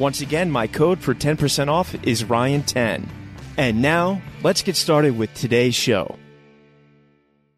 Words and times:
Once 0.00 0.22
again, 0.22 0.50
my 0.50 0.66
code 0.66 0.98
for 0.98 1.14
10% 1.14 1.68
off 1.68 1.94
is 2.06 2.24
Ryan10. 2.24 3.06
And 3.58 3.82
now, 3.82 4.22
let's 4.42 4.62
get 4.62 4.74
started 4.74 5.18
with 5.18 5.32
today's 5.34 5.74
show. 5.74 6.16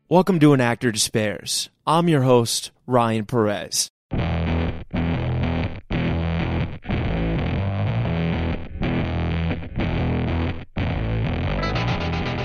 Welcome 0.09 0.41
to 0.41 0.53
An 0.53 0.61
Actor 0.61 0.91
Despairs. 0.91 1.71
I'm 1.87 2.09
your 2.09 2.23
host, 2.23 2.73
Ryan 2.84 3.27
Perez. 3.27 3.93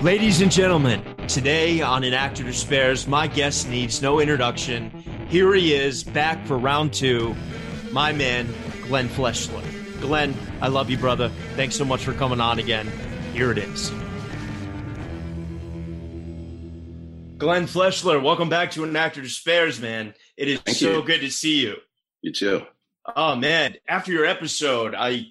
Ladies 0.04 0.42
and 0.42 0.52
gentlemen, 0.52 1.04
today 1.28 1.82
on 1.82 2.04
An 2.04 2.14
Actor 2.14 2.44
Despairs, 2.44 3.08
my 3.08 3.26
guest 3.26 3.68
needs 3.68 4.00
no 4.04 4.20
introduction. 4.20 4.92
Here 5.28 5.52
he 5.56 5.74
is, 5.74 6.04
back 6.04 6.46
for 6.46 6.56
round 6.56 6.94
two, 6.94 7.36
my 7.92 8.14
man, 8.14 8.48
Glenn 8.84 9.10
Fleshler. 9.10 9.77
Glenn, 10.00 10.36
I 10.62 10.68
love 10.68 10.90
you, 10.90 10.98
brother. 10.98 11.30
Thanks 11.56 11.76
so 11.76 11.86
much 11.86 12.04
for 12.04 12.14
coming 12.14 12.40
on 12.40 12.60
again. 12.60 12.92
Here 13.34 13.52
it 13.52 13.58
is. 13.58 13.92
Glenn 17.38 17.68
Fleshler, 17.68 18.22
welcome 18.22 18.50
back 18.50 18.72
to 18.72 18.84
An 18.84 18.96
Actor 18.96 19.22
Despairs, 19.22 19.80
man. 19.80 20.14
It 20.38 20.48
is 20.48 20.60
Thank 20.62 20.78
so 20.78 20.98
you. 20.98 21.04
good 21.04 21.22
to 21.22 21.30
see 21.30 21.62
you. 21.62 21.76
You 22.22 22.32
too. 22.32 22.64
Oh 23.16 23.36
man, 23.36 23.76
after 23.88 24.12
your 24.12 24.26
episode, 24.26 24.96
I 24.96 25.28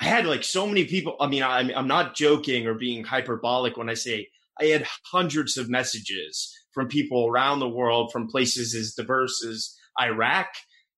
I 0.00 0.04
had 0.04 0.26
like 0.26 0.42
so 0.42 0.66
many 0.66 0.84
people. 0.84 1.16
I 1.20 1.28
mean, 1.28 1.42
I'm 1.42 1.70
I'm 1.74 1.86
not 1.86 2.16
joking 2.16 2.66
or 2.66 2.74
being 2.74 3.04
hyperbolic 3.04 3.76
when 3.76 3.88
I 3.88 3.94
say 3.94 4.28
I 4.60 4.64
had 4.66 4.86
hundreds 5.10 5.56
of 5.56 5.70
messages 5.70 6.52
from 6.72 6.88
people 6.88 7.28
around 7.28 7.60
the 7.60 7.68
world, 7.68 8.10
from 8.12 8.28
places 8.28 8.74
as 8.74 8.94
diverse 8.94 9.44
as 9.44 9.76
Iraq 10.00 10.48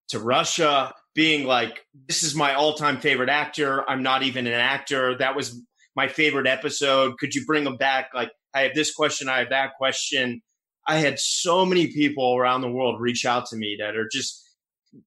to 0.09 0.19
Russia, 0.19 0.95
being 1.17 1.47
like, 1.47 1.85
"This 2.07 2.23
is 2.23 2.37
my 2.37 2.55
all-time 2.55 3.01
favorite 3.01 3.31
actor. 3.31 3.89
I'm 3.91 4.05
not 4.05 4.23
even 4.23 4.47
an 4.47 4.53
actor. 4.53 5.17
That 5.19 5.35
was 5.35 5.61
my 5.97 6.07
favorite 6.07 6.47
episode. 6.47 7.19
Could 7.19 7.35
you 7.35 7.45
bring 7.45 7.65
them 7.65 7.77
back? 7.77 8.11
Like, 8.15 8.31
I 8.55 8.61
have 8.63 8.75
this 8.75 8.95
question. 8.95 9.29
I 9.29 9.41
have 9.41 9.51
that 9.51 9.73
question." 9.77 10.43
I 10.89 10.99
had 10.99 11.19
so 11.19 11.67
many 11.67 11.89
people 11.89 12.37
around 12.37 12.61
the 12.61 12.71
world 12.71 13.01
reach 13.01 13.27
out 13.27 13.47
to 13.47 13.57
me 13.57 13.77
that 13.81 13.97
are 13.97 14.09
just 14.09 14.47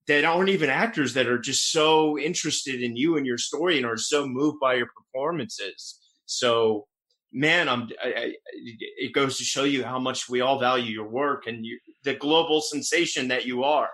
that 0.07 0.25
aren't 0.25 0.49
even 0.49 0.69
actors 0.69 1.13
that 1.13 1.27
are 1.27 1.39
just 1.39 1.71
so 1.71 2.17
interested 2.17 2.81
in 2.81 2.95
you 2.95 3.17
and 3.17 3.25
your 3.25 3.37
story 3.37 3.77
and 3.77 3.85
are 3.85 3.97
so 3.97 4.27
moved 4.27 4.59
by 4.59 4.75
your 4.75 4.87
performances. 4.95 5.99
So, 6.25 6.87
man, 7.31 7.69
I'm. 7.69 7.89
I, 8.03 8.07
I, 8.07 8.33
it 8.53 9.13
goes 9.13 9.37
to 9.37 9.43
show 9.43 9.63
you 9.63 9.83
how 9.83 9.99
much 9.99 10.29
we 10.29 10.41
all 10.41 10.59
value 10.59 10.91
your 10.91 11.09
work 11.09 11.47
and 11.47 11.65
you, 11.65 11.79
the 12.03 12.13
global 12.13 12.61
sensation 12.61 13.29
that 13.29 13.45
you 13.45 13.63
are. 13.63 13.89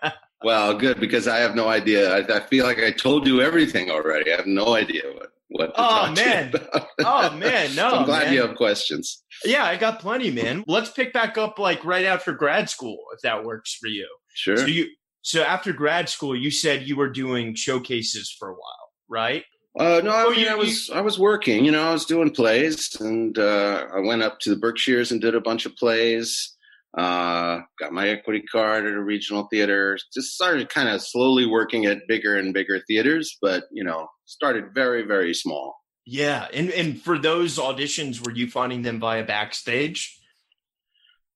Well, 0.44 0.74
good 0.78 1.00
because 1.00 1.28
I 1.28 1.38
have 1.40 1.56
no 1.56 1.68
idea. 1.70 2.16
I, 2.16 2.38
I 2.38 2.40
feel 2.42 2.66
like 2.66 2.80
I 2.80 2.92
told 2.92 3.26
you 3.28 3.42
everything 3.42 3.90
already. 3.90 4.32
I 4.34 4.38
have 4.38 4.48
no 4.48 4.76
idea 4.76 5.04
what 5.14 5.30
what. 5.50 5.66
To 5.68 5.74
Oh, 5.78 6.08
you 6.10 6.16
man. 6.16 6.54
Oh 7.00 7.32
man, 7.38 7.76
no, 7.76 7.90
I'm 7.92 8.06
glad 8.06 8.26
man. 8.26 8.34
you 8.34 8.42
have 8.42 8.56
questions. 8.56 9.24
Yeah, 9.46 9.64
I 9.66 9.78
got 9.78 10.00
plenty, 10.00 10.32
man. 10.32 10.64
Let's 10.68 10.90
pick 10.92 11.14
back 11.14 11.38
up 11.38 11.60
like 11.60 11.84
right 11.86 12.06
after 12.06 12.34
grad 12.34 12.70
school, 12.70 12.98
if 13.14 13.22
that 13.22 13.44
works 13.44 13.74
for 13.76 13.88
you. 13.88 14.08
Sure. 14.34 14.58
So 14.58 14.66
you, 14.66 14.88
so 15.22 15.42
after 15.44 15.72
grad 15.74 16.10
school, 16.10 16.36
you 16.36 16.52
said 16.52 16.84
you 16.88 16.96
were 16.96 17.10
doing 17.10 17.56
showcases 17.56 18.36
for 18.38 18.50
a 18.50 18.54
while, 18.54 18.90
right? 19.08 19.44
Uh, 19.80 20.02
no, 20.04 20.12
I 20.12 20.24
Oh, 20.26 20.30
mean, 20.32 20.42
you- 20.42 20.50
I 20.50 20.56
was 20.56 20.90
I 20.94 21.02
was 21.02 21.18
working. 21.18 21.66
You 21.66 21.72
know, 21.72 21.84
I 21.88 21.92
was 21.94 22.06
doing 22.06 22.30
plays, 22.32 22.96
and 23.00 23.38
uh, 23.40 23.86
I 23.96 24.00
went 24.02 24.22
up 24.22 24.40
to 24.42 24.50
the 24.50 24.56
Berkshires 24.56 25.12
and 25.12 25.22
did 25.22 25.34
a 25.36 25.42
bunch 25.42 25.66
of 25.66 25.76
plays. 25.76 26.53
Uh, 26.96 27.62
got 27.80 27.92
my 27.92 28.08
equity 28.10 28.44
card 28.52 28.86
at 28.86 28.94
a 28.94 29.02
regional 29.02 29.48
theater. 29.52 29.98
Just 30.14 30.34
started 30.36 30.70
kind 30.70 30.90
of 30.90 31.02
slowly 31.02 31.46
working 31.48 31.86
at 31.86 32.08
bigger 32.08 32.38
and 32.38 32.54
bigger 32.54 32.82
theaters, 32.88 33.36
but 33.42 33.64
you 33.72 33.84
know, 33.84 34.08
started 34.26 34.66
very 34.76 35.02
very 35.04 35.34
small. 35.34 35.76
Yeah, 36.06 36.48
and 36.54 36.70
and 36.70 37.02
for 37.02 37.18
those 37.18 37.58
auditions, 37.58 38.24
were 38.24 38.34
you 38.34 38.48
finding 38.48 38.84
them 38.84 39.00
via 39.00 39.24
backstage? 39.24 40.20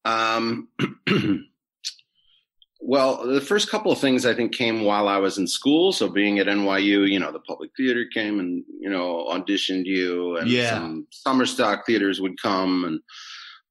Um, 0.05 0.69
well, 2.79 3.25
the 3.25 3.41
first 3.41 3.69
couple 3.69 3.91
of 3.91 3.99
things 3.99 4.25
I 4.25 4.33
think 4.33 4.53
came 4.53 4.83
while 4.83 5.07
I 5.07 5.17
was 5.17 5.37
in 5.37 5.47
school. 5.47 5.91
So 5.91 6.07
being 6.09 6.39
at 6.39 6.47
NYU, 6.47 7.09
you 7.09 7.19
know, 7.19 7.31
the 7.31 7.39
public 7.39 7.71
theater 7.75 8.05
came 8.13 8.39
and 8.39 8.63
you 8.79 8.89
know 8.89 9.27
auditioned 9.31 9.85
you, 9.85 10.37
and 10.37 10.47
Yeah. 10.47 10.69
some 10.69 11.07
summer 11.11 11.45
stock 11.45 11.85
theaters 11.87 12.21
would 12.21 12.39
come, 12.41 12.83
and 12.85 12.99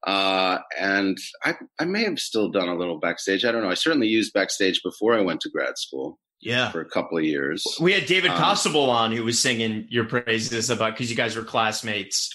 uh, 0.07 0.59
and 0.79 1.19
I 1.45 1.55
I 1.81 1.85
may 1.85 2.05
have 2.05 2.19
still 2.19 2.49
done 2.51 2.69
a 2.69 2.77
little 2.77 2.99
backstage. 2.99 3.45
I 3.45 3.53
don't 3.53 3.63
know. 3.63 3.71
I 3.71 3.75
certainly 3.75 4.07
used 4.09 4.33
backstage 4.33 4.83
before 4.83 5.15
I 5.15 5.21
went 5.21 5.41
to 5.43 5.51
grad 5.51 5.77
school 5.79 6.19
Yeah, 6.41 6.71
for 6.71 6.81
a 6.81 6.89
couple 6.89 7.19
of 7.19 7.25
years. 7.25 7.65
we 7.81 7.93
had 7.93 8.07
David 8.07 8.31
Um, 8.31 8.43
on 8.77 9.13
who 9.13 9.25
was 9.25 9.41
singing 9.41 9.87
your 9.91 10.05
praises 10.05 10.71
about 10.71 10.93
because 10.95 11.11
you 11.11 11.17
guys 11.17 11.35
were 11.37 11.45
classmates. 11.45 12.31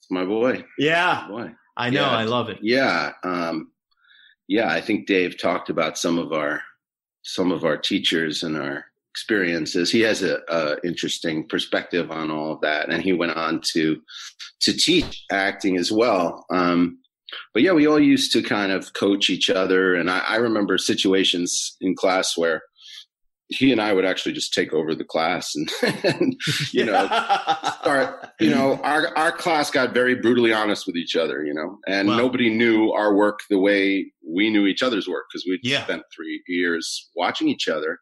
It's 0.00 0.10
my 0.10 0.24
boy, 0.24 0.64
Yeah, 0.78 1.26
boy. 1.28 1.52
I 1.76 1.90
know, 1.90 2.00
Yeah. 2.02 2.16
I 2.16 2.24
love 2.24 2.48
it. 2.50 2.58
Yeah, 2.62 3.12
um, 3.22 3.70
yeah. 4.48 4.68
I 4.70 4.80
think 4.80 5.06
Dave 5.06 5.38
talked 5.38 5.70
about 5.70 5.96
some 5.96 6.18
of 6.18 6.32
our 6.32 6.62
some 7.22 7.52
of 7.52 7.64
our 7.64 7.76
teachers 7.76 8.42
and 8.42 8.56
our 8.56 8.86
experiences. 9.10 9.90
He 9.90 10.00
has 10.00 10.22
a, 10.22 10.38
a 10.48 10.76
interesting 10.86 11.46
perspective 11.48 12.10
on 12.10 12.30
all 12.30 12.52
of 12.52 12.60
that, 12.62 12.88
and 12.88 13.02
he 13.02 13.12
went 13.12 13.32
on 13.36 13.60
to 13.72 14.00
to 14.62 14.72
teach 14.72 15.24
acting 15.32 15.76
as 15.76 15.90
well. 15.90 16.44
Um, 16.50 16.98
but 17.54 17.62
yeah, 17.62 17.72
we 17.72 17.86
all 17.86 18.00
used 18.00 18.32
to 18.32 18.42
kind 18.42 18.72
of 18.72 18.92
coach 18.92 19.30
each 19.30 19.50
other, 19.50 19.94
and 19.94 20.10
I, 20.10 20.18
I 20.20 20.36
remember 20.36 20.78
situations 20.78 21.76
in 21.80 21.94
class 21.94 22.36
where 22.36 22.62
he 23.52 23.72
and 23.72 23.80
I 23.80 23.92
would 23.92 24.04
actually 24.04 24.32
just 24.32 24.54
take 24.54 24.72
over 24.72 24.94
the 24.94 25.02
class, 25.04 25.56
and, 25.56 25.68
and 26.04 26.40
you 26.72 26.84
know, 26.84 27.06
start 27.82 28.28
you 28.40 28.50
know 28.50 28.76
our 28.82 29.16
our 29.18 29.32
class 29.32 29.70
got 29.70 29.92
very 29.92 30.14
brutally 30.14 30.52
honest 30.52 30.86
with 30.86 30.96
each 30.96 31.14
other 31.16 31.44
you 31.44 31.52
know 31.52 31.78
and 31.86 32.08
Wow. 32.08 32.16
nobody 32.16 32.48
knew 32.48 32.90
our 32.92 33.14
work 33.14 33.40
the 33.50 33.58
way 33.58 34.12
we 34.26 34.50
knew 34.50 34.66
each 34.66 34.82
other's 34.82 35.06
work 35.08 35.24
because 35.30 35.44
we'd 35.48 35.60
Yeah. 35.62 35.82
spent 35.84 36.02
three 36.14 36.42
years 36.46 37.10
watching 37.16 37.48
each 37.48 37.68
other 37.68 37.98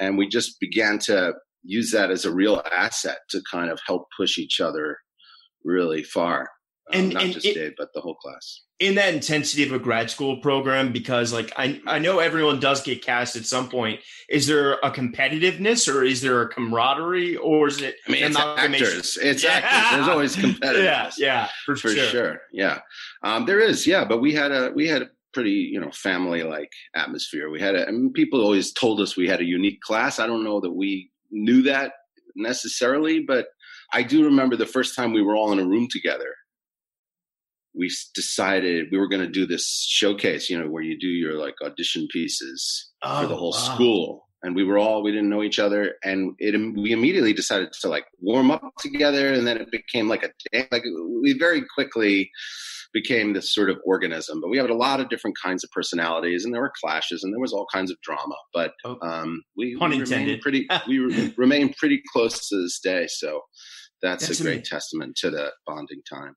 and 0.00 0.18
we 0.18 0.28
just 0.28 0.58
began 0.60 0.98
to 1.00 1.34
use 1.62 1.90
that 1.92 2.10
as 2.10 2.24
a 2.24 2.32
real 2.32 2.62
asset 2.72 3.18
to 3.30 3.42
kind 3.50 3.70
of 3.70 3.80
help 3.86 4.06
push 4.16 4.38
each 4.38 4.60
other 4.60 4.98
really 5.64 6.02
far 6.02 6.48
um, 6.92 7.00
and, 7.00 7.14
not 7.14 7.22
and 7.24 7.32
just 7.32 7.46
it, 7.46 7.54
Dave, 7.54 7.72
but 7.76 7.88
the 7.94 8.00
whole 8.00 8.14
class. 8.14 8.62
In 8.78 8.94
that 8.96 9.12
intensity 9.12 9.64
of 9.64 9.72
a 9.72 9.78
grad 9.78 10.10
school 10.10 10.36
program, 10.36 10.92
because 10.92 11.32
like 11.32 11.52
I, 11.56 11.80
I 11.86 11.98
know 11.98 12.18
everyone 12.20 12.60
does 12.60 12.82
get 12.82 13.02
cast 13.02 13.34
at 13.34 13.44
some 13.44 13.68
point. 13.68 14.00
Is 14.28 14.46
there 14.46 14.74
a 14.74 14.90
competitiveness, 14.90 15.92
or 15.92 16.04
is 16.04 16.20
there 16.20 16.42
a 16.42 16.48
camaraderie, 16.48 17.36
or 17.36 17.68
is 17.68 17.80
it? 17.80 17.96
I 18.06 18.12
mean, 18.12 18.22
it's 18.22 18.38
actors. 18.38 19.16
It's 19.16 19.42
yeah. 19.42 19.50
actors. 19.50 19.96
There's 19.96 20.08
always 20.08 20.36
competitiveness. 20.60 20.84
yeah, 20.84 21.10
yeah, 21.18 21.48
for, 21.64 21.74
for 21.74 21.88
sure. 21.88 22.04
sure. 22.04 22.40
Yeah, 22.52 22.80
um, 23.22 23.46
there 23.46 23.60
is. 23.60 23.86
Yeah, 23.86 24.04
but 24.04 24.20
we 24.20 24.34
had 24.34 24.52
a 24.52 24.70
we 24.74 24.86
had 24.86 25.02
a 25.02 25.08
pretty 25.36 25.68
you 25.70 25.78
know 25.78 25.90
family 25.92 26.42
like 26.42 26.70
atmosphere. 26.96 27.50
We 27.50 27.60
had 27.60 27.74
a. 27.74 27.86
I 27.86 27.90
mean, 27.90 28.10
people 28.12 28.40
always 28.40 28.72
told 28.72 29.00
us 29.00 29.16
we 29.16 29.28
had 29.28 29.42
a 29.42 29.44
unique 29.44 29.82
class. 29.82 30.18
I 30.18 30.26
don't 30.26 30.42
know 30.42 30.60
that 30.62 30.72
we 30.72 31.10
knew 31.30 31.62
that 31.64 31.92
necessarily, 32.36 33.20
but 33.20 33.48
I 33.92 34.02
do 34.02 34.24
remember 34.24 34.56
the 34.56 34.64
first 34.64 34.96
time 34.96 35.12
we 35.12 35.20
were 35.20 35.36
all 35.36 35.52
in 35.52 35.58
a 35.58 35.68
room 35.68 35.88
together. 35.90 36.32
We 37.74 37.90
decided 38.14 38.86
we 38.90 38.96
were 38.98 39.08
going 39.08 39.20
to 39.20 39.30
do 39.30 39.46
this 39.46 39.84
showcase, 39.86 40.48
you 40.48 40.58
know, 40.58 40.70
where 40.70 40.82
you 40.82 40.98
do 40.98 41.08
your 41.08 41.34
like 41.34 41.56
audition 41.62 42.08
pieces 42.10 42.90
oh, 43.02 43.20
for 43.20 43.28
the 43.28 43.34
oh, 43.34 43.36
whole 43.36 43.52
wow. 43.52 43.74
school. 43.74 44.28
And 44.42 44.56
we 44.56 44.64
were 44.64 44.78
all, 44.78 45.02
we 45.02 45.12
didn't 45.12 45.28
know 45.28 45.42
each 45.42 45.58
other. 45.58 45.94
And 46.02 46.34
it, 46.38 46.54
we 46.80 46.92
immediately 46.92 47.34
decided 47.34 47.72
to 47.82 47.88
like 47.88 48.06
warm 48.20 48.50
up 48.50 48.62
together. 48.78 49.34
And 49.34 49.46
then 49.46 49.58
it 49.58 49.70
became 49.70 50.08
like 50.08 50.22
a, 50.22 50.30
day. 50.50 50.66
like 50.72 50.84
we 51.22 51.36
very 51.38 51.62
quickly 51.74 52.30
became 52.96 53.34
this 53.34 53.52
sort 53.52 53.68
of 53.68 53.76
organism. 53.84 54.40
But 54.40 54.48
we 54.48 54.56
had 54.56 54.70
a 54.70 54.74
lot 54.74 55.00
of 55.00 55.10
different 55.10 55.36
kinds 55.42 55.62
of 55.62 55.70
personalities, 55.70 56.44
and 56.44 56.54
there 56.54 56.62
were 56.62 56.72
clashes, 56.82 57.22
and 57.22 57.32
there 57.32 57.40
was 57.40 57.52
all 57.52 57.66
kinds 57.70 57.90
of 57.90 58.00
drama. 58.00 58.34
But 58.54 58.72
oh, 58.86 58.96
um, 59.02 59.42
we, 59.54 59.76
we 59.76 60.00
remained 60.00 60.40
pretty 60.40 60.66
we 60.88 60.98
re- 60.98 61.34
remained 61.36 61.76
pretty 61.76 62.00
close 62.10 62.48
to 62.48 62.56
this 62.62 62.80
day. 62.80 63.06
So 63.06 63.42
that's, 64.00 64.26
that's 64.26 64.40
a 64.40 64.42
great 64.42 64.52
amazing. 64.54 64.70
testament 64.70 65.16
to 65.16 65.30
the 65.30 65.52
bonding 65.66 66.00
time. 66.08 66.34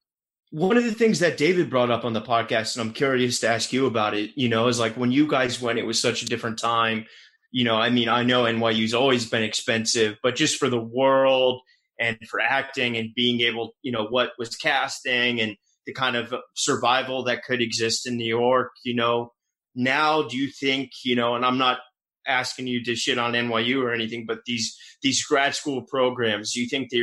One 0.52 0.76
of 0.76 0.84
the 0.84 0.94
things 0.94 1.20
that 1.20 1.38
David 1.38 1.70
brought 1.70 1.92
up 1.92 2.04
on 2.04 2.12
the 2.12 2.22
podcast, 2.22 2.76
and 2.76 2.86
I'm 2.86 2.94
curious 2.94 3.40
to 3.40 3.50
ask 3.50 3.72
you 3.72 3.86
about 3.86 4.14
it, 4.16 4.32
you 4.36 4.50
know, 4.50 4.68
is 4.68 4.80
like 4.80 4.98
when 4.98 5.12
you 5.12 5.28
guys 5.28 5.62
went, 5.62 5.80
it 5.80 5.86
was 5.86 6.02
such 6.02 6.24
a 6.24 6.26
different 6.26 6.60
time. 6.60 7.06
You 7.52 7.64
know, 7.64 7.76
I 7.76 7.90
mean, 7.90 8.10
I 8.10 8.24
know 8.24 8.44
NYU's 8.44 8.94
always 8.94 9.30
been 9.30 9.44
expensive, 9.44 10.18
but 10.22 10.36
just 10.36 10.58
for 10.58 10.70
the 10.70 10.82
world 10.82 11.62
and 12.00 12.18
for 12.30 12.42
acting 12.42 12.98
and 12.98 13.14
being 13.16 13.42
able, 13.42 13.76
you 13.82 13.92
know, 13.92 14.08
what 14.08 14.32
was 14.38 14.56
casting 14.56 15.40
and 15.40 15.56
the 15.86 15.94
kind 15.94 16.16
of 16.16 16.34
survival 16.56 17.24
that 17.24 17.44
could 17.44 17.62
exist 17.62 18.08
in 18.08 18.18
New 18.18 18.28
York, 18.28 18.72
you 18.84 18.96
know, 18.96 19.34
now 19.76 20.24
do 20.24 20.38
you 20.38 20.52
think, 20.52 20.92
you 21.04 21.16
know, 21.16 21.36
and 21.36 21.46
I'm 21.46 21.58
not 21.58 21.80
asking 22.28 22.68
you 22.68 22.84
to 22.84 22.96
shit 22.96 23.18
on 23.18 23.34
NYU 23.34 23.84
or 23.84 23.94
anything, 23.94 24.26
but 24.28 24.40
these 24.46 24.78
these 25.02 25.24
grad 25.24 25.56
school 25.56 25.84
programs, 25.84 26.54
do 26.54 26.62
you 26.62 26.68
think 26.68 26.90
they 26.90 27.02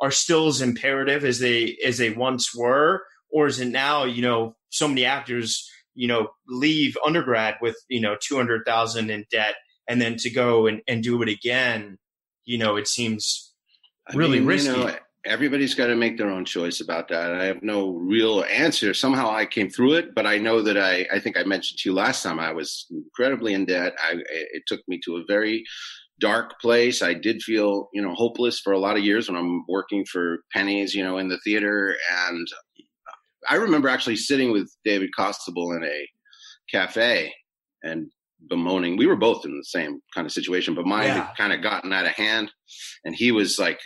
are 0.00 0.10
still 0.10 0.48
as 0.48 0.60
imperative 0.60 1.24
as 1.24 1.38
they 1.38 1.76
as 1.84 1.98
they 1.98 2.10
once 2.10 2.54
were, 2.54 3.04
or 3.30 3.46
is 3.46 3.60
it 3.60 3.68
now, 3.68 4.04
you 4.04 4.22
know, 4.22 4.56
so 4.70 4.88
many 4.88 5.04
actors, 5.04 5.68
you 5.94 6.08
know, 6.08 6.28
leave 6.48 6.96
undergrad 7.04 7.56
with, 7.60 7.76
you 7.88 8.00
know, 8.00 8.16
two 8.20 8.36
hundred 8.36 8.62
thousand 8.66 9.10
in 9.10 9.24
debt 9.30 9.54
and 9.88 10.00
then 10.00 10.16
to 10.16 10.30
go 10.30 10.66
and, 10.66 10.82
and 10.88 11.02
do 11.02 11.22
it 11.22 11.28
again, 11.28 11.98
you 12.44 12.58
know, 12.58 12.76
it 12.76 12.88
seems 12.88 13.54
really 14.14 14.38
I 14.38 14.40
mean, 14.40 14.48
risky. 14.48 14.70
You 14.70 14.86
know, 14.86 14.96
everybody's 15.26 15.74
got 15.74 15.88
to 15.88 15.96
make 15.96 16.16
their 16.16 16.30
own 16.30 16.44
choice 16.44 16.80
about 16.80 17.08
that. 17.08 17.34
I 17.34 17.44
have 17.44 17.62
no 17.62 17.90
real 17.94 18.44
answer. 18.44 18.94
Somehow 18.94 19.30
I 19.30 19.44
came 19.44 19.68
through 19.68 19.94
it, 19.94 20.14
but 20.14 20.26
I 20.26 20.38
know 20.38 20.62
that 20.62 20.78
I, 20.78 21.06
I 21.12 21.20
think 21.20 21.36
I 21.36 21.42
mentioned 21.42 21.78
to 21.80 21.88
you 21.90 21.94
last 21.94 22.22
time 22.22 22.38
I 22.38 22.52
was 22.52 22.86
incredibly 22.90 23.52
in 23.52 23.66
debt. 23.66 23.94
I, 24.02 24.14
it 24.30 24.62
took 24.66 24.80
me 24.88 25.00
to 25.04 25.16
a 25.16 25.24
very 25.28 25.64
dark 26.20 26.58
place. 26.60 27.02
I 27.02 27.12
did 27.12 27.42
feel, 27.42 27.88
you 27.92 28.00
know, 28.00 28.14
hopeless 28.14 28.60
for 28.60 28.72
a 28.72 28.78
lot 28.78 28.96
of 28.96 29.04
years 29.04 29.28
when 29.28 29.36
I'm 29.36 29.64
working 29.68 30.04
for 30.06 30.38
pennies, 30.52 30.94
you 30.94 31.04
know, 31.04 31.18
in 31.18 31.28
the 31.28 31.40
theater. 31.44 31.94
And 32.28 32.46
I 33.48 33.56
remember 33.56 33.88
actually 33.88 34.16
sitting 34.16 34.52
with 34.52 34.70
David 34.84 35.10
Costabile 35.18 35.76
in 35.76 35.84
a 35.84 36.08
cafe 36.70 37.34
and 37.82 38.10
bemoaning. 38.48 38.96
We 38.96 39.06
were 39.06 39.16
both 39.16 39.44
in 39.44 39.56
the 39.56 39.64
same 39.64 40.00
kind 40.14 40.26
of 40.26 40.32
situation, 40.32 40.74
but 40.74 40.86
mine 40.86 41.08
yeah. 41.08 41.26
had 41.26 41.36
kind 41.36 41.52
of 41.52 41.62
gotten 41.62 41.92
out 41.92 42.06
of 42.06 42.12
hand. 42.12 42.50
And 43.04 43.14
he 43.14 43.32
was 43.32 43.58
like 43.58 43.80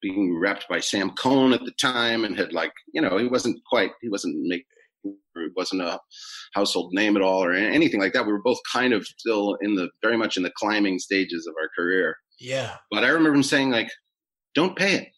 being 0.00 0.38
repped 0.42 0.68
by 0.68 0.80
Sam 0.80 1.10
Cohn 1.10 1.52
at 1.52 1.64
the 1.64 1.72
time 1.80 2.24
and 2.24 2.36
had 2.38 2.52
like, 2.52 2.72
you 2.92 3.00
know, 3.00 3.18
he 3.18 3.26
wasn't 3.26 3.60
quite, 3.68 3.90
he 4.00 4.08
wasn't 4.08 4.36
making, 4.46 4.64
it 5.04 5.52
wasn't 5.56 5.82
a 5.82 6.00
household 6.54 6.92
name 6.92 7.16
at 7.16 7.22
all 7.22 7.44
or 7.44 7.52
anything 7.52 8.00
like 8.00 8.12
that. 8.12 8.26
We 8.26 8.32
were 8.32 8.42
both 8.42 8.58
kind 8.72 8.92
of 8.92 9.06
still 9.06 9.56
in 9.60 9.74
the, 9.74 9.88
very 10.02 10.16
much 10.16 10.36
in 10.36 10.42
the 10.42 10.52
climbing 10.56 10.98
stages 10.98 11.46
of 11.46 11.54
our 11.60 11.68
career. 11.76 12.16
Yeah. 12.40 12.76
But 12.90 13.04
I 13.04 13.08
remember 13.08 13.36
him 13.36 13.42
saying 13.42 13.70
like, 13.70 13.90
don't 14.54 14.76
pay 14.76 14.94
it. 14.94 15.08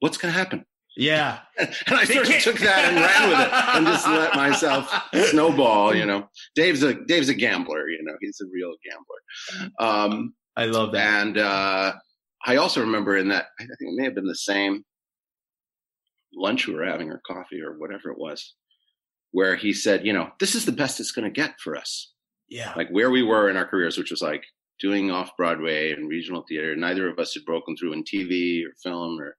What's 0.00 0.16
going 0.16 0.32
to 0.32 0.38
happen? 0.38 0.64
Yeah. 0.96 1.38
and 1.58 1.70
I 1.88 2.04
sort 2.04 2.28
of 2.28 2.42
took 2.42 2.58
that 2.58 2.86
and 2.86 2.96
ran 2.96 3.28
with 3.30 3.40
it 3.40 3.76
and 3.76 3.86
just 3.86 4.06
let 4.06 4.34
myself 4.34 4.92
snowball, 5.30 5.94
you 5.94 6.04
know. 6.04 6.28
Dave's 6.54 6.82
a 6.82 6.94
Dave's 6.94 7.28
a 7.28 7.34
gambler, 7.34 7.88
you 7.88 8.02
know. 8.02 8.14
He's 8.20 8.40
a 8.40 8.46
real 8.52 8.74
gambler. 8.84 9.70
Um 9.78 10.34
I 10.56 10.66
love 10.66 10.92
that. 10.92 11.26
And 11.26 11.38
uh 11.38 11.92
I 12.44 12.56
also 12.56 12.80
remember 12.80 13.16
in 13.16 13.28
that, 13.28 13.46
I 13.58 13.64
think 13.64 13.78
it 13.80 13.96
may 13.96 14.04
have 14.04 14.14
been 14.14 14.26
the 14.26 14.34
same 14.34 14.84
lunch 16.34 16.66
we 16.66 16.74
were 16.74 16.86
having 16.86 17.10
or 17.10 17.20
coffee 17.26 17.60
or 17.60 17.78
whatever 17.78 18.10
it 18.10 18.18
was, 18.18 18.54
where 19.32 19.56
he 19.56 19.72
said, 19.72 20.06
you 20.06 20.12
know, 20.12 20.30
this 20.40 20.54
is 20.54 20.64
the 20.64 20.72
best 20.72 21.00
it's 21.00 21.12
going 21.12 21.26
to 21.26 21.40
get 21.40 21.60
for 21.62 21.76
us. 21.76 22.12
Yeah. 22.48 22.72
Like 22.76 22.88
where 22.90 23.10
we 23.10 23.22
were 23.22 23.50
in 23.50 23.56
our 23.56 23.66
careers, 23.66 23.98
which 23.98 24.10
was 24.10 24.22
like 24.22 24.42
doing 24.80 25.10
off 25.10 25.36
Broadway 25.36 25.92
and 25.92 26.08
regional 26.08 26.44
theater. 26.48 26.74
Neither 26.74 27.08
of 27.08 27.18
us 27.18 27.34
had 27.34 27.44
broken 27.44 27.76
through 27.76 27.92
in 27.92 28.04
TV 28.04 28.64
or 28.64 28.72
film 28.82 29.20
or 29.20 29.36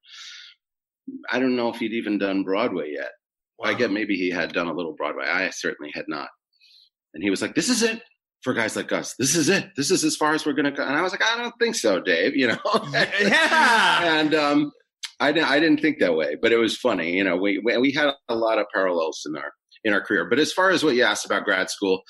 I 1.32 1.40
don't 1.40 1.56
know 1.56 1.70
if 1.70 1.78
he'd 1.78 1.94
even 1.94 2.20
done 2.20 2.44
Broadway 2.44 2.94
yet. 2.96 3.12
Wow. 3.58 3.72
I 3.72 3.74
get 3.74 3.92
maybe 3.92 4.16
he 4.16 4.30
had 4.30 4.54
done 4.54 4.68
a 4.68 4.74
little 4.74 4.94
Broadway. 4.94 5.26
I 5.26 5.50
certainly 5.50 5.92
had 5.94 6.06
not. 6.08 6.30
And 7.14 7.24
he 7.24 7.30
was 7.30 7.42
like, 7.42 7.56
this 7.56 7.70
is 7.70 7.84
it 7.84 8.02
for 8.44 8.54
guys 8.54 8.76
like 8.76 8.92
us. 8.92 9.16
This 9.18 9.36
is 9.36 9.50
it. 9.50 9.70
This 9.76 9.92
is 9.92 10.04
as 10.04 10.16
far 10.16 10.34
as 10.34 10.46
we're 10.46 10.54
going 10.54 10.66
to 10.66 10.72
go. 10.72 10.84
And 10.84 10.96
I 10.96 11.02
was 11.02 11.12
like, 11.12 11.24
I 11.24 11.38
don't 11.38 11.54
think 11.60 11.76
so, 11.76 12.00
Dave. 12.00 12.36
You 12.36 12.48
know, 12.48 12.60
yeah. 12.94 14.20
and 14.20 14.34
um, 14.34 14.72
I 15.20 15.32
didn't. 15.32 15.50
I 15.50 15.60
didn't 15.60 15.82
think 15.82 16.00
that 16.00 16.16
way, 16.16 16.36
but 16.42 16.52
it 16.52 16.58
was 16.58 16.76
funny. 16.76 17.14
You 17.14 17.24
know, 17.24 17.38
we 17.38 17.60
we 17.60 17.92
had 17.92 18.14
a 18.30 18.36
lot 18.36 18.58
of 18.58 18.66
parallels 18.74 19.22
in 19.26 19.36
our 19.38 19.52
in 19.84 19.94
our 19.94 20.02
career. 20.02 20.28
But 20.30 20.40
as 20.40 20.52
far 20.52 20.72
as 20.72 20.84
what 20.84 20.96
you 20.96 21.04
asked 21.04 21.26
about 21.26 21.44
grad 21.44 21.70
school, 21.70 22.02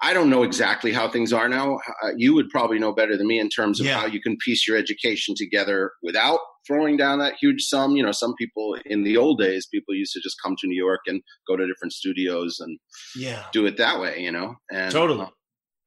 I 0.00 0.12
don't 0.12 0.30
know 0.30 0.42
exactly 0.42 0.92
how 0.92 1.08
things 1.08 1.32
are 1.32 1.48
now. 1.48 1.78
Uh, 2.02 2.10
you 2.16 2.34
would 2.34 2.48
probably 2.50 2.78
know 2.78 2.92
better 2.92 3.16
than 3.16 3.26
me 3.26 3.38
in 3.38 3.48
terms 3.48 3.80
of 3.80 3.86
yeah. 3.86 4.00
how 4.00 4.06
you 4.06 4.20
can 4.20 4.36
piece 4.44 4.66
your 4.66 4.76
education 4.76 5.34
together 5.36 5.92
without 6.02 6.40
throwing 6.66 6.96
down 6.96 7.20
that 7.20 7.34
huge 7.40 7.62
sum. 7.62 7.92
You 7.92 8.02
know, 8.02 8.12
some 8.12 8.34
people 8.34 8.76
in 8.84 9.04
the 9.04 9.16
old 9.16 9.38
days, 9.38 9.68
people 9.72 9.94
used 9.94 10.12
to 10.14 10.20
just 10.20 10.36
come 10.44 10.56
to 10.58 10.66
New 10.66 10.76
York 10.76 11.00
and 11.06 11.22
go 11.48 11.56
to 11.56 11.66
different 11.66 11.92
studios 11.92 12.58
and 12.58 12.78
yeah. 13.16 13.44
do 13.52 13.64
it 13.66 13.76
that 13.76 14.00
way. 14.00 14.18
You 14.20 14.32
know, 14.32 14.56
and 14.72 14.92
totally. 14.92 15.28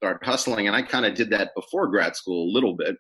Start 0.06 0.24
hustling. 0.24 0.68
And 0.68 0.76
I 0.76 0.84
kind 0.84 1.04
of 1.04 1.16
did 1.16 1.32
that 1.32 1.50
before 1.56 1.88
grad 1.88 2.16
school 2.16 2.48
a 2.48 2.54
little 2.54 2.76
bit. 2.76 2.98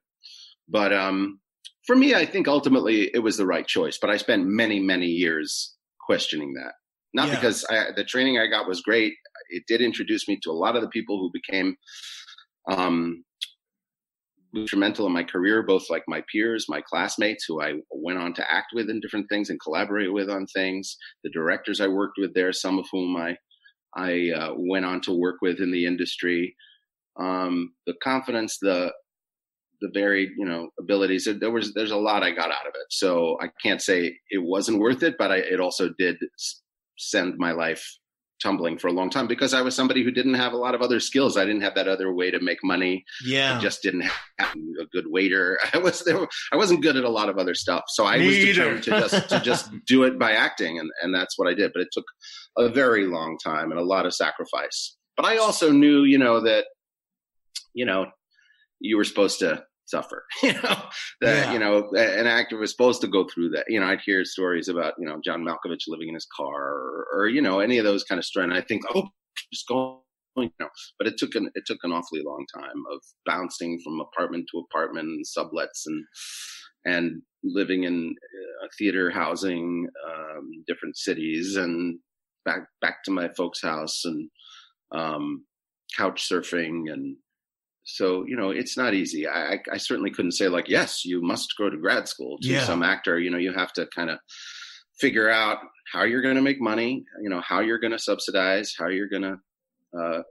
But 0.68 0.92
um, 0.92 1.40
for 1.86 1.96
me, 1.96 2.16
I 2.16 2.25
think 2.25 2.48
ultimately 2.48 3.12
it 3.13 3.19
was 3.19 3.38
the 3.38 3.46
right 3.46 3.68
choice. 3.68 4.00
But 4.02 4.10
I 4.10 4.18
spent 4.18 4.48
many, 4.48 4.80
many 4.80 5.06
years 5.06 5.75
questioning 6.04 6.56
that. 6.56 6.74
Not 7.13 7.28
yeah. 7.28 7.36
because 7.36 7.63
I, 7.69 7.92
the 7.96 8.04
training 8.04 8.40
I 8.40 8.48
got 8.48 8.68
was 8.68 8.81
great. 8.81 9.13
It 9.52 9.66
did 9.68 9.81
introduce 9.81 10.27
me 10.27 10.39
to 10.41 10.50
a 10.50 10.53
lot 10.53 10.75
of 10.75 10.82
the 10.82 10.88
people 10.88 11.20
who 11.20 11.29
became 11.32 11.75
um, 12.72 13.24
instrumental 14.56 15.06
in 15.06 15.13
my 15.13 15.24
career, 15.24 15.62
both 15.62 15.91
like 15.91 16.06
my 16.08 16.24
peers, 16.32 16.65
my 16.68 16.82
classmates 16.82 17.46
who 17.48 17.62
I 17.62 17.74
went 17.91 18.18
on 18.18 18.34
to 18.34 18.51
act 18.51 18.72
with 18.74 18.89
in 18.89 19.00
different 19.00 19.27
things 19.29 19.51
and 19.51 19.62
collaborate 19.62 20.12
with 20.12 20.27
on 20.27 20.48
things, 20.48 20.98
the 21.24 21.29
directors 21.29 21.79
I 21.79 21.88
worked 21.88 22.18
with 22.18 22.34
there, 22.34 22.51
some 22.51 22.79
of 22.79 22.88
whom 22.91 23.15
I 23.15 23.38
I 23.96 24.32
uh, 24.36 24.53
went 24.58 24.86
on 24.86 25.01
to 25.01 25.13
work 25.13 25.36
with 25.44 25.60
in 25.60 25.72
the 25.72 25.86
industry 25.86 26.56
um, 27.19 27.74
the 27.86 27.93
confidence, 28.03 28.57
the 28.62 28.91
the 29.81 29.89
varied 29.93 30.29
you 30.38 30.45
know 30.45 30.69
abilities. 30.79 31.27
There 31.39 31.51
was 31.51 31.74
there's 31.74 31.91
a 31.91 31.98
lot 31.98 32.24
I 32.24 32.31
got 32.31 32.51
out 32.51 32.67
of 32.67 32.74
it. 32.75 32.88
So 32.89 33.38
I 33.41 33.50
can't 33.62 33.81
say 33.81 34.17
it 34.29 34.43
wasn't 34.43 34.79
worth 34.79 35.03
it, 35.03 35.15
but 35.17 35.31
I, 35.31 35.38
it 35.38 35.60
also 35.60 35.89
did 35.98 36.17
send 36.98 37.36
my 37.38 37.51
life 37.51 37.86
tumbling 38.41 38.77
for 38.77 38.88
a 38.88 38.91
long 38.91 39.10
time 39.10 39.27
because 39.27 39.53
I 39.53 39.62
was 39.62 39.75
somebody 39.75 40.03
who 40.03 40.12
didn't 40.12 40.34
have 40.34 40.53
a 40.53 40.57
lot 40.57 40.75
of 40.75 40.81
other 40.81 41.00
skills. 41.00 41.38
I 41.38 41.45
didn't 41.45 41.62
have 41.62 41.75
that 41.75 41.88
other 41.88 42.13
way 42.13 42.31
to 42.31 42.39
make 42.39 42.60
money. 42.63 43.03
Yeah, 43.25 43.57
I 43.57 43.62
just 43.62 43.81
didn't 43.81 44.03
have 44.39 44.55
a 44.81 44.86
good 44.91 45.05
waiter. 45.07 45.57
I 45.74 45.77
was 45.77 46.03
there. 46.03 46.27
I 46.51 46.57
wasn't 46.57 46.84
good 46.84 46.98
at 46.98 47.03
a 47.03 47.10
lot 47.10 47.29
of 47.29 47.38
other 47.38 47.55
stuff. 47.55 47.84
So 47.88 48.05
I 48.05 48.17
Me 48.17 48.27
was 48.27 48.38
determined 48.38 48.84
to 48.84 48.91
just 48.91 49.29
to 49.29 49.39
just 49.39 49.72
do 49.88 50.03
it 50.03 50.19
by 50.19 50.31
acting, 50.31 50.79
and 50.79 50.89
and 51.01 51.13
that's 51.13 51.38
what 51.38 51.48
I 51.48 51.53
did. 51.53 51.72
But 51.74 51.81
it 51.81 51.89
took 51.91 52.05
a 52.57 52.69
very 52.69 53.07
long 53.07 53.38
time 53.43 53.72
and 53.72 53.79
a 53.79 53.84
lot 53.84 54.05
of 54.05 54.13
sacrifice. 54.13 54.98
But 55.17 55.25
I 55.25 55.38
also 55.38 55.72
knew, 55.72 56.03
you 56.03 56.17
know, 56.17 56.41
that 56.41 56.65
you 57.75 57.86
know, 57.86 58.08
you 58.79 58.98
were 58.98 59.03
supposed 59.03 59.39
to 59.39 59.63
suffer. 59.86 60.25
you 60.44 60.53
know 60.53 60.82
that 61.22 61.46
yeah. 61.46 61.53
you 61.53 61.60
know 61.60 61.89
an 61.96 62.25
actor 62.25 62.58
was 62.58 62.72
supposed 62.72 63.01
to 63.01 63.08
go 63.08 63.27
through 63.27 63.50
that. 63.50 63.65
You 63.67 63.79
know, 63.79 63.88
I'd 63.88 64.01
hear 64.01 64.25
stories 64.25 64.67
about 64.67 64.94
you 64.98 65.08
know 65.08 65.20
John 65.24 65.44
Malkovich 65.44 65.84
living 65.88 66.08
in 66.08 66.15
his 66.15 66.27
car, 66.36 66.63
or, 66.63 67.08
or 67.13 67.27
you 67.27 67.41
know 67.41 67.60
any 67.60 67.77
of 67.77 67.86
those 67.86 68.03
kind 68.03 68.17
of 68.17 68.25
stories. 68.25 68.50
And 68.50 68.58
I 68.58 68.62
think, 68.62 68.84
oh, 68.96 69.08
just 69.53 69.67
go. 69.67 70.01
You 70.38 70.51
know, 70.60 70.67
but 71.00 71.08
it 71.08 71.13
took 71.17 71.34
an 71.36 71.50
it 71.55 71.63
took 71.65 71.77
an 71.84 71.94
awfully 71.94 72.22
long 72.25 72.46
time 72.53 72.84
of 72.91 73.00
bouncing 73.25 73.79
from 73.82 74.01
apartment 74.01 74.46
to 74.51 74.60
apartment 74.60 75.08
and 75.08 75.24
sublets 75.25 75.84
and 75.86 76.03
and 76.84 77.22
living 77.41 77.86
in 77.86 78.13
uh, 78.62 78.67
theater 78.77 79.10
housing, 79.10 79.88
um, 80.05 80.50
different 80.67 80.98
cities, 80.98 81.55
and 81.55 82.00
back 82.44 82.67
back 82.82 83.01
to 83.05 83.12
my 83.12 83.29
folks' 83.38 83.62
house 83.62 84.01
and 84.03 84.29
um, 84.91 85.46
couch 85.98 86.27
surfing 86.29 86.91
and 86.91 87.15
so 87.86 88.25
you 88.27 88.36
know 88.36 88.50
it's 88.50 88.75
not 88.77 88.94
easy 88.94 89.27
I, 89.27 89.60
I 89.72 89.77
certainly 89.77 90.12
couldn't 90.12 90.32
say 90.34 90.48
like 90.50 90.68
yes 90.68 91.06
you 91.06 91.22
must 91.22 91.54
go 91.58 91.70
to 91.70 91.77
grad 91.77 92.08
school 92.08 92.38
to 92.42 92.50
Yeah. 92.50 92.63
some 92.65 92.84
actor 92.84 93.20
you 93.20 93.30
know 93.30 93.38
you 93.38 93.54
have 93.54 93.72
to 93.74 93.88
kind 93.96 94.10
of 94.10 94.18
figure 95.00 95.30
out 95.30 95.60
how 95.94 96.04
you're 96.04 96.22
going 96.22 96.36
to 96.36 96.42
make 96.42 96.60
money 96.60 97.06
you 97.22 97.30
know 97.30 97.42
how 97.42 97.60
you're 97.60 97.80
going 97.80 97.92
to 97.92 98.00
subsidize 98.00 98.74
how 98.77 98.88
you're 98.88 99.10
going 99.10 99.22
to 99.22 99.36
uh, 100.00 100.22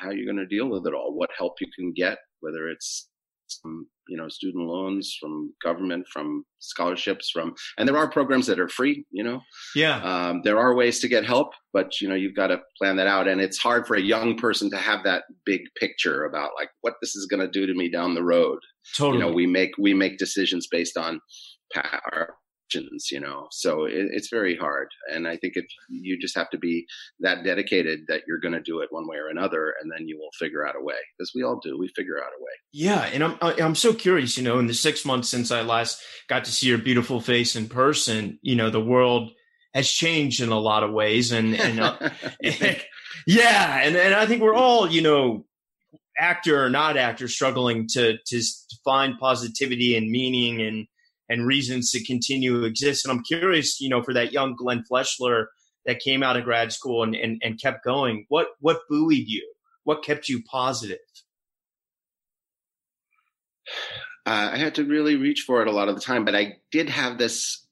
how 0.00 0.10
you're 0.10 0.24
going 0.24 0.36
to 0.38 0.46
deal 0.46 0.68
with 0.68 0.86
it 0.86 0.94
all 0.94 1.14
what 1.14 1.30
help 1.36 1.54
you 1.60 1.68
can 1.78 1.92
get 1.94 2.18
whether 2.40 2.68
it's 2.68 3.08
some 3.48 3.86
you 4.08 4.16
know 4.16 4.28
student 4.28 4.66
loans 4.66 5.16
from 5.20 5.52
government 5.62 6.04
from 6.12 6.44
scholarships 6.58 7.30
from 7.32 7.54
and 7.78 7.88
there 7.88 7.96
are 7.96 8.08
programs 8.10 8.46
that 8.46 8.58
are 8.60 8.68
free 8.68 9.04
you 9.10 9.22
know 9.24 9.40
Yeah. 9.74 9.98
um, 10.02 10.40
there 10.44 10.58
are 10.58 10.74
ways 10.74 11.00
to 11.00 11.08
get 11.08 11.24
help 11.24 11.48
but 11.72 12.00
you 12.00 12.08
know 12.08 12.14
you've 12.14 12.34
got 12.36 12.48
to 12.48 12.60
plan 12.78 12.96
that 12.96 13.06
out 13.06 13.28
and 13.28 13.40
it's 13.40 13.58
hard 13.58 13.86
for 13.86 13.96
a 13.96 14.00
young 14.00 14.36
person 14.36 14.70
to 14.70 14.76
have 14.76 15.04
that 15.04 15.24
big 15.44 15.60
picture 15.78 16.24
about 16.24 16.50
like 16.58 16.70
what 16.82 16.94
this 17.00 17.14
is 17.16 17.26
going 17.26 17.40
to 17.40 17.48
do 17.50 17.66
to 17.66 17.74
me 17.74 17.90
down 17.90 18.14
the 18.14 18.22
road 18.24 18.58
totally. 18.94 19.18
you 19.18 19.24
know 19.24 19.32
we 19.32 19.46
make 19.46 19.70
we 19.78 19.94
make 19.94 20.18
decisions 20.18 20.66
based 20.70 20.96
on 20.96 21.20
our 21.76 22.34
options 22.66 23.10
you 23.10 23.20
know 23.20 23.46
so 23.50 23.84
it, 23.84 24.08
it's 24.10 24.28
very 24.28 24.56
hard 24.56 24.88
and 25.12 25.26
i 25.28 25.36
think 25.36 25.54
if 25.56 25.66
you 25.88 26.18
just 26.18 26.36
have 26.36 26.50
to 26.50 26.58
be 26.58 26.86
that 27.20 27.44
dedicated 27.44 28.00
that 28.08 28.22
you're 28.26 28.40
going 28.40 28.54
to 28.54 28.60
do 28.60 28.80
it 28.80 28.88
one 28.90 29.06
way 29.08 29.16
or 29.16 29.28
another 29.28 29.74
and 29.80 29.90
then 29.90 30.06
you 30.08 30.18
will 30.18 30.30
figure 30.38 30.66
out 30.66 30.74
a 30.76 30.82
way 30.82 30.94
because 31.16 31.32
we 31.34 31.42
all 31.42 31.58
do 31.62 31.78
we 31.78 31.88
figure 31.94 32.18
out 32.18 32.32
a 32.38 32.42
way 32.42 32.50
Yeah, 32.72 33.04
and 33.12 33.24
I'm 33.24 33.36
I'm 33.40 33.74
so 33.74 33.92
curious. 33.92 34.36
You 34.36 34.44
know, 34.44 34.58
in 34.58 34.66
the 34.66 34.74
six 34.74 35.04
months 35.04 35.28
since 35.28 35.50
I 35.50 35.62
last 35.62 36.02
got 36.28 36.44
to 36.44 36.52
see 36.52 36.66
your 36.68 36.78
beautiful 36.78 37.20
face 37.20 37.56
in 37.56 37.68
person, 37.68 38.38
you 38.42 38.56
know, 38.56 38.70
the 38.70 38.80
world 38.80 39.30
has 39.74 39.88
changed 39.88 40.40
in 40.40 40.50
a 40.50 40.58
lot 40.58 40.82
of 40.82 40.92
ways, 40.92 41.32
and 41.32 41.54
and 41.54 41.80
uh, 41.88 42.10
yeah, 43.26 43.80
and 43.82 43.96
and 43.96 44.14
I 44.14 44.26
think 44.26 44.42
we're 44.42 44.54
all, 44.54 44.90
you 44.90 45.02
know, 45.02 45.46
actor 46.18 46.62
or 46.62 46.70
not 46.70 46.96
actor, 46.96 47.28
struggling 47.28 47.86
to 47.92 48.18
to 48.26 48.42
find 48.84 49.18
positivity 49.18 49.96
and 49.96 50.10
meaning 50.10 50.62
and 50.62 50.86
and 51.28 51.46
reasons 51.46 51.90
to 51.92 52.04
continue 52.04 52.60
to 52.60 52.66
exist. 52.66 53.04
And 53.04 53.12
I'm 53.12 53.24
curious, 53.24 53.80
you 53.80 53.88
know, 53.88 54.02
for 54.02 54.14
that 54.14 54.32
young 54.32 54.54
Glenn 54.54 54.84
Fleshler 54.90 55.46
that 55.84 56.00
came 56.00 56.22
out 56.22 56.36
of 56.36 56.44
grad 56.44 56.72
school 56.72 57.02
and 57.02 57.14
and, 57.14 57.40
and 57.44 57.60
kept 57.60 57.84
going, 57.84 58.26
what 58.28 58.48
what 58.60 58.80
buoyed 58.88 59.24
you? 59.26 59.52
What 59.84 60.02
kept 60.04 60.28
you 60.28 60.42
positive? 60.42 60.98
uh, 64.26 64.50
I 64.52 64.56
had 64.56 64.74
to 64.76 64.84
really 64.84 65.16
reach 65.16 65.42
for 65.42 65.62
it 65.62 65.68
a 65.68 65.72
lot 65.72 65.88
of 65.88 65.94
the 65.94 66.00
time, 66.00 66.24
but 66.24 66.34
I 66.34 66.56
did 66.72 66.88
have 66.88 67.18
this, 67.18 67.64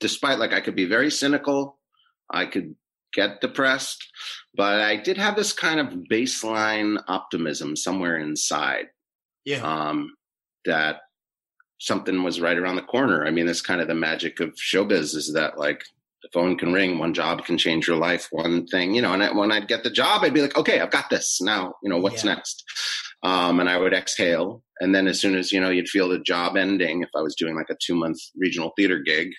despite 0.00 0.38
like 0.38 0.52
I 0.52 0.60
could 0.60 0.76
be 0.76 0.84
very 0.84 1.10
cynical, 1.10 1.78
I 2.30 2.46
could 2.46 2.74
get 3.12 3.40
depressed, 3.40 4.04
but 4.54 4.80
I 4.80 4.96
did 4.96 5.16
have 5.18 5.34
this 5.34 5.52
kind 5.52 5.80
of 5.80 5.98
baseline 6.10 7.02
optimism 7.08 7.74
somewhere 7.74 8.16
inside 8.18 8.88
Yeah. 9.44 9.60
um, 9.62 10.14
that 10.66 11.00
something 11.78 12.22
was 12.22 12.40
right 12.40 12.58
around 12.58 12.76
the 12.76 12.82
corner. 12.82 13.26
I 13.26 13.30
mean, 13.30 13.46
that's 13.46 13.60
kind 13.62 13.80
of 13.80 13.88
the 13.88 13.94
magic 13.94 14.40
of 14.40 14.54
showbiz 14.54 15.14
is 15.14 15.32
that 15.34 15.58
like 15.58 15.82
the 16.22 16.28
phone 16.32 16.58
can 16.58 16.72
ring, 16.72 16.98
one 16.98 17.14
job 17.14 17.44
can 17.44 17.56
change 17.58 17.86
your 17.86 17.96
life, 17.96 18.26
one 18.32 18.66
thing, 18.66 18.94
you 18.94 19.02
know. 19.02 19.12
And 19.12 19.22
I, 19.22 19.32
when 19.32 19.52
I'd 19.52 19.68
get 19.68 19.84
the 19.84 19.90
job, 19.90 20.22
I'd 20.24 20.34
be 20.34 20.42
like, 20.42 20.56
okay, 20.56 20.80
I've 20.80 20.90
got 20.90 21.10
this 21.10 21.38
now. 21.40 21.74
You 21.82 21.90
know, 21.90 21.98
what's 21.98 22.24
Yeah. 22.24 22.34
next? 22.34 22.64
Um, 23.22 23.58
and 23.60 23.68
I 23.68 23.76
would 23.78 23.92
exhale, 23.94 24.62
and 24.80 24.94
then 24.94 25.08
as 25.08 25.20
soon 25.20 25.34
as 25.36 25.50
you 25.50 25.60
know, 25.60 25.70
you'd 25.70 25.88
feel 25.88 26.08
the 26.08 26.20
job 26.20 26.56
ending. 26.56 27.02
If 27.02 27.08
I 27.16 27.20
was 27.20 27.34
doing 27.34 27.56
like 27.56 27.70
a 27.70 27.76
two 27.84 27.94
month 27.96 28.18
regional 28.36 28.72
theater 28.76 28.98
gig. 29.00 29.30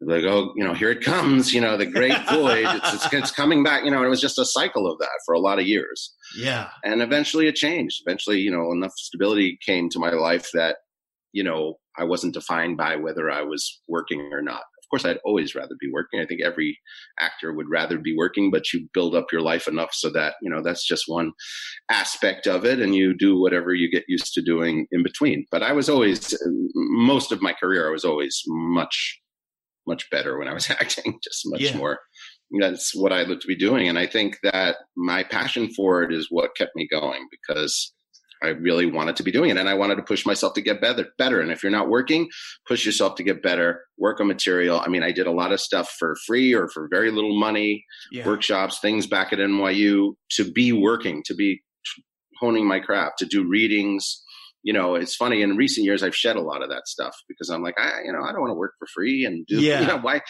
Like 0.00 0.24
oh, 0.24 0.52
you 0.56 0.64
know, 0.64 0.74
here 0.74 0.90
it 0.90 1.00
comes. 1.02 1.54
You 1.54 1.60
know, 1.60 1.76
the 1.76 1.86
great 1.86 2.18
void. 2.28 2.66
It's, 2.66 2.94
it's 2.94 3.12
it's 3.12 3.30
coming 3.30 3.62
back. 3.62 3.84
You 3.84 3.90
know, 3.90 3.98
and 3.98 4.06
it 4.06 4.10
was 4.10 4.20
just 4.20 4.38
a 4.38 4.44
cycle 4.44 4.90
of 4.90 4.98
that 4.98 5.08
for 5.24 5.34
a 5.34 5.38
lot 5.38 5.58
of 5.60 5.66
years 5.66 6.12
Yeah. 6.36 6.68
and 6.82 7.00
eventually 7.00 7.46
it 7.46 7.54
changed 7.54 8.02
eventually 8.04 8.40
you 8.40 8.50
know 8.50 8.70
enough 8.72 8.92
stability 8.96 9.58
came 9.64 9.88
to 9.90 9.98
my 10.00 10.10
life 10.10 10.50
that 10.52 10.76
you 11.34 11.44
know 11.44 11.74
i 11.98 12.04
wasn't 12.04 12.32
defined 12.32 12.76
by 12.78 12.96
whether 12.96 13.30
i 13.30 13.42
was 13.42 13.80
working 13.88 14.20
or 14.32 14.40
not 14.40 14.60
of 14.60 14.88
course 14.90 15.04
i'd 15.04 15.18
always 15.24 15.54
rather 15.54 15.74
be 15.80 15.90
working 15.92 16.20
i 16.20 16.26
think 16.26 16.40
every 16.42 16.78
actor 17.20 17.52
would 17.52 17.66
rather 17.70 17.98
be 17.98 18.14
working 18.16 18.50
but 18.50 18.72
you 18.72 18.88
build 18.94 19.14
up 19.14 19.26
your 19.32 19.42
life 19.42 19.68
enough 19.68 19.90
so 19.92 20.08
that 20.10 20.34
you 20.40 20.50
know 20.50 20.62
that's 20.62 20.86
just 20.86 21.04
one 21.08 21.32
aspect 21.90 22.46
of 22.46 22.64
it 22.64 22.80
and 22.80 22.94
you 22.94 23.14
do 23.16 23.38
whatever 23.38 23.74
you 23.74 23.90
get 23.90 24.04
used 24.08 24.32
to 24.32 24.42
doing 24.42 24.86
in 24.92 25.02
between 25.02 25.44
but 25.50 25.62
i 25.62 25.72
was 25.72 25.88
always 25.90 26.34
most 26.74 27.32
of 27.32 27.42
my 27.42 27.52
career 27.52 27.88
i 27.88 27.92
was 27.92 28.04
always 28.04 28.42
much 28.46 29.20
much 29.86 30.08
better 30.10 30.38
when 30.38 30.48
i 30.48 30.54
was 30.54 30.70
acting 30.80 31.18
just 31.22 31.42
much 31.46 31.60
Yeah. 31.60 31.76
more 31.76 31.98
that's 32.60 32.94
what 32.94 33.12
I 33.12 33.22
look 33.22 33.40
to 33.40 33.48
be 33.48 33.56
doing. 33.56 33.88
And 33.88 33.98
I 33.98 34.06
think 34.06 34.36
that 34.44 34.76
my 34.96 35.24
passion 35.24 35.72
for 35.74 36.02
it 36.04 36.12
is 36.12 36.28
what 36.30 36.54
kept 36.56 36.76
me 36.76 36.86
going 36.88 37.26
because 37.30 37.93
I 38.44 38.48
really 38.50 38.86
wanted 38.86 39.16
to 39.16 39.22
be 39.22 39.32
doing 39.32 39.50
it 39.50 39.56
and 39.56 39.68
I 39.68 39.74
wanted 39.74 39.96
to 39.96 40.02
push 40.02 40.24
myself 40.26 40.54
to 40.54 40.60
get 40.60 40.80
better 40.80 41.06
better. 41.18 41.40
And 41.40 41.50
if 41.50 41.62
you're 41.62 41.72
not 41.72 41.88
working, 41.88 42.28
push 42.66 42.84
yourself 42.86 43.14
to 43.16 43.22
get 43.22 43.42
better, 43.42 43.82
work 43.98 44.20
on 44.20 44.26
material. 44.26 44.80
I 44.80 44.88
mean, 44.88 45.02
I 45.02 45.12
did 45.12 45.26
a 45.26 45.32
lot 45.32 45.52
of 45.52 45.60
stuff 45.60 45.94
for 45.98 46.16
free 46.26 46.52
or 46.54 46.68
for 46.68 46.88
very 46.90 47.10
little 47.10 47.38
money, 47.38 47.84
Yeah. 48.12 48.26
workshops, 48.26 48.78
things 48.80 49.06
back 49.06 49.32
at 49.32 49.38
NYU 49.38 50.14
to 50.32 50.50
be 50.52 50.72
working, 50.72 51.22
to 51.26 51.34
be 51.34 51.62
honing 52.40 52.66
my 52.66 52.80
craft, 52.80 53.18
to 53.20 53.26
do 53.26 53.46
readings. 53.48 54.22
You 54.64 54.72
know, 54.72 54.94
it's 54.94 55.14
funny. 55.14 55.42
In 55.42 55.56
recent 55.56 55.84
years, 55.84 56.02
I've 56.02 56.16
shed 56.16 56.36
a 56.36 56.40
lot 56.40 56.62
of 56.62 56.70
that 56.70 56.88
stuff 56.88 57.14
because 57.28 57.50
I'm 57.50 57.62
like, 57.62 57.74
I, 57.78 58.00
you 58.04 58.12
know, 58.12 58.22
I 58.22 58.32
don't 58.32 58.40
want 58.40 58.50
to 58.50 58.54
work 58.58 58.72
for 58.78 58.88
free 58.94 59.24
and 59.26 59.46
do. 59.46 59.60
Yeah. 59.60 59.82
You 59.82 59.86
know, 59.86 59.98
why? 59.98 60.22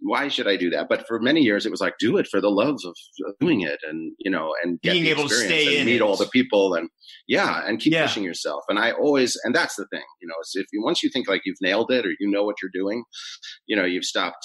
Why 0.00 0.28
should 0.28 0.48
I 0.48 0.56
do 0.56 0.70
that? 0.70 0.88
But 0.88 1.06
for 1.06 1.20
many 1.20 1.40
years, 1.42 1.64
it 1.66 1.70
was 1.70 1.80
like, 1.80 1.94
do 1.98 2.16
it 2.16 2.26
for 2.30 2.40
the 2.40 2.50
love 2.50 2.76
of 2.84 2.94
doing 3.40 3.60
it, 3.60 3.78
and 3.88 4.12
you 4.18 4.30
know, 4.30 4.54
and 4.62 4.80
Being 4.80 5.06
able 5.06 5.28
to 5.28 5.34
stay 5.34 5.76
and 5.78 5.86
meet 5.86 5.96
it. 5.96 6.02
all 6.02 6.16
the 6.16 6.26
people, 6.26 6.74
and 6.74 6.88
yeah, 7.28 7.62
and 7.66 7.78
keep 7.78 7.92
Yeah. 7.92 8.06
pushing 8.06 8.24
yourself. 8.24 8.62
And 8.68 8.78
I 8.78 8.92
always, 8.92 9.38
and 9.44 9.54
that's 9.54 9.76
the 9.76 9.86
thing, 9.92 10.04
you 10.20 10.28
know, 10.28 10.34
if 10.54 10.66
you 10.72 10.82
once 10.82 11.02
you 11.02 11.10
think 11.10 11.28
like 11.28 11.42
you've 11.44 11.56
nailed 11.62 11.90
it 11.92 12.04
or 12.06 12.10
you 12.18 12.30
know 12.30 12.44
what 12.44 12.56
you're 12.62 12.70
doing, 12.74 13.04
you 13.66 13.76
know, 13.76 13.84
you've 13.84 14.04
stopped 14.04 14.44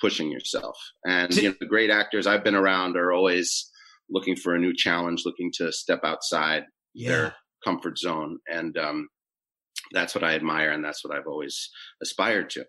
pushing 0.00 0.30
yourself. 0.30 0.76
And 1.06 1.34
you 1.36 1.48
know, 1.50 1.54
the 1.60 1.66
great 1.66 1.90
actors 1.90 2.26
I've 2.26 2.44
been 2.44 2.54
around 2.56 2.96
are 2.96 3.12
always 3.12 3.70
looking 4.10 4.36
for 4.36 4.54
a 4.54 4.58
new 4.58 4.74
challenge, 4.74 5.22
looking 5.24 5.50
to 5.58 5.72
step 5.72 6.00
outside 6.04 6.64
Yeah. 6.94 7.08
their 7.16 7.34
comfort 7.66 7.98
zone, 7.98 8.38
and 8.50 8.76
um, 8.78 9.08
that's 9.92 10.14
what 10.14 10.24
I 10.24 10.34
admire, 10.34 10.70
and 10.70 10.84
that's 10.84 11.04
what 11.04 11.16
I've 11.16 11.26
always 11.26 11.70
aspired 12.02 12.50
to. 12.50 12.64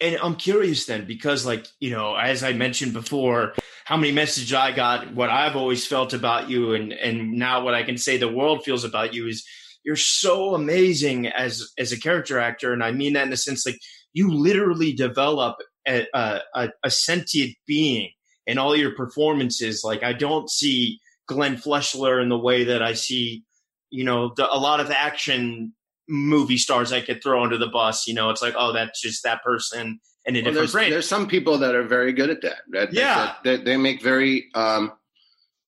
And 0.00 0.16
I'm 0.22 0.36
curious 0.36 0.86
then, 0.86 1.06
because 1.06 1.44
like, 1.44 1.66
you 1.80 1.90
know, 1.90 2.14
as 2.14 2.44
I 2.44 2.52
mentioned 2.52 2.92
before, 2.92 3.54
how 3.84 3.96
many 3.96 4.12
messages 4.12 4.54
I 4.54 4.70
got, 4.72 5.12
what 5.14 5.28
I've 5.28 5.56
always 5.56 5.86
felt 5.86 6.12
about 6.12 6.48
you, 6.48 6.74
and 6.74 6.92
and 6.92 7.32
now 7.32 7.64
what 7.64 7.74
I 7.74 7.82
can 7.82 7.98
say 7.98 8.16
the 8.16 8.32
world 8.32 8.64
feels 8.64 8.84
about 8.84 9.14
you 9.14 9.26
is 9.26 9.44
you're 9.84 9.96
so 9.96 10.54
amazing 10.54 11.26
as 11.26 11.72
as 11.78 11.92
a 11.92 12.00
character 12.00 12.38
actor. 12.38 12.72
And 12.72 12.82
I 12.82 12.92
mean 12.92 13.14
that 13.14 13.24
in 13.24 13.30
the 13.30 13.36
sense 13.36 13.66
like 13.66 13.78
you 14.12 14.30
literally 14.30 14.92
develop 14.92 15.56
a, 15.86 16.06
a, 16.14 16.68
a, 16.84 16.90
sentient 16.90 17.54
being 17.66 18.10
in 18.46 18.58
all 18.58 18.76
your 18.76 18.94
performances. 18.94 19.82
Like 19.84 20.02
I 20.02 20.12
don't 20.12 20.50
see 20.50 20.98
Glenn 21.26 21.56
Fleshler 21.56 22.22
in 22.22 22.28
the 22.28 22.38
way 22.38 22.64
that 22.64 22.82
I 22.82 22.94
see, 22.94 23.44
you 23.90 24.04
know, 24.04 24.32
the, 24.36 24.52
a 24.52 24.58
lot 24.58 24.80
of 24.80 24.90
action 24.90 25.72
movie 26.08 26.56
stars 26.58 26.92
I 26.92 27.00
could 27.00 27.22
throw 27.22 27.42
under 27.42 27.58
the 27.58 27.68
bus. 27.68 28.06
You 28.06 28.14
know, 28.14 28.30
it's 28.30 28.42
like, 28.42 28.54
oh, 28.56 28.72
that's 28.72 29.00
just 29.00 29.22
that 29.24 29.42
person 29.42 30.00
in 30.24 30.36
a 30.36 30.38
Well, 30.38 30.44
different 30.44 30.54
there's, 30.54 30.72
frame. 30.72 30.90
there's 30.90 31.08
some 31.08 31.26
people 31.26 31.58
that 31.58 31.74
are 31.74 31.82
very 31.84 32.12
good 32.12 32.30
at 32.30 32.40
that. 32.42 32.58
that 32.70 32.92
Yeah. 32.92 33.14
that, 33.16 33.44
that 33.44 33.64
they 33.64 33.76
make 33.76 34.02
very 34.02 34.48
um, 34.54 34.92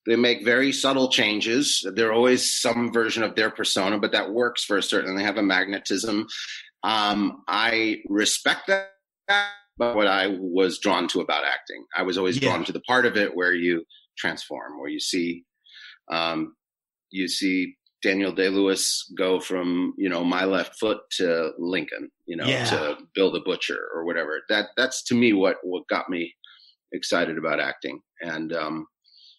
they 0.07 0.17
make 0.17 0.45
very 0.45 0.73
subtle 0.73 1.09
changes. 1.11 1.87
They're 1.95 2.13
always 2.13 2.59
some 2.61 2.91
version 2.93 3.23
of 3.23 3.37
their 3.37 3.51
persona, 3.51 3.99
but 3.99 4.13
that 4.13 4.31
works 4.33 4.65
for 4.65 4.79
a 4.79 4.83
certain. 4.83 5.15
They 5.15 5.23
have 5.23 5.37
a 5.37 5.43
magnetism. 5.43 6.27
Um, 6.83 7.43
I 7.47 8.01
respect 8.09 8.67
that, 8.69 8.93
but 9.77 9.95
what 9.95 10.07
I 10.07 10.29
was 10.41 10.79
drawn 10.79 11.07
to 11.09 11.21
about 11.21 11.45
acting, 11.45 11.85
I 11.95 12.03
was 12.03 12.17
always 12.17 12.37
Yeah. 12.41 12.49
drawn 12.49 12.65
to 12.65 12.73
the 12.73 12.81
part 12.81 13.05
of 13.05 13.17
it 13.19 13.35
where 13.37 13.53
you 13.55 13.85
transform, 14.17 14.81
where 14.81 14.89
you 14.89 15.01
see, 15.01 15.45
um, 16.11 16.57
you 17.11 17.29
see 17.29 17.77
Daniel 18.03 18.33
Day 18.33 18.49
Lewis 18.49 19.11
go 19.17 19.41
from 19.41 19.95
you 19.99 20.09
know 20.09 20.25
my 20.25 20.45
left 20.45 20.79
foot 20.79 20.99
to 21.19 21.51
Lincoln, 21.59 22.11
you 22.27 22.37
know, 22.37 22.47
Yeah. 22.47 22.65
to 22.67 22.99
Bill 23.15 23.31
the 23.31 23.41
Butcher 23.41 23.79
or 23.95 24.05
whatever. 24.05 24.43
That 24.49 24.69
that's 24.77 25.03
to 25.05 25.15
me 25.15 25.33
what 25.33 25.57
what 25.63 25.87
got 25.89 26.09
me 26.09 26.35
excited 26.93 27.39
about 27.39 27.61
acting, 27.61 28.01
and 28.21 28.53
um, 28.53 28.87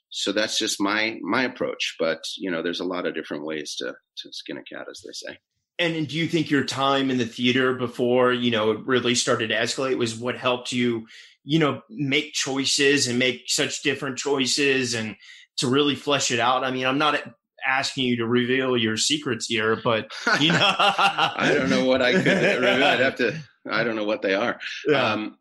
so 0.09 0.31
that's 0.31 0.57
just 0.59 0.79
my 0.81 1.17
my 1.21 1.43
approach. 1.43 1.95
But 1.99 2.23
you 2.37 2.51
know, 2.51 2.61
there's 2.61 2.79
a 2.81 2.85
lot 2.85 3.05
of 3.05 3.15
different 3.15 3.45
ways 3.45 3.75
to 3.77 3.93
to 4.17 4.33
skin 4.33 4.57
a 4.57 4.63
cat, 4.63 4.87
as 4.89 5.01
they 5.05 5.13
say. 5.13 5.37
And 5.79 6.07
do 6.07 6.15
you 6.15 6.27
think 6.27 6.51
your 6.51 6.63
time 6.63 7.09
in 7.09 7.17
the 7.17 7.25
theater 7.25 7.73
before, 7.73 8.31
you 8.31 8.51
know, 8.51 8.69
it 8.69 8.85
really 8.85 9.15
started 9.15 9.47
to 9.47 9.55
escalate 9.55 9.97
was 9.97 10.15
what 10.15 10.37
helped 10.37 10.71
you, 10.71 11.07
you 11.43 11.57
know, 11.57 11.81
make 11.89 12.33
choices 12.33 13.07
and 13.07 13.17
make 13.17 13.45
such 13.47 13.81
different 13.81 14.19
choices 14.19 14.93
and 14.93 15.15
to 15.57 15.67
really 15.67 15.95
flesh 15.95 16.29
it 16.29 16.39
out? 16.39 16.63
I 16.63 16.69
mean, 16.69 16.85
I'm 16.85 16.99
not 16.99 17.19
asking 17.67 18.05
you 18.05 18.17
to 18.17 18.27
reveal 18.27 18.77
your 18.77 18.97
secrets 18.97 19.45
here, 19.47 19.75
but 19.83 20.11
you 20.39 20.51
know, 20.51 20.59
I 20.77 21.51
don't 21.53 21.69
know 21.69 21.85
what 21.85 22.01
I 22.01 22.13
could 22.13 22.25
reveal. 22.25 22.83
I'd 22.83 22.99
have 22.99 23.15
to 23.15 23.35
I 23.69 23.83
don't 23.83 23.95
know 23.95 24.05
what 24.05 24.21
they 24.21 24.33
are. 24.33 24.59
Yeah. 24.87 25.11
Um, 25.11 25.37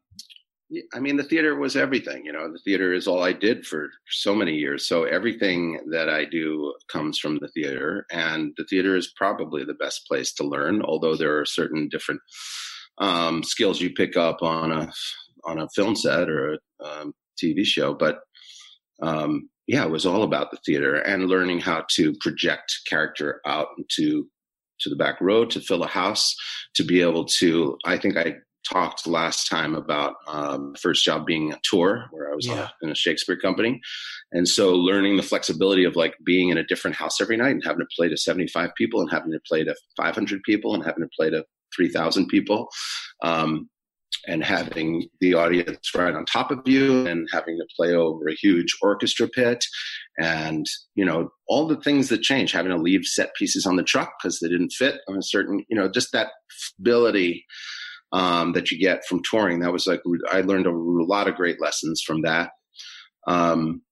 I 0.94 1.00
mean, 1.00 1.16
the 1.16 1.24
theater 1.24 1.56
was 1.56 1.74
everything. 1.74 2.24
You 2.24 2.32
know, 2.32 2.50
the 2.52 2.60
theater 2.60 2.92
is 2.92 3.08
all 3.08 3.24
I 3.24 3.32
did 3.32 3.66
for 3.66 3.90
so 4.08 4.34
many 4.34 4.54
years. 4.54 4.86
So 4.86 5.02
everything 5.02 5.80
that 5.90 6.08
I 6.08 6.24
do 6.24 6.74
comes 6.88 7.18
from 7.18 7.38
the 7.40 7.48
theater, 7.48 8.06
and 8.12 8.52
the 8.56 8.64
theater 8.64 8.96
is 8.96 9.12
probably 9.16 9.64
the 9.64 9.74
best 9.74 10.06
place 10.06 10.32
to 10.34 10.44
learn. 10.44 10.82
Although 10.82 11.16
there 11.16 11.36
are 11.38 11.44
certain 11.44 11.88
different 11.88 12.20
um, 12.98 13.42
skills 13.42 13.80
you 13.80 13.90
pick 13.90 14.16
up 14.16 14.42
on 14.42 14.70
a 14.70 14.92
on 15.44 15.58
a 15.58 15.68
film 15.70 15.96
set 15.96 16.28
or 16.28 16.54
a 16.54 16.84
um, 16.84 17.14
TV 17.42 17.64
show, 17.64 17.92
but 17.94 18.20
um, 19.02 19.48
yeah, 19.72 19.84
it 19.84 19.90
was 19.90 20.04
all 20.06 20.22
about 20.24 20.50
the 20.50 20.58
theater 20.66 20.96
and 20.96 21.28
learning 21.28 21.60
how 21.60 21.84
to 21.96 22.12
project 22.20 22.68
character 22.88 23.40
out 23.46 23.68
into 23.78 24.26
to 24.80 24.90
the 24.90 24.96
back 24.96 25.20
row 25.20 25.44
to 25.44 25.60
fill 25.60 25.82
a 25.84 25.86
house 25.86 26.34
to 26.74 26.82
be 26.82 27.02
able 27.02 27.24
to. 27.38 27.76
I 27.84 27.96
think 27.98 28.16
I 28.16 28.36
talked 28.72 29.06
last 29.06 29.48
time 29.48 29.74
about 29.74 30.14
um, 30.26 30.74
first 30.80 31.04
job 31.04 31.24
being 31.26 31.52
a 31.52 31.58
tour 31.62 32.06
where 32.10 32.32
I 32.32 32.34
was 32.34 32.46
Yeah. 32.46 32.68
in 32.82 32.90
a 32.90 32.94
Shakespeare 32.94 33.36
company. 33.36 33.80
And 34.32 34.46
so 34.48 34.74
learning 34.74 35.16
the 35.16 35.22
flexibility 35.22 35.84
of 35.84 35.96
like 35.96 36.14
being 36.24 36.48
in 36.50 36.58
a 36.58 36.64
different 36.64 36.96
house 36.96 37.20
every 37.20 37.36
night 37.36 37.50
and 37.52 37.62
having 37.64 37.80
to 37.80 37.94
play 37.96 38.08
to 38.08 38.16
75 38.16 38.70
people 38.76 39.00
and 39.00 39.10
having 39.10 39.32
to 39.32 39.40
play 39.48 39.62
to 39.64 39.74
500 39.96 40.42
people 40.42 40.74
and 40.74 40.84
having 40.84 41.02
to 41.04 41.10
play 41.16 41.30
to 41.30 41.44
3,000 41.76 42.26
people. 42.28 42.68
Um, 43.22 43.68
and 44.26 44.44
having 44.44 45.08
the 45.20 45.34
audience 45.34 45.94
right 45.94 46.14
on 46.14 46.24
top 46.24 46.50
of 46.50 46.60
you 46.66 47.06
and 47.06 47.28
having 47.32 47.56
to 47.56 47.66
play 47.76 47.94
over 47.94 48.28
a 48.28 48.34
huge 48.34 48.76
orchestra 48.82 49.28
pit. 49.28 49.64
And 50.18 50.66
you 50.94 51.04
know 51.04 51.30
all 51.48 51.66
the 51.66 51.80
things 51.80 52.08
that 52.08 52.22
change 52.22 52.52
having 52.52 52.72
to 52.72 52.78
leave 52.78 53.04
set 53.04 53.34
pieces 53.34 53.66
on 53.66 53.76
the 53.76 53.82
truck 53.82 54.12
because 54.20 54.40
they 54.40 54.48
didn't 54.48 54.72
fit 54.72 55.00
on 55.08 55.16
a 55.16 55.22
certain 55.22 55.64
you 55.68 55.76
know 55.76 55.90
just 55.90 56.12
that 56.12 56.28
ability 56.78 57.44
um, 58.12 58.52
that 58.52 58.70
you 58.70 58.78
get 58.78 59.04
from 59.06 59.22
touring. 59.28 59.60
That 59.60 59.72
was 59.72 59.86
like 59.86 60.00
i 60.30 60.40
learned 60.40 60.66
a 60.66 60.72
lot 60.72 61.28
of 61.28 61.36
great 61.36 61.60
lessons 61.60 62.02
from 62.04 62.22
that. 62.22 62.50
Um, 63.26 63.82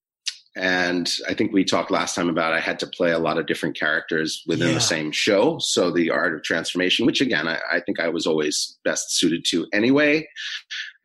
and 0.58 1.10
i 1.28 1.34
think 1.34 1.52
we 1.52 1.64
talked 1.64 1.90
last 1.90 2.14
time 2.14 2.28
about 2.28 2.52
i 2.52 2.60
had 2.60 2.78
to 2.78 2.86
play 2.86 3.12
a 3.12 3.18
lot 3.18 3.38
of 3.38 3.46
different 3.46 3.78
characters 3.78 4.42
within 4.46 4.68
Yeah. 4.68 4.74
the 4.74 4.80
same 4.80 5.12
show 5.12 5.58
so 5.60 5.90
the 5.90 6.10
art 6.10 6.34
of 6.34 6.42
transformation 6.42 7.06
which 7.06 7.20
again 7.20 7.46
I, 7.46 7.58
I 7.72 7.80
think 7.80 8.00
i 8.00 8.08
was 8.08 8.26
always 8.26 8.78
best 8.84 9.16
suited 9.16 9.44
to 9.50 9.66
anyway 9.72 10.26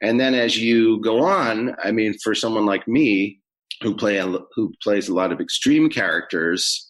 and 0.02 0.20
then 0.20 0.34
as 0.34 0.58
you 0.58 1.00
go 1.02 1.24
on 1.24 1.76
i 1.84 1.92
mean 1.92 2.16
for 2.24 2.34
someone 2.34 2.66
like 2.66 2.88
me 2.88 3.40
who 3.82 3.96
play 3.96 4.18
a, 4.18 4.28
who 4.56 4.74
plays 4.82 5.08
a 5.08 5.14
lot 5.14 5.32
of 5.32 5.40
extreme 5.40 5.90
characters 5.90 6.90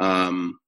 um, 0.00 0.58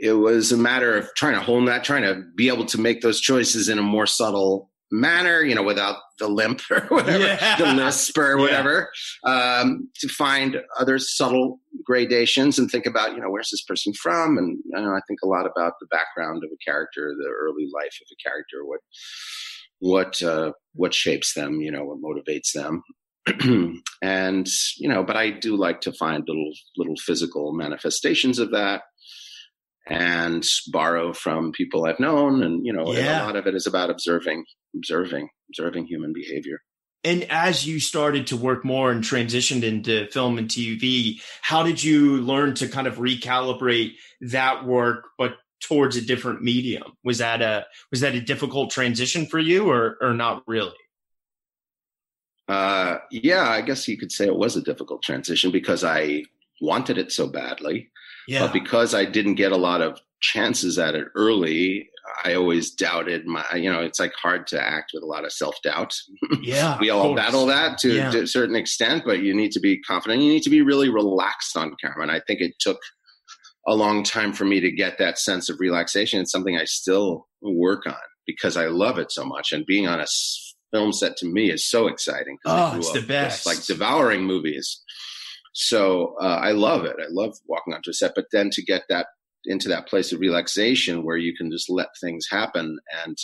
it 0.00 0.14
was 0.14 0.50
a 0.50 0.56
matter 0.56 0.96
of 0.96 1.08
trying 1.14 1.34
to 1.34 1.40
hone 1.40 1.66
that 1.66 1.84
trying 1.84 2.02
to 2.02 2.24
be 2.34 2.48
able 2.48 2.64
to 2.66 2.80
make 2.80 3.00
those 3.02 3.20
choices 3.20 3.68
in 3.68 3.78
a 3.78 3.82
more 3.82 4.06
subtle 4.06 4.70
manner 4.94 5.42
you 5.42 5.54
know 5.54 5.62
without 5.62 5.96
the 6.20 6.28
limp 6.28 6.60
or 6.70 6.80
whatever 6.88 7.24
Yeah. 7.24 7.56
the 7.58 7.72
lisp 7.74 8.16
or 8.16 8.36
Yeah. 8.36 8.42
whatever 8.42 8.90
um, 9.24 9.88
to 10.00 10.08
find 10.08 10.60
other 10.78 10.98
subtle 10.98 11.58
gradations 11.84 12.58
and 12.58 12.70
think 12.70 12.86
about 12.86 13.12
you 13.14 13.20
know 13.20 13.30
where's 13.30 13.50
this 13.50 13.64
person 13.64 13.92
from 13.94 14.38
and 14.38 14.58
you 14.64 14.80
know, 14.80 14.94
i 14.94 15.00
think 15.08 15.18
a 15.24 15.26
lot 15.28 15.46
about 15.46 15.74
the 15.80 15.86
background 15.90 16.42
of 16.44 16.50
a 16.52 16.64
character 16.70 17.12
the 17.18 17.28
early 17.28 17.66
life 17.74 17.96
of 18.00 18.08
a 18.12 18.22
character 18.28 18.64
what 18.64 18.80
what 19.80 20.22
uh, 20.22 20.52
what 20.74 20.94
shapes 20.94 21.34
them 21.34 21.60
you 21.60 21.70
know 21.72 21.84
what 21.84 21.98
motivates 22.00 22.52
them 22.54 22.82
and 24.02 24.46
you 24.78 24.88
know 24.88 25.02
but 25.02 25.16
i 25.16 25.30
do 25.30 25.56
like 25.56 25.80
to 25.80 25.92
find 25.92 26.24
little 26.28 26.52
little 26.76 26.96
physical 26.96 27.52
manifestations 27.52 28.38
of 28.38 28.50
that 28.50 28.82
and 29.86 30.44
borrow 30.72 31.12
from 31.12 31.52
people 31.52 31.84
i've 31.86 32.00
known 32.00 32.42
and 32.42 32.64
you 32.66 32.72
know 32.72 32.92
Yeah. 32.92 33.22
a 33.22 33.26
lot 33.26 33.36
of 33.36 33.46
it 33.46 33.54
is 33.54 33.66
about 33.66 33.90
observing 33.90 34.44
observing 34.76 35.28
observing 35.50 35.86
human 35.86 36.12
behavior 36.12 36.58
And 37.04 37.24
as 37.30 37.66
you 37.66 37.80
started 37.80 38.26
to 38.28 38.36
work 38.36 38.64
more 38.64 38.90
and 38.90 39.04
transitioned 39.04 39.62
into 39.62 40.06
film 40.10 40.38
and 40.38 40.48
TV, 40.48 41.20
how 41.42 41.62
did 41.62 41.84
you 41.84 42.22
learn 42.22 42.54
to 42.54 42.66
kind 42.68 42.86
of 42.86 42.96
recalibrate 42.96 43.92
that 44.22 44.64
work, 44.64 45.04
but 45.18 45.32
towards 45.60 45.96
a 45.96 46.00
different 46.00 46.40
medium? 46.42 46.84
Was 47.04 47.18
that 47.18 47.42
a 47.42 47.66
was 47.90 48.00
that 48.00 48.14
a 48.14 48.22
difficult 48.22 48.70
transition 48.70 49.26
for 49.26 49.38
you, 49.38 49.68
or 49.70 49.98
or 50.00 50.14
not 50.14 50.44
really? 50.46 50.72
uh, 52.48 52.98
yeah 53.10 53.48
i 53.48 53.60
guess 53.62 53.88
you 53.88 53.96
could 53.96 54.12
say 54.12 54.26
it 54.26 54.36
was 54.36 54.56
a 54.56 54.62
difficult 54.62 55.02
transition 55.02 55.50
because 55.50 55.82
i 55.84 56.22
wanted 56.60 56.98
it 56.98 57.10
so 57.12 57.26
badly 57.26 57.88
Yeah, 58.28 58.40
but 58.40 58.52
because 58.52 58.94
I 58.94 59.04
didn't 59.04 59.34
get 59.34 59.52
a 59.52 59.56
lot 59.56 59.80
of 59.82 60.00
chances 60.20 60.78
at 60.78 60.94
it 60.94 61.08
early, 61.14 61.88
I 62.24 62.34
always 62.34 62.70
doubted 62.70 63.26
my. 63.26 63.44
You 63.54 63.70
know, 63.72 63.80
it's 63.80 64.00
like 64.00 64.12
hard 64.20 64.46
to 64.48 64.62
act 64.62 64.92
with 64.94 65.02
a 65.02 65.06
lot 65.06 65.24
of 65.24 65.32
self 65.32 65.56
doubt. 65.62 65.94
yeah. 66.42 66.78
we 66.80 66.90
all 66.90 67.14
battle 67.14 67.46
that 67.46 67.78
to, 67.78 67.94
Yeah. 67.94 68.10
to 68.10 68.22
a 68.22 68.26
certain 68.26 68.56
extent, 68.56 69.02
but 69.04 69.20
you 69.20 69.34
need 69.34 69.52
to 69.52 69.60
be 69.60 69.80
confident. 69.82 70.22
You 70.22 70.30
need 70.32 70.42
to 70.44 70.50
be 70.50 70.62
really 70.62 70.88
relaxed 70.88 71.56
on 71.56 71.74
camera, 71.80 72.02
and 72.02 72.10
I 72.12 72.20
think 72.26 72.40
it 72.40 72.52
took 72.60 72.78
a 73.66 73.74
long 73.74 74.02
time 74.02 74.32
for 74.32 74.44
me 74.44 74.60
to 74.60 74.70
get 74.70 74.98
that 74.98 75.18
sense 75.18 75.48
of 75.48 75.58
relaxation. 75.58 76.20
It's 76.20 76.30
something 76.30 76.56
I 76.58 76.64
still 76.64 77.26
work 77.40 77.86
on 77.86 77.94
because 78.26 78.56
I 78.56 78.66
love 78.66 78.98
it 78.98 79.10
so 79.12 79.24
much, 79.24 79.52
and 79.52 79.64
being 79.66 79.86
on 79.86 80.00
a 80.00 80.06
film 80.72 80.92
set 80.92 81.16
to 81.16 81.26
me 81.26 81.50
is 81.52 81.68
so 81.70 81.86
exciting. 81.86 82.36
Oh, 82.44 82.76
it's 82.76 82.90
the 82.92 83.00
best. 83.00 83.46
like 83.46 83.64
devouring 83.64 84.24
movies. 84.24 84.82
So 85.54 86.16
uh, 86.20 86.40
I 86.42 86.50
love 86.52 86.84
it. 86.84 86.96
I 87.00 87.06
love 87.08 87.36
walking 87.46 87.74
onto 87.74 87.90
a 87.90 87.94
set, 87.94 88.12
but 88.14 88.26
then 88.32 88.50
to 88.50 88.62
get 88.62 88.82
that 88.88 89.06
into 89.46 89.68
that 89.68 89.86
place 89.86 90.12
of 90.12 90.20
relaxation 90.20 91.04
where 91.04 91.16
you 91.16 91.34
can 91.36 91.50
just 91.50 91.70
let 91.70 91.88
things 92.00 92.26
happen 92.30 92.78
and 93.04 93.16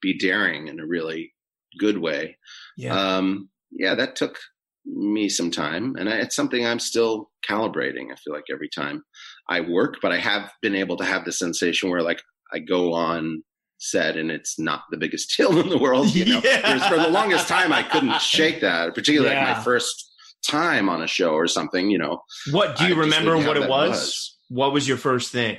be 0.00 0.16
daring 0.18 0.68
in 0.68 0.78
a 0.78 0.86
really 0.86 1.32
good 1.78 1.98
way. 1.98 2.36
Yeah, 2.76 2.94
Um, 2.94 3.48
yeah, 3.70 3.94
that 3.94 4.16
took 4.16 4.38
me 4.84 5.28
some 5.28 5.50
time, 5.50 5.96
and 5.98 6.08
I, 6.08 6.16
it's 6.16 6.36
something 6.36 6.66
I'm 6.66 6.80
still 6.80 7.30
calibrating. 7.48 8.12
I 8.12 8.16
feel 8.16 8.34
like 8.34 8.44
every 8.52 8.68
time 8.68 9.02
I 9.48 9.60
work, 9.60 9.96
but 10.02 10.12
I 10.12 10.18
have 10.18 10.50
been 10.60 10.74
able 10.74 10.96
to 10.98 11.04
have 11.04 11.24
the 11.24 11.32
sensation 11.32 11.88
where 11.88 12.02
like 12.02 12.20
I 12.52 12.58
go 12.58 12.92
on 12.92 13.42
set 13.78 14.16
and 14.16 14.30
it's 14.30 14.58
not 14.58 14.82
the 14.90 14.96
biggest 14.96 15.34
deal 15.36 15.58
in 15.58 15.68
the 15.68 15.78
world. 15.78 16.14
You 16.14 16.24
know, 16.26 16.40
Yeah. 16.44 16.88
For 16.88 16.96
the 16.96 17.08
longest 17.08 17.48
time 17.48 17.72
I 17.72 17.82
couldn't 17.82 18.20
shake 18.20 18.60
that, 18.60 18.94
particularly 18.94 19.34
like 19.34 19.56
my 19.56 19.62
first 19.62 20.11
time 20.46 20.88
on 20.88 21.02
a 21.02 21.06
show 21.06 21.32
or 21.34 21.46
something. 21.46 21.90
You 21.90 21.98
know, 21.98 22.22
what 22.50 22.76
do 22.76 22.84
you 22.84 22.94
just 22.94 23.00
remember? 23.00 23.36
What 23.36 23.56
it 23.56 23.60
that 23.60 23.70
was? 23.70 24.36
What 24.48 24.72
was 24.72 24.86
your 24.86 24.98
first 24.98 25.32
thing? 25.32 25.58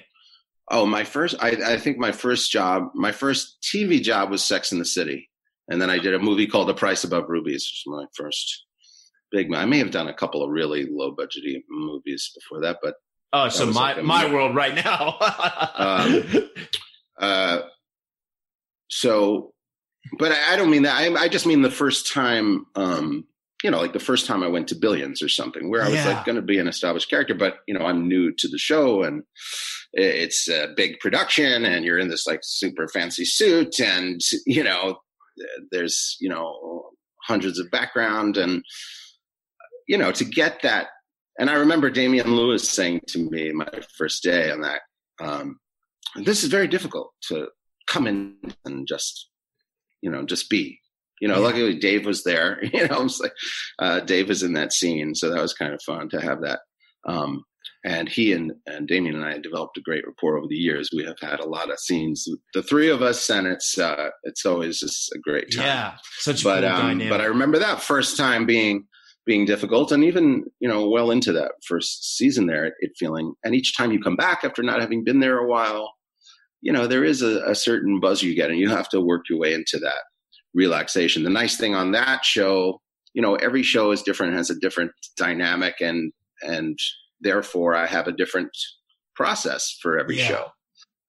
Oh, 0.70 0.86
my 0.86 1.04
first, 1.04 1.36
I, 1.40 1.58
I 1.66 1.78
think 1.78 1.98
my 1.98 2.12
first 2.12 2.50
job, 2.52 2.90
my 2.96 3.12
first 3.12 3.58
TV 3.62 4.02
job 4.02 4.32
was 4.32 4.44
Sex 4.44 4.72
in 4.72 4.80
the 4.80 4.86
City. 4.86 5.30
And 5.68 5.82
then 5.82 5.90
I 5.90 5.98
did 5.98 6.14
a 6.14 6.20
movie 6.20 6.48
called 6.48 6.70
The 6.70 6.74
Price 6.74 7.04
Above 7.04 7.26
Rubies, 7.28 7.64
which 7.64 7.84
was 7.86 8.02
my 8.02 8.06
first 8.16 8.66
big, 9.32 9.54
I 9.54 9.66
may 9.66 9.80
have 9.80 9.92
done 9.92 10.08
a 10.08 10.14
couple 10.14 10.44
of 10.44 10.52
really 10.52 10.88
low 10.90 11.14
budgety 11.14 11.64
movies 11.70 12.32
before 12.36 12.62
that, 12.62 12.78
but, 12.82 12.96
Oh, 13.36 13.50
so 13.50 13.66
my 13.66 13.96
like 13.96 14.04
my 14.04 14.32
world 14.32 14.56
right 14.56 14.76
now. 14.76 15.18
Um, 15.76 16.24
uh, 17.18 17.62
so, 18.90 19.54
but 20.20 20.32
I, 20.32 20.54
I 20.54 20.56
don't 20.56 20.70
mean 20.70 20.84
that. 20.84 20.96
I, 20.96 21.24
I 21.24 21.28
just 21.30 21.48
mean 21.48 21.64
the 21.64 21.72
first 21.72 22.14
time, 22.14 22.68
um, 22.76 23.26
you 23.64 23.72
know, 23.72 23.80
like 23.80 23.94
the 23.94 24.00
first 24.00 24.26
time 24.26 24.44
I 24.44 24.48
went 24.48 24.68
to 24.70 24.76
Billions 24.76 25.22
or 25.24 25.30
something, 25.30 25.70
where 25.70 25.84
I 25.84 25.90
was 25.90 25.96
Yeah. 26.04 26.14
like 26.16 26.26
going 26.26 26.36
to 26.36 26.42
be 26.42 26.60
an 26.60 26.68
established 26.68 27.10
character, 27.10 27.34
but 27.34 27.58
you 27.68 27.74
know, 27.74 27.86
I'm 27.86 28.08
new 28.08 28.32
to 28.38 28.48
the 28.48 28.58
show 28.58 29.04
and 29.04 29.24
it's 29.94 30.50
a 30.50 30.74
big 30.76 31.00
production 31.00 31.66
and 31.66 31.86
you're 31.86 32.00
in 32.00 32.10
this 32.10 32.26
like 32.28 32.42
super 32.44 32.88
fancy 32.88 33.26
suit 33.26 33.80
and 33.80 34.20
you 34.46 34.64
know, 34.64 34.98
there's 35.72 36.18
you 36.20 36.30
know 36.30 36.90
hundreds 37.24 37.58
of 37.60 37.72
background 37.72 38.36
and 38.38 38.64
you 39.88 39.98
know 39.98 40.12
to 40.12 40.26
get 40.26 40.62
that. 40.64 40.88
And 41.40 41.50
I 41.50 41.54
remember 41.54 41.90
Damian 41.90 42.36
Lewis 42.36 42.70
saying 42.70 43.02
to 43.08 43.18
me 43.32 43.52
my 43.52 43.68
first 43.98 44.22
day 44.24 44.52
on 44.52 44.62
that, 44.62 44.82
um, 45.20 45.60
this 46.16 46.44
is 46.44 46.50
very 46.50 46.68
difficult 46.68 47.12
to 47.30 47.48
come 47.88 48.08
in 48.08 48.36
and 48.66 48.88
just 48.88 49.30
you 50.02 50.12
know 50.12 50.26
just 50.26 50.50
be 50.50 50.80
you 51.22 51.28
know 51.28 51.36
Yeah. 51.36 51.40
luckily 51.42 51.76
dave 51.80 52.06
was 52.06 52.24
there 52.24 52.60
you 52.74 52.88
know 52.88 53.04
it's 53.04 53.20
like 53.20 53.34
uh, 53.80 54.00
dave 54.02 54.30
was 54.30 54.44
in 54.44 54.54
that 54.54 54.74
scene 54.74 55.16
so 55.16 55.30
that 55.30 55.42
was 55.42 55.54
kind 55.54 55.74
of 55.74 55.82
fun 55.86 56.10
to 56.10 56.22
have 56.22 56.42
that 56.42 56.60
um, 57.08 57.44
and 57.86 58.08
he 58.10 58.32
and, 58.34 58.52
and 58.66 58.88
damian 58.88 59.16
and 59.16 59.26
i 59.26 59.38
developed 59.38 59.78
a 59.78 59.82
great 59.82 60.06
rapport 60.08 60.38
over 60.38 60.48
the 60.48 60.56
years 60.56 60.90
we 60.96 61.04
have 61.04 61.18
had 61.22 61.40
a 61.40 61.48
lot 61.48 61.72
of 61.72 61.80
scenes 61.80 62.26
the 62.54 62.64
three 62.64 62.90
of 62.90 63.02
us 63.02 63.30
and 63.30 63.48
it's 63.48 63.78
uh, 63.78 64.10
it's 64.24 64.46
always 64.46 64.80
just 64.80 65.12
a 65.14 65.20
great 65.20 65.52
time 65.54 65.66
yeah, 65.66 65.94
such 66.20 66.42
a 66.42 66.46
but 66.46 66.62
cool 66.62 66.70
um, 66.70 66.82
dynamic. 66.82 67.10
but 67.10 67.22
I 67.22 67.26
remember 67.26 67.60
that 67.60 67.82
first 67.82 68.18
time 68.18 68.46
being 68.46 68.86
being 69.26 69.46
difficult, 69.46 69.94
and 69.94 70.04
even 70.04 70.44
you 70.60 70.68
know 70.68 70.90
well 70.90 71.10
into 71.10 71.32
that 71.32 71.54
first 71.66 72.18
season 72.18 72.46
there, 72.48 72.66
it, 72.66 72.74
it 72.82 72.92
feeling. 73.00 73.34
And 73.46 73.56
each 73.56 73.74
time 73.78 73.94
you 73.94 74.02
come 74.02 74.18
back 74.18 74.44
after 74.44 74.62
not 74.62 74.82
having 74.82 75.06
been 75.06 75.22
there 75.22 75.38
a 75.38 75.48
while, 75.48 75.94
you 76.62 76.74
know 76.74 76.88
there 76.88 77.06
is 77.06 77.22
a, 77.22 77.42
a 77.46 77.56
certain 77.56 78.02
buzz 78.02 78.22
you 78.22 78.36
get, 78.36 78.50
and 78.50 78.60
you 78.60 78.68
have 78.70 78.90
to 78.90 79.00
work 79.00 79.22
your 79.30 79.40
way 79.40 79.54
into 79.54 79.80
that 79.80 80.02
relaxation. 80.54 81.24
The 81.24 81.30
nice 81.30 81.58
thing 81.58 81.76
on 81.76 81.92
that 81.92 82.26
show, 82.26 82.82
you 83.14 83.22
know, 83.22 83.36
every 83.36 83.64
show 83.64 83.92
is 83.92 84.02
different, 84.02 84.36
has 84.36 84.50
a 84.50 84.60
different 84.60 84.92
dynamic, 85.18 85.76
and 85.82 86.12
and 86.42 86.78
therefore 87.22 87.76
I 87.76 87.88
have 87.88 88.08
a 88.08 88.12
different 88.12 88.52
process 89.16 89.78
for 89.82 89.98
every 90.00 90.18
Yeah. 90.18 90.28
show. 90.28 90.52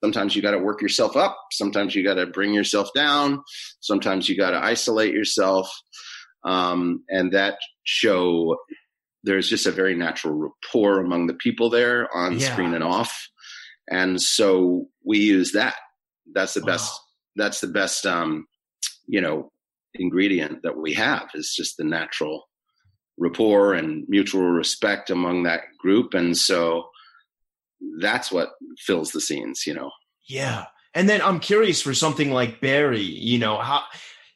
Sometimes 0.02 0.36
you 0.36 0.42
got 0.42 0.50
to 0.50 0.58
work 0.58 0.82
yourself 0.82 1.16
up. 1.16 1.36
Sometimes 1.50 1.94
you 1.94 2.04
got 2.04 2.14
to 2.14 2.26
bring 2.26 2.52
yourself 2.52 2.90
down. 2.94 3.42
Sometimes 3.80 4.28
you 4.28 4.36
got 4.36 4.50
to 4.50 4.62
isolate 4.62 5.14
yourself. 5.14 5.74
Um, 6.44 7.04
and 7.08 7.32
that 7.32 7.56
show, 7.84 8.58
there's 9.22 9.48
just 9.48 9.66
a 9.66 9.72
very 9.72 9.94
natural 9.94 10.34
rapport 10.34 11.00
among 11.00 11.26
the 11.26 11.34
people 11.34 11.70
there 11.70 12.14
on 12.14 12.38
yeah. 12.38 12.52
screen 12.52 12.74
and 12.74 12.84
off. 12.84 13.28
And 13.90 14.20
so 14.20 14.88
we 15.04 15.20
use 15.20 15.52
that. 15.52 15.76
That's 16.34 16.52
the 16.52 16.60
wow. 16.60 16.66
best. 16.66 17.00
That's 17.36 17.60
the 17.60 17.68
best, 17.68 18.04
um, 18.04 18.46
you 19.06 19.20
know, 19.20 19.50
ingredient 19.94 20.62
that 20.62 20.76
we 20.76 20.94
have 20.94 21.28
is 21.34 21.54
just 21.56 21.76
the 21.76 21.84
natural 21.84 22.48
rapport 23.18 23.74
and 23.74 24.04
mutual 24.08 24.42
respect 24.42 25.10
among 25.10 25.44
that 25.44 25.60
group. 25.78 26.14
And 26.14 26.36
so, 26.36 26.86
that's 28.00 28.32
what 28.32 28.50
fills 28.78 29.10
the 29.10 29.20
scenes, 29.20 29.66
you 29.66 29.74
know. 29.74 29.90
Yeah. 30.28 30.66
And 30.94 31.08
then 31.08 31.20
I'm 31.22 31.40
curious 31.40 31.82
for 31.82 31.94
something 31.94 32.30
like 32.30 32.60
Barry, 32.60 33.02
you 33.02 33.38
know, 33.38 33.58
how 33.58 33.82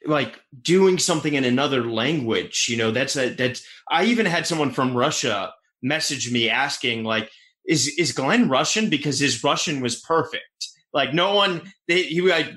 like 0.05 0.39
doing 0.61 0.97
something 0.97 1.33
in 1.33 1.43
another 1.43 1.89
language, 1.89 2.67
you 2.69 2.77
know, 2.77 2.91
that's 2.91 3.15
a 3.15 3.33
that's 3.33 3.65
I 3.89 4.05
even 4.05 4.25
had 4.25 4.45
someone 4.45 4.71
from 4.71 4.95
Russia 4.95 5.53
message 5.81 6.31
me 6.31 6.49
asking 6.49 7.03
like 7.03 7.31
is 7.65 7.87
is 7.97 8.11
Glenn 8.11 8.49
Russian 8.49 8.89
because 8.89 9.19
his 9.19 9.43
Russian 9.43 9.81
was 9.81 9.99
perfect. 9.99 10.68
Like 10.93 11.13
no 11.13 11.35
one 11.35 11.61
they, 11.87 12.03
he 12.03 12.21
like 12.21 12.51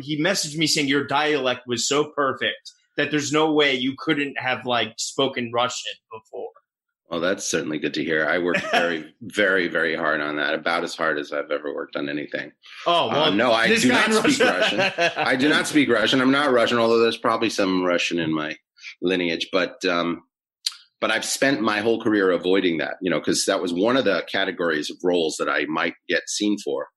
he 0.00 0.20
messaged 0.20 0.56
me 0.56 0.66
saying 0.66 0.88
your 0.88 1.06
dialect 1.06 1.62
was 1.66 1.86
so 1.86 2.12
perfect 2.16 2.72
that 2.96 3.10
there's 3.10 3.32
no 3.32 3.52
way 3.52 3.74
you 3.74 3.94
couldn't 3.98 4.38
have 4.38 4.64
like 4.64 4.94
spoken 4.96 5.50
Russian 5.52 5.92
before. 6.10 6.50
Well, 7.10 7.20
that's 7.20 7.44
certainly 7.44 7.78
good 7.78 7.94
to 7.94 8.04
hear. 8.04 8.26
I 8.26 8.38
worked 8.38 8.64
very, 8.70 9.14
very, 9.20 9.68
very 9.68 9.94
hard 9.94 10.20
on 10.20 10.36
that. 10.36 10.54
About 10.54 10.84
as 10.84 10.96
hard 10.96 11.18
as 11.18 11.32
I've 11.32 11.50
ever 11.50 11.74
worked 11.74 11.96
on 11.96 12.08
anything. 12.08 12.52
Oh 12.86 13.08
well, 13.08 13.24
uh, 13.24 13.30
no, 13.30 13.52
I 13.52 13.68
do 13.68 13.88
not 13.88 14.12
speak 14.12 14.40
Russian. 14.40 14.80
I 15.16 15.36
do 15.36 15.48
not 15.48 15.66
speak 15.66 15.88
Russian. 15.88 16.20
I'm 16.20 16.30
not 16.30 16.52
Russian, 16.52 16.78
although 16.78 17.00
there's 17.00 17.18
probably 17.18 17.50
some 17.50 17.84
Russian 17.84 18.18
in 18.18 18.32
my 18.32 18.56
lineage. 19.02 19.48
But 19.52 19.84
um, 19.84 20.22
but 21.00 21.10
I've 21.10 21.24
spent 21.24 21.60
my 21.60 21.80
whole 21.80 22.02
career 22.02 22.30
avoiding 22.30 22.78
that. 22.78 22.96
You 23.02 23.10
know, 23.10 23.20
because 23.20 23.44
that 23.44 23.60
was 23.60 23.74
one 23.74 23.96
of 23.96 24.04
the 24.04 24.24
categories 24.30 24.90
of 24.90 24.96
roles 25.04 25.36
that 25.38 25.48
I 25.48 25.66
might 25.66 25.94
get 26.08 26.28
seen 26.28 26.58
for. 26.58 26.88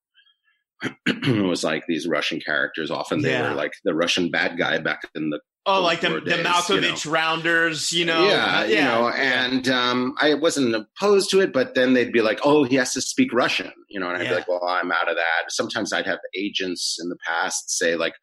It 0.83 1.43
was 1.47 1.63
like 1.63 1.83
these 1.87 2.07
Russian 2.07 2.39
characters. 2.39 2.91
Often 2.91 3.21
they 3.21 3.31
yeah. 3.31 3.49
were 3.49 3.55
like 3.55 3.73
the 3.83 3.95
Russian 3.95 4.29
bad 4.29 4.57
guy 4.57 4.77
back 4.79 5.01
in 5.15 5.29
the 5.29 5.39
Oh, 5.69 5.81
like 5.81 5.99
the, 5.99 6.21
days, 6.21 6.37
the 6.37 6.43
Malkovich 6.43 7.03
you 7.03 7.11
know. 7.11 7.13
rounders, 7.13 7.91
you 7.91 8.05
know? 8.05 8.25
Yeah, 8.25 8.63
yeah 8.63 8.67
you 8.67 8.81
know, 8.83 9.09
and 9.09 9.67
um, 9.67 10.15
I 10.21 10.33
wasn't 10.33 10.73
opposed 10.73 11.29
to 11.31 11.41
it, 11.41 11.51
but 11.51 11.75
then 11.75 11.93
they'd 11.93 12.13
be 12.13 12.21
like, 12.21 12.39
oh, 12.45 12.63
he 12.63 12.77
has 12.77 12.93
to 12.93 13.01
speak 13.01 13.33
Russian, 13.33 13.73
you 13.89 13.99
know, 13.99 14.07
and 14.07 14.17
I'd 14.17 14.23
yeah. 14.23 14.29
be 14.29 14.35
like, 14.35 14.47
well, 14.47 14.63
I'm 14.63 14.93
out 14.93 15.09
of 15.09 15.17
that. 15.17 15.51
Sometimes 15.51 15.91
I'd 15.91 16.05
have 16.05 16.19
agents 16.37 16.97
in 17.01 17.09
the 17.09 17.17
past 17.27 17.69
say, 17.69 17.97
like, 17.97 18.13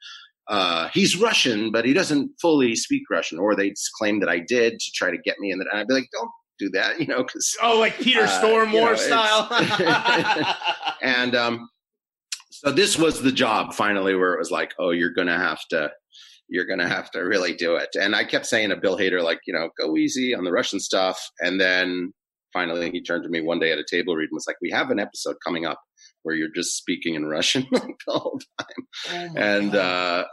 uh, 0.48 0.88
he's 0.94 1.20
Russian, 1.20 1.70
but 1.70 1.84
he 1.84 1.92
doesn't 1.92 2.30
fully 2.40 2.74
speak 2.74 3.02
Russian, 3.10 3.38
or 3.38 3.54
they'd 3.54 3.76
claim 3.98 4.20
that 4.20 4.30
I 4.30 4.38
did 4.38 4.80
to 4.80 4.90
try 4.94 5.10
to 5.10 5.18
get 5.18 5.38
me 5.38 5.50
in. 5.50 5.58
That. 5.58 5.68
And 5.70 5.80
I'd 5.80 5.86
be 5.86 5.94
like, 5.94 6.08
don't 6.12 6.30
do 6.58 6.70
that, 6.70 6.98
you 6.98 7.06
know, 7.06 7.24
because 7.24 7.54
oh, 7.62 7.78
like 7.78 7.98
Peter 7.98 8.22
uh, 8.22 8.40
Stormare 8.42 8.72
you 8.72 8.80
know, 8.80 8.94
style. 8.94 9.48
and 11.02 11.34
um, 11.34 11.68
so 12.64 12.72
this 12.72 12.98
was 12.98 13.22
the 13.22 13.32
job 13.32 13.74
finally, 13.74 14.14
where 14.14 14.34
it 14.34 14.38
was 14.38 14.50
like, 14.50 14.72
oh, 14.78 14.90
you're 14.90 15.12
gonna 15.12 15.38
have 15.38 15.60
to 15.70 15.90
you're 16.48 16.66
going 16.66 16.78
to 16.78 16.88
have 16.88 17.10
to 17.12 17.20
really 17.20 17.54
do 17.54 17.76
it. 17.76 17.90
And 18.00 18.14
I 18.14 18.24
kept 18.24 18.46
saying 18.46 18.70
to 18.70 18.76
Bill 18.76 18.98
Hader, 18.98 19.22
like, 19.22 19.40
you 19.46 19.54
know, 19.54 19.70
go 19.80 19.96
easy 19.96 20.34
on 20.34 20.44
the 20.44 20.52
Russian 20.52 20.78
stuff. 20.78 21.30
And 21.40 21.60
then 21.60 22.12
finally 22.52 22.90
he 22.90 23.02
turned 23.02 23.24
to 23.24 23.30
me 23.30 23.40
one 23.40 23.58
day 23.58 23.72
at 23.72 23.78
a 23.78 23.84
table 23.88 24.14
read 24.14 24.24
and 24.24 24.30
was 24.32 24.46
like, 24.46 24.56
we 24.60 24.70
have 24.70 24.90
an 24.90 25.00
episode 25.00 25.36
coming 25.44 25.64
up 25.66 25.80
where 26.22 26.34
you're 26.34 26.52
just 26.54 26.76
speaking 26.76 27.14
in 27.14 27.26
Russian 27.26 27.66
like 27.72 27.96
the 28.06 28.12
whole 28.12 28.40
time. 28.58 28.86
Oh 29.10 29.40
and 29.40 29.74
uh, 29.74 30.24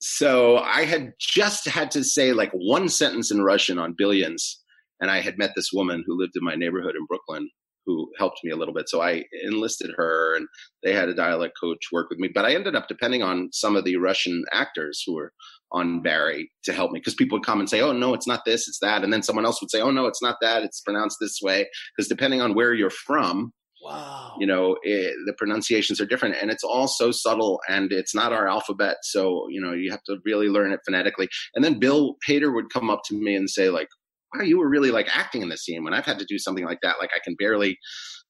so 0.00 0.58
I 0.58 0.84
had 0.84 1.12
just 1.18 1.66
had 1.66 1.90
to 1.92 2.04
say 2.04 2.32
like 2.32 2.50
one 2.52 2.88
sentence 2.88 3.30
in 3.30 3.42
Russian 3.42 3.78
on 3.78 3.94
Billions. 3.96 4.60
And 5.00 5.10
I 5.10 5.20
had 5.20 5.38
met 5.38 5.52
this 5.54 5.70
woman 5.72 6.04
who 6.06 6.18
lived 6.18 6.36
in 6.36 6.44
my 6.44 6.54
neighborhood 6.54 6.94
in 6.96 7.04
Brooklyn 7.06 7.48
who 7.86 8.10
helped 8.18 8.40
me 8.44 8.50
a 8.50 8.56
little 8.56 8.74
bit. 8.74 8.88
So 8.88 9.02
I 9.02 9.24
enlisted 9.44 9.90
her 9.96 10.36
and 10.36 10.46
they 10.82 10.92
had 10.92 11.08
a 11.08 11.14
dialect 11.14 11.54
coach 11.60 11.88
work 11.92 12.08
with 12.10 12.18
me. 12.18 12.28
But 12.32 12.44
I 12.44 12.54
ended 12.54 12.74
up 12.74 12.88
depending 12.88 13.22
on 13.22 13.48
some 13.52 13.76
of 13.76 13.84
the 13.84 13.96
Russian 13.96 14.44
actors 14.52 15.02
who 15.06 15.14
were 15.14 15.32
on 15.72 16.02
Barry 16.02 16.50
to 16.64 16.72
help 16.72 16.92
me 16.92 17.00
because 17.00 17.14
people 17.14 17.36
would 17.36 17.46
come 17.46 17.60
and 17.60 17.68
say, 17.68 17.80
oh, 17.80 17.92
no, 17.92 18.14
it's 18.14 18.26
not 18.26 18.44
this, 18.44 18.68
it's 18.68 18.78
that. 18.80 19.02
And 19.02 19.12
then 19.12 19.22
someone 19.22 19.44
else 19.44 19.60
would 19.60 19.70
say, 19.70 19.80
oh, 19.80 19.90
no, 19.90 20.06
it's 20.06 20.22
not 20.22 20.36
that, 20.40 20.62
it's 20.62 20.80
pronounced 20.80 21.18
this 21.20 21.38
way. 21.42 21.66
Because 21.96 22.08
depending 22.08 22.40
on 22.40 22.54
where 22.54 22.72
you're 22.74 22.90
from, 22.90 23.52
Wow. 23.84 24.36
You 24.40 24.46
know, 24.46 24.76
it, 24.82 25.14
the 25.26 25.34
pronunciations 25.34 26.00
are 26.00 26.06
different 26.06 26.36
and 26.40 26.50
it's 26.50 26.64
all 26.64 26.88
so 26.88 27.10
subtle 27.10 27.60
and 27.68 27.92
it's 27.92 28.14
not 28.14 28.32
our 28.32 28.48
alphabet. 28.48 28.96
So, 29.02 29.46
you 29.50 29.60
know, 29.60 29.74
you 29.74 29.90
have 29.90 30.02
to 30.04 30.16
really 30.24 30.48
learn 30.48 30.72
it 30.72 30.80
phonetically. 30.86 31.28
And 31.54 31.62
then 31.62 31.78
Bill 31.78 32.16
Hader 32.26 32.54
would 32.54 32.72
come 32.72 32.88
up 32.88 33.00
to 33.06 33.14
me 33.14 33.34
and 33.34 33.48
say, 33.50 33.68
like, 33.68 33.88
wow, 34.34 34.42
you 34.42 34.58
were 34.58 34.68
really 34.68 34.90
like 34.90 35.08
acting 35.14 35.42
in 35.42 35.48
the 35.48 35.56
scene 35.56 35.84
when 35.84 35.94
I've 35.94 36.04
had 36.04 36.18
to 36.18 36.24
do 36.24 36.38
something 36.38 36.64
like 36.64 36.80
that. 36.82 36.96
Like 37.00 37.10
I 37.14 37.20
can 37.22 37.34
barely, 37.38 37.78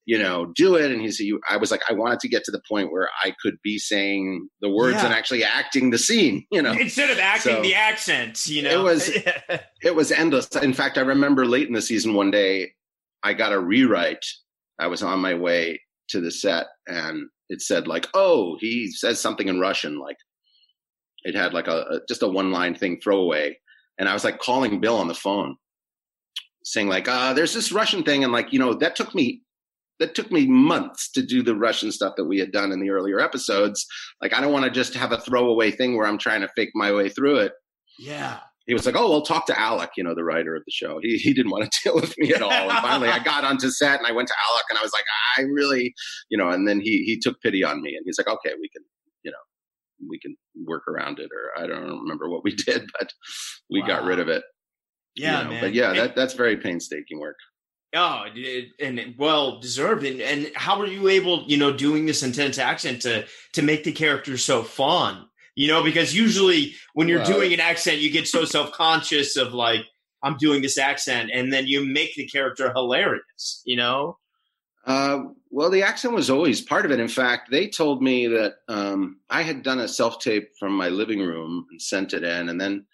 you 0.06 0.18
know, 0.18 0.52
do 0.54 0.76
it. 0.76 0.90
And 0.90 1.00
he 1.00 1.10
said, 1.10 1.26
I 1.48 1.56
was 1.56 1.70
like, 1.70 1.82
I 1.88 1.94
wanted 1.94 2.20
to 2.20 2.28
get 2.28 2.44
to 2.44 2.50
the 2.50 2.62
point 2.68 2.92
where 2.92 3.08
I 3.22 3.32
could 3.42 3.56
be 3.62 3.78
saying 3.78 4.48
the 4.60 4.70
words 4.70 4.96
yeah. 4.96 5.06
and 5.06 5.14
actually 5.14 5.44
acting 5.44 5.90
the 5.90 5.98
scene, 5.98 6.46
you 6.50 6.62
know, 6.62 6.72
instead 6.72 7.10
of 7.10 7.18
acting 7.18 7.56
so 7.56 7.62
the 7.62 7.74
accents, 7.74 8.46
you 8.48 8.62
know, 8.62 8.80
it 8.80 8.82
was, 8.82 9.10
it 9.82 9.94
was 9.94 10.12
endless. 10.12 10.48
In 10.56 10.74
fact, 10.74 10.98
I 10.98 11.02
remember 11.02 11.46
late 11.46 11.68
in 11.68 11.74
the 11.74 11.82
season, 11.82 12.14
one 12.14 12.30
day 12.30 12.72
I 13.22 13.34
got 13.34 13.52
a 13.52 13.60
rewrite. 13.60 14.24
I 14.78 14.88
was 14.88 15.02
on 15.02 15.20
my 15.20 15.34
way 15.34 15.80
to 16.08 16.20
the 16.20 16.30
set 16.30 16.66
and 16.86 17.28
it 17.48 17.62
said 17.62 17.86
like, 17.86 18.06
oh, 18.14 18.56
he 18.60 18.90
says 18.90 19.20
something 19.20 19.48
in 19.48 19.60
Russian. 19.60 19.98
Like 19.98 20.16
it 21.24 21.34
had 21.34 21.54
like 21.54 21.68
a, 21.68 21.80
a 21.82 22.00
just 22.08 22.22
a 22.22 22.28
one 22.28 22.52
line 22.52 22.74
thing 22.74 23.00
throwaway. 23.00 23.56
And 23.98 24.08
I 24.08 24.12
was 24.12 24.24
like 24.24 24.40
calling 24.40 24.80
Bill 24.80 24.96
on 24.96 25.06
the 25.06 25.14
phone 25.14 25.56
saying 26.64 26.88
like, 26.88 27.07
uh, 27.07 27.33
there's 27.33 27.55
this 27.55 27.70
Russian 27.70 28.03
thing. 28.03 28.24
And 28.24 28.33
like, 28.33 28.53
you 28.53 28.59
know, 28.59 28.74
that 28.74 28.96
took 28.96 29.14
me, 29.14 29.42
that 30.00 30.14
took 30.14 30.33
me 30.33 30.46
months 30.46 31.11
to 31.12 31.22
do 31.22 31.42
the 31.42 31.55
Russian 31.55 31.92
stuff 31.92 32.14
that 32.16 32.24
we 32.24 32.38
had 32.38 32.50
done 32.50 32.72
in 32.72 32.81
the 32.81 32.90
earlier 32.90 33.20
episodes. 33.20 33.87
Like, 34.20 34.35
I 34.35 34.40
don't 34.40 34.53
want 34.53 34.64
to 34.64 34.70
just 34.70 34.94
have 34.94 35.12
a 35.12 35.20
throwaway 35.20 35.70
thing 35.70 35.96
where 35.96 36.07
I'm 36.07 36.18
trying 36.18 36.40
to 36.40 36.48
fake 36.57 36.70
my 36.74 36.92
way 36.92 37.09
through 37.09 37.37
it. 37.38 37.53
Yeah. 37.98 38.40
He 38.66 38.72
was 38.72 38.87
like, 38.87 38.96
"Oh, 38.96 39.11
well, 39.11 39.20
talk 39.20 39.46
to 39.46 39.61
Alec, 39.61 39.90
you 39.96 40.05
know, 40.05 40.14
the 40.14 40.24
writer 40.24 40.57
of 40.57 40.62
the 40.64 40.72
show." 40.72 40.98
He 41.03 41.18
he 41.18 41.35
didn't 41.35 41.53
want 41.53 41.70
to 41.70 41.81
deal 41.85 41.94
with 41.94 42.16
me 42.16 42.33
at 42.33 42.40
all. 42.40 42.50
And 42.50 42.79
finally, 42.79 43.09
I 43.09 43.18
got 43.24 43.44
onto 43.44 43.68
set 43.68 43.98
and 43.98 44.07
I 44.07 44.12
went 44.12 44.29
to 44.29 44.35
Alec 44.50 44.64
and 44.70 44.79
I 44.79 44.83
was 44.83 44.92
like, 44.92 45.05
"I 45.37 45.42
really, 45.42 45.94
you 46.31 46.38
know." 46.38 46.48
And 46.48 46.66
then 46.66 46.81
he 46.81 47.05
he 47.05 47.18
took 47.20 47.40
pity 47.42 47.62
on 47.62 47.83
me 47.83 47.94
and 47.94 48.05
he's 48.07 48.16
like, 48.16 48.27
"Okay, 48.27 48.55
we 48.59 48.70
can, 48.70 48.83
you 49.22 49.31
know, 49.31 50.09
we 50.09 50.18
can 50.18 50.35
work 50.66 50.88
around 50.88 51.18
it." 51.18 51.29
Or 51.31 51.62
I 51.62 51.66
don't 51.66 52.00
remember 52.00 52.31
what 52.31 52.42
we 52.42 52.55
did, 52.66 52.88
but 52.98 53.12
we 53.70 53.83
wow. 53.83 53.87
got 53.87 54.05
rid 54.05 54.18
of 54.18 54.29
it. 54.29 54.44
Yeah, 55.16 55.38
you 55.38 55.44
know, 55.44 55.50
man. 55.50 55.61
But 55.61 55.74
yeah, 55.74 55.92
that 55.94 56.16
that's 56.16 56.35
very 56.35 56.57
painstaking 56.57 57.20
work. 57.20 57.37
Oh, 57.96 58.24
and 58.81 59.14
well 59.16 59.61
deserved. 59.61 60.05
And, 60.05 60.20
and 60.20 60.50
how 60.57 60.79
were 60.79 60.87
you 60.87 61.09
able, 61.09 61.44
you 61.44 61.57
know, 61.57 61.72
doing 61.72 62.07
this 62.07 62.24
intense 62.24 62.59
accent 62.59 63.03
to 63.03 63.24
to 63.53 63.62
make 63.62 63.85
the 63.85 63.92
character 63.92 64.37
so 64.37 64.62
fun? 64.62 65.27
You 65.55 65.68
know, 65.68 65.85
because 65.85 66.14
usually 66.14 66.74
when 66.94 67.07
you're 67.07 67.22
doing 67.24 67.53
an 67.53 67.61
accent, 67.61 67.98
you 67.98 68.11
get 68.11 68.27
so 68.27 68.44
self 68.44 68.72
conscious 68.72 69.37
of 69.37 69.55
like 69.55 69.83
I'm 70.24 70.37
doing 70.38 70.62
this 70.62 70.79
accent, 70.79 71.31
and 71.33 71.53
then 71.53 71.68
you 71.68 71.85
make 71.85 72.14
the 72.16 72.27
character 72.27 72.72
hilarious. 72.72 73.62
You 73.64 73.77
know. 73.77 74.18
Uh, 74.87 75.24
well, 75.50 75.70
the 75.70 75.83
accent 75.83 76.14
was 76.14 76.29
always 76.29 76.61
part 76.61 76.85
of 76.85 76.90
it. 76.90 77.00
In 77.00 77.09
fact, 77.09 77.50
they 77.50 77.68
told 77.68 78.03
me 78.03 78.27
that 78.27 78.57
um, 78.68 79.20
I 79.31 79.42
had 79.42 79.62
done 79.62 79.79
a 79.79 79.88
self 79.88 80.18
tape 80.18 80.50
from 80.59 80.77
my 80.77 80.88
living 80.88 81.20
room 81.20 81.66
and 81.70 81.81
sent 81.81 82.12
it 82.12 82.24
in, 82.24 82.48
and 82.48 82.61
then 82.61 82.87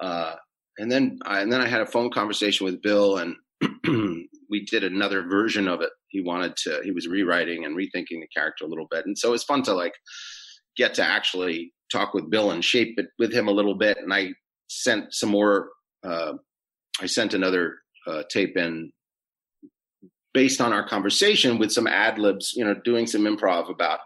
uh, 0.00 0.36
and 0.78 0.90
then 0.90 1.18
I, 1.24 1.40
and 1.40 1.52
then 1.52 1.60
I 1.60 1.68
had 1.68 1.80
a 1.80 1.86
phone 1.86 2.10
conversation 2.10 2.64
with 2.64 2.82
Bill, 2.82 3.18
and 3.18 3.36
we 4.50 4.64
did 4.64 4.84
another 4.84 5.22
version 5.22 5.68
of 5.68 5.80
it. 5.80 5.90
He 6.08 6.20
wanted 6.20 6.56
to. 6.58 6.80
He 6.84 6.90
was 6.90 7.08
rewriting 7.08 7.64
and 7.64 7.76
rethinking 7.76 8.20
the 8.20 8.28
character 8.34 8.64
a 8.64 8.68
little 8.68 8.88
bit, 8.90 9.06
and 9.06 9.16
so 9.16 9.32
it's 9.32 9.44
fun 9.44 9.62
to 9.64 9.74
like 9.74 9.94
get 10.76 10.94
to 10.94 11.04
actually 11.04 11.72
talk 11.90 12.14
with 12.14 12.30
Bill 12.30 12.50
and 12.50 12.64
shape 12.64 12.98
it 12.98 13.06
with 13.18 13.32
him 13.32 13.48
a 13.48 13.52
little 13.52 13.76
bit. 13.76 13.98
And 13.98 14.12
I 14.12 14.30
sent 14.68 15.14
some 15.14 15.30
more. 15.30 15.70
Uh, 16.04 16.34
I 17.00 17.06
sent 17.06 17.34
another 17.34 17.76
uh, 18.06 18.22
tape 18.30 18.56
in 18.56 18.92
based 20.32 20.60
on 20.60 20.72
our 20.72 20.86
conversation 20.86 21.58
with 21.58 21.72
some 21.72 21.86
ad 21.86 22.18
libs, 22.18 22.52
you 22.54 22.64
know, 22.64 22.74
doing 22.84 23.06
some 23.06 23.22
improv 23.22 23.70
about 23.70 24.00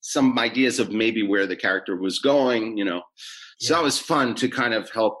some 0.00 0.38
ideas 0.38 0.78
of 0.78 0.90
maybe 0.90 1.26
where 1.26 1.46
the 1.46 1.56
character 1.56 1.96
was 1.96 2.18
going, 2.18 2.76
you 2.78 2.84
know. 2.84 3.02
Yeah. 3.60 3.68
So 3.68 3.74
that 3.74 3.82
was 3.82 3.98
fun 3.98 4.34
to 4.36 4.48
kind 4.48 4.72
of 4.72 4.90
help 4.90 5.18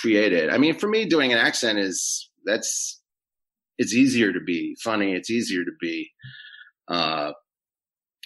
created. 0.00 0.50
I 0.50 0.58
mean, 0.58 0.78
for 0.78 0.88
me, 0.88 1.06
doing 1.06 1.32
an 1.32 1.38
accent 1.38 1.78
is 1.78 2.30
that's 2.44 3.00
it's 3.78 3.94
easier 3.94 4.32
to 4.32 4.40
be 4.40 4.76
funny. 4.82 5.14
It's 5.14 5.30
easier 5.30 5.64
to 5.64 5.72
be, 5.80 6.10
uh, 6.88 7.32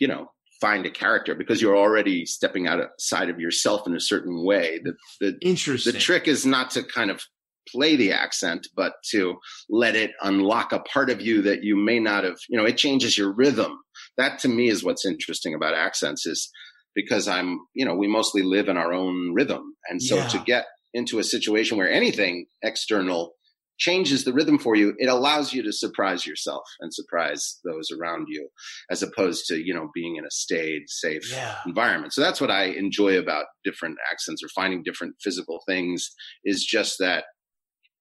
you 0.00 0.08
know, 0.08 0.28
find 0.60 0.86
a 0.86 0.90
character 0.90 1.34
because 1.34 1.60
you're 1.60 1.76
already 1.76 2.26
stepping 2.26 2.66
outside 2.66 3.30
of 3.30 3.40
yourself 3.40 3.86
in 3.86 3.94
a 3.94 4.00
certain 4.00 4.44
way. 4.44 4.80
The 4.82 4.94
the 5.20 5.38
interesting. 5.42 5.92
The 5.92 5.98
trick 5.98 6.28
is 6.28 6.46
not 6.46 6.70
to 6.72 6.82
kind 6.82 7.10
of 7.10 7.22
play 7.68 7.96
the 7.96 8.12
accent, 8.12 8.68
but 8.76 8.94
to 9.10 9.36
let 9.68 9.96
it 9.96 10.12
unlock 10.22 10.72
a 10.72 10.80
part 10.80 11.10
of 11.10 11.20
you 11.20 11.42
that 11.42 11.64
you 11.64 11.76
may 11.76 11.98
not 11.98 12.24
have, 12.24 12.36
you 12.48 12.56
know, 12.56 12.64
it 12.64 12.76
changes 12.76 13.18
your 13.18 13.32
rhythm. 13.32 13.78
That 14.16 14.38
to 14.40 14.48
me 14.48 14.68
is 14.68 14.84
what's 14.84 15.04
interesting 15.04 15.54
about 15.54 15.74
accents 15.74 16.26
is 16.26 16.48
because 16.94 17.28
I'm, 17.28 17.58
you 17.74 17.84
know, 17.84 17.94
we 17.94 18.08
mostly 18.08 18.42
live 18.42 18.68
in 18.68 18.76
our 18.76 18.92
own 18.92 19.34
rhythm. 19.34 19.74
And 19.88 20.02
so 20.02 20.16
yeah. 20.16 20.28
to 20.28 20.38
get 20.38 20.66
into 20.96 21.18
a 21.18 21.24
situation 21.24 21.76
where 21.76 21.90
anything 21.90 22.46
external 22.62 23.34
changes 23.78 24.24
the 24.24 24.32
rhythm 24.32 24.58
for 24.58 24.74
you, 24.74 24.94
it 24.98 25.06
allows 25.06 25.52
you 25.52 25.62
to 25.62 25.70
surprise 25.70 26.26
yourself 26.26 26.64
and 26.80 26.94
surprise 26.94 27.60
those 27.62 27.90
around 27.90 28.26
you, 28.28 28.48
as 28.90 29.02
opposed 29.02 29.44
to 29.46 29.58
you 29.58 29.74
know 29.74 29.90
being 29.94 30.16
in 30.16 30.24
a 30.24 30.30
staid, 30.30 30.82
safe 30.86 31.30
yeah. 31.30 31.56
environment. 31.66 32.14
So 32.14 32.22
that's 32.22 32.40
what 32.40 32.50
I 32.50 32.64
enjoy 32.64 33.18
about 33.18 33.44
different 33.62 33.98
accents 34.10 34.42
or 34.42 34.48
finding 34.48 34.82
different 34.82 35.16
physical 35.20 35.60
things. 35.66 36.10
Is 36.44 36.64
just 36.64 36.96
that 37.00 37.24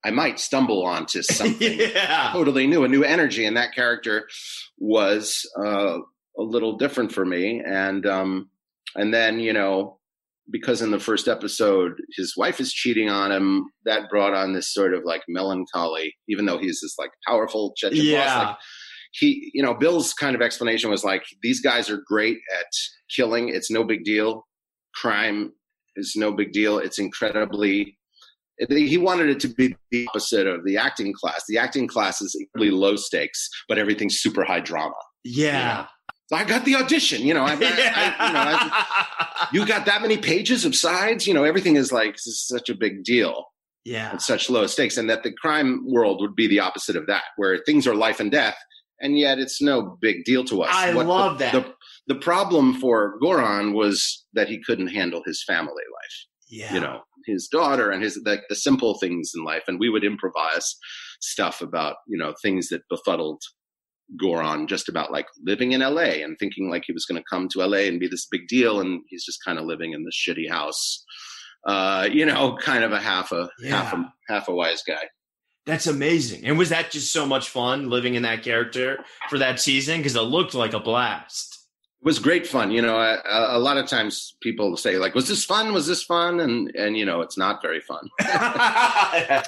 I 0.05 0.12
might 0.12 0.39
stumble 0.39 0.86
onto 0.86 1.21
something 1.21 1.79
yeah. 1.79 2.29
totally 2.31 2.65
new, 2.65 2.86
a 2.86 2.88
new 2.88 3.03
energy, 3.03 3.45
and 3.45 3.58
that 3.58 3.75
character 3.75 4.29
was 4.77 5.45
uh, 5.60 5.97
a 6.38 6.41
little 6.41 6.77
different 6.77 7.12
for 7.12 7.25
me. 7.25 7.62
And 7.65 8.05
um, 8.05 8.49
and 8.95 9.13
then 9.13 9.41
you 9.41 9.51
know 9.51 9.99
because 10.51 10.81
in 10.81 10.91
the 10.91 10.99
first 10.99 11.27
episode 11.27 11.93
his 12.15 12.36
wife 12.38 12.60
is 12.60 12.71
cheating 12.71 13.10
on 13.10 13.31
him 13.31 13.65
that 13.86 14.10
brought 14.10 14.34
on 14.34 14.53
this 14.53 14.73
sort 14.73 14.93
of 14.93 15.03
like 15.03 15.23
melancholy 15.27 16.13
even 16.29 16.45
though 16.45 16.58
he's 16.58 16.79
this 16.81 16.95
like 16.99 17.12
powerful 17.27 17.73
Chechen 17.75 17.97
yeah. 17.99 18.25
boss 18.25 18.47
like 18.47 18.58
he 19.19 19.51
you 19.53 19.63
know 19.63 19.73
bill's 19.73 20.13
kind 20.13 20.36
of 20.36 20.41
explanation 20.41 20.89
was 20.89 21.03
like 21.03 21.23
these 21.41 21.62
guys 21.62 21.89
are 21.89 22.01
great 22.08 22.38
at 22.60 22.67
killing. 23.15 23.49
It's 23.49 23.71
no 23.71 23.84
big 23.84 24.03
deal. 24.03 24.45
Crime 24.95 25.51
is 25.95 26.13
no 26.15 26.31
big 26.31 26.51
deal. 26.51 26.77
It's 26.77 26.99
incredibly 26.99 27.97
he 28.69 28.97
wanted 28.97 29.29
it 29.29 29.39
to 29.41 29.49
be 29.49 29.75
the 29.91 30.08
opposite 30.08 30.47
of 30.47 30.63
the 30.63 30.77
acting 30.77 31.13
class. 31.13 31.43
The 31.47 31.58
acting 31.58 31.88
class 31.88 32.21
is 32.21 32.36
really 32.55 32.71
low 32.71 32.95
stakes 32.95 33.49
but 33.67 33.77
everything's 33.77 34.19
super 34.19 34.43
high 34.43 34.62
drama. 34.62 34.93
Yeah. 35.23 35.58
You 35.58 35.75
know? 35.75 35.88
I 36.31 36.43
got 36.43 36.65
the 36.65 36.75
audition. 36.75 37.21
You 37.21 37.33
know, 37.33 37.43
I, 37.43 37.51
I, 37.51 37.53
you, 37.53 37.59
know 37.59 37.69
I, 37.69 39.47
you 39.53 39.65
got 39.65 39.85
that 39.85 40.01
many 40.01 40.17
pages 40.17 40.65
of 40.65 40.75
sides. 40.75 41.27
You 41.27 41.33
know, 41.33 41.43
everything 41.43 41.75
is 41.75 41.91
like 41.91 42.15
is 42.15 42.45
such 42.47 42.69
a 42.69 42.75
big 42.75 43.03
deal. 43.03 43.45
Yeah, 43.83 44.13
it's 44.15 44.25
such 44.25 44.49
low 44.49 44.65
stakes, 44.65 44.97
and 44.97 45.09
that 45.09 45.23
the 45.23 45.31
crime 45.31 45.83
world 45.85 46.19
would 46.21 46.35
be 46.35 46.47
the 46.47 46.59
opposite 46.59 46.95
of 46.95 47.05
that, 47.07 47.23
where 47.38 47.59
things 47.65 47.85
are 47.85 47.93
life 47.93 48.19
and 48.19 48.31
death, 48.31 48.57
and 48.99 49.17
yet 49.17 49.38
it's 49.38 49.61
no 49.61 49.97
big 50.01 50.23
deal 50.23 50.43
to 50.45 50.63
us. 50.63 50.71
I 50.73 50.95
what 50.95 51.05
love 51.05 51.38
the, 51.38 51.45
that. 51.45 51.53
The, 51.53 52.15
the 52.15 52.19
problem 52.19 52.79
for 52.79 53.19
Goran 53.21 53.73
was 53.73 54.25
that 54.33 54.47
he 54.47 54.61
couldn't 54.65 54.88
handle 54.88 55.21
his 55.23 55.43
family 55.45 55.69
life. 55.73 56.25
Yeah, 56.49 56.73
you 56.73 56.79
know, 56.79 57.01
his 57.27 57.47
daughter 57.47 57.91
and 57.91 58.01
his 58.01 58.15
the, 58.15 58.41
the 58.49 58.55
simple 58.55 58.97
things 58.97 59.31
in 59.35 59.43
life, 59.43 59.63
and 59.67 59.79
we 59.79 59.89
would 59.89 60.03
improvise 60.03 60.75
stuff 61.21 61.61
about 61.61 61.97
you 62.07 62.17
know 62.17 62.33
things 62.41 62.69
that 62.69 62.81
befuddled 62.89 63.43
Goran 64.21 64.67
just 64.67 64.89
about 64.89 65.11
like 65.11 65.27
living 65.43 65.71
in 65.71 65.81
LA 65.81 66.21
and 66.23 66.37
thinking 66.37 66.69
like 66.69 66.83
he 66.85 66.93
was 66.93 67.05
going 67.05 67.21
to 67.21 67.25
come 67.29 67.49
to 67.49 67.65
LA 67.65 67.79
and 67.79 67.99
be 67.99 68.07
this 68.07 68.27
big 68.29 68.47
deal, 68.47 68.79
and 68.79 69.01
he's 69.07 69.25
just 69.25 69.43
kind 69.43 69.59
of 69.59 69.65
living 69.65 69.93
in 69.93 70.03
this 70.03 70.15
shitty 70.15 70.49
house. 70.49 71.03
Uh, 71.65 72.07
you 72.11 72.25
know, 72.25 72.57
kind 72.61 72.83
of 72.83 72.91
a 72.91 72.99
half 72.99 73.31
a 73.31 73.49
yeah. 73.59 73.81
half 73.81 73.93
a 73.93 74.13
half 74.27 74.47
a 74.47 74.53
wise 74.53 74.83
guy. 74.87 75.03
That's 75.65 75.87
amazing. 75.87 76.45
And 76.45 76.59
was 76.59 76.69
that 76.69 76.91
just 76.91 77.11
so 77.11 77.25
much 77.25 77.49
fun 77.49 77.89
living 77.89 78.13
in 78.13 78.21
that 78.21 78.43
character 78.43 79.03
for 79.29 79.39
that 79.39 79.59
season? 79.59 79.97
Because 79.97 80.15
it 80.15 80.21
looked 80.21 80.53
like 80.53 80.73
a 80.73 80.79
blast 80.79 81.54
was 82.05 82.19
great 82.19 82.45
fun. 82.45 82.69
You 82.69 82.83
know, 82.83 82.97
a, 82.97 83.19
a, 83.25 83.59
lot 83.59 83.77
of 83.77 83.87
times 83.87 84.37
people 84.39 84.77
say 84.77 84.97
like, 84.97 85.15
"Was 85.15 85.27
this 85.27 85.43
fun? 85.43 85.73
Was 85.73 85.87
this 85.87 86.03
fun?" 86.03 86.39
And 86.39 86.73
and 86.75 86.95
you 86.95 87.03
know, 87.03 87.21
it's 87.21 87.37
not 87.37 87.63
very 87.63 87.81
fun. 87.81 88.07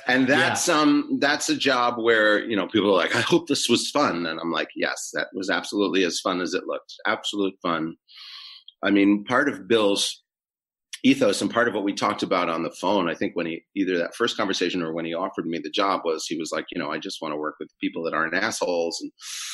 and 0.08 0.28
that's 0.28 0.68
yeah. 0.68 0.74
um 0.74 1.18
that's 1.22 1.50
a 1.50 1.56
job 1.56 2.00
where 2.00 2.44
you 2.44 2.56
know 2.58 2.68
people 2.68 2.90
are 2.90 2.98
like, 2.98 3.16
"I 3.16 3.22
hope 3.22 3.48
this 3.48 3.70
was 3.70 3.92
fun," 3.92 4.26
and 4.26 4.40
I'm 4.40 4.52
like, 4.52 4.70
"Yes, 4.76 5.12
that 5.14 5.28
was 5.34 5.52
absolutely 5.52 6.04
as 6.04 6.20
fun 6.20 6.42
as 6.42 6.56
it 6.56 6.66
looked. 6.66 6.96
Absolute 7.06 7.54
fun." 7.62 7.96
I 8.84 8.90
mean, 8.90 9.24
part 9.24 9.50
of 9.50 9.68
Bill's 9.68 10.24
ethos 11.04 11.42
and 11.42 11.52
part 11.52 11.68
of 11.68 11.74
what 11.74 11.84
we 11.84 11.94
talked 11.94 12.24
about 12.24 12.50
on 12.50 12.64
the 12.64 12.72
phone 12.72 13.10
i 13.10 13.16
think 13.16 13.36
when 13.36 13.46
he 13.46 13.64
either 13.76 13.98
that 13.98 14.16
first 14.16 14.38
conversation 14.38 14.82
or 14.82 14.94
when 14.94 15.06
he 15.06 15.14
offered 15.14 15.46
me 15.46 15.60
the 15.60 15.70
job 15.70 16.02
was 16.04 16.26
he 16.28 16.38
was 16.38 16.52
like 16.52 16.66
you 16.72 16.80
know 16.80 16.92
i 16.92 16.98
just 16.98 17.22
want 17.22 17.32
to 17.32 17.38
work 17.38 17.56
with 17.60 17.70
people 17.80 18.04
that 18.04 18.14
aren't 18.14 18.34
assholes 18.34 19.00
and 19.02 19.12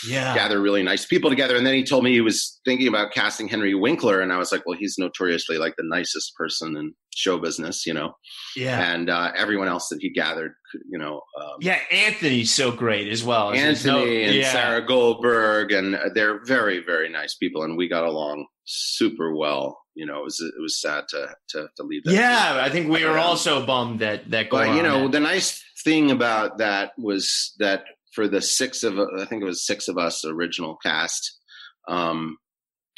yeah. 0.08 0.34
gather 0.36 0.62
really 0.62 0.84
nice 0.84 1.06
people 1.06 1.29
together. 1.29 1.56
And 1.56 1.65
then 1.65 1.73
he 1.73 1.84
told 1.84 2.03
me 2.03 2.12
he 2.12 2.21
was 2.21 2.60
thinking 2.65 2.88
about 2.88 3.12
casting 3.12 3.47
henry 3.47 3.73
winkler 3.73 4.21
and 4.21 4.32
i 4.32 4.38
was 4.38 4.51
like 4.51 4.65
well 4.65 4.77
he's 4.77 4.95
notoriously 4.97 5.58
like 5.58 5.75
the 5.77 5.86
nicest 5.86 6.36
person 6.36 6.75
in 6.77 6.93
show 7.15 7.38
business 7.38 7.86
you 7.86 7.93
know? 7.93 8.13
Yeah. 8.56 8.91
And 8.91 9.10
uh, 9.10 9.32
everyone 9.36 9.67
else 9.67 9.89
that 9.89 9.99
he 10.01 10.12
gathered 10.12 10.53
you 10.89 10.97
know 10.97 11.21
um, 11.39 11.58
yeah 11.62 11.79
anthony's 11.91 12.51
so 12.51 12.71
great 12.71 13.08
as 13.08 13.23
well. 13.23 13.51
Anthony 13.51 13.93
no, 13.93 14.27
and 14.27 14.36
yeah. 14.36 14.51
sarah 14.51 14.86
goldberg 14.86 15.71
and 15.71 15.97
they're 16.15 16.43
very 16.45 16.84
very 16.84 17.10
nice 17.10 17.36
people 17.36 17.63
and 17.63 17.77
we 17.77 17.88
got 17.88 18.03
along 18.03 18.47
super 18.65 19.36
well 19.36 19.83
you 19.95 20.06
know, 20.06 20.19
it 20.19 20.23
was 20.23 20.39
it 20.39 20.62
was 20.62 20.79
sad 20.79 21.06
to 21.10 21.36
to, 21.49 21.67
to 21.77 21.84
leave. 21.84 22.03
That 22.03 22.13
yeah, 22.13 22.58
I 22.60 22.69
think 22.69 22.89
we 22.89 23.06
were 23.06 23.17
also 23.17 23.65
bummed 23.65 23.99
that 23.99 24.29
that. 24.32 24.49
But 24.49 24.75
you 24.75 24.84
know, 24.84 25.08
the 25.08 25.19
nice 25.19 25.63
thing 25.84 26.12
about 26.12 26.58
that 26.58 26.93
was 26.97 27.53
that 27.60 27.84
for 28.13 28.27
the 28.27 28.41
six 28.41 28.84
of 28.84 28.99
I 28.99 29.25
think 29.25 29.41
it 29.41 29.45
was 29.45 29.65
six 29.65 29.88
of 29.88 29.97
us 29.97 30.25
original 30.25 30.77
cast, 30.84 31.39
um, 31.88 32.38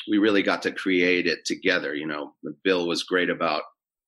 we 0.09 0.17
really 0.17 0.43
got 0.43 0.63
to 0.63 0.71
create 0.71 1.27
it 1.27 1.45
together. 1.45 1.93
You 1.93 2.07
know, 2.07 2.33
Bill 2.63 2.87
was 2.87 3.03
great 3.03 3.29
about 3.29 3.63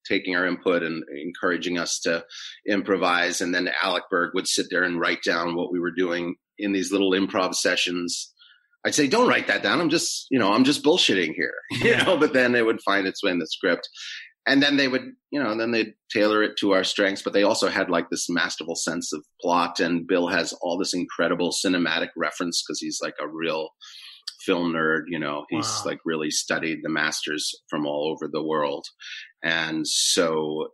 taking 0.08 0.36
our 0.36 0.48
input 0.48 0.84
and 0.84 1.04
encouraging 1.22 1.78
us 1.78 2.00
to 2.00 2.24
improvise, 2.68 3.42
and 3.42 3.54
then 3.54 3.70
Alec 3.82 4.04
Berg 4.10 4.32
would 4.34 4.48
sit 4.48 4.68
there 4.70 4.84
and 4.84 5.00
write 5.00 5.24
down 5.24 5.56
what 5.56 5.72
we 5.72 5.80
were 5.80 5.92
doing 5.92 6.36
in 6.58 6.72
these 6.72 6.92
little 6.92 7.12
improv 7.12 7.54
sessions 7.54 8.34
I'd 8.88 8.96
say, 8.96 9.08
don't 9.08 9.28
write 9.28 9.48
that 9.48 9.64
down. 9.64 9.82
I'm 9.82 9.90
just, 9.90 10.28
you 10.32 10.40
know, 10.40 10.54
I'm 10.54 10.64
just 10.64 10.82
bullshitting 10.82 11.34
here, 11.36 11.54
you 11.72 11.90
yeah. 11.90 12.04
know, 12.04 12.16
but 12.16 12.32
then 12.32 12.56
it 12.56 12.66
would 12.66 12.80
find 12.84 13.06
its 13.06 13.22
way 13.22 13.32
in 13.32 13.40
the 13.40 13.46
script. 13.46 13.90
And 14.48 14.64
then 14.64 14.78
they 14.78 14.88
would, 14.88 15.12
you 15.30 15.44
know, 15.44 15.52
and 15.52 15.60
then 15.60 15.72
they'd 15.72 15.94
tailor 16.10 16.42
it 16.42 16.56
to 16.60 16.72
our 16.72 16.86
strengths, 16.86 17.22
but 17.22 17.34
they 17.34 17.44
also 17.44 17.68
had 17.68 17.90
like 17.90 18.10
this 18.10 18.30
masterful 18.30 18.78
sense 18.78 19.12
of 19.12 19.26
plot. 19.42 19.82
And 19.82 20.08
Bill 20.08 20.28
has 20.30 20.54
all 20.62 20.78
this 20.78 20.94
incredible 20.94 21.52
cinematic 21.52 22.12
reference 22.16 22.64
because 22.64 22.80
he's 22.80 23.00
like 23.02 23.16
a 23.22 23.28
real 23.28 23.72
film 24.46 24.72
nerd, 24.72 25.02
you 25.10 25.20
know, 25.20 25.44
he's 25.50 25.66
wow. 25.66 25.82
like 25.88 26.00
really 26.06 26.32
studied 26.32 26.80
the 26.82 26.90
masters 26.90 27.54
from 27.70 27.86
all 27.86 28.08
over 28.10 28.30
the 28.32 28.44
world. 28.44 28.86
And 29.44 29.86
so 29.86 30.70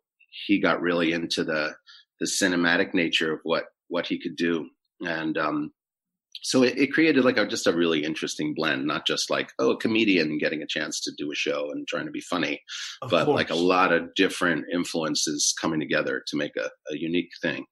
he 0.45 0.61
got 0.61 0.81
really 0.81 1.13
into 1.13 1.43
the, 1.43 1.73
the 2.19 2.27
cinematic 2.27 2.93
nature 2.93 3.33
of 3.33 3.39
what, 3.41 3.63
what 3.87 4.05
he 4.05 4.21
could 4.21 4.35
do. 4.35 4.69
And, 5.01 5.35
um, 5.35 5.71
so 6.43 6.61
it, 6.61 6.77
it, 6.77 6.93
created 6.93 7.23
like 7.23 7.37
a, 7.37 7.47
just 7.47 7.67
a 7.67 7.75
really 7.75 8.03
interesting 8.03 8.53
blend 8.53 8.85
not 8.85 9.07
just 9.07 9.29
like 9.29 9.51
oh 9.59 9.71
a 9.71 9.77
comedian 9.77 10.37
getting 10.37 10.61
a 10.61 10.67
chance 10.67 10.99
to 10.99 11.11
do 11.17 11.31
a 11.31 11.35
show 11.35 11.71
and 11.71 11.87
trying 11.87 12.05
to 12.05 12.11
be 12.11 12.21
funny 12.21 12.61
of 13.01 13.09
but 13.09 13.25
course. 13.25 13.35
like 13.35 13.49
a 13.49 13.55
lot 13.55 13.91
of 13.91 14.13
different 14.15 14.65
influences 14.71 15.53
coming 15.59 15.79
together 15.79 16.23
to 16.27 16.37
make 16.37 16.55
a, 16.57 16.69
a 16.91 16.97
unique 16.97 17.31
thing. 17.41 17.65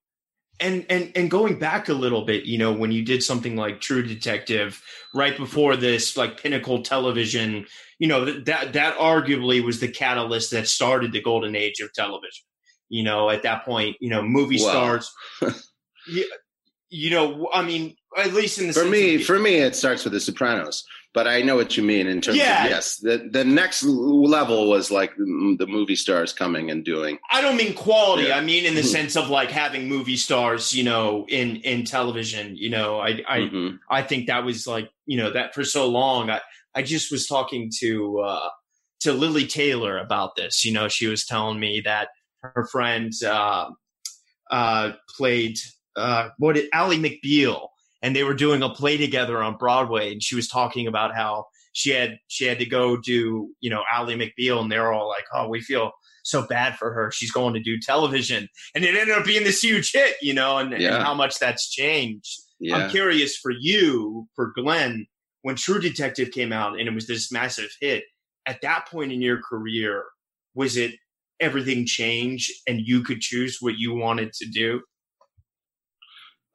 And 0.59 0.85
and 0.89 1.11
and 1.15 1.31
going 1.31 1.57
back 1.57 1.89
a 1.89 1.93
little 1.93 2.23
bit 2.23 2.45
you 2.45 2.57
know 2.57 2.71
when 2.71 2.91
you 2.91 3.03
did 3.03 3.23
something 3.23 3.55
like 3.55 3.81
true 3.81 4.03
detective 4.03 4.81
right 5.13 5.35
before 5.35 5.75
this 5.75 6.15
like 6.15 6.39
pinnacle 6.39 6.83
television 6.83 7.65
you 7.97 8.07
know 8.07 8.25
that 8.25 8.73
that 8.73 8.97
arguably 8.97 9.63
was 9.63 9.79
the 9.79 9.87
catalyst 9.87 10.51
that 10.51 10.67
started 10.67 11.13
the 11.13 11.21
golden 11.21 11.55
age 11.55 11.79
of 11.79 11.91
television. 11.93 12.45
You 12.89 13.03
know 13.03 13.29
at 13.31 13.41
that 13.41 13.65
point 13.65 13.95
you 13.99 14.11
know 14.11 14.21
movie 14.21 14.59
stars 14.59 15.11
you, 16.07 16.29
you 16.91 17.09
know 17.09 17.49
i 17.53 17.63
mean 17.63 17.95
at 18.17 18.33
least 18.33 18.59
in 18.59 18.67
the 18.67 18.73
for 18.73 18.85
me 18.85 19.15
of- 19.15 19.23
for 19.23 19.39
me 19.39 19.55
it 19.55 19.75
starts 19.75 20.03
with 20.03 20.13
the 20.13 20.19
sopranos 20.19 20.83
but 21.13 21.25
i 21.25 21.41
know 21.41 21.55
what 21.55 21.77
you 21.77 21.83
mean 21.83 22.05
in 22.05 22.19
terms 22.19 22.37
yeah. 22.37 22.65
of 22.65 22.69
yes 22.69 22.97
the 22.97 23.29
the 23.31 23.45
next 23.45 23.83
level 23.83 24.69
was 24.69 24.91
like 24.91 25.15
the 25.15 25.65
movie 25.67 25.95
stars 25.95 26.33
coming 26.33 26.69
and 26.69 26.83
doing 26.83 27.17
i 27.31 27.41
don't 27.41 27.55
mean 27.55 27.73
quality 27.73 28.27
yeah. 28.27 28.37
i 28.37 28.41
mean 28.41 28.65
in 28.65 28.75
the 28.75 28.81
mm-hmm. 28.81 28.89
sense 28.89 29.15
of 29.15 29.29
like 29.29 29.49
having 29.49 29.87
movie 29.87 30.17
stars 30.17 30.73
you 30.73 30.83
know 30.83 31.25
in 31.29 31.55
in 31.57 31.85
television 31.85 32.55
you 32.57 32.69
know 32.69 32.99
i 32.99 33.21
i 33.27 33.39
mm-hmm. 33.39 33.75
i 33.89 34.01
think 34.03 34.27
that 34.27 34.43
was 34.43 34.67
like 34.67 34.89
you 35.05 35.17
know 35.17 35.31
that 35.31 35.55
for 35.55 35.63
so 35.63 35.87
long 35.87 36.29
i 36.29 36.41
i 36.75 36.81
just 36.81 37.09
was 37.09 37.25
talking 37.25 37.71
to 37.79 38.19
uh 38.19 38.49
to 38.99 39.13
Lili 39.13 39.47
taylor 39.47 39.97
about 39.97 40.35
this 40.35 40.65
you 40.65 40.73
know 40.73 40.89
she 40.89 41.07
was 41.07 41.25
telling 41.25 41.59
me 41.59 41.81
that 41.85 42.09
her 42.41 42.67
friend 42.69 43.13
uh 43.25 43.69
uh 44.51 44.91
played 45.17 45.57
uh 45.95 46.29
what 46.37 46.55
did 46.55 46.69
Ally 46.73 46.95
McBeal 46.95 47.67
and 48.01 48.15
they 48.15 48.23
were 48.23 48.33
doing 48.33 48.63
a 48.63 48.69
play 48.69 48.97
together 48.97 49.41
on 49.41 49.57
Broadway, 49.57 50.11
and 50.11 50.23
she 50.23 50.35
was 50.35 50.47
talking 50.47 50.87
about 50.87 51.15
how 51.15 51.45
she 51.73 51.91
had 51.91 52.17
she 52.27 52.45
had 52.45 52.59
to 52.59 52.65
go 52.65 52.97
do 52.97 53.49
you 53.59 53.69
know 53.69 53.83
Ally 53.91 54.15
McBeal, 54.15 54.61
and 54.61 54.71
they're 54.71 54.91
all 54.91 55.07
like, 55.07 55.25
"Oh, 55.33 55.47
we 55.47 55.61
feel 55.61 55.91
so 56.23 56.45
bad 56.45 56.77
for 56.77 56.93
her. 56.93 57.11
She's 57.11 57.31
going 57.31 57.53
to 57.53 57.59
do 57.61 57.79
television," 57.79 58.47
and 58.75 58.83
it 58.83 58.95
ended 58.95 59.17
up 59.17 59.25
being 59.25 59.43
this 59.43 59.63
huge 59.63 59.91
hit, 59.93 60.15
you 60.21 60.33
know, 60.33 60.57
and, 60.57 60.71
yeah. 60.71 60.95
and 60.95 61.03
how 61.03 61.13
much 61.13 61.37
that's 61.39 61.69
changed. 61.69 62.41
Yeah. 62.59 62.77
I'm 62.77 62.89
curious 62.89 63.37
for 63.37 63.51
you, 63.51 64.27
for 64.35 64.51
Glenn, 64.55 65.07
when 65.41 65.55
True 65.55 65.79
Detective 65.79 66.31
came 66.31 66.53
out 66.53 66.79
and 66.79 66.87
it 66.87 66.93
was 66.93 67.07
this 67.07 67.31
massive 67.31 67.69
hit. 67.79 68.03
At 68.45 68.61
that 68.61 68.87
point 68.87 69.11
in 69.11 69.21
your 69.21 69.39
career, 69.41 70.03
was 70.53 70.77
it 70.77 70.95
everything 71.39 71.85
changed 71.87 72.51
and 72.67 72.79
you 72.79 73.03
could 73.03 73.19
choose 73.19 73.57
what 73.61 73.75
you 73.77 73.95
wanted 73.95 74.33
to 74.33 74.47
do? 74.47 74.81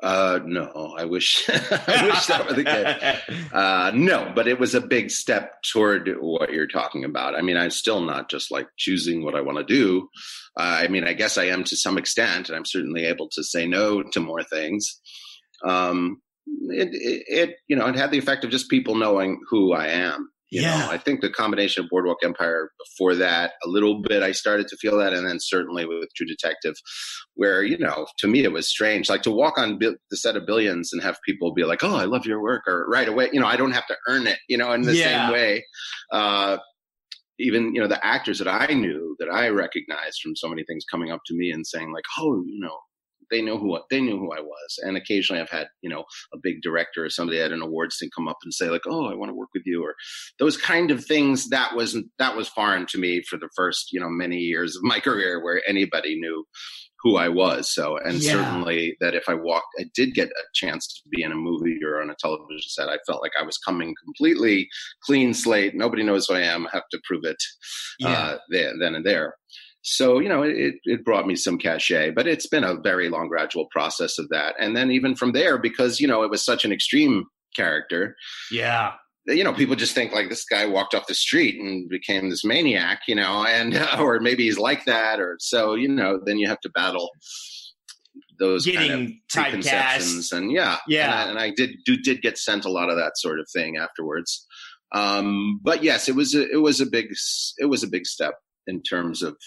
Uh, 0.03 0.41
no, 0.45 0.95
I 0.99 1.05
wish 1.07 1.45
I 1.49 2.07
wish 2.07 2.27
that 2.27 2.47
were 2.47 2.53
the 2.53 2.65
case. 2.65 3.51
Uh, 3.53 3.91
no, 3.95 4.31
but 4.35 4.47
it 4.47 4.61
was 4.61 4.75
a 4.75 4.81
big 4.81 5.11
step 5.11 5.63
toward 5.63 6.11
what 6.21 6.53
you're 6.53 6.67
talking 6.67 7.05
about. 7.05 7.35
I 7.35 7.41
mean, 7.41 7.57
I'm 7.57 7.71
still 7.71 8.03
not 8.03 8.29
just 8.29 8.51
like 8.51 8.69
choosing 8.77 9.25
what 9.25 9.35
I 9.35 9.41
want 9.41 9.59
to 9.59 9.65
do. 9.65 10.09
Uh, 10.59 10.81
I 10.83 10.89
mean, 10.89 11.05
I 11.05 11.15
guess 11.15 11.39
I 11.39 11.45
am 11.45 11.65
to 11.65 11.77
some 11.77 11.97
extent, 11.97 12.49
and 12.49 12.57
I'm 12.57 12.67
certainly 12.67 13.05
able 13.05 13.29
to 13.33 13.43
say 13.43 13.67
no 13.67 14.03
to 14.03 14.21
more 14.21 14.43
things. 14.43 15.01
Um, 15.65 16.21
it, 16.47 16.89
it, 16.93 17.25
it, 17.29 17.57
you 17.67 17.77
know, 17.77 17.87
it 17.87 17.97
had 17.97 18.11
the 18.11 18.19
effect 18.19 18.45
of 18.45 18.51
just 18.51 18.69
people 18.69 18.95
knowing 18.97 19.41
who 19.49 19.73
I 19.73 19.89
am. 19.89 20.31
You 20.51 20.63
yeah. 20.63 20.79
know, 20.79 20.91
I 20.91 20.99
think 20.99 21.21
the 21.21 21.31
combination 21.31 21.83
of 21.83 21.91
Boardwalk 21.91 22.19
Empire 22.23 22.71
before 22.79 23.17
that, 23.17 23.53
a 23.65 23.69
little 23.69 24.01
bit, 24.01 24.23
I 24.23 24.31
started 24.31 24.69
to 24.69 24.77
feel 24.77 24.97
that, 24.99 25.13
and 25.13 25.27
then 25.27 25.39
certainly 25.41 25.85
with 25.87 26.09
True 26.15 26.27
Detective, 26.27 26.75
where 27.35 27.65
you 27.65 27.77
know, 27.79 28.07
to 28.19 28.29
me, 28.29 28.45
it 28.45 28.53
was 28.53 28.69
strange, 28.69 29.09
like 29.09 29.23
to 29.23 29.31
walk 29.31 29.59
on 29.59 29.79
the 29.81 30.17
set 30.17 30.37
of 30.37 30.47
Billions 30.47 30.93
and 30.93 31.03
have 31.03 31.19
people 31.27 31.53
be 31.53 31.65
like, 31.65 31.83
"Oh, 31.83 31.97
I 31.97 32.05
love 32.05 32.27
your 32.27 32.41
work," 32.41 32.63
or 32.69 32.87
right 32.89 33.09
away, 33.09 33.29
you 33.33 33.41
know, 33.41 33.47
I 33.47 33.57
don't 33.57 33.73
have 33.73 33.87
to 33.89 33.97
earn 34.09 34.27
it, 34.27 34.39
you 34.49 34.57
know, 34.57 34.73
in 34.73 34.83
the 34.83 34.95
yeah. 34.95 35.27
same 35.27 35.33
way. 35.33 35.65
Uh, 36.13 36.59
even 37.39 37.75
you 37.75 37.81
know 37.81 37.89
the 37.89 38.05
actors 38.07 38.39
that 38.39 38.49
I 38.49 38.73
knew 38.73 39.17
that 39.19 39.29
I 39.29 39.49
recognized 39.49 40.21
from 40.23 40.37
so 40.37 40.49
many 40.49 40.65
things 40.65 40.85
coming 40.91 41.11
up 41.11 41.21
to 41.27 41.35
me 41.35 41.51
and 41.51 41.67
saying 41.67 41.93
like, 41.93 42.05
"Oh, 42.19 42.43
you 42.47 42.61
know, 42.61 42.79
they 43.31 43.43
know 43.43 43.59
who 43.59 43.79
they 43.91 44.01
knew 44.01 44.19
who 44.19 44.33
I 44.33 44.41
was. 44.41 44.79
And 44.83 44.97
occasionally 44.97 45.41
I've 45.41 45.51
had, 45.51 45.69
you 45.83 45.91
know, 45.91 46.05
a 46.33 46.39
big 46.43 46.63
director 46.63 47.05
or 47.05 47.11
somebody 47.11 47.41
at 47.41 47.53
an 47.53 47.63
awards 47.63 47.99
thing 47.99 48.11
come 48.15 48.29
up 48.29 48.39
and 48.43 48.53
say 48.53 48.71
like, 48.71 48.87
"Oh, 48.87 49.07
I 49.07 49.15
want 49.15 49.31
to 49.31 49.35
work 49.35 49.51
with 49.55 49.65
you," 49.67 49.83
or 49.85 49.95
those 50.39 50.57
kind 50.57 50.91
of 50.91 51.05
things. 51.05 51.49
That 51.49 51.75
was 51.75 51.97
that 52.19 52.37
was 52.37 52.49
foreign 52.49 52.87
to 52.87 52.99
me 52.99 53.23
for 53.29 53.37
the 53.37 53.49
first, 53.57 53.93
you 53.93 54.01
know, 54.01 54.09
many 54.09 54.39
years 54.39 54.77
of 54.77 54.83
my 54.83 55.01
career, 55.07 55.43
where 55.43 55.63
anybody 55.69 56.19
knew 56.19 56.45
who 57.03 57.17
I 57.17 57.29
was. 57.29 57.73
So, 57.73 57.99
and 57.99 58.15
yeah. 58.15 58.33
certainly 58.33 58.97
that 59.01 59.15
if 59.15 59.29
I 59.29 59.35
walked, 59.35 59.69
I 59.79 59.85
did 59.95 60.15
get 60.15 60.29
a 60.29 60.45
chance 60.55 60.87
to 60.89 61.09
be 61.09 61.23
in 61.23 61.33
a 61.33 61.37
movie 61.37 61.79
or 61.85 62.01
on 62.01 62.11
a 62.11 62.17
television 62.19 62.69
set, 62.69 62.89
I 62.89 62.99
felt 63.07 63.23
like 63.23 63.33
I 63.39 63.45
was 63.45 63.59
coming 63.59 63.95
completely 64.05 64.69
clean 65.05 65.35
slate. 65.35 65.75
Nobody 65.75 66.03
knows 66.03 66.27
who 66.27 66.35
I 66.35 66.41
am. 66.41 66.67
I 66.67 66.71
have 66.73 66.89
to 66.91 67.01
prove 67.05 67.25
it 67.25 67.37
yeah. 67.99 68.09
uh, 68.09 68.39
there, 68.51 68.73
then 68.81 68.95
and 68.95 69.07
there. 69.07 69.35
So, 69.89 70.19
you 70.19 70.29
know, 70.29 70.43
it, 70.43 70.75
it 70.83 71.05
brought 71.05 71.29
me 71.29 71.37
some 71.37 71.59
cachet, 71.59 72.11
but 72.11 72.27
it's 72.27 72.49
been 72.49 72.65
a 72.65 72.75
very 72.75 73.09
long, 73.09 73.29
gradual 73.29 73.67
process 73.71 74.19
of 74.19 74.29
that. 74.31 74.57
And 74.59 74.77
then 74.77 74.91
even 74.91 75.15
from 75.15 75.31
there, 75.31 75.59
because, 75.59 76.01
you 76.01 76.09
know, 76.09 76.25
it 76.25 76.31
was 76.31 76.45
such 76.45 76.65
an 76.65 76.73
extreme 76.73 77.27
character. 77.55 78.17
Yeah. 78.51 78.95
You 79.29 79.45
know, 79.45 79.53
people 79.53 79.77
just 79.77 79.95
think 79.95 80.13
like 80.13 80.29
this 80.29 80.45
guy 80.45 80.67
walked 80.67 80.97
off 80.97 81.07
the 81.07 81.15
street 81.15 81.61
and 81.61 81.89
became 81.89 82.31
this 82.31 82.45
maniac, 82.45 83.03
you 83.07 83.15
know, 83.15 83.47
and, 83.47 83.79
or 84.01 84.19
maybe 84.19 84.43
he's 84.43 84.59
like 84.59 84.87
that. 84.87 85.21
Or 85.21 85.37
so, 85.39 85.75
you 85.75 85.87
know, 85.87 86.19
then 86.27 86.39
you 86.39 86.49
have 86.49 86.61
to 86.63 86.71
battle 86.71 87.09
those 88.41 88.67
Getting 88.67 88.91
kind 88.91 89.07
of 89.07 89.13
preconceptions 89.31 90.31
and 90.31 90.53
yeah 90.53 90.77
yeah 90.87 91.23
and 91.23 91.39
I, 91.39 91.45
and 91.45 91.53
I, 91.53 91.55
did 91.57 91.77
do 91.87 91.97
did 91.97 92.21
get 92.21 92.37
sent 92.37 92.67
a 92.67 92.71
lot 92.71 92.91
of 92.91 92.97
that 92.97 93.17
sort 93.17 93.41
of 93.41 93.49
thing 93.51 93.79
afterwards 93.79 94.47
um 94.93 95.59
but 95.63 95.83
yes 95.83 96.07
it 96.07 96.15
was 96.15 96.35
a, 96.35 96.47
it 96.51 96.61
was 96.61 96.83
a 96.83 96.87
big 96.87 97.07
it 97.57 97.65
was 97.65 97.83
a 97.83 97.89
big 97.89 98.05
step 98.05 98.35
in 98.67 98.83
terms 98.83 99.23
of 99.23 99.39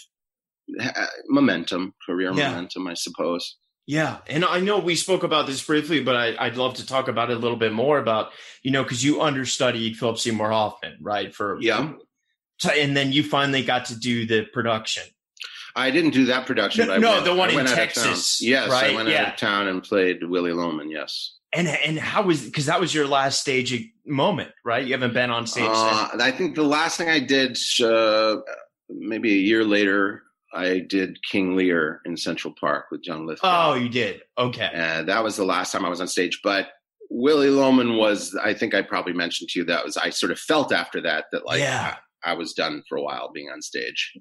momentum, 1.28 1.94
career 2.04 2.32
yeah. 2.32 2.50
momentum, 2.50 2.86
I 2.86 2.94
suppose. 2.94 3.56
Yeah, 3.86 4.18
and 4.28 4.44
I 4.44 4.60
know 4.60 4.78
we 4.78 4.94
spoke 4.94 5.24
about 5.24 5.46
this 5.46 5.64
briefly, 5.64 6.00
but 6.00 6.14
I, 6.14 6.48
would 6.48 6.56
love 6.56 6.74
to 6.74 6.86
talk 6.86 7.08
about 7.08 7.30
it 7.30 7.36
a 7.36 7.40
little 7.40 7.56
bit 7.56 7.72
more 7.72 7.98
about 7.98 8.30
you 8.62 8.70
know 8.70 8.84
because 8.84 9.02
you 9.02 9.20
understudied 9.20 9.96
Philip 9.96 10.18
Seymour 10.18 10.50
Hoffman, 10.50 10.98
right? 11.00 11.34
For 11.34 11.58
yeah, 11.60 11.92
and 12.72 12.96
then 12.96 13.12
you 13.12 13.24
finally 13.24 13.64
got 13.64 13.86
to 13.86 13.98
do 13.98 14.26
the 14.26 14.44
production. 14.44 15.02
I 15.74 15.90
didn't 15.90 16.10
do 16.10 16.26
that 16.26 16.46
production. 16.46 16.88
No, 16.88 16.98
no 16.98 17.12
went, 17.12 17.24
the 17.24 17.34
one 17.34 17.50
in 17.50 17.66
Texas. 17.66 18.42
Yes, 18.42 18.70
right? 18.70 18.92
I 18.92 18.94
went 18.94 19.08
yeah. 19.08 19.22
out 19.22 19.28
of 19.34 19.36
town 19.36 19.68
and 19.68 19.82
played 19.82 20.22
Willy 20.22 20.52
Loman. 20.52 20.90
Yes. 20.90 21.36
And 21.52 21.66
and 21.66 21.98
how 21.98 22.22
was 22.22 22.44
because 22.44 22.66
that 22.66 22.80
was 22.80 22.94
your 22.94 23.08
last 23.08 23.40
stage 23.40 23.90
moment, 24.06 24.52
right? 24.64 24.86
You 24.86 24.92
haven't 24.92 25.14
been 25.14 25.30
on 25.30 25.46
stage. 25.46 25.68
Uh, 25.68 26.10
I 26.20 26.30
think 26.30 26.54
the 26.54 26.62
last 26.62 26.96
thing 26.96 27.08
I 27.08 27.18
did, 27.18 27.58
uh, 27.82 28.36
maybe 28.88 29.32
a 29.32 29.40
year 29.40 29.64
later, 29.64 30.22
I 30.52 30.80
did 30.80 31.18
King 31.30 31.56
Lear 31.56 32.00
in 32.04 32.16
Central 32.16 32.54
Park 32.58 32.86
with 32.90 33.02
John 33.02 33.26
Lithgow. 33.26 33.70
Oh, 33.70 33.74
you 33.74 33.88
did? 33.88 34.22
Okay. 34.36 34.68
And 34.72 35.08
that 35.08 35.22
was 35.22 35.36
the 35.36 35.44
last 35.44 35.72
time 35.72 35.84
I 35.84 35.88
was 35.88 36.00
on 36.00 36.08
stage. 36.08 36.40
But 36.42 36.68
Willy 37.08 37.50
Loman 37.50 37.96
was, 37.96 38.36
I 38.42 38.54
think 38.54 38.74
I 38.74 38.82
probably 38.82 39.12
mentioned 39.12 39.50
to 39.50 39.60
you 39.60 39.64
that 39.66 39.84
was, 39.84 39.96
I 39.96 40.10
sort 40.10 40.32
of 40.32 40.38
felt 40.38 40.72
after 40.72 41.00
that 41.02 41.26
that 41.32 41.46
like 41.46 41.60
yeah. 41.60 41.96
I, 42.24 42.32
I 42.32 42.34
was 42.34 42.52
done 42.52 42.82
for 42.88 42.98
a 42.98 43.02
while 43.02 43.30
being 43.32 43.48
on 43.48 43.62
stage. 43.62 44.12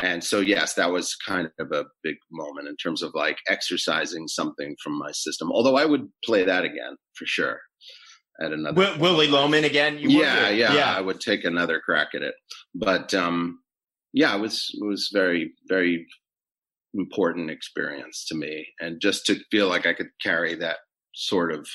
And 0.00 0.22
so, 0.22 0.38
yes, 0.38 0.74
that 0.74 0.92
was 0.92 1.16
kind 1.16 1.50
of 1.58 1.72
a 1.72 1.84
big 2.04 2.16
moment 2.30 2.68
in 2.68 2.76
terms 2.76 3.02
of 3.02 3.12
like 3.14 3.38
exercising 3.48 4.28
something 4.28 4.76
from 4.82 4.96
my 4.96 5.10
system. 5.12 5.50
Although 5.50 5.76
I 5.76 5.86
would 5.86 6.08
play 6.24 6.44
that 6.44 6.64
again 6.64 6.96
for 7.14 7.26
sure 7.26 7.58
at 8.40 8.52
another. 8.52 8.76
Will, 8.76 8.98
Willy 8.98 9.26
Loman 9.26 9.64
again? 9.64 9.98
yeah, 9.98 10.50
yeah, 10.50 10.72
yeah. 10.72 10.94
I 10.96 11.00
would 11.00 11.20
take 11.20 11.44
another 11.44 11.80
crack 11.80 12.08
at 12.14 12.22
it. 12.22 12.34
But 12.74 13.12
um, 13.12 13.58
yeah, 14.18 14.34
it 14.34 14.40
was 14.40 14.74
it 14.74 14.84
was 14.84 15.10
very 15.12 15.52
very 15.68 16.04
important 16.92 17.50
experience 17.50 18.26
to 18.26 18.34
me, 18.34 18.66
and 18.80 19.00
just 19.00 19.24
to 19.26 19.38
feel 19.52 19.68
like 19.68 19.86
I 19.86 19.94
could 19.94 20.10
carry 20.20 20.56
that 20.56 20.78
sort 21.14 21.52
of 21.52 21.68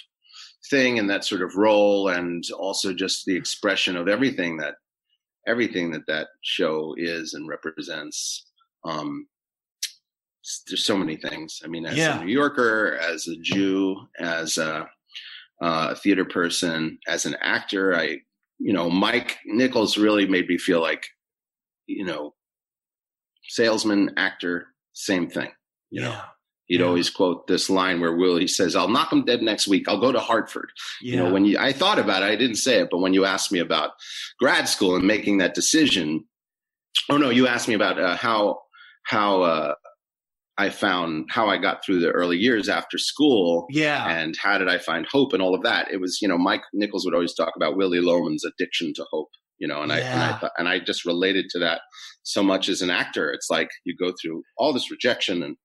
thing 0.69 0.99
and 0.99 1.09
that 1.09 1.23
sort 1.23 1.41
of 1.41 1.55
role, 1.55 2.09
and 2.09 2.43
also 2.59 2.93
just 2.93 3.23
the 3.25 3.37
expression 3.37 3.95
of 3.95 4.09
everything 4.09 4.57
that 4.57 4.75
everything 5.47 5.91
that 5.91 6.05
that 6.07 6.27
show 6.41 6.93
is 6.97 7.33
and 7.33 7.47
represents. 7.47 8.45
Um, 8.83 9.27
there's 10.67 10.85
so 10.85 10.97
many 10.97 11.15
things. 11.15 11.61
I 11.63 11.69
mean, 11.69 11.85
as 11.85 11.95
yeah. 11.95 12.19
a 12.19 12.25
New 12.25 12.33
Yorker, 12.33 12.97
as 12.97 13.25
a 13.29 13.37
Jew, 13.37 13.95
as 14.19 14.57
a, 14.57 14.89
uh, 15.61 15.89
a 15.91 15.95
theater 15.95 16.25
person, 16.25 16.99
as 17.07 17.25
an 17.25 17.37
actor, 17.39 17.95
I, 17.95 18.17
you 18.59 18.73
know, 18.73 18.89
Mike 18.89 19.37
Nichols 19.45 19.97
really 19.97 20.27
made 20.27 20.49
me 20.49 20.57
feel 20.57 20.81
like 20.81 21.05
you 21.87 22.05
know, 22.05 22.33
salesman, 23.49 24.11
actor, 24.17 24.67
same 24.93 25.29
thing. 25.29 25.51
You 25.89 26.01
yeah. 26.01 26.09
know, 26.09 26.21
he'd 26.65 26.79
yeah. 26.79 26.85
always 26.85 27.09
quote 27.09 27.47
this 27.47 27.69
line 27.69 27.99
where 27.99 28.15
Will 28.15 28.37
he 28.37 28.47
says, 28.47 28.75
"I'll 28.75 28.89
knock 28.89 29.11
him 29.11 29.25
dead 29.25 29.41
next 29.41 29.67
week. 29.67 29.87
I'll 29.87 30.01
go 30.01 30.11
to 30.11 30.19
Hartford." 30.19 30.69
Yeah. 31.01 31.11
You 31.11 31.23
know, 31.23 31.33
when 31.33 31.45
you 31.45 31.57
I 31.57 31.73
thought 31.73 31.99
about 31.99 32.23
it, 32.23 32.27
I 32.27 32.35
didn't 32.35 32.57
say 32.57 32.79
it, 32.79 32.89
but 32.91 32.99
when 32.99 33.13
you 33.13 33.25
asked 33.25 33.51
me 33.51 33.59
about 33.59 33.91
grad 34.39 34.67
school 34.69 34.95
and 34.95 35.05
making 35.05 35.37
that 35.37 35.55
decision, 35.55 36.25
oh 37.09 37.17
no, 37.17 37.29
you 37.29 37.47
asked 37.47 37.67
me 37.67 37.73
about 37.73 37.99
uh, 37.99 38.15
how 38.15 38.59
how 39.03 39.41
uh, 39.41 39.73
I 40.57 40.69
found 40.69 41.27
how 41.29 41.47
I 41.47 41.57
got 41.57 41.83
through 41.83 41.99
the 41.99 42.11
early 42.11 42.37
years 42.37 42.69
after 42.69 42.97
school. 42.97 43.65
Yeah. 43.69 44.07
And 44.07 44.35
how 44.37 44.57
did 44.57 44.69
I 44.69 44.77
find 44.77 45.05
hope 45.05 45.33
and 45.33 45.41
all 45.41 45.55
of 45.55 45.63
that? 45.63 45.91
It 45.91 45.99
was, 45.99 46.19
you 46.21 46.27
know, 46.27 46.37
Mike 46.37 46.61
Nichols 46.73 47.05
would 47.05 47.15
always 47.15 47.33
talk 47.33 47.53
about 47.55 47.75
Willy 47.75 47.99
Loman's 47.99 48.45
addiction 48.45 48.93
to 48.95 49.05
hope 49.09 49.29
you 49.63 49.67
know 49.69 49.81
and 49.81 49.91
yeah. 49.91 49.97
i 49.97 49.99
and 50.01 50.21
i 50.21 50.37
thought, 50.37 50.51
and 50.57 50.67
i 50.67 50.77
just 50.77 51.05
related 51.05 51.45
to 51.49 51.59
that 51.59 51.79
so 52.23 52.41
much 52.41 52.69
as 52.69 52.81
an 52.81 52.89
actor. 52.89 53.31
It's 53.31 53.49
like 53.49 53.69
you 53.85 53.95
go 53.95 54.13
through 54.19 54.43
all 54.57 54.73
this 54.73 54.89
rejection 54.89 55.43
and 55.43 55.55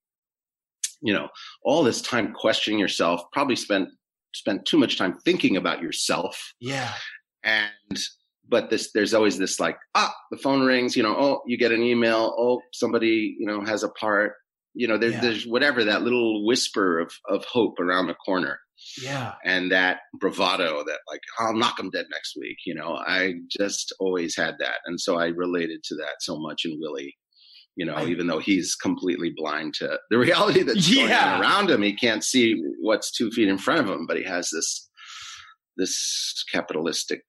you 1.01 1.15
know 1.15 1.29
all 1.65 1.83
this 1.83 2.03
time 2.03 2.35
questioning 2.35 2.79
yourself 2.79 3.23
probably 3.33 3.57
spent 3.57 3.89
spent 4.35 4.67
too 4.67 4.79
much 4.79 4.99
time 4.99 5.19
thinking 5.25 5.57
about 5.57 5.81
yourself. 5.81 6.53
Yeah. 6.61 6.93
And 7.43 7.99
but 8.49 8.71
this 8.71 8.91
there's 8.93 9.15
always 9.15 9.39
this 9.39 9.61
like 9.61 9.77
ah 9.95 10.15
the 10.31 10.37
phone 10.37 10.67
rings 10.67 10.97
you 10.97 11.03
know 11.03 11.17
oh 11.17 11.41
you 11.47 11.57
get 11.57 11.73
an 11.73 11.83
email. 11.83 12.35
Oh 12.37 12.61
somebody 12.73 13.37
you 13.39 13.47
know 13.47 13.65
has 13.65 13.83
a 13.83 13.89
part. 13.89 14.33
You 14.75 14.89
know 14.89 14.99
there's 14.99 15.15
yeah. 15.15 15.21
there's 15.21 15.47
whatever 15.47 15.85
that 15.85 16.03
little 16.03 16.47
whisper 16.47 16.99
of 16.99 17.13
of 17.29 17.45
hope 17.45 17.79
around 17.81 18.09
the 18.09 18.15
corner 18.15 18.59
yeah. 19.03 19.35
And 19.45 19.71
that 19.73 20.01
bravado 20.15 20.85
that 20.85 21.01
like, 21.11 21.21
I'll 21.39 21.55
knock 21.55 21.79
him 21.79 21.91
dead 21.91 22.07
next 22.11 22.35
week. 22.39 22.59
You 22.67 22.75
know, 22.75 22.95
I 22.95 23.35
just 23.51 23.93
always 24.01 24.37
had 24.37 24.55
that. 24.61 24.79
And 24.87 25.01
so 25.01 25.19
I 25.19 25.27
related 25.29 25.83
to 25.85 25.95
that 25.97 26.17
so 26.21 26.39
much 26.39 26.63
in 26.65 26.79
Willy, 26.81 27.17
you 27.77 27.87
know, 27.87 27.95
I, 27.95 28.07
even 28.07 28.27
though 28.27 28.39
he's 28.39 28.75
completely 28.75 29.33
blind 29.37 29.75
to 29.75 29.99
the 30.11 30.19
reality 30.19 30.63
that's 30.63 30.89
yeah. 30.89 31.07
going 31.07 31.13
on 31.13 31.41
around 31.41 31.71
him. 31.71 31.83
He 31.83 31.95
can't 31.95 32.25
see 32.25 32.61
what's 32.81 33.11
two 33.11 33.31
feet 33.31 33.49
in 33.49 33.59
front 33.59 33.81
of 33.81 33.89
him, 33.89 34.07
but 34.07 34.17
he 34.17 34.25
has 34.25 34.51
this, 34.53 34.89
this 35.77 36.45
capitalistic 36.53 37.23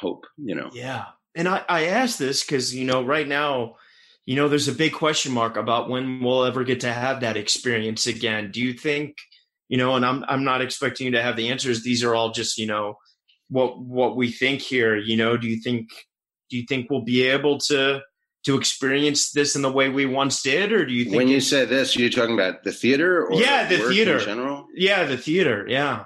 hope, 0.00 0.24
you 0.36 0.54
know? 0.54 0.70
Yeah. 0.72 1.06
And 1.36 1.48
I, 1.48 1.64
I 1.68 1.84
ask 1.86 2.18
this 2.18 2.44
because, 2.44 2.74
you 2.74 2.84
know, 2.84 3.04
right 3.04 3.28
now, 3.28 3.76
you 4.26 4.36
know, 4.36 4.48
there's 4.48 4.68
a 4.68 4.72
big 4.72 4.92
question 4.92 5.32
mark 5.32 5.56
about 5.56 5.88
when 5.88 6.22
we'll 6.22 6.44
ever 6.44 6.64
get 6.64 6.80
to 6.80 6.92
have 6.92 7.20
that 7.20 7.36
experience 7.36 8.06
again. 8.06 8.50
Do 8.50 8.60
you 8.60 8.72
think 8.72 9.16
you 9.70 9.76
know, 9.76 9.94
and 9.94 10.04
I'm 10.04 10.24
I'm 10.26 10.42
not 10.42 10.60
expecting 10.60 11.06
you 11.06 11.12
to 11.12 11.22
have 11.22 11.36
the 11.36 11.48
answers. 11.48 11.82
These 11.82 12.02
are 12.02 12.12
all 12.12 12.32
just, 12.32 12.58
you 12.58 12.66
know, 12.66 12.98
what 13.48 13.80
what 13.80 14.16
we 14.16 14.32
think 14.32 14.60
here. 14.60 14.96
You 14.96 15.16
know, 15.16 15.36
do 15.36 15.46
you 15.46 15.62
think 15.62 15.88
do 16.50 16.58
you 16.58 16.64
think 16.68 16.90
we'll 16.90 17.02
be 17.04 17.22
able 17.22 17.58
to 17.58 18.00
to 18.46 18.58
experience 18.58 19.30
this 19.30 19.54
in 19.54 19.62
the 19.62 19.70
way 19.70 19.88
we 19.88 20.06
once 20.06 20.42
did, 20.42 20.72
or 20.72 20.84
do 20.84 20.92
you 20.92 21.04
think 21.04 21.16
when 21.16 21.28
you 21.28 21.40
say 21.40 21.66
this, 21.66 21.94
you're 21.96 22.10
talking 22.10 22.34
about 22.34 22.64
the 22.64 22.72
theater? 22.72 23.26
or 23.26 23.34
yeah, 23.34 23.68
the 23.68 23.78
theater 23.78 24.18
in 24.18 24.24
general. 24.24 24.66
Yeah, 24.74 25.04
the 25.04 25.16
theater. 25.16 25.64
Yeah. 25.68 26.04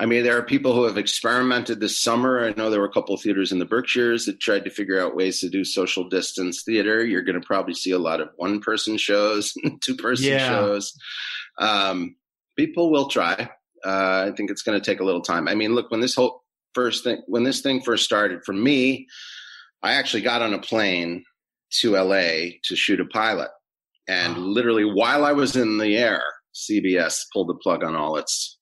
I 0.00 0.06
mean, 0.06 0.22
there 0.22 0.38
are 0.38 0.42
people 0.42 0.72
who 0.72 0.84
have 0.84 0.96
experimented 0.96 1.80
this 1.80 2.00
summer. 2.00 2.40
I 2.42 2.54
know 2.56 2.70
there 2.70 2.80
were 2.80 2.86
a 2.86 2.92
couple 2.92 3.16
of 3.16 3.20
theaters 3.20 3.50
in 3.50 3.58
the 3.58 3.66
Berkshires 3.66 4.26
that 4.26 4.40
tried 4.40 4.64
to 4.64 4.70
figure 4.70 5.00
out 5.00 5.16
ways 5.16 5.40
to 5.40 5.50
do 5.50 5.64
social 5.64 6.08
distance 6.08 6.62
theater. 6.62 7.04
You're 7.04 7.22
going 7.22 7.38
to 7.38 7.46
probably 7.46 7.74
see 7.74 7.90
a 7.90 7.98
lot 7.98 8.20
of 8.20 8.30
one 8.36 8.60
person 8.60 8.96
shows, 8.96 9.52
two 9.82 9.96
person 9.96 10.26
yeah. 10.28 10.48
shows. 10.48 10.96
Um, 11.58 12.14
people 12.58 12.90
will 12.90 13.08
try. 13.08 13.48
Uh, 13.86 14.26
I 14.28 14.32
think 14.36 14.50
it's 14.50 14.62
going 14.62 14.78
to 14.78 14.84
take 14.84 15.00
a 15.00 15.04
little 15.04 15.22
time. 15.22 15.48
I 15.48 15.54
mean, 15.54 15.74
look, 15.74 15.90
when 15.90 16.00
this 16.00 16.16
whole 16.16 16.42
first 16.74 17.04
thing, 17.04 17.22
when 17.26 17.44
this 17.44 17.60
thing 17.60 17.80
first 17.80 18.04
started, 18.04 18.40
for 18.44 18.52
me, 18.52 19.06
I 19.82 19.94
actually 19.94 20.22
got 20.22 20.42
on 20.42 20.52
a 20.52 20.58
plane 20.58 21.24
to 21.80 21.92
LA 21.92 22.50
to 22.64 22.76
shoot 22.76 23.00
a 23.00 23.06
pilot. 23.06 23.50
And 24.08 24.36
wow. 24.36 24.42
literally 24.42 24.84
while 24.84 25.24
I 25.24 25.32
was 25.32 25.54
in 25.54 25.78
the 25.78 25.96
air, 25.96 26.22
CBS 26.54 27.20
pulled 27.32 27.48
the 27.48 27.54
plug 27.54 27.84
on 27.84 27.94
all 27.94 28.16
its 28.16 28.58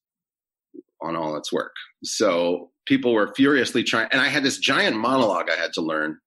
on 1.00 1.16
all 1.16 1.36
its 1.36 1.52
work. 1.52 1.72
So 2.04 2.70
people 2.86 3.14
were 3.14 3.32
furiously 3.34 3.82
trying 3.82 4.08
and 4.12 4.20
I 4.20 4.28
had 4.28 4.42
this 4.42 4.58
giant 4.58 4.96
monologue 4.96 5.48
I 5.50 5.56
had 5.56 5.72
to 5.74 5.80
learn. 5.80 6.18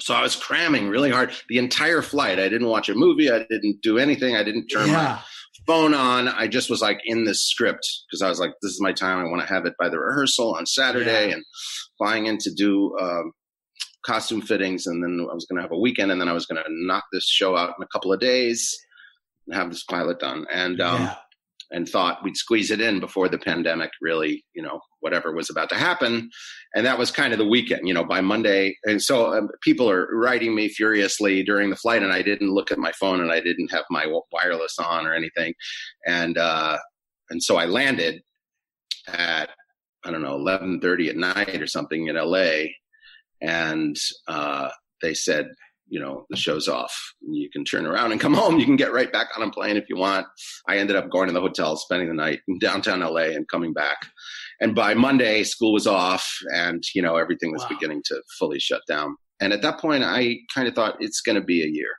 So 0.00 0.14
I 0.14 0.22
was 0.22 0.36
cramming 0.36 0.88
really 0.88 1.10
hard 1.10 1.32
the 1.48 1.58
entire 1.58 2.02
flight. 2.02 2.38
I 2.38 2.48
didn't 2.48 2.68
watch 2.68 2.88
a 2.88 2.94
movie, 2.94 3.30
I 3.30 3.44
didn't 3.50 3.82
do 3.82 3.98
anything, 3.98 4.36
I 4.36 4.42
didn't 4.44 4.68
turn 4.68 4.88
yeah. 4.88 4.92
my 4.92 5.20
phone 5.66 5.94
on. 5.94 6.28
I 6.28 6.46
just 6.46 6.70
was 6.70 6.80
like 6.80 7.00
in 7.04 7.24
this 7.24 7.44
script 7.44 7.86
because 8.08 8.22
I 8.22 8.28
was 8.28 8.40
like, 8.40 8.52
this 8.62 8.72
is 8.72 8.80
my 8.80 8.92
time. 8.92 9.18
I 9.18 9.28
want 9.28 9.42
to 9.42 9.52
have 9.52 9.66
it 9.66 9.74
by 9.78 9.88
the 9.88 9.98
rehearsal 9.98 10.54
on 10.54 10.66
Saturday 10.66 11.28
yeah. 11.28 11.34
and 11.34 11.44
flying 11.98 12.26
in 12.26 12.38
to 12.38 12.50
do 12.54 12.96
um, 12.98 13.32
costume 14.04 14.42
fittings, 14.42 14.86
and 14.86 15.02
then 15.02 15.26
I 15.30 15.34
was 15.34 15.46
going 15.46 15.56
to 15.56 15.62
have 15.62 15.72
a 15.72 15.78
weekend, 15.78 16.10
and 16.10 16.20
then 16.20 16.28
I 16.28 16.32
was 16.32 16.46
going 16.46 16.62
to 16.62 16.68
knock 16.68 17.04
this 17.12 17.28
show 17.28 17.56
out 17.56 17.74
in 17.78 17.82
a 17.82 17.88
couple 17.92 18.12
of 18.12 18.20
days 18.20 18.76
and 19.46 19.56
have 19.56 19.70
this 19.70 19.84
pilot 19.84 20.18
done. 20.18 20.46
And 20.52 20.80
um, 20.80 21.02
yeah. 21.02 21.16
And 21.70 21.88
thought 21.88 22.22
we'd 22.24 22.36
squeeze 22.36 22.70
it 22.70 22.80
in 22.80 23.00
before 23.00 23.28
the 23.28 23.38
pandemic 23.38 23.90
really, 24.00 24.44
you 24.54 24.62
know, 24.62 24.80
whatever 25.00 25.32
was 25.32 25.50
about 25.50 25.68
to 25.68 25.76
happen. 25.76 26.28
And 26.74 26.84
that 26.84 26.98
was 26.98 27.10
kind 27.10 27.32
of 27.32 27.38
the 27.38 27.46
weekend, 27.46 27.86
you 27.86 27.94
know, 27.94 28.04
by 28.04 28.20
Monday. 28.20 28.76
And 28.84 29.00
so 29.00 29.32
um, 29.32 29.48
people 29.62 29.88
are 29.90 30.08
writing 30.12 30.54
me 30.54 30.68
furiously 30.68 31.42
during 31.42 31.70
the 31.70 31.76
flight, 31.76 32.02
and 32.02 32.12
I 32.12 32.22
didn't 32.22 32.52
look 32.52 32.72
at 32.72 32.78
my 32.78 32.92
phone, 32.92 33.20
and 33.20 33.32
I 33.32 33.40
didn't 33.40 33.70
have 33.70 33.84
my 33.90 34.06
wireless 34.32 34.78
on 34.78 35.06
or 35.06 35.14
anything, 35.14 35.54
and 36.06 36.36
uh, 36.36 36.78
and 37.30 37.42
so 37.42 37.56
I 37.56 37.66
landed 37.66 38.22
at 39.08 39.50
I 40.04 40.10
don't 40.10 40.22
know, 40.22 40.34
eleven 40.34 40.80
thirty 40.80 41.08
at 41.08 41.16
night 41.16 41.60
or 41.60 41.66
something 41.66 42.08
in 42.08 42.16
LA, 42.16 42.70
and 43.40 43.96
uh, 44.28 44.70
they 45.02 45.14
said, 45.14 45.48
you 45.90 46.00
know, 46.00 46.24
the 46.30 46.36
show's 46.36 46.68
off. 46.68 47.14
You 47.20 47.50
can 47.50 47.64
turn 47.64 47.86
around 47.86 48.12
and 48.12 48.20
come 48.20 48.34
home. 48.42 48.58
You 48.58 48.64
can 48.64 48.76
get 48.76 48.92
right 48.92 49.12
back 49.12 49.28
on 49.36 49.46
a 49.46 49.50
plane 49.50 49.76
if 49.76 49.84
you 49.88 49.96
want. 49.96 50.26
I 50.66 50.78
ended 50.78 50.96
up 50.96 51.10
going 51.10 51.26
to 51.26 51.34
the 51.34 51.40
hotel, 51.40 51.76
spending 51.76 52.08
the 52.08 52.14
night 52.14 52.40
in 52.48 52.58
downtown 52.58 53.00
LA, 53.00 53.32
and 53.34 53.48
coming 53.48 53.72
back. 53.72 53.98
And 54.60 54.74
by 54.74 54.94
Monday, 54.94 55.42
school 55.42 55.72
was 55.72 55.86
off, 55.86 56.38
and 56.54 56.82
you 56.94 57.02
know 57.02 57.16
everything 57.16 57.52
was 57.52 57.62
wow. 57.62 57.68
beginning 57.68 58.02
to 58.06 58.22
fully 58.38 58.60
shut 58.60 58.82
down. 58.88 59.16
And 59.40 59.52
at 59.52 59.62
that 59.62 59.80
point, 59.80 60.04
I 60.04 60.36
kind 60.54 60.68
of 60.68 60.74
thought 60.74 60.96
it's 61.00 61.20
going 61.20 61.36
to 61.36 61.44
be 61.44 61.62
a 61.62 61.68
year 61.68 61.90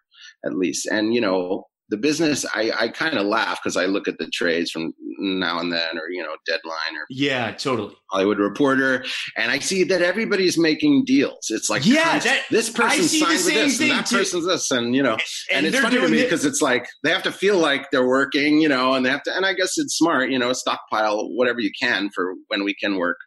at 0.46 0.58
least. 0.58 0.88
And 0.88 1.14
you 1.14 1.22
know, 1.22 1.66
the 1.92 1.98
business 1.98 2.46
i, 2.56 2.72
I 2.78 2.88
kind 2.88 3.18
of 3.18 3.28
laugh 3.28 3.60
because 3.62 3.78
i 3.78 3.86
look 3.86 4.08
at 4.08 4.18
the 4.18 4.28
trades 4.28 4.72
from 4.72 4.94
now 5.20 5.60
and 5.60 5.72
then 5.72 5.98
or 5.98 6.10
you 6.10 6.24
know 6.24 6.36
deadline 6.48 6.96
or 6.96 7.06
yeah 7.10 7.52
totally. 7.52 7.94
Hollywood 8.10 8.40
reporter 8.40 9.06
and 9.38 9.52
i 9.52 9.60
see 9.60 9.84
that 9.84 10.02
everybody's 10.02 10.58
making 10.58 11.06
deals. 11.06 11.48
It's 11.50 11.70
like 11.70 11.86
yeah 11.86 12.20
that, 12.20 12.46
this 12.50 12.70
person 12.70 13.04
signed 13.04 13.46
with 13.46 13.54
this 13.54 13.80
and 13.80 13.92
that 13.92 14.06
too. 14.08 14.18
person's 14.18 14.46
this 14.48 14.72
and 14.72 14.96
you 14.96 15.04
know 15.04 15.14
and, 15.52 15.66
and 15.66 15.68
it's 15.68 15.80
funny 15.80 15.98
to 15.98 16.08
me 16.08 16.24
because 16.24 16.46
it's 16.46 16.62
like 16.62 16.88
they 17.04 17.12
have 17.12 17.24
to 17.24 17.32
feel 17.32 17.58
like 17.58 17.92
they're 17.92 18.08
working 18.08 18.62
you 18.62 18.70
know 18.70 18.94
and 18.94 19.06
they 19.06 19.10
have 19.10 19.24
to 19.24 19.36
and 19.36 19.46
i 19.46 19.54
guess 19.54 19.78
it's 19.78 19.96
smart 19.96 20.30
you 20.30 20.40
know 20.40 20.54
stockpile 20.54 21.30
whatever 21.36 21.60
you 21.60 21.72
can 21.80 22.10
for 22.16 22.34
when 22.48 22.64
we 22.64 22.74
can 22.74 22.96
work 22.96 23.18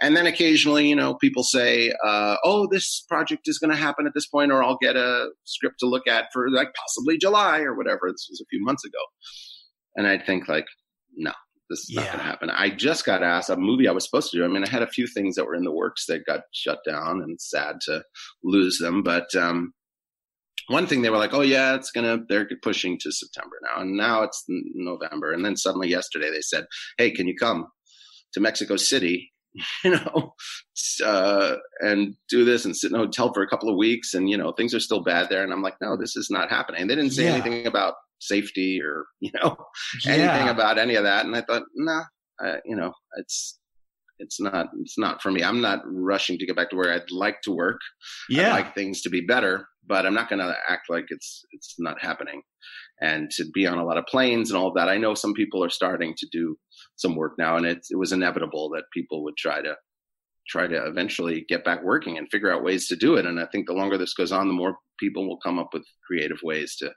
and 0.00 0.16
then 0.16 0.26
occasionally 0.26 0.88
you 0.88 0.96
know 0.96 1.14
people 1.14 1.42
say 1.42 1.92
uh, 2.04 2.36
oh 2.44 2.66
this 2.70 3.04
project 3.08 3.42
is 3.46 3.58
going 3.58 3.70
to 3.70 3.76
happen 3.76 4.06
at 4.06 4.12
this 4.14 4.26
point 4.26 4.52
or 4.52 4.62
i'll 4.62 4.78
get 4.80 4.96
a 4.96 5.28
script 5.44 5.76
to 5.80 5.86
look 5.86 6.06
at 6.06 6.26
for 6.32 6.50
like 6.50 6.72
possibly 6.74 7.18
july 7.18 7.60
or 7.60 7.74
whatever. 7.74 8.10
This 8.10 8.26
was 8.30 8.40
a 8.40 8.48
few 8.50 8.62
months 8.62 8.84
ago. 8.84 8.98
And 9.96 10.06
I'd 10.06 10.26
think 10.26 10.48
like, 10.48 10.66
no, 11.16 11.32
this 11.70 11.80
is 11.80 11.90
yeah. 11.90 12.02
not 12.02 12.06
going 12.12 12.18
to 12.18 12.24
happen. 12.24 12.50
I 12.50 12.70
just 12.70 13.04
got 13.04 13.22
asked 13.22 13.50
a 13.50 13.56
movie 13.56 13.88
I 13.88 13.92
was 13.92 14.04
supposed 14.04 14.30
to 14.32 14.38
do. 14.38 14.44
I 14.44 14.48
mean, 14.48 14.64
I 14.64 14.68
had 14.68 14.82
a 14.82 14.88
few 14.88 15.06
things 15.06 15.36
that 15.36 15.44
were 15.44 15.54
in 15.54 15.64
the 15.64 15.72
works 15.72 16.06
that 16.06 16.26
got 16.26 16.40
shut 16.52 16.80
down 16.86 17.22
and 17.22 17.40
sad 17.40 17.80
to 17.82 18.02
lose 18.42 18.78
them. 18.78 19.02
But, 19.02 19.34
um, 19.34 19.72
one 20.68 20.86
thing 20.86 21.00
they 21.00 21.08
were 21.08 21.16
like, 21.16 21.32
oh 21.32 21.40
yeah, 21.40 21.74
it's 21.74 21.90
gonna, 21.90 22.18
they're 22.28 22.46
pushing 22.62 22.98
to 23.00 23.10
September 23.10 23.56
now. 23.62 23.80
And 23.80 23.96
now 23.96 24.22
it's 24.22 24.44
November. 24.48 25.32
And 25.32 25.42
then 25.42 25.56
suddenly 25.56 25.88
yesterday 25.88 26.30
they 26.30 26.42
said, 26.42 26.66
hey, 26.98 27.10
can 27.10 27.26
you 27.26 27.34
come 27.34 27.68
to 28.34 28.40
Mexico 28.40 28.76
City 28.76 29.32
you 29.84 29.90
know, 29.90 30.34
uh, 31.04 31.56
and 31.80 32.14
do 32.28 32.44
this 32.44 32.64
and 32.64 32.76
sit 32.76 32.90
in 32.90 32.96
a 32.96 33.00
hotel 33.00 33.32
for 33.32 33.42
a 33.42 33.48
couple 33.48 33.68
of 33.68 33.76
weeks. 33.76 34.14
And, 34.14 34.28
you 34.28 34.36
know, 34.36 34.52
things 34.52 34.74
are 34.74 34.80
still 34.80 35.02
bad 35.02 35.28
there. 35.28 35.42
And 35.42 35.52
I'm 35.52 35.62
like, 35.62 35.76
no, 35.80 35.96
this 35.96 36.16
is 36.16 36.30
not 36.30 36.50
happening. 36.50 36.86
They 36.86 36.94
didn't 36.94 37.12
say 37.12 37.24
yeah. 37.24 37.32
anything 37.32 37.66
about 37.66 37.94
safety 38.20 38.80
or, 38.82 39.06
you 39.20 39.30
know, 39.34 39.56
yeah. 40.04 40.12
anything 40.12 40.48
about 40.48 40.78
any 40.78 40.94
of 40.94 41.04
that. 41.04 41.26
And 41.26 41.34
I 41.34 41.42
thought, 41.42 41.64
nah, 41.74 42.04
you 42.64 42.76
know, 42.76 42.92
it's, 43.16 43.58
it's 44.18 44.40
not, 44.40 44.68
it's 44.80 44.98
not 44.98 45.22
for 45.22 45.30
me. 45.30 45.42
I'm 45.42 45.60
not 45.60 45.80
rushing 45.84 46.38
to 46.38 46.46
get 46.46 46.56
back 46.56 46.70
to 46.70 46.76
where 46.76 46.92
I'd 46.92 47.10
like 47.10 47.40
to 47.42 47.52
work. 47.52 47.80
Yeah. 48.28 48.48
I'd 48.48 48.64
like 48.64 48.74
things 48.74 49.02
to 49.02 49.10
be 49.10 49.20
better, 49.20 49.66
but 49.86 50.06
I'm 50.06 50.14
not 50.14 50.28
going 50.28 50.40
to 50.40 50.54
act 50.68 50.90
like 50.90 51.06
it's, 51.08 51.44
it's 51.52 51.76
not 51.78 52.00
happening 52.00 52.42
and 53.00 53.30
to 53.30 53.44
be 53.52 53.66
on 53.66 53.78
a 53.78 53.84
lot 53.84 53.98
of 53.98 54.06
planes 54.06 54.50
and 54.50 54.58
all 54.58 54.68
of 54.68 54.74
that. 54.74 54.88
I 54.88 54.98
know 54.98 55.14
some 55.14 55.32
people 55.34 55.62
are 55.62 55.70
starting 55.70 56.14
to 56.18 56.26
do 56.32 56.56
some 56.96 57.14
work 57.14 57.34
now, 57.38 57.56
and 57.56 57.66
it, 57.66 57.86
it 57.90 57.96
was 57.96 58.12
inevitable 58.12 58.70
that 58.70 58.84
people 58.92 59.22
would 59.24 59.36
try 59.36 59.62
to 59.62 59.76
try 60.48 60.66
to 60.66 60.86
eventually 60.86 61.44
get 61.48 61.64
back 61.64 61.84
working 61.84 62.16
and 62.16 62.28
figure 62.30 62.50
out 62.50 62.64
ways 62.64 62.88
to 62.88 62.96
do 62.96 63.16
it. 63.16 63.26
And 63.26 63.38
I 63.38 63.46
think 63.46 63.66
the 63.66 63.74
longer 63.74 63.98
this 63.98 64.14
goes 64.14 64.32
on, 64.32 64.48
the 64.48 64.54
more 64.54 64.76
people 64.98 65.28
will 65.28 65.38
come 65.38 65.58
up 65.58 65.74
with 65.74 65.84
creative 66.06 66.38
ways 66.42 66.74
to 66.76 66.90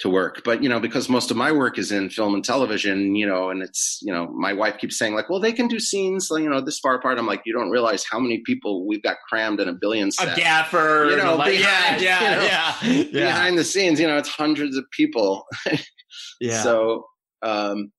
to 0.00 0.08
work. 0.08 0.42
But 0.44 0.62
you 0.62 0.68
know, 0.68 0.80
because 0.80 1.08
most 1.08 1.30
of 1.30 1.36
my 1.36 1.52
work 1.52 1.78
is 1.78 1.92
in 1.92 2.10
film 2.10 2.34
and 2.34 2.44
television, 2.44 3.14
you 3.14 3.26
know, 3.26 3.50
and 3.50 3.62
it's 3.62 4.00
you 4.02 4.12
know, 4.12 4.26
my 4.32 4.52
wife 4.52 4.78
keeps 4.78 4.98
saying 4.98 5.14
like, 5.14 5.30
well, 5.30 5.40
they 5.40 5.52
can 5.52 5.68
do 5.68 5.78
scenes, 5.78 6.28
you 6.30 6.48
know, 6.48 6.60
this 6.60 6.78
far 6.78 6.96
apart. 6.96 7.18
I'm 7.18 7.26
like, 7.26 7.42
you 7.46 7.52
don't 7.52 7.70
realize 7.70 8.04
how 8.10 8.18
many 8.18 8.42
people 8.44 8.86
we've 8.86 9.02
got 9.02 9.16
crammed 9.28 9.60
in 9.60 9.68
a 9.68 9.72
billion. 9.72 10.10
Set. 10.10 10.36
A 10.36 10.40
gaffer, 10.40 11.08
you 11.10 11.16
know, 11.16 11.36
behind, 11.36 11.60
yeah, 11.60 11.96
yeah, 11.98 12.20
you 12.20 12.36
know, 12.36 12.44
yeah, 12.44 13.04
yeah, 13.12 13.26
behind 13.26 13.58
the 13.58 13.64
scenes, 13.64 14.00
you 14.00 14.06
know, 14.06 14.16
it's 14.16 14.28
hundreds 14.28 14.76
of 14.76 14.84
people. 14.90 15.44
yeah. 16.40 16.62
So, 16.62 17.04
um, 17.42 17.92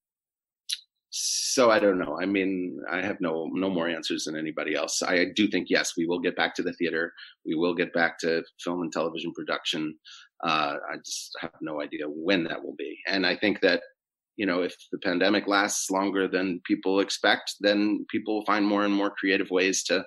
so 1.17 1.71
I 1.71 1.79
don't 1.79 1.97
know. 1.97 2.17
I 2.21 2.25
mean, 2.25 2.77
I 2.91 3.01
have 3.01 3.21
no 3.21 3.49
no 3.53 3.69
more 3.69 3.87
answers 3.87 4.25
than 4.25 4.35
anybody 4.35 4.75
else. 4.75 5.01
I 5.01 5.27
do 5.33 5.47
think 5.47 5.67
yes, 5.69 5.93
we 5.97 6.05
will 6.05 6.19
get 6.19 6.35
back 6.35 6.55
to 6.55 6.63
the 6.63 6.73
theater. 6.73 7.13
We 7.45 7.55
will 7.55 7.73
get 7.73 7.93
back 7.93 8.19
to 8.19 8.43
film 8.61 8.81
and 8.81 8.91
television 8.91 9.31
production. 9.33 9.95
Uh, 10.45 10.75
I 10.91 10.97
just 11.03 11.31
have 11.41 11.51
no 11.61 11.81
idea 11.81 12.05
when 12.07 12.43
that 12.45 12.63
will 12.63 12.75
be. 12.77 12.97
And 13.07 13.25
I 13.25 13.35
think 13.35 13.61
that, 13.61 13.81
you 14.37 14.45
know, 14.45 14.61
if 14.61 14.75
the 14.91 14.99
pandemic 14.99 15.47
lasts 15.47 15.89
longer 15.89 16.27
than 16.27 16.61
people 16.65 16.99
expect, 16.99 17.55
then 17.61 18.05
people 18.11 18.35
will 18.35 18.45
find 18.45 18.65
more 18.65 18.83
and 18.83 18.93
more 18.93 19.09
creative 19.09 19.49
ways 19.49 19.83
to 19.85 20.03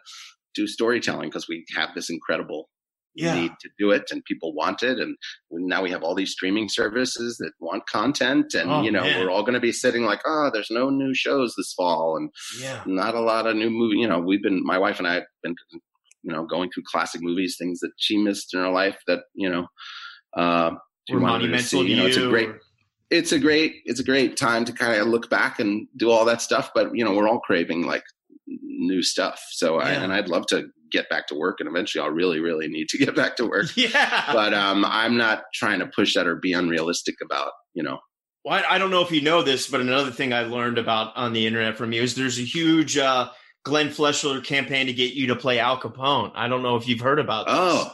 do 0.54 0.66
storytelling 0.66 1.28
because 1.28 1.48
we 1.48 1.64
have 1.76 1.90
this 1.94 2.10
incredible 2.10 2.68
yeah. 3.14 3.34
need 3.34 3.52
to 3.60 3.68
do 3.78 3.90
it 3.90 4.04
and 4.10 4.24
people 4.26 4.54
want 4.54 4.82
it. 4.82 4.98
And 4.98 5.16
now 5.50 5.82
we 5.82 5.90
have 5.90 6.02
all 6.02 6.14
these 6.14 6.32
streaming 6.32 6.68
services 6.68 7.36
that 7.38 7.52
want 7.58 7.88
content. 7.88 8.54
And, 8.54 8.70
oh, 8.70 8.82
you 8.82 8.92
know, 8.92 9.02
man. 9.02 9.18
we're 9.18 9.30
all 9.30 9.42
going 9.42 9.54
to 9.54 9.60
be 9.60 9.72
sitting 9.72 10.04
like, 10.04 10.20
oh, 10.24 10.50
there's 10.52 10.70
no 10.70 10.88
new 10.88 11.14
shows 11.14 11.54
this 11.56 11.72
fall 11.72 12.16
and 12.16 12.30
yeah. 12.60 12.82
not 12.86 13.14
a 13.14 13.20
lot 13.20 13.46
of 13.46 13.56
new 13.56 13.70
movie. 13.70 13.96
You 13.96 14.08
know, 14.08 14.20
we've 14.20 14.42
been, 14.42 14.62
my 14.64 14.78
wife 14.78 14.98
and 14.98 15.08
I 15.08 15.14
have 15.14 15.24
been, 15.42 15.56
you 16.22 16.32
know, 16.32 16.46
going 16.46 16.70
through 16.70 16.84
classic 16.86 17.22
movies, 17.22 17.56
things 17.58 17.80
that 17.80 17.90
she 17.96 18.18
missed 18.18 18.54
in 18.54 18.60
her 18.60 18.70
life 18.70 18.98
that, 19.08 19.20
you 19.34 19.48
know, 19.48 19.66
uh, 20.36 20.72
or 21.10 21.20
monumental 21.20 21.82
see. 21.82 21.90
You 21.90 21.96
know, 21.96 22.06
it's 22.06 22.16
a 22.16 22.28
great, 22.28 22.50
it's 23.10 23.32
a 23.32 23.38
great, 23.38 23.76
it's 23.84 24.00
a 24.00 24.04
great 24.04 24.36
time 24.36 24.64
to 24.64 24.72
kind 24.72 25.00
of 25.00 25.08
look 25.08 25.30
back 25.30 25.58
and 25.58 25.88
do 25.96 26.10
all 26.10 26.24
that 26.26 26.42
stuff. 26.42 26.70
But 26.74 26.94
you 26.94 27.04
know, 27.04 27.14
we're 27.14 27.28
all 27.28 27.40
craving 27.40 27.86
like 27.86 28.04
new 28.46 29.02
stuff. 29.02 29.42
So, 29.50 29.78
yeah. 29.78 29.86
I, 29.86 29.90
and 29.90 30.12
I'd 30.12 30.28
love 30.28 30.46
to 30.46 30.68
get 30.90 31.08
back 31.10 31.26
to 31.28 31.34
work, 31.34 31.56
and 31.60 31.68
eventually, 31.68 32.02
I'll 32.02 32.10
really, 32.10 32.40
really 32.40 32.68
need 32.68 32.88
to 32.90 32.98
get 33.04 33.14
back 33.14 33.36
to 33.36 33.46
work. 33.46 33.66
Yeah. 33.76 34.32
But 34.32 34.54
um, 34.54 34.84
I'm 34.84 35.16
not 35.16 35.44
trying 35.54 35.80
to 35.80 35.86
push 35.86 36.14
that 36.14 36.26
or 36.26 36.36
be 36.36 36.52
unrealistic 36.52 37.16
about, 37.22 37.52
you 37.74 37.82
know. 37.82 37.98
Well, 38.44 38.62
I, 38.62 38.74
I 38.74 38.78
don't 38.78 38.90
know 38.90 39.02
if 39.02 39.12
you 39.12 39.20
know 39.20 39.42
this, 39.42 39.68
but 39.68 39.80
another 39.80 40.10
thing 40.10 40.32
I 40.32 40.42
learned 40.42 40.78
about 40.78 41.16
on 41.16 41.32
the 41.32 41.46
internet 41.46 41.76
from 41.76 41.92
you 41.92 42.02
is 42.02 42.14
there's 42.14 42.38
a 42.38 42.42
huge 42.42 42.96
uh, 42.96 43.30
Glenn 43.64 43.88
Fleshler 43.88 44.42
campaign 44.42 44.86
to 44.86 44.92
get 44.92 45.14
you 45.14 45.28
to 45.28 45.36
play 45.36 45.58
Al 45.58 45.80
Capone. 45.80 46.32
I 46.34 46.48
don't 46.48 46.62
know 46.62 46.76
if 46.76 46.88
you've 46.88 47.00
heard 47.00 47.18
about 47.18 47.46
this. 47.46 47.56
Oh, 47.56 47.92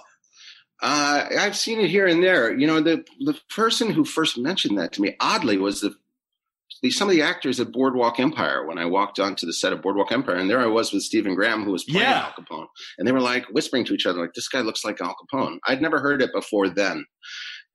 uh, 0.84 1.28
I've 1.40 1.56
seen 1.56 1.80
it 1.80 1.88
here 1.88 2.06
and 2.06 2.22
there. 2.22 2.54
You 2.54 2.66
know, 2.66 2.78
the 2.78 3.04
the 3.20 3.34
person 3.48 3.90
who 3.90 4.04
first 4.04 4.36
mentioned 4.36 4.78
that 4.78 4.92
to 4.92 5.00
me, 5.00 5.16
oddly, 5.18 5.56
was 5.56 5.80
the, 5.80 5.94
the 6.82 6.90
some 6.90 7.08
of 7.08 7.14
the 7.14 7.22
actors 7.22 7.58
at 7.58 7.72
Boardwalk 7.72 8.20
Empire. 8.20 8.66
When 8.66 8.76
I 8.76 8.84
walked 8.84 9.18
onto 9.18 9.46
the 9.46 9.54
set 9.54 9.72
of 9.72 9.80
Boardwalk 9.80 10.12
Empire, 10.12 10.36
and 10.36 10.48
there 10.48 10.60
I 10.60 10.66
was 10.66 10.92
with 10.92 11.02
Stephen 11.02 11.34
Graham, 11.34 11.64
who 11.64 11.72
was 11.72 11.84
playing 11.84 12.02
yeah. 12.02 12.26
Al 12.26 12.44
Capone, 12.44 12.66
and 12.98 13.08
they 13.08 13.12
were 13.12 13.22
like 13.22 13.46
whispering 13.46 13.86
to 13.86 13.94
each 13.94 14.04
other, 14.04 14.20
like, 14.20 14.34
"This 14.34 14.48
guy 14.48 14.60
looks 14.60 14.84
like 14.84 15.00
Al 15.00 15.16
Capone." 15.16 15.56
I'd 15.66 15.80
never 15.80 16.00
heard 16.00 16.20
it 16.20 16.34
before 16.34 16.68
then, 16.68 17.06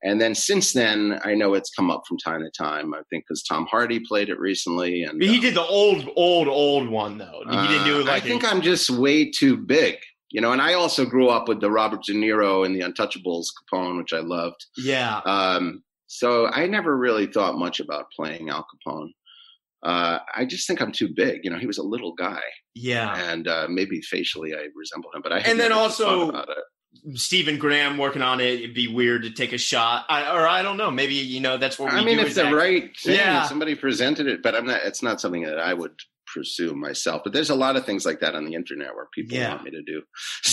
and 0.04 0.22
then 0.22 0.36
since 0.36 0.74
then, 0.74 1.20
I 1.24 1.34
know 1.34 1.56
it's 1.56 1.72
come 1.72 1.90
up 1.90 2.04
from 2.08 2.20
time 2.20 2.42
to 2.42 2.52
time. 2.56 2.94
I 2.94 3.02
think 3.10 3.26
because 3.28 3.42
Tom 3.42 3.66
Hardy 3.72 4.02
played 4.02 4.30
it 4.30 4.40
recently, 4.40 5.02
and 5.02 5.20
he 5.20 5.38
um, 5.38 5.42
did 5.42 5.56
the 5.56 5.66
old, 5.66 6.08
old, 6.16 6.48
old 6.48 6.90
one 6.90 7.18
though. 7.18 7.42
He 7.50 7.68
didn't 7.70 7.86
do 7.86 8.02
it 8.02 8.04
uh, 8.04 8.12
like 8.12 8.24
I 8.24 8.28
think 8.28 8.44
i 8.44 8.52
am 8.52 8.62
just 8.62 8.92
way 8.92 9.32
too 9.32 9.58
big 9.58 9.98
you 10.32 10.42
know, 10.42 10.52
and 10.52 10.62
I 10.62 10.74
also 10.74 11.06
grew 11.06 11.28
up 11.30 11.48
with 11.48 11.60
the 11.62 11.72
Robert 11.72 12.04
De 12.04 12.14
Niro 12.14 12.66
and 12.66 12.76
the 12.76 12.82
Untouchables 12.82 13.48
Capone, 13.72 13.98
which 13.98 14.14
I 14.14 14.20
loved. 14.20 14.66
Yeah. 14.78 15.18
Um, 15.26 15.84
So 16.08 16.48
I 16.48 16.66
never 16.68 16.98
really 16.98 17.28
thought 17.28 17.58
much 17.58 17.80
about 17.80 18.06
playing 18.16 18.50
Al 18.50 18.66
Capone. 18.66 19.10
Uh, 19.84 20.20
I 20.36 20.46
just 20.46 20.68
think 20.68 20.82
I'm 20.82 20.92
too 20.92 21.08
big. 21.16 21.42
You 21.44 21.52
know, 21.52 21.58
he 21.60 21.68
was 21.68 21.78
a 21.78 21.84
little 21.84 22.14
guy. 22.14 22.42
Yeah. 22.76 23.16
And 23.32 23.48
uh, 23.48 23.68
maybe 23.70 24.02
facially 24.02 24.54
I 24.54 24.68
resemble 24.76 25.10
him, 25.14 25.22
but 25.22 25.32
I 25.32 25.40
and 25.40 25.60
then 25.60 25.72
also 25.72 26.44
Stephen 27.14 27.58
Graham 27.58 27.98
working 27.98 28.22
on 28.22 28.40
it. 28.42 28.60
It'd 28.60 28.74
be 28.74 28.88
weird 28.88 29.24
to 29.24 29.30
take 29.32 29.54
a 29.54 29.58
shot, 29.58 30.06
I, 30.10 30.36
or 30.36 30.48
I 30.48 30.62
don't 30.64 30.78
know. 30.78 30.90
Maybe 30.92 31.14
you 31.16 31.40
know 31.40 31.58
that's 31.58 31.78
what 31.80 31.94
we 31.94 32.00
I 32.00 32.04
mean, 32.04 32.20
if 32.20 32.36
the 32.36 32.46
act- 32.46 32.56
right 32.56 32.98
thing, 32.98 33.16
Yeah. 33.16 33.44
somebody 33.48 33.76
presented 33.76 34.28
it, 34.28 34.42
but 34.44 34.56
I'm 34.56 34.66
not. 34.66 34.82
It's 34.84 35.02
not 35.04 35.22
something 35.22 35.44
that 35.44 35.60
I 35.60 35.74
would 35.74 35.94
pursue 36.34 36.74
myself. 36.76 37.22
But 37.24 37.34
there's 37.34 37.50
a 37.50 37.56
lot 37.56 37.76
of 37.76 37.86
things 37.86 38.06
like 38.06 38.20
that 38.22 38.36
on 38.36 38.46
the 38.46 38.54
internet 38.56 38.96
where 38.96 39.08
people 39.14 39.38
Yeah. 39.38 39.50
want 39.50 39.64
me 39.64 39.72
to 39.72 39.82
do 39.82 40.02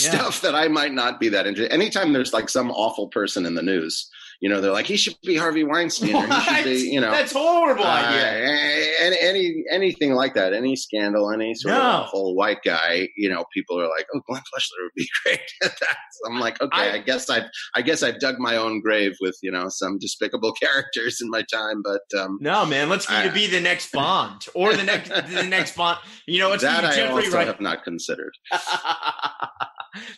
Yeah. 0.02 0.10
stuff 0.10 0.40
that 0.42 0.54
I 0.54 0.68
might 0.68 0.92
not 0.92 1.20
be 1.20 1.28
that 1.30 1.46
interested. 1.46 1.72
Anytime 1.74 2.12
there's 2.12 2.32
like 2.32 2.48
some 2.48 2.70
awful 2.70 3.08
person 3.08 3.46
in 3.46 3.54
the 3.54 3.62
news, 3.62 4.08
you 4.40 4.48
know, 4.48 4.60
they're 4.60 4.72
like, 4.72 4.86
he 4.86 4.96
should 4.96 5.16
be 5.24 5.36
Harvey 5.36 5.64
Weinstein, 5.64 6.14
or 6.14 6.26
he 6.26 6.40
should 6.40 6.64
be, 6.64 6.90
you 6.92 7.00
know, 7.00 7.10
that's 7.10 7.32
horrible 7.32 7.84
uh, 7.84 7.88
idea. 7.88 8.90
any, 9.00 9.18
any 9.20 9.64
anything 9.70 10.12
like 10.14 10.34
that, 10.34 10.52
any 10.52 10.76
scandal, 10.76 11.30
any 11.32 11.54
sort 11.54 11.74
No. 11.74 11.80
of 11.80 11.84
awful 12.06 12.34
white 12.36 12.62
guy, 12.64 13.08
you 13.16 13.28
know, 13.28 13.44
people 13.54 13.80
are 13.80 13.88
like, 13.88 14.06
"Oh, 14.14 14.20
Glenn 14.28 14.42
Fleshler 14.42 14.82
would 14.84 14.92
be 14.96 15.08
great 15.24 15.40
at 15.62 15.78
that." 15.80 15.96
So 16.12 16.30
I'm 16.32 16.40
like, 16.40 16.60
okay, 16.60 16.90
I- 16.90 16.94
I, 16.94 16.98
guess 16.98 17.28
I've 17.30 17.44
I 17.74 17.82
guess 17.82 18.02
I've 18.02 18.18
dug 18.20 18.38
my 18.38 18.56
own 18.56 18.80
grave 18.80 19.12
with 19.20 19.36
you 19.42 19.50
know 19.50 19.68
some 19.68 19.98
despicable 19.98 20.52
characters 20.60 21.18
in 21.22 21.30
my 21.30 21.42
time, 21.42 21.82
but 21.82 22.02
um, 22.18 22.38
No, 22.40 22.64
man, 22.66 22.88
let's 22.88 23.08
you 23.10 23.22
to 23.22 23.32
be 23.32 23.46
the 23.46 23.60
next 23.60 23.92
Bond 23.92 24.46
or 24.54 24.74
the 24.74 24.82
next 24.84 25.08
the 25.34 25.42
next 25.44 25.76
Bond. 25.76 25.98
You 26.26 26.40
know, 26.40 26.52
it's 26.52 26.62
that 26.62 26.84
I 26.84 26.94
Jeffrey 26.94 27.24
also 27.24 27.36
Wright. 27.36 27.46
have 27.46 27.60
not 27.60 27.84
considered. 27.84 28.32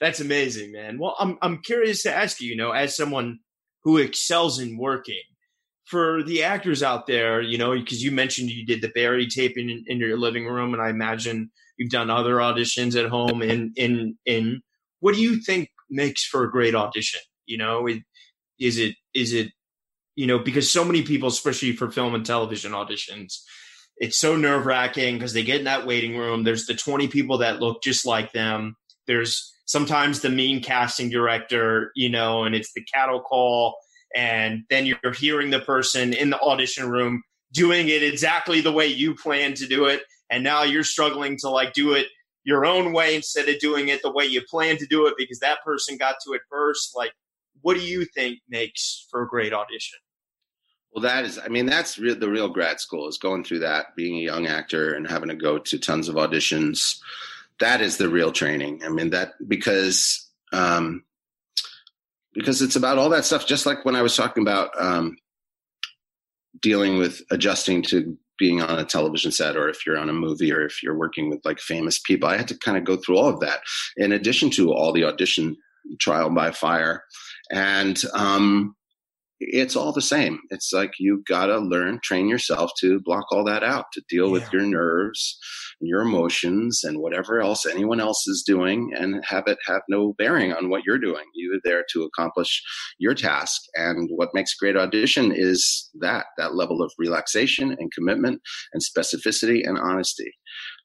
That's 0.00 0.18
amazing, 0.20 0.72
man. 0.72 0.98
Well, 0.98 1.14
I'm 1.20 1.38
I'm 1.40 1.62
curious 1.62 2.02
to 2.02 2.12
ask 2.14 2.40
you, 2.40 2.50
you 2.50 2.56
know, 2.56 2.72
as 2.72 2.96
someone 2.96 3.38
who 3.84 3.98
excels 3.98 4.58
in 4.58 4.76
working, 4.76 5.22
for 5.88 6.22
the 6.22 6.42
actors 6.42 6.82
out 6.82 7.06
there, 7.06 7.40
you 7.40 7.56
know, 7.56 7.72
because 7.72 8.02
you 8.02 8.10
mentioned 8.10 8.50
you 8.50 8.66
did 8.66 8.82
the 8.82 8.90
Barry 8.94 9.26
taping 9.26 9.70
in, 9.70 9.84
in 9.86 9.98
your 9.98 10.18
living 10.18 10.46
room, 10.46 10.74
and 10.74 10.82
I 10.82 10.90
imagine 10.90 11.50
you've 11.78 11.90
done 11.90 12.10
other 12.10 12.36
auditions 12.36 13.02
at 13.02 13.10
home. 13.10 13.42
In 13.42 13.72
in 13.76 14.18
in, 14.26 14.60
what 15.00 15.14
do 15.14 15.22
you 15.22 15.40
think 15.40 15.70
makes 15.88 16.24
for 16.24 16.44
a 16.44 16.50
great 16.50 16.74
audition? 16.74 17.20
You 17.46 17.56
know, 17.56 17.88
is 18.60 18.78
it 18.78 18.96
is 19.14 19.32
it 19.32 19.50
you 20.14 20.26
know 20.26 20.38
because 20.38 20.70
so 20.70 20.84
many 20.84 21.02
people, 21.02 21.28
especially 21.28 21.72
for 21.72 21.90
film 21.90 22.14
and 22.14 22.26
television 22.26 22.72
auditions, 22.72 23.38
it's 23.96 24.18
so 24.18 24.36
nerve 24.36 24.66
wracking 24.66 25.14
because 25.14 25.32
they 25.32 25.42
get 25.42 25.60
in 25.60 25.64
that 25.64 25.86
waiting 25.86 26.18
room. 26.18 26.44
There's 26.44 26.66
the 26.66 26.74
20 26.74 27.08
people 27.08 27.38
that 27.38 27.60
look 27.60 27.82
just 27.82 28.04
like 28.04 28.32
them. 28.32 28.76
There's 29.06 29.54
sometimes 29.68 30.20
the 30.20 30.30
mean 30.30 30.62
casting 30.62 31.10
director, 31.10 31.92
you 31.94 32.08
know, 32.08 32.44
and 32.44 32.54
it's 32.54 32.72
the 32.72 32.82
cattle 32.92 33.20
call. 33.20 33.76
And 34.16 34.64
then 34.70 34.86
you're 34.86 35.12
hearing 35.14 35.50
the 35.50 35.60
person 35.60 36.14
in 36.14 36.30
the 36.30 36.40
audition 36.40 36.88
room 36.88 37.22
doing 37.52 37.88
it 37.88 38.02
exactly 38.02 38.62
the 38.62 38.72
way 38.72 38.86
you 38.86 39.14
plan 39.14 39.52
to 39.54 39.66
do 39.66 39.84
it. 39.84 40.02
And 40.30 40.42
now 40.42 40.62
you're 40.62 40.84
struggling 40.84 41.36
to 41.40 41.50
like 41.50 41.74
do 41.74 41.92
it 41.92 42.06
your 42.44 42.64
own 42.64 42.94
way 42.94 43.14
instead 43.14 43.46
of 43.48 43.58
doing 43.58 43.88
it 43.88 44.00
the 44.00 44.10
way 44.10 44.24
you 44.24 44.40
plan 44.48 44.78
to 44.78 44.86
do 44.86 45.06
it 45.06 45.14
because 45.18 45.38
that 45.40 45.62
person 45.62 45.98
got 45.98 46.16
to 46.26 46.32
it 46.32 46.40
first. 46.50 46.96
Like, 46.96 47.12
what 47.60 47.74
do 47.74 47.80
you 47.80 48.06
think 48.06 48.38
makes 48.48 49.06
for 49.10 49.22
a 49.22 49.28
great 49.28 49.52
audition? 49.52 49.98
Well, 50.92 51.02
that 51.02 51.26
is, 51.26 51.38
I 51.38 51.48
mean, 51.48 51.66
that's 51.66 51.98
re- 51.98 52.14
the 52.14 52.30
real 52.30 52.48
grad 52.48 52.80
school 52.80 53.06
is 53.06 53.18
going 53.18 53.44
through 53.44 53.58
that, 53.58 53.94
being 53.96 54.16
a 54.16 54.22
young 54.22 54.46
actor 54.46 54.94
and 54.94 55.06
having 55.06 55.28
to 55.28 55.34
go 55.34 55.58
to 55.58 55.78
tons 55.78 56.08
of 56.08 56.14
auditions. 56.14 56.98
That 57.60 57.80
is 57.80 57.96
the 57.96 58.08
real 58.08 58.32
training. 58.32 58.82
I 58.84 58.88
mean, 58.88 59.10
that 59.10 59.32
because, 59.46 60.30
um, 60.52 61.04
because 62.34 62.62
it's 62.62 62.76
about 62.76 62.98
all 62.98 63.08
that 63.10 63.24
stuff. 63.24 63.46
Just 63.46 63.66
like 63.66 63.84
when 63.84 63.96
I 63.96 64.02
was 64.02 64.16
talking 64.16 64.42
about, 64.42 64.70
um, 64.80 65.16
dealing 66.60 66.98
with 66.98 67.22
adjusting 67.30 67.82
to 67.82 68.16
being 68.38 68.62
on 68.62 68.78
a 68.78 68.84
television 68.84 69.32
set 69.32 69.56
or 69.56 69.68
if 69.68 69.84
you're 69.84 69.98
on 69.98 70.08
a 70.08 70.12
movie 70.12 70.52
or 70.52 70.64
if 70.64 70.82
you're 70.82 70.96
working 70.96 71.28
with 71.30 71.40
like 71.44 71.58
famous 71.58 71.98
people, 71.98 72.28
I 72.28 72.36
had 72.36 72.48
to 72.48 72.58
kind 72.58 72.76
of 72.78 72.84
go 72.84 72.96
through 72.96 73.18
all 73.18 73.28
of 73.28 73.40
that 73.40 73.60
in 73.96 74.12
addition 74.12 74.50
to 74.50 74.72
all 74.72 74.92
the 74.92 75.04
audition 75.04 75.56
trial 76.00 76.30
by 76.30 76.52
fire. 76.52 77.04
And, 77.50 78.00
um, 78.14 78.76
it's 79.40 79.76
all 79.76 79.92
the 79.92 80.02
same. 80.02 80.40
It's 80.50 80.72
like 80.72 80.92
you 80.98 81.22
got 81.28 81.46
to 81.46 81.58
learn, 81.58 82.00
train 82.02 82.28
yourself 82.28 82.72
to 82.80 83.00
block 83.00 83.26
all 83.30 83.44
that 83.44 83.62
out, 83.62 83.86
to 83.92 84.02
deal 84.08 84.30
with 84.30 84.52
your 84.52 84.62
nerves, 84.62 85.38
your 85.80 86.02
emotions, 86.02 86.82
and 86.84 86.98
whatever 86.98 87.40
else 87.40 87.66
anyone 87.66 88.00
else 88.00 88.26
is 88.26 88.42
doing, 88.46 88.90
and 88.96 89.22
have 89.24 89.44
it 89.46 89.58
have 89.66 89.82
no 89.88 90.14
bearing 90.18 90.52
on 90.52 90.70
what 90.70 90.82
you're 90.84 90.98
doing. 90.98 91.24
You're 91.34 91.60
there 91.64 91.84
to 91.92 92.02
accomplish 92.02 92.62
your 92.98 93.14
task. 93.14 93.60
And 93.74 94.08
what 94.12 94.34
makes 94.34 94.52
a 94.52 94.62
great 94.62 94.76
audition 94.76 95.32
is 95.34 95.90
that 96.00 96.26
that 96.36 96.54
level 96.54 96.82
of 96.82 96.92
relaxation 96.98 97.76
and 97.78 97.92
commitment 97.92 98.40
and 98.72 98.82
specificity 98.82 99.60
and 99.64 99.78
honesty. 99.78 100.32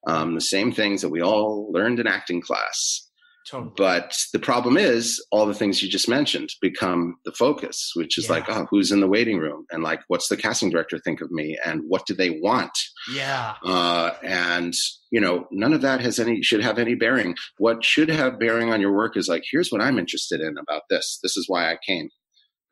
Um, 0.07 0.35
the 0.35 0.41
same 0.41 0.71
things 0.71 1.01
that 1.01 1.09
we 1.09 1.21
all 1.21 1.71
learned 1.71 1.99
in 1.99 2.07
acting 2.07 2.41
class. 2.41 3.09
Totally. 3.49 3.73
But 3.75 4.15
the 4.31 4.39
problem 4.39 4.77
is, 4.77 5.23
all 5.31 5.45
the 5.45 5.53
things 5.53 5.83
you 5.83 5.89
just 5.89 6.07
mentioned 6.07 6.49
become 6.61 7.15
the 7.25 7.31
focus, 7.33 7.91
which 7.95 8.17
is 8.17 8.25
Yeah. 8.25 8.31
like, 8.31 8.45
oh, 8.47 8.65
who's 8.69 8.91
in 8.91 9.01
the 9.01 9.07
waiting 9.07 9.37
room? 9.37 9.65
And 9.71 9.83
like, 9.83 10.01
what's 10.07 10.29
the 10.29 10.37
casting 10.37 10.69
director 10.69 10.97
think 10.97 11.19
of 11.21 11.29
me? 11.29 11.57
And 11.65 11.81
what 11.87 12.05
do 12.05 12.13
they 12.13 12.39
want? 12.41 12.71
Yeah. 13.13 13.55
Uh, 13.63 14.11
and, 14.23 14.73
you 15.11 15.19
know, 15.19 15.47
none 15.51 15.73
of 15.73 15.81
that 15.81 15.99
has 16.01 16.19
any, 16.19 16.41
should 16.41 16.63
have 16.63 16.79
any 16.79 16.95
bearing. 16.95 17.35
What 17.57 17.83
should 17.83 18.09
have 18.09 18.39
bearing 18.39 18.71
on 18.71 18.79
your 18.79 18.93
work 18.93 19.17
is 19.17 19.27
like, 19.27 19.43
here's 19.51 19.71
what 19.71 19.81
I'm 19.81 19.99
interested 19.99 20.39
in 20.39 20.57
about 20.57 20.83
this. 20.89 21.19
This 21.21 21.35
is 21.35 21.45
why 21.49 21.69
I 21.71 21.77
came. 21.85 22.09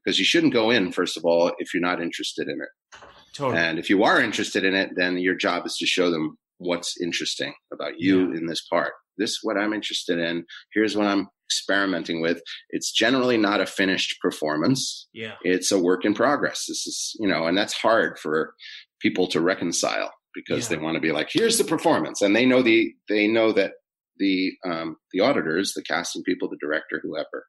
Because 0.04 0.18
you 0.20 0.26
shouldn't 0.26 0.54
go 0.54 0.72
in, 0.72 0.92
first 0.92 1.18
of 1.18 1.26
all, 1.26 1.52
if 1.60 1.74
you're 1.74 1.82
not 1.82 2.02
interested 2.02 2.48
in 2.48 2.60
it. 2.62 3.00
Totally. 3.36 3.62
And 3.62 3.78
if 3.78 3.90
you 3.90 4.04
are 4.04 4.22
interested 4.22 4.64
in 4.64 4.74
it, 4.74 4.92
then 4.96 5.18
your 5.18 5.36
job 5.36 5.66
is 5.66 5.78
to 5.78 5.86
show 5.86 6.10
them 6.10 6.38
what's 6.58 7.00
interesting 7.02 7.54
about 7.74 8.00
you 8.00 8.32
in 8.34 8.46
this 8.46 8.62
part. 8.68 8.94
This 9.18 9.32
is 9.32 9.40
what 9.44 9.58
I'm 9.58 9.74
interested 9.74 10.20
in. 10.20 10.46
Here's 10.74 10.96
what 10.96 11.08
I'm 11.08 11.28
experimenting 11.48 12.22
with. 12.22 12.42
It's 12.70 12.92
generally 12.92 13.38
not 13.38 13.60
a 13.62 13.66
finished 13.66 14.20
performance. 14.22 15.08
yeah. 15.14 15.36
It's 15.44 15.72
a 15.72 15.80
work 15.80 16.06
in 16.06 16.14
progress. 16.14 16.66
This 16.68 16.88
is, 16.88 17.16
you 17.20 17.28
know, 17.28 17.46
and 17.48 17.58
that's 17.58 17.74
hard 17.74 18.18
for 18.20 18.54
people 19.02 19.28
to 19.28 19.42
reconcile 19.42 20.12
because 20.34 20.70
Yeah. 20.72 20.78
they 20.78 20.84
want 20.84 20.96
to 20.96 21.02
be 21.02 21.12
like, 21.12 21.30
here's 21.32 21.58
the 21.58 21.64
performance. 21.66 22.22
And 22.22 22.36
they 22.36 22.46
know 22.46 22.62
the, 22.62 22.94
they 23.10 23.28
know 23.28 23.52
that 23.52 23.74
the, 24.18 24.54
um, 24.66 24.96
the 25.12 25.20
auditors, 25.20 25.74
the 25.74 25.84
casting 25.84 26.24
people, 26.24 26.48
the 26.50 26.58
director, 26.62 27.02
whoever 27.04 27.46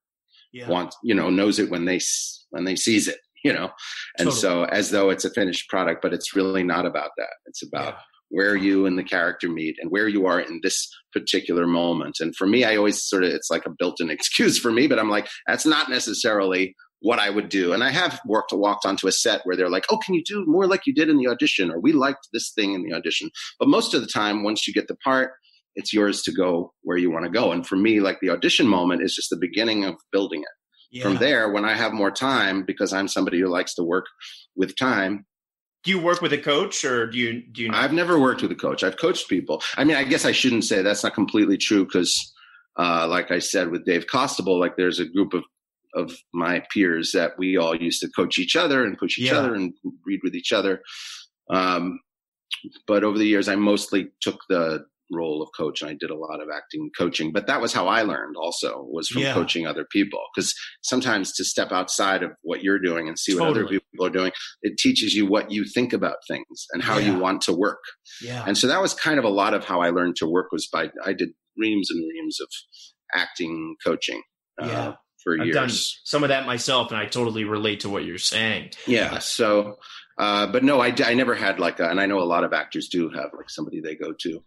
Yeah. 0.52 0.68
wants, 0.68 0.96
you 1.04 1.14
know, 1.14 1.30
knows 1.30 1.58
it 1.60 1.70
when 1.70 1.84
they, 1.84 1.96
s- 1.96 2.44
when 2.50 2.64
they 2.64 2.74
sees 2.76 3.06
it, 3.06 3.20
you 3.44 3.52
know? 3.52 3.70
And 4.18 4.26
Totally. 4.30 4.40
so 4.40 4.64
as 4.64 4.90
though 4.90 5.10
it's 5.10 5.24
a 5.24 5.30
finished 5.30 5.68
product, 5.68 6.02
but 6.02 6.12
it's 6.12 6.34
really 6.34 6.64
not 6.64 6.86
about 6.86 7.10
that. 7.18 7.34
It's 7.46 7.62
about 7.62 7.94
Yeah. 7.94 8.00
Where 8.32 8.56
you 8.56 8.86
and 8.86 8.98
the 8.98 9.04
character 9.04 9.46
meet 9.48 9.76
and 9.78 9.90
where 9.90 10.08
you 10.08 10.24
are 10.26 10.40
in 10.40 10.60
this 10.62 10.88
particular 11.12 11.66
moment. 11.66 12.16
And 12.18 12.34
for 12.34 12.46
me, 12.46 12.64
I 12.64 12.76
always 12.76 13.06
sort 13.06 13.24
of, 13.24 13.30
it's 13.30 13.50
like 13.50 13.66
a 13.66 13.74
built 13.78 14.00
in 14.00 14.08
excuse 14.08 14.58
for 14.58 14.72
me, 14.72 14.86
but 14.86 14.98
I'm 14.98 15.10
like, 15.10 15.28
that's 15.46 15.66
not 15.66 15.90
necessarily 15.90 16.74
what 17.00 17.18
I 17.18 17.28
would 17.28 17.50
do. 17.50 17.74
And 17.74 17.84
I 17.84 17.90
have 17.90 18.20
worked, 18.24 18.52
walked 18.54 18.86
onto 18.86 19.06
a 19.06 19.12
set 19.12 19.42
where 19.44 19.54
they're 19.54 19.68
like, 19.68 19.84
oh, 19.90 19.98
can 19.98 20.14
you 20.14 20.22
do 20.24 20.44
more 20.46 20.66
like 20.66 20.86
you 20.86 20.94
did 20.94 21.10
in 21.10 21.18
the 21.18 21.28
audition? 21.28 21.70
Or 21.70 21.78
we 21.78 21.92
liked 21.92 22.28
this 22.32 22.52
thing 22.54 22.72
in 22.72 22.82
the 22.84 22.94
audition. 22.94 23.28
But 23.58 23.68
most 23.68 23.92
of 23.92 24.00
the 24.00 24.06
time, 24.06 24.44
once 24.44 24.66
you 24.66 24.72
get 24.72 24.88
the 24.88 24.96
part, 25.04 25.32
it's 25.74 25.92
yours 25.92 26.22
to 26.22 26.32
go 26.32 26.72
where 26.82 26.96
you 26.96 27.10
want 27.10 27.26
to 27.26 27.30
go. 27.30 27.52
And 27.52 27.66
for 27.66 27.76
me, 27.76 28.00
like 28.00 28.20
the 28.22 28.30
audition 28.30 28.66
moment 28.66 29.02
is 29.02 29.14
just 29.14 29.28
the 29.28 29.36
beginning 29.36 29.84
of 29.84 29.96
building 30.10 30.40
it. 30.40 30.48
yeah. 30.90 31.02
From 31.02 31.16
there, 31.16 31.50
when 31.50 31.64
I 31.64 31.74
have 31.74 31.92
more 31.92 32.10
time, 32.10 32.64
because 32.64 32.92
I'm 32.92 33.08
somebody 33.08 33.40
who 33.40 33.48
likes 33.48 33.74
to 33.74 33.82
work 33.82 34.06
with 34.54 34.76
time, 34.76 35.26
do 35.84 35.90
you 35.90 35.98
work 36.00 36.20
with 36.22 36.32
a 36.32 36.38
coach 36.38 36.84
or 36.84 37.06
do 37.06 37.18
you 37.18 37.42
do 37.52 37.62
you 37.62 37.68
not? 37.68 37.82
I've 37.82 37.92
never 37.92 38.18
worked 38.18 38.42
with 38.42 38.52
a 38.52 38.56
coach. 38.56 38.82
I've 38.84 38.96
coached 38.98 39.28
people. 39.28 39.62
I 39.76 39.84
mean, 39.84 39.96
I 39.96 40.04
guess 40.04 40.24
I 40.24 40.32
shouldn't 40.32 40.64
say 40.64 40.82
that's 40.82 41.02
not 41.02 41.14
completely 41.14 41.56
true 41.56 41.84
because, 41.84 42.32
uh, 42.78 43.06
like 43.08 43.30
I 43.30 43.38
said 43.40 43.70
with 43.70 43.84
Dave 43.84 44.06
Costabile, 44.06 44.60
like 44.60 44.76
there's 44.76 45.00
a 45.00 45.06
group 45.06 45.34
of 45.34 45.44
of 45.94 46.16
my 46.32 46.62
peers 46.72 47.12
that 47.12 47.32
we 47.36 47.58
all 47.58 47.74
used 47.76 48.00
to 48.00 48.08
coach 48.08 48.38
each 48.38 48.56
other 48.56 48.84
and 48.84 48.98
coach 48.98 49.18
each 49.18 49.26
Yeah. 49.30 49.38
other 49.38 49.54
and 49.54 49.74
read 50.06 50.20
with 50.22 50.34
each 50.34 50.50
other. 50.50 50.82
Um, 51.50 52.00
but 52.86 53.04
over 53.04 53.18
the 53.18 53.26
years, 53.26 53.46
I 53.48 53.56
mostly 53.56 54.08
took 54.22 54.40
the 54.48 54.86
role 55.14 55.42
of 55.42 55.48
coach 55.56 55.82
and 55.82 55.90
I 55.90 55.94
did 55.98 56.10
a 56.10 56.16
lot 56.16 56.40
of 56.40 56.48
acting 56.54 56.90
coaching. 56.96 57.32
But 57.32 57.46
that 57.46 57.60
was 57.60 57.72
how 57.72 57.86
I 57.88 58.02
learned 58.02 58.36
also 58.36 58.84
was 58.90 59.08
from 59.08 59.22
Yeah. 59.22 59.34
coaching 59.34 59.66
other 59.66 59.86
people. 59.90 60.20
Because 60.34 60.54
sometimes 60.82 61.32
to 61.34 61.44
step 61.44 61.72
outside 61.72 62.22
of 62.22 62.30
what 62.42 62.62
you're 62.62 62.78
doing 62.78 63.08
and 63.08 63.18
see 63.18 63.34
what 63.34 63.48
other 63.48 63.66
people 63.66 64.04
are 64.06 64.10
doing, 64.10 64.32
it 64.62 64.76
teaches 64.78 65.14
you 65.14 65.26
what 65.26 65.50
you 65.50 65.64
think 65.64 65.92
about 65.92 66.16
things 66.28 66.66
and 66.72 66.82
how 66.82 66.98
you 66.98 67.18
want 67.18 67.42
to 67.42 67.52
work. 67.52 67.80
yeah. 68.22 68.44
And 68.46 68.56
so 68.56 68.66
that 68.66 68.80
was 68.80 68.94
kind 68.94 69.18
of 69.18 69.24
a 69.24 69.28
lot 69.30 69.54
of 69.54 69.64
how 69.64 69.80
I 69.82 69.90
learned 69.90 70.16
to 70.16 70.26
work 70.26 70.52
was 70.52 70.66
by 70.66 70.90
I 71.04 71.12
did 71.12 71.30
reams 71.56 71.88
and 71.90 72.00
reams 72.08 72.38
of 72.40 72.48
acting 73.14 73.76
coaching 73.84 74.22
uh, 74.62 74.66
Yeah. 74.66 74.92
for 75.22 75.38
I've 75.38 75.46
years. 75.46 75.54
done 75.54 75.70
some 75.70 76.22
of 76.22 76.28
that 76.30 76.46
myself, 76.46 76.90
and 76.90 76.98
I 76.98 77.06
totally 77.06 77.44
relate 77.44 77.80
to 77.80 77.88
what 77.90 78.04
you're 78.04 78.18
saying. 78.18 78.70
Yeah. 78.86 79.18
So, 79.18 79.76
uh, 80.18 80.46
but 80.46 80.62
no, 80.64 80.80
I, 80.80 80.94
I 81.04 81.14
never 81.14 81.34
had 81.34 81.58
like, 81.60 81.80
a, 81.80 81.88
and 81.88 82.00
I 82.00 82.06
know 82.06 82.20
a 82.20 82.24
lot 82.24 82.44
of 82.44 82.52
actors 82.52 82.88
do 82.88 83.08
have 83.10 83.30
like 83.36 83.48
somebody 83.50 83.80
they 83.80 83.94
go 83.94 84.12
to 84.20 84.42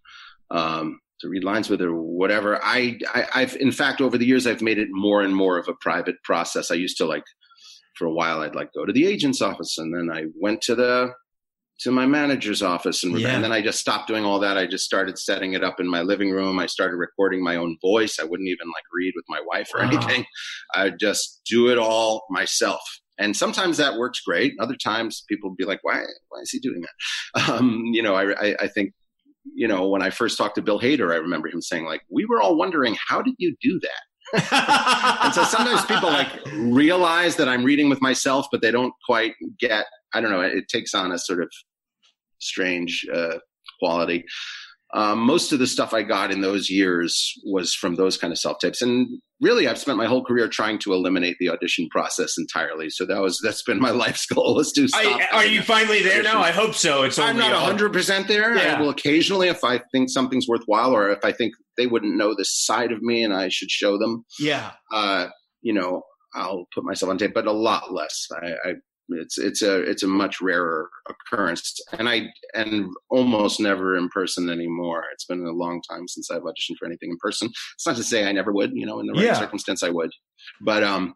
um, 0.51 0.99
to 1.21 1.29
read 1.29 1.43
lines 1.43 1.69
with 1.69 1.81
or 1.81 1.93
whatever. 1.93 2.59
I, 2.63 2.97
I, 3.13 3.25
I've, 3.35 3.55
in 3.57 3.71
fact, 3.71 4.01
over 4.01 4.17
the 4.17 4.25
years, 4.25 4.47
I've 4.47 4.61
made 4.61 4.77
it 4.77 4.89
more 4.91 5.21
and 5.21 5.35
more 5.35 5.57
of 5.57 5.67
a 5.67 5.75
private 5.81 6.15
process. 6.23 6.71
I 6.71 6.75
used 6.75 6.97
to 6.97 7.05
like 7.05 7.23
for 7.95 8.05
a 8.05 8.13
while 8.13 8.41
I'd 8.41 8.55
like 8.55 8.73
go 8.73 8.85
to 8.85 8.93
the 8.93 9.07
agent's 9.07 9.41
office 9.41 9.77
and 9.77 9.93
then 9.93 10.15
I 10.15 10.25
went 10.39 10.61
to 10.63 10.75
the 10.75 11.13
to 11.81 11.91
my 11.91 12.05
manager's 12.05 12.61
office 12.61 13.03
and, 13.03 13.19
yeah. 13.19 13.35
and, 13.35 13.43
then 13.43 13.51
I 13.51 13.61
just 13.61 13.79
stopped 13.79 14.07
doing 14.07 14.23
all 14.23 14.39
that. 14.39 14.57
I 14.57 14.65
just 14.65 14.85
started 14.85 15.19
setting 15.19 15.53
it 15.53 15.63
up 15.63 15.81
in 15.81 15.87
my 15.89 16.03
living 16.03 16.31
room. 16.31 16.57
I 16.57 16.67
started 16.67 16.95
recording 16.95 17.43
my 17.43 17.57
own 17.57 17.75
voice. 17.81 18.17
I 18.17 18.23
wouldn't 18.23 18.47
even 18.47 18.67
like 18.67 18.85
read 18.93 19.11
with 19.13 19.25
my 19.27 19.41
wife 19.45 19.71
or 19.73 19.81
anything. 19.81 20.25
I 20.73 20.91
just 20.91 21.41
do 21.45 21.67
it 21.67 21.77
all 21.77 22.23
myself. 22.29 22.79
And 23.17 23.35
sometimes 23.35 23.75
that 23.75 23.97
works 23.97 24.21
great. 24.21 24.53
Other 24.57 24.77
times 24.81 25.25
people 25.27 25.53
be 25.53 25.65
like, 25.65 25.79
why, 25.81 26.01
why 26.29 26.39
is 26.39 26.51
he 26.51 26.59
doing 26.59 26.81
that? 26.81 27.49
Um, 27.49 27.81
you 27.91 28.01
know, 28.01 28.15
I, 28.15 28.31
I, 28.31 28.55
I 28.61 28.67
think, 28.69 28.93
you 29.53 29.67
know, 29.67 29.87
when 29.87 30.01
I 30.01 30.09
first 30.09 30.37
talked 30.37 30.55
to 30.55 30.61
Bill 30.61 30.79
Hader, 30.79 31.13
I 31.13 31.17
remember 31.17 31.47
him 31.47 31.61
saying 31.61 31.85
like, 31.85 32.01
we 32.09 32.25
were 32.25 32.41
all 32.41 32.57
wondering, 32.57 32.97
how 33.07 33.21
did 33.21 33.35
you 33.37 33.55
do 33.61 33.79
that? 33.81 34.01
and 35.23 35.33
so 35.33 35.43
sometimes 35.43 35.85
people 35.85 36.09
like 36.09 36.27
realize 36.53 37.35
that 37.35 37.47
I'm 37.47 37.63
reading 37.63 37.89
with 37.89 38.01
myself, 38.01 38.47
but 38.51 38.61
they 38.61 38.71
don't 38.71 38.93
quite 39.07 39.35
get 39.59 39.85
I 40.15 40.21
don't 40.21 40.31
know. 40.31 40.41
It 40.41 40.69
takes 40.69 40.93
on 40.93 41.11
a 41.11 41.19
sort 41.19 41.43
of 41.43 41.51
strange 42.39 43.05
uh, 43.13 43.37
quality. 43.79 44.23
Um, 44.93 45.19
most 45.19 45.51
of 45.51 45.59
the 45.59 45.67
stuff 45.67 45.93
I 45.93 46.03
got 46.03 46.31
in 46.31 46.41
those 46.41 46.69
years 46.69 47.33
was 47.43 47.73
from 47.73 47.95
those 47.95 48.17
kind 48.17 48.31
of 48.31 48.39
self 48.39 48.59
tapes, 48.59 48.81
and 48.81 49.07
really, 49.41 49.67
I've 49.67 49.77
spent 49.77 49.97
my 49.97 50.05
whole 50.05 50.23
career 50.23 50.47
trying 50.47 50.79
to 50.79 50.93
eliminate 50.93 51.37
the 51.39 51.49
audition 51.49 51.87
process 51.89 52.37
entirely. 52.37 52.89
So 52.89 53.05
that 53.05 53.19
was 53.19 53.39
that's 53.43 53.63
been 53.63 53.79
my 53.79 53.89
life's 54.05 54.25
goal 54.25 54.59
is 54.59 54.71
to 54.73 54.87
stop. 54.87 55.01
I, 55.03 55.27
are 55.37 55.45
you 55.45 55.61
finally 55.61 56.01
there 56.01 56.23
now? 56.23 56.41
I 56.41 56.51
hope 56.51 56.75
so. 56.75 57.03
It's 57.03 57.19
I'm 57.19 57.37
not 57.37 57.51
hundred 57.53 57.93
percent 57.93 58.27
there. 58.27 58.55
Yeah. 58.55 58.75
I 58.75 58.81
will 58.81 58.89
occasionally, 58.89 59.49
if 59.49 59.63
I 59.63 59.81
think 59.91 60.09
something's 60.09 60.47
worthwhile, 60.47 60.95
or 60.95 61.09
if 61.09 61.25
I 61.25 61.31
think 61.31 61.53
they 61.77 61.87
wouldn't 61.87 62.15
know 62.15 62.33
this 62.35 62.65
side 62.65 62.91
of 62.91 63.01
me 63.01 63.23
and 63.23 63.33
I 63.33 63.49
should 63.49 63.71
show 63.71 63.97
them. 63.97 64.23
Yeah. 64.39 64.71
Uh, 64.93 65.27
you 65.61 65.73
know, 65.73 66.03
I'll 66.33 66.67
put 66.73 66.83
myself 66.83 67.09
on 67.09 67.17
tape, 67.17 67.33
but 67.33 67.47
a 67.47 67.51
lot 67.51 67.93
less. 67.93 68.27
I, 68.31 68.69
I 68.69 68.73
it's 69.09 69.37
it's 69.37 69.61
a 69.61 69.81
it's 69.81 70.03
a 70.03 70.07
much 70.07 70.41
rarer 70.41 70.89
occurrence, 71.07 71.79
and 71.97 72.09
I 72.09 72.27
and 72.53 72.89
almost 73.09 73.59
never 73.59 73.95
in 73.95 74.09
person 74.09 74.49
anymore. 74.49 75.03
It's 75.13 75.25
been 75.25 75.45
a 75.45 75.51
long 75.51 75.81
time 75.89 76.07
since 76.07 76.31
I've 76.31 76.41
auditioned 76.41 76.77
for 76.79 76.85
anything 76.85 77.11
in 77.11 77.17
person. 77.17 77.49
It's 77.75 77.85
not 77.85 77.95
to 77.97 78.03
say 78.03 78.27
I 78.27 78.31
never 78.31 78.51
would, 78.51 78.71
you 78.73 78.85
know, 78.85 78.99
in 78.99 79.07
the 79.07 79.13
right 79.13 79.25
yeah. 79.25 79.33
circumstance 79.33 79.83
I 79.83 79.89
would, 79.89 80.11
but 80.61 80.83
um, 80.83 81.15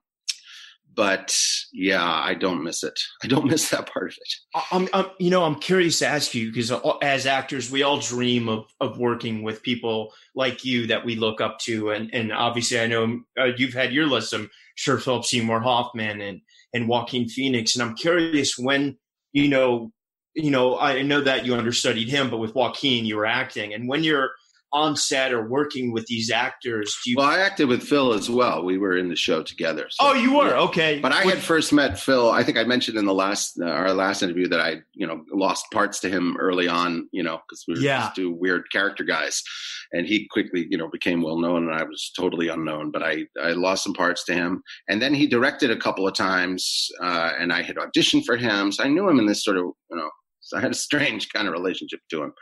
but 0.96 1.34
yeah, 1.72 2.04
I 2.04 2.34
don't 2.34 2.64
miss 2.64 2.84
it. 2.84 3.00
I 3.24 3.28
don't 3.28 3.46
miss 3.46 3.70
that 3.70 3.92
part 3.92 4.08
of 4.12 4.18
it. 4.18 4.64
I'm, 4.72 4.90
I'm 4.94 5.06
you 5.20 5.30
know, 5.30 5.44
I'm 5.44 5.56
curious 5.56 6.00
to 6.00 6.08
ask 6.08 6.34
you 6.34 6.52
because 6.52 6.74
as 7.02 7.26
actors, 7.26 7.72
we 7.72 7.84
all 7.84 8.00
dream 8.00 8.50
of 8.50 8.66
of 8.82 8.98
working 8.98 9.44
with 9.44 9.64
people 9.64 10.14
like 10.36 10.66
you 10.66 10.88
that 10.88 11.06
we 11.06 11.16
look 11.16 11.42
up 11.42 11.60
to, 11.60 11.92
and 11.92 12.14
and 12.14 12.34
obviously, 12.34 12.80
I 12.80 12.88
know 12.88 13.22
uh, 13.40 13.52
you've 13.58 13.74
had 13.74 13.94
your 13.94 14.08
list. 14.08 14.34
I'm 14.34 14.50
sure 14.76 14.98
Philip 14.98 15.26
Seymour 15.26 15.62
Hoffman 15.62 16.22
and 16.22 16.42
and 16.74 16.88
Joaquin 16.88 17.28
Phoenix. 17.28 17.76
And 17.76 17.84
I'm 17.84 17.96
curious 17.96 18.58
when, 18.58 18.98
you 19.32 19.50
know, 19.50 19.92
you 20.36 20.52
know, 20.52 20.78
I 20.78 21.02
know 21.02 21.22
that 21.22 21.46
you 21.46 21.56
understudied 21.56 22.10
him, 22.10 22.30
but 22.30 22.38
with 22.38 22.56
Joaquin, 22.56 23.06
you 23.06 23.18
were 23.18 23.26
acting. 23.26 23.74
And 23.74 23.88
when 23.88 24.04
you're 24.04 24.32
on 24.72 24.96
set 24.96 25.34
or 25.34 25.48
working 25.48 25.92
with 25.92 26.06
these 26.06 26.32
actors? 26.32 26.96
Do 27.04 27.12
you- 27.12 27.18
well, 27.18 27.28
I 27.28 27.40
acted 27.40 27.68
with 27.68 27.84
Phil 27.84 28.14
as 28.14 28.30
well. 28.30 28.64
We 28.64 28.78
were 28.78 28.98
in 28.98 29.10
the 29.10 29.16
show 29.16 29.44
together. 29.44 29.88
So, 29.90 30.08
oh, 30.08 30.14
you 30.14 30.36
were 30.36 30.50
yeah. 30.50 30.62
okay. 30.62 31.00
But 31.00 31.12
I 31.12 31.24
had 31.24 31.40
first 31.40 31.74
met 31.74 32.00
Phil. 32.00 32.30
I 32.30 32.44
think 32.44 32.58
I 32.58 32.64
mentioned 32.64 32.98
in 32.98 33.06
the 33.06 33.14
last 33.14 33.60
uh, 33.60 33.66
our 33.66 33.94
last 33.94 34.22
interview 34.22 34.48
that 34.50 34.60
I 34.60 34.82
you 34.94 35.08
know 35.08 35.24
lost 35.32 35.72
parts 35.72 36.00
to 36.02 36.10
him 36.10 36.38
early 36.38 36.68
on. 36.68 37.08
You 37.12 37.24
know 37.24 37.42
because 37.48 37.64
we 37.68 37.76
were 37.76 37.80
yeah. 37.80 38.02
just 38.02 38.16
two 38.16 38.32
weird 38.32 38.72
character 38.72 39.04
guys, 39.04 39.44
and 39.92 40.06
he 40.06 40.28
quickly 40.28 40.68
you 40.70 40.78
know 40.78 40.88
became 40.88 41.22
well 41.22 41.40
known, 41.40 41.70
and 41.70 41.80
I 41.80 41.84
was 41.84 42.12
totally 42.16 42.50
unknown. 42.50 42.92
But 42.92 43.04
I 43.04 43.26
I 43.42 43.52
lost 43.52 43.84
some 43.84 43.94
parts 43.94 44.24
to 44.26 44.34
him, 44.34 44.64
and 44.88 45.02
then 45.02 45.14
he 45.14 45.28
directed 45.28 45.72
a 45.72 45.78
couple 45.78 46.08
of 46.08 46.14
times, 46.14 46.90
uh, 47.02 47.32
and 47.40 47.52
I 47.52 47.62
had 47.62 47.78
auditioned 47.78 48.26
for 48.26 48.38
him, 48.38 48.72
so 48.72 48.84
I 48.84 48.88
knew 48.88 49.08
him 49.10 49.20
in 49.20 49.26
this 49.26 49.44
sort 49.44 49.58
of 49.58 49.64
you 49.64 49.98
know 49.98 50.10
so 50.50 50.58
I 50.58 50.62
had 50.62 50.72
a 50.72 50.76
strange 50.76 51.30
kind 51.30 51.48
of 51.48 51.54
relationship 51.54 52.00
to 52.10 52.24
him, 52.24 52.34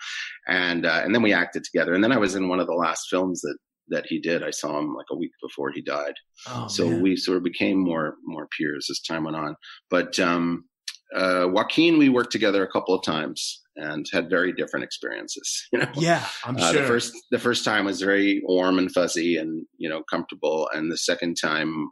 and 0.47 0.85
uh, 0.85 1.01
and 1.03 1.13
then 1.13 1.21
we 1.21 1.33
acted 1.33 1.63
together. 1.63 1.93
And 1.93 2.03
then 2.03 2.13
I 2.13 2.17
was 2.17 2.35
in 2.35 2.47
one 2.47 2.59
of 2.59 2.67
the 2.67 2.73
last 2.73 3.07
films 3.09 3.41
that 3.41 3.57
that 3.89 4.05
he 4.07 4.19
did. 4.19 4.43
I 4.43 4.51
saw 4.51 4.79
him 4.79 4.95
like 4.95 5.07
a 5.11 5.17
week 5.17 5.31
before 5.41 5.71
he 5.71 5.81
died. 5.81 6.13
Oh, 6.47 6.67
so 6.67 6.89
man. 6.89 7.01
we 7.01 7.17
sort 7.17 7.37
of 7.37 7.43
became 7.43 7.77
more 7.77 8.15
more 8.23 8.47
peers 8.57 8.87
as 8.89 9.01
time 9.01 9.25
went 9.25 9.35
on. 9.35 9.55
But 9.89 10.19
um, 10.19 10.65
uh, 11.13 11.47
Joaquin, 11.49 11.97
we 11.97 12.09
worked 12.09 12.31
together 12.31 12.63
a 12.63 12.71
couple 12.71 12.95
of 12.95 13.03
times 13.03 13.61
and 13.75 14.05
had 14.11 14.29
very 14.29 14.51
different 14.53 14.83
experiences. 14.83 15.67
You 15.73 15.79
know, 15.79 15.89
yeah, 15.95 16.25
I'm 16.45 16.55
uh, 16.55 16.71
sure. 16.71 16.81
The 16.81 16.87
first 16.87 17.13
the 17.31 17.39
first 17.39 17.65
time 17.65 17.85
was 17.85 18.01
very 18.01 18.41
warm 18.45 18.79
and 18.79 18.91
fuzzy 18.91 19.37
and 19.37 19.65
you 19.77 19.89
know 19.89 20.01
comfortable, 20.09 20.69
and 20.73 20.89
the 20.89 20.97
second 20.97 21.35
time 21.35 21.89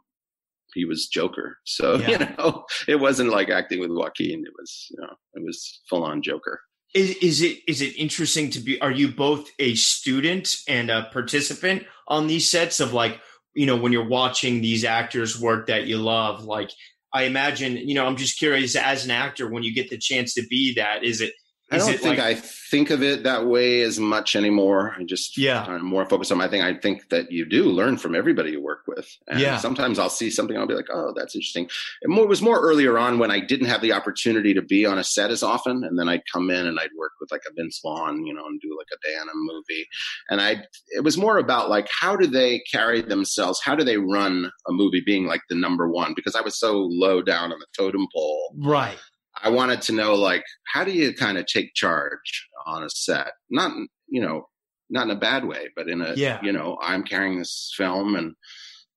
he 0.76 0.84
was 0.84 1.08
Joker. 1.08 1.58
So 1.64 1.96
yeah. 1.98 2.10
you 2.10 2.18
know, 2.18 2.64
it 2.86 3.00
wasn't 3.00 3.30
like 3.30 3.48
acting 3.48 3.80
with 3.80 3.90
Joaquin. 3.90 4.44
It 4.46 4.52
was 4.56 4.86
you 4.90 4.98
know, 5.00 5.14
it 5.34 5.44
was 5.44 5.80
full 5.90 6.04
on 6.04 6.22
Joker. 6.22 6.60
Is, 6.94 7.16
is 7.16 7.42
it 7.42 7.58
is 7.66 7.80
it 7.80 7.96
interesting 7.96 8.50
to 8.50 8.60
be? 8.60 8.80
Are 8.80 8.92
you 8.92 9.08
both 9.08 9.50
a 9.58 9.74
student 9.74 10.54
and 10.68 10.90
a 10.90 11.08
participant 11.12 11.84
on 12.06 12.26
these 12.26 12.48
sets 12.48 12.78
of 12.78 12.92
like 12.92 13.20
you 13.54 13.66
know 13.66 13.76
when 13.76 13.92
you're 13.92 14.08
watching 14.08 14.60
these 14.60 14.84
actors 14.84 15.40
work 15.40 15.66
that 15.66 15.86
you 15.86 15.98
love? 15.98 16.44
Like 16.44 16.70
I 17.12 17.24
imagine 17.24 17.76
you 17.76 17.94
know 17.94 18.06
I'm 18.06 18.16
just 18.16 18.38
curious 18.38 18.76
as 18.76 19.04
an 19.04 19.10
actor 19.10 19.50
when 19.50 19.62
you 19.62 19.74
get 19.74 19.90
the 19.90 19.98
chance 19.98 20.34
to 20.34 20.46
be 20.48 20.74
that 20.74 21.02
is 21.02 21.20
it 21.20 21.32
I 21.70 21.78
don't 21.78 21.98
think 21.98 22.18
like, 22.18 22.18
I 22.20 22.34
think 22.34 22.90
of 22.90 23.02
it 23.02 23.24
that 23.24 23.46
way 23.46 23.80
as 23.80 23.98
much 23.98 24.36
anymore. 24.36 24.94
I 24.96 25.02
just 25.02 25.36
yeah, 25.36 25.64
I'm 25.64 25.84
more 25.84 26.06
focused 26.06 26.30
on 26.30 26.38
my 26.38 26.46
thing. 26.46 26.62
I 26.62 26.74
think 26.74 27.08
that 27.08 27.32
you 27.32 27.44
do 27.44 27.64
learn 27.64 27.96
from 27.96 28.14
everybody 28.14 28.52
you 28.52 28.62
work 28.62 28.84
with. 28.86 29.08
And 29.26 29.40
yeah. 29.40 29.56
Sometimes 29.58 29.98
I'll 29.98 30.08
see 30.08 30.30
something, 30.30 30.56
I'll 30.56 30.68
be 30.68 30.74
like, 30.74 30.90
oh, 30.92 31.12
that's 31.16 31.34
interesting. 31.34 31.64
It, 32.02 32.08
more, 32.08 32.24
it 32.24 32.28
was 32.28 32.40
more 32.40 32.60
earlier 32.60 32.98
on 32.98 33.18
when 33.18 33.32
I 33.32 33.40
didn't 33.40 33.66
have 33.66 33.82
the 33.82 33.92
opportunity 33.92 34.54
to 34.54 34.62
be 34.62 34.86
on 34.86 34.98
a 34.98 35.04
set 35.04 35.30
as 35.30 35.42
often, 35.42 35.82
and 35.82 35.98
then 35.98 36.08
I'd 36.08 36.22
come 36.32 36.50
in 36.50 36.66
and 36.66 36.78
I'd 36.78 36.90
work 36.96 37.12
with 37.20 37.32
like 37.32 37.42
a 37.50 37.54
Vince 37.54 37.80
Vaughn, 37.82 38.24
you 38.24 38.32
know, 38.32 38.46
and 38.46 38.60
do 38.60 38.76
like 38.78 38.86
a 38.92 39.08
Diana 39.08 39.32
movie. 39.34 39.88
And 40.30 40.40
I, 40.40 40.64
it 40.90 41.02
was 41.02 41.18
more 41.18 41.38
about 41.38 41.68
like 41.68 41.88
how 41.90 42.14
do 42.14 42.28
they 42.28 42.62
carry 42.70 43.02
themselves? 43.02 43.60
How 43.60 43.74
do 43.74 43.82
they 43.82 43.96
run 43.96 44.52
a 44.68 44.72
movie 44.72 45.02
being 45.04 45.26
like 45.26 45.42
the 45.48 45.56
number 45.56 45.88
one? 45.88 46.14
Because 46.14 46.36
I 46.36 46.42
was 46.42 46.58
so 46.58 46.86
low 46.88 47.22
down 47.22 47.52
on 47.52 47.58
the 47.58 47.66
totem 47.76 48.06
pole, 48.14 48.54
right? 48.58 48.98
I 49.42 49.50
wanted 49.50 49.82
to 49.82 49.92
know 49.92 50.14
like 50.14 50.44
how 50.72 50.84
do 50.84 50.92
you 50.92 51.14
kind 51.14 51.38
of 51.38 51.46
take 51.46 51.74
charge 51.74 52.48
on 52.66 52.82
a 52.82 52.90
set? 52.90 53.32
Not 53.50 53.72
you 54.08 54.20
know, 54.20 54.48
not 54.90 55.04
in 55.04 55.10
a 55.10 55.20
bad 55.20 55.44
way, 55.44 55.68
but 55.74 55.88
in 55.88 56.00
a 56.00 56.14
yeah. 56.14 56.40
you 56.42 56.52
know, 56.52 56.78
I'm 56.80 57.02
carrying 57.02 57.38
this 57.38 57.72
film 57.76 58.14
and 58.14 58.34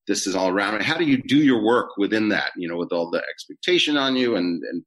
this 0.08 0.26
is 0.26 0.36
all 0.36 0.50
around 0.50 0.78
me. 0.78 0.84
How 0.84 0.98
do 0.98 1.06
you 1.06 1.22
do 1.22 1.38
your 1.38 1.64
work 1.64 1.98
within 1.98 2.30
that? 2.30 2.52
You 2.58 2.68
know, 2.68 2.78
with 2.78 2.92
all 2.92 3.10
the 3.12 3.24
expectation 3.30 3.98
on 3.98 4.16
you 4.16 4.36
and 4.36 4.62
and 4.64 4.84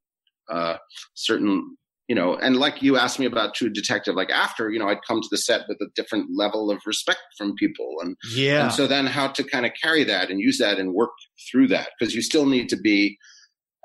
uh, 0.51 0.77
certain 1.15 1.77
you 2.09 2.17
know, 2.17 2.35
and 2.35 2.57
like 2.57 2.83
you 2.83 2.99
asked 2.99 3.19
me 3.19 3.27
about 3.27 3.55
True 3.55 3.71
Detective, 3.71 4.15
like 4.15 4.31
after, 4.31 4.69
you 4.69 4.79
know, 4.79 4.89
I'd 4.89 5.05
come 5.07 5.23
to 5.23 5.29
the 5.31 5.39
set 5.39 5.63
with 5.69 5.79
a 5.81 5.87
different 5.95 6.27
level 6.37 6.71
of 6.71 6.83
respect 6.85 7.21
from 7.39 7.55
people. 7.55 7.97
And 8.03 8.17
yeah. 8.35 8.65
And 8.65 8.73
so 8.73 8.87
then 8.87 9.07
how 9.07 9.29
to 9.29 9.45
kind 9.45 9.65
of 9.65 9.73
carry 9.81 10.05
that 10.05 10.29
and 10.29 10.41
use 10.41 10.59
that 10.59 10.79
and 10.79 10.93
work 10.93 11.13
through 11.51 11.69
that. 11.69 11.91
Because 11.99 12.15
you 12.15 12.21
still 12.21 12.45
need 12.45 12.69
to 12.71 12.77
be 12.77 13.17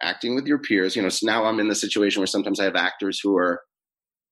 acting 0.01 0.35
with 0.35 0.45
your 0.45 0.59
peers. 0.59 0.95
You 0.95 1.01
know, 1.01 1.09
so 1.09 1.25
now 1.25 1.45
I'm 1.45 1.59
in 1.59 1.67
the 1.67 1.75
situation 1.75 2.19
where 2.19 2.27
sometimes 2.27 2.59
I 2.59 2.65
have 2.65 2.75
actors 2.75 3.19
who 3.21 3.35
are, 3.37 3.61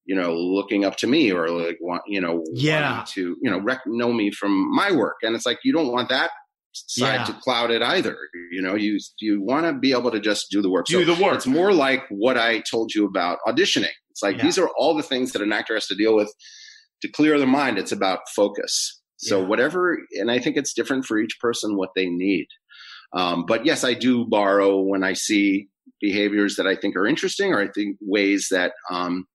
you 0.06 0.16
know, 0.16 0.34
looking 0.36 0.86
up 0.86 0.98
to 0.98 1.08
me 1.08 1.32
or 1.32 1.50
like 1.50 1.78
want, 1.82 2.04
you 2.08 2.22
know, 2.22 2.44
yeah. 2.54 3.04
to, 3.14 3.36
you 3.42 3.50
know, 3.50 3.60
rec- 3.60 3.88
know 3.88 4.14
me 4.14 4.32
from 4.32 4.74
my 4.76 4.92
work. 4.92 5.16
And 5.24 5.36
it's 5.36 5.46
like, 5.46 5.60
you 5.64 5.74
don't 5.74 5.92
want 5.92 6.10
that 6.10 6.30
side 6.74 7.22
yeah. 7.22 7.24
to 7.24 7.34
cloud 7.34 7.72
it 7.72 7.82
either. 7.82 8.18
You 8.52 8.62
know, 8.62 8.76
you, 8.76 9.00
you 9.20 9.42
want 9.42 9.66
to 9.66 9.74
be 9.74 9.94
able 9.94 10.12
to 10.12 10.20
just 10.20 10.48
do 10.52 10.62
the 10.62 10.70
work. 10.70 10.86
Do 10.86 11.04
so 11.04 11.16
the 11.16 11.24
work. 11.24 11.36
It's 11.36 11.48
more 11.48 11.74
like 11.74 12.04
what 12.10 12.38
I 12.38 12.60
told 12.70 12.94
you 12.94 13.06
about 13.06 13.40
auditioning. 13.48 13.94
It's 14.12 14.22
like, 14.22 14.38
yeah. 14.38 14.44
these 14.44 14.60
are 14.60 14.70
all 14.78 14.96
the 14.96 15.04
things 15.04 15.32
that 15.32 15.42
an 15.42 15.52
actor 15.52 15.74
has 15.74 15.88
to 15.88 15.96
deal 15.96 16.16
with 16.16 16.32
to 17.02 17.08
clear 17.10 17.38
their 17.38 17.48
mind. 17.48 17.78
It's 17.78 17.92
about 17.92 18.20
focus. 18.36 19.02
So 19.18 19.42
yeah. 19.42 19.48
whatever, 19.48 19.98
and 20.20 20.30
I 20.30 20.40
think 20.40 20.58
it's 20.58 20.74
different 20.74 21.06
for 21.06 21.18
each 21.18 21.38
person 21.42 21.78
what 21.78 21.90
they 21.96 22.08
need. 22.08 22.46
Um, 23.16 23.46
but 23.48 23.66
yes, 23.66 23.84
I 23.84 23.94
do 23.94 24.26
borrow 24.26 24.80
when 24.80 25.04
I 25.04 25.14
see 25.14 25.70
behaviors 26.02 26.58
that 26.58 26.68
I 26.68 26.76
think 26.76 26.96
are 26.96 27.08
interesting, 27.08 27.54
or 27.54 27.62
I 27.62 27.70
think 27.70 27.98
ways 28.02 28.48
that 28.52 28.74
um, 28.92 29.26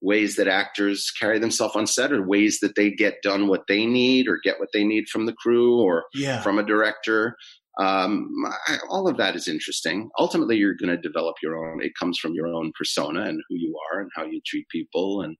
ways 0.00 0.36
that 0.36 0.48
actors 0.48 1.10
carry 1.18 1.38
themselves 1.38 1.76
on 1.76 1.86
set, 1.86 2.12
or 2.12 2.26
ways 2.26 2.60
that 2.60 2.74
they 2.74 2.90
get 2.90 3.22
done 3.22 3.48
what 3.48 3.66
they 3.68 3.86
need, 3.86 4.28
or 4.28 4.40
get 4.42 4.58
what 4.58 4.70
they 4.72 4.84
need 4.84 5.08
from 5.08 5.26
the 5.26 5.34
crew, 5.34 5.80
or 5.80 6.04
yeah. 6.14 6.40
from 6.40 6.58
a 6.58 6.64
director. 6.64 7.36
Um, 7.78 8.28
I, 8.66 8.78
all 8.88 9.08
of 9.08 9.16
that 9.18 9.36
is 9.36 9.48
interesting. 9.48 10.08
Ultimately, 10.18 10.56
you're 10.56 10.74
going 10.74 10.94
to 10.94 10.96
develop 10.96 11.36
your 11.42 11.56
own. 11.56 11.82
It 11.82 11.92
comes 11.98 12.18
from 12.18 12.34
your 12.34 12.46
own 12.46 12.72
persona 12.78 13.22
and 13.22 13.40
who 13.48 13.56
you 13.56 13.76
are 13.92 14.00
and 14.00 14.10
how 14.14 14.24
you 14.24 14.40
treat 14.46 14.68
people 14.68 15.22
and 15.22 15.36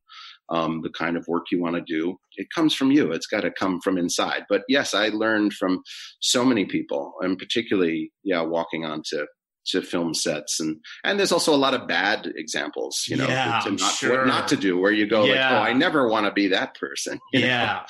um, 0.51 0.81
the 0.83 0.91
kind 0.91 1.17
of 1.17 1.27
work 1.29 1.47
you 1.51 1.61
want 1.61 1.77
to 1.77 1.83
do. 1.83 2.17
It 2.37 2.49
comes 2.55 2.75
from 2.75 2.91
you. 2.91 3.13
It's 3.13 3.27
got 3.27 3.41
to 3.41 3.51
come 3.51 3.81
from 3.81 3.99
inside. 3.99 4.45
But 4.49 4.63
yes, 4.69 4.95
I 4.95 5.09
learned 5.09 5.55
from 5.55 5.83
so 6.21 6.45
many 6.45 6.67
people, 6.67 7.15
and 7.21 7.39
particularly, 7.39 8.13
yeah, 8.23 8.43
walking 8.43 8.85
onto 8.85 9.27
to 9.67 9.83
film 9.83 10.15
sets 10.15 10.61
and 10.61 10.77
and 11.05 11.19
there's 11.19 11.33
also 11.33 11.55
a 11.55 11.57
lot 11.57 11.75
of 11.75 11.89
bad 11.89 12.33
examples 12.37 13.05
you 13.09 13.17
know 13.17 13.27
yeah, 13.27 13.61
to, 13.65 13.73
not, 13.73 13.95
sure. 13.95 14.25
not 14.25 14.49
to 14.49 14.57
do 14.57 14.79
where 14.79 14.93
you 14.93 15.07
go 15.07 15.25
yeah. 15.25 15.51
like 15.51 15.61
oh 15.61 15.71
i 15.71 15.73
never 15.73 16.09
want 16.09 16.25
to 16.25 16.33
be 16.33 16.49
that 16.49 16.75
person 16.77 17.19
yeah. 17.33 17.83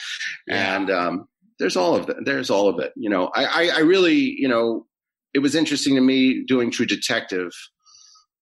yeah. 0.48 0.76
and 0.76 0.90
um 0.90 1.28
there's 1.58 1.76
all 1.76 1.94
of 1.96 2.06
that 2.06 2.16
there's 2.24 2.50
all 2.50 2.68
of 2.68 2.78
it 2.78 2.92
you 2.96 3.10
know. 3.10 3.30
I, 3.34 3.44
I 3.44 3.76
i 3.76 3.78
really 3.80 4.34
you 4.38 4.48
know 4.48 4.86
it 5.34 5.40
was 5.40 5.54
interesting 5.54 5.94
to 5.96 6.00
me 6.00 6.44
doing 6.46 6.70
True 6.70 6.86
Detective 6.86 7.50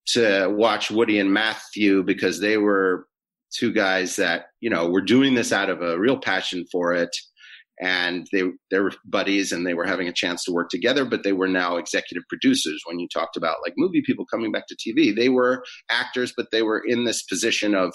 to 0.06 0.46
watch 0.56 0.92
Woody 0.92 1.18
and 1.18 1.32
Matthew 1.32 2.04
because 2.04 2.40
they 2.40 2.56
were 2.56 3.06
two 3.52 3.72
guys 3.72 4.16
that 4.16 4.46
you 4.60 4.70
know 4.70 4.88
were 4.88 5.00
doing 5.00 5.34
this 5.34 5.52
out 5.52 5.70
of 5.70 5.82
a 5.82 5.98
real 5.98 6.18
passion 6.18 6.64
for 6.70 6.92
it. 6.92 7.10
And 7.80 8.28
they 8.32 8.44
they 8.70 8.78
were 8.78 8.92
buddies 9.04 9.50
and 9.50 9.66
they 9.66 9.74
were 9.74 9.86
having 9.86 10.06
a 10.06 10.12
chance 10.12 10.44
to 10.44 10.52
work 10.52 10.68
together 10.70 11.04
but 11.04 11.24
they 11.24 11.32
were 11.32 11.48
now 11.48 11.76
executive 11.76 12.22
producers. 12.28 12.80
When 12.86 13.00
you 13.00 13.08
talked 13.12 13.36
about 13.36 13.56
like 13.64 13.74
movie 13.76 14.02
people 14.06 14.24
coming 14.26 14.52
back 14.52 14.68
to 14.68 14.76
tv 14.76 15.14
they 15.14 15.28
were 15.28 15.64
actors 15.90 16.32
but 16.36 16.46
they 16.52 16.62
were 16.62 16.80
in 16.86 17.04
this 17.04 17.24
position 17.24 17.74
of 17.74 17.92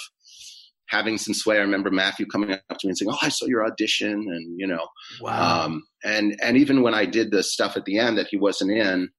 having 0.90 1.18
some 1.18 1.34
sway 1.34 1.58
i 1.58 1.62
remember 1.62 1.92
matthew 1.92 2.26
coming 2.26 2.52
up 2.52 2.60
to 2.70 2.88
me 2.88 2.92
and 2.92 2.98
saying 2.98 3.12
oh 3.12 3.18
i 3.22 3.30
saw 3.30 3.46
your 3.46 3.66
audition 3.66 4.12
and 4.12 4.60
you 4.60 4.68
know 4.68 4.88
wow. 5.22 5.66
um, 5.66 5.84
and 6.04 6.38
and 6.44 6.58
even 6.58 6.82
when 6.82 6.94
i 6.94 7.06
did 7.06 7.32
the 7.32 7.44
stuff 7.44 7.78
at 7.78 7.86
the 7.86 7.98
end 7.98 8.18
that 8.18 8.28
he 8.28 8.38
wasn't 8.38 8.72
in 8.72 9.10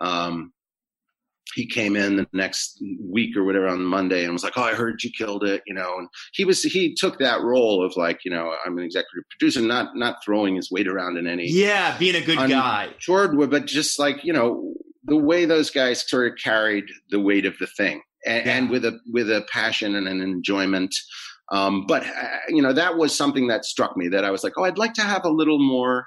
um, 0.00 0.52
he 1.54 1.66
came 1.66 1.96
in 1.96 2.16
the 2.16 2.26
next 2.32 2.82
week 3.00 3.36
or 3.36 3.44
whatever 3.44 3.68
on 3.68 3.84
Monday 3.84 4.24
and 4.24 4.32
was 4.32 4.44
like, 4.44 4.56
"Oh, 4.56 4.62
I 4.62 4.74
heard 4.74 5.02
you 5.02 5.10
killed 5.16 5.44
it," 5.44 5.62
you 5.66 5.74
know. 5.74 5.98
And 5.98 6.08
he 6.32 6.44
was 6.44 6.62
he 6.62 6.94
took 6.94 7.18
that 7.18 7.42
role 7.42 7.84
of 7.84 7.96
like, 7.96 8.20
you 8.24 8.30
know, 8.30 8.54
I'm 8.64 8.78
an 8.78 8.84
executive 8.84 9.24
producer, 9.30 9.60
not 9.60 9.94
not 9.94 10.16
throwing 10.24 10.56
his 10.56 10.70
weight 10.70 10.88
around 10.88 11.18
in 11.18 11.26
any 11.26 11.48
yeah, 11.48 11.96
being 11.98 12.16
a 12.16 12.24
good 12.24 12.38
un- 12.38 12.50
guy, 12.50 12.90
sure, 12.98 13.28
but 13.46 13.66
just 13.66 13.98
like 13.98 14.24
you 14.24 14.32
know 14.32 14.74
the 15.04 15.16
way 15.16 15.44
those 15.44 15.70
guys 15.70 16.08
sort 16.08 16.30
of 16.30 16.38
carried 16.42 16.84
the 17.10 17.20
weight 17.20 17.44
of 17.46 17.58
the 17.58 17.66
thing, 17.66 18.02
and, 18.26 18.46
yeah. 18.46 18.56
and 18.56 18.70
with 18.70 18.84
a 18.84 18.98
with 19.12 19.30
a 19.30 19.44
passion 19.52 19.94
and 19.94 20.08
an 20.08 20.20
enjoyment. 20.20 20.94
Um, 21.50 21.84
but 21.86 22.06
uh, 22.06 22.28
you 22.48 22.62
know 22.62 22.72
that 22.72 22.96
was 22.96 23.16
something 23.16 23.48
that 23.48 23.64
struck 23.64 23.96
me 23.96 24.08
that 24.08 24.24
I 24.24 24.30
was 24.30 24.42
like, 24.44 24.54
oh, 24.56 24.64
I'd 24.64 24.78
like 24.78 24.94
to 24.94 25.02
have 25.02 25.24
a 25.24 25.30
little 25.30 25.58
more 25.58 26.06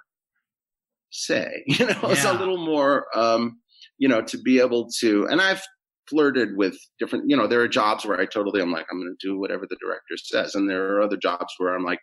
say, 1.11 1.63
you 1.67 1.85
know, 1.85 1.99
yeah. 2.03 2.11
it's 2.11 2.25
a 2.25 2.33
little 2.33 2.63
more. 2.63 3.05
Um, 3.15 3.59
you 3.97 4.09
know, 4.09 4.21
to 4.21 4.37
be 4.37 4.59
able 4.59 4.89
to, 4.99 5.25
and 5.29 5.41
I've 5.41 5.63
flirted 6.09 6.57
with 6.57 6.77
different, 6.99 7.25
you 7.27 7.37
know, 7.37 7.47
there 7.47 7.61
are 7.61 7.67
jobs 7.67 8.05
where 8.05 8.19
I 8.19 8.25
totally, 8.25 8.61
I'm 8.61 8.71
like, 8.71 8.85
I'm 8.91 8.99
going 8.99 9.15
to 9.17 9.27
do 9.27 9.39
whatever 9.39 9.65
the 9.69 9.77
director 9.81 10.15
says. 10.17 10.55
And 10.55 10.69
there 10.69 10.95
are 10.95 11.01
other 11.01 11.17
jobs 11.17 11.53
where 11.57 11.73
I'm 11.73 11.83
like, 11.83 11.99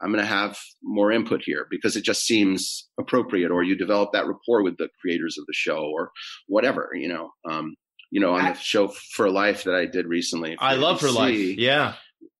I'm 0.00 0.12
going 0.12 0.24
to 0.24 0.28
have 0.28 0.58
more 0.82 1.12
input 1.12 1.42
here 1.44 1.66
because 1.70 1.94
it 1.94 2.02
just 2.02 2.26
seems 2.26 2.88
appropriate, 2.98 3.52
or 3.52 3.62
you 3.62 3.76
develop 3.76 4.10
that 4.12 4.26
rapport 4.26 4.64
with 4.64 4.76
the 4.76 4.88
creators 5.00 5.38
of 5.38 5.46
the 5.46 5.54
show, 5.54 5.84
or 5.94 6.10
whatever, 6.48 6.90
you 6.92 7.08
know. 7.08 7.30
Um, 7.48 7.76
you 8.12 8.20
know, 8.20 8.34
on 8.34 8.44
the 8.44 8.54
show 8.54 8.88
For 8.88 9.30
Life 9.30 9.64
that 9.64 9.74
I 9.74 9.86
did 9.86 10.06
recently. 10.06 10.54
I 10.58 10.74
love 10.74 11.00
For 11.00 11.10
Life. 11.10 11.34
Yeah. 11.34 11.94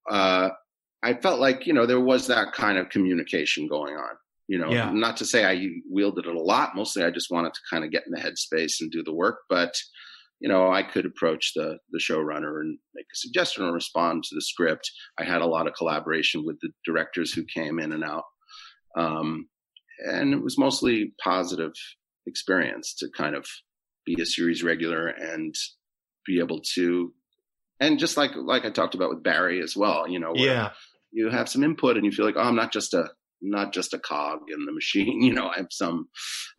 Uh, 0.09 0.51
I 1.03 1.15
felt 1.15 1.41
like 1.41 1.67
you 1.67 1.73
know 1.73 1.87
there 1.87 1.99
was 1.99 2.27
that 2.27 2.53
kind 2.53 2.77
of 2.77 2.91
communication 2.91 3.67
going 3.67 3.97
on. 3.97 4.11
You 4.49 4.59
know, 4.59 4.71
yeah. 4.71 4.91
not 4.93 5.17
to 5.17 5.25
say 5.25 5.47
I 5.47 5.67
wielded 5.91 6.27
it 6.27 6.35
a 6.35 6.41
lot. 6.41 6.77
Mostly, 6.77 7.05
I 7.05 7.11
just 7.11 7.31
wanted 7.31 7.55
to 7.55 7.61
kind 7.71 7.85
of 7.85 7.91
get 7.91 8.05
in 8.07 8.13
the 8.13 8.21
headspace 8.21 8.83
and 8.83 8.91
do 8.91 9.03
the 9.03 9.15
work. 9.15 9.39
But 9.49 9.75
you 10.41 10.49
know, 10.49 10.71
I 10.71 10.83
could 10.83 11.07
approach 11.07 11.53
the 11.55 11.79
the 11.91 11.99
showrunner 11.99 12.61
and 12.61 12.79
make 12.95 13.07
a 13.11 13.17
suggestion 13.17 13.65
or 13.65 13.73
respond 13.73 14.25
to 14.25 14.35
the 14.35 14.43
script. 14.43 14.91
I 15.19 15.25
had 15.25 15.41
a 15.41 15.47
lot 15.47 15.67
of 15.67 15.73
collaboration 15.73 16.45
with 16.45 16.61
the 16.61 16.69
directors 16.85 17.33
who 17.33 17.45
came 17.45 17.79
in 17.79 17.93
and 17.93 18.05
out, 18.05 18.25
um, 18.95 19.49
and 20.07 20.35
it 20.35 20.43
was 20.43 20.59
mostly 20.59 21.15
positive 21.25 21.73
experience 22.27 22.95
to 22.97 23.09
kind 23.17 23.35
of 23.35 23.47
be 24.05 24.21
a 24.21 24.27
series 24.27 24.63
regular 24.63 25.09
and 25.09 25.55
be 26.27 26.39
able 26.39 26.61
to, 26.75 27.13
and 27.81 27.99
just 27.99 28.17
like 28.17 28.33
like 28.37 28.65
I 28.65 28.71
talked 28.71 28.95
about 28.95 29.11
with 29.11 29.23
Barry 29.23 29.61
as 29.63 29.77
well. 29.77 30.09
You 30.09 30.21
know, 30.21 30.33
yeah, 30.35 30.71
you 31.11 31.31
have 31.31 31.49
some 31.49 31.65
input 31.65 31.97
and 31.97 32.05
you 32.05 32.13
feel 32.13 32.27
like, 32.27 32.37
oh, 32.37 32.43
I'm 32.43 32.57
not 32.57 32.73
just 32.73 32.95
a 32.95 33.11
not 33.43 33.73
just 33.73 33.93
a 33.93 33.99
cog 33.99 34.39
in 34.49 34.65
the 34.65 34.73
machine. 34.73 35.21
You 35.33 35.35
know, 35.35 35.51
I'm 35.55 35.69
some, 35.71 36.09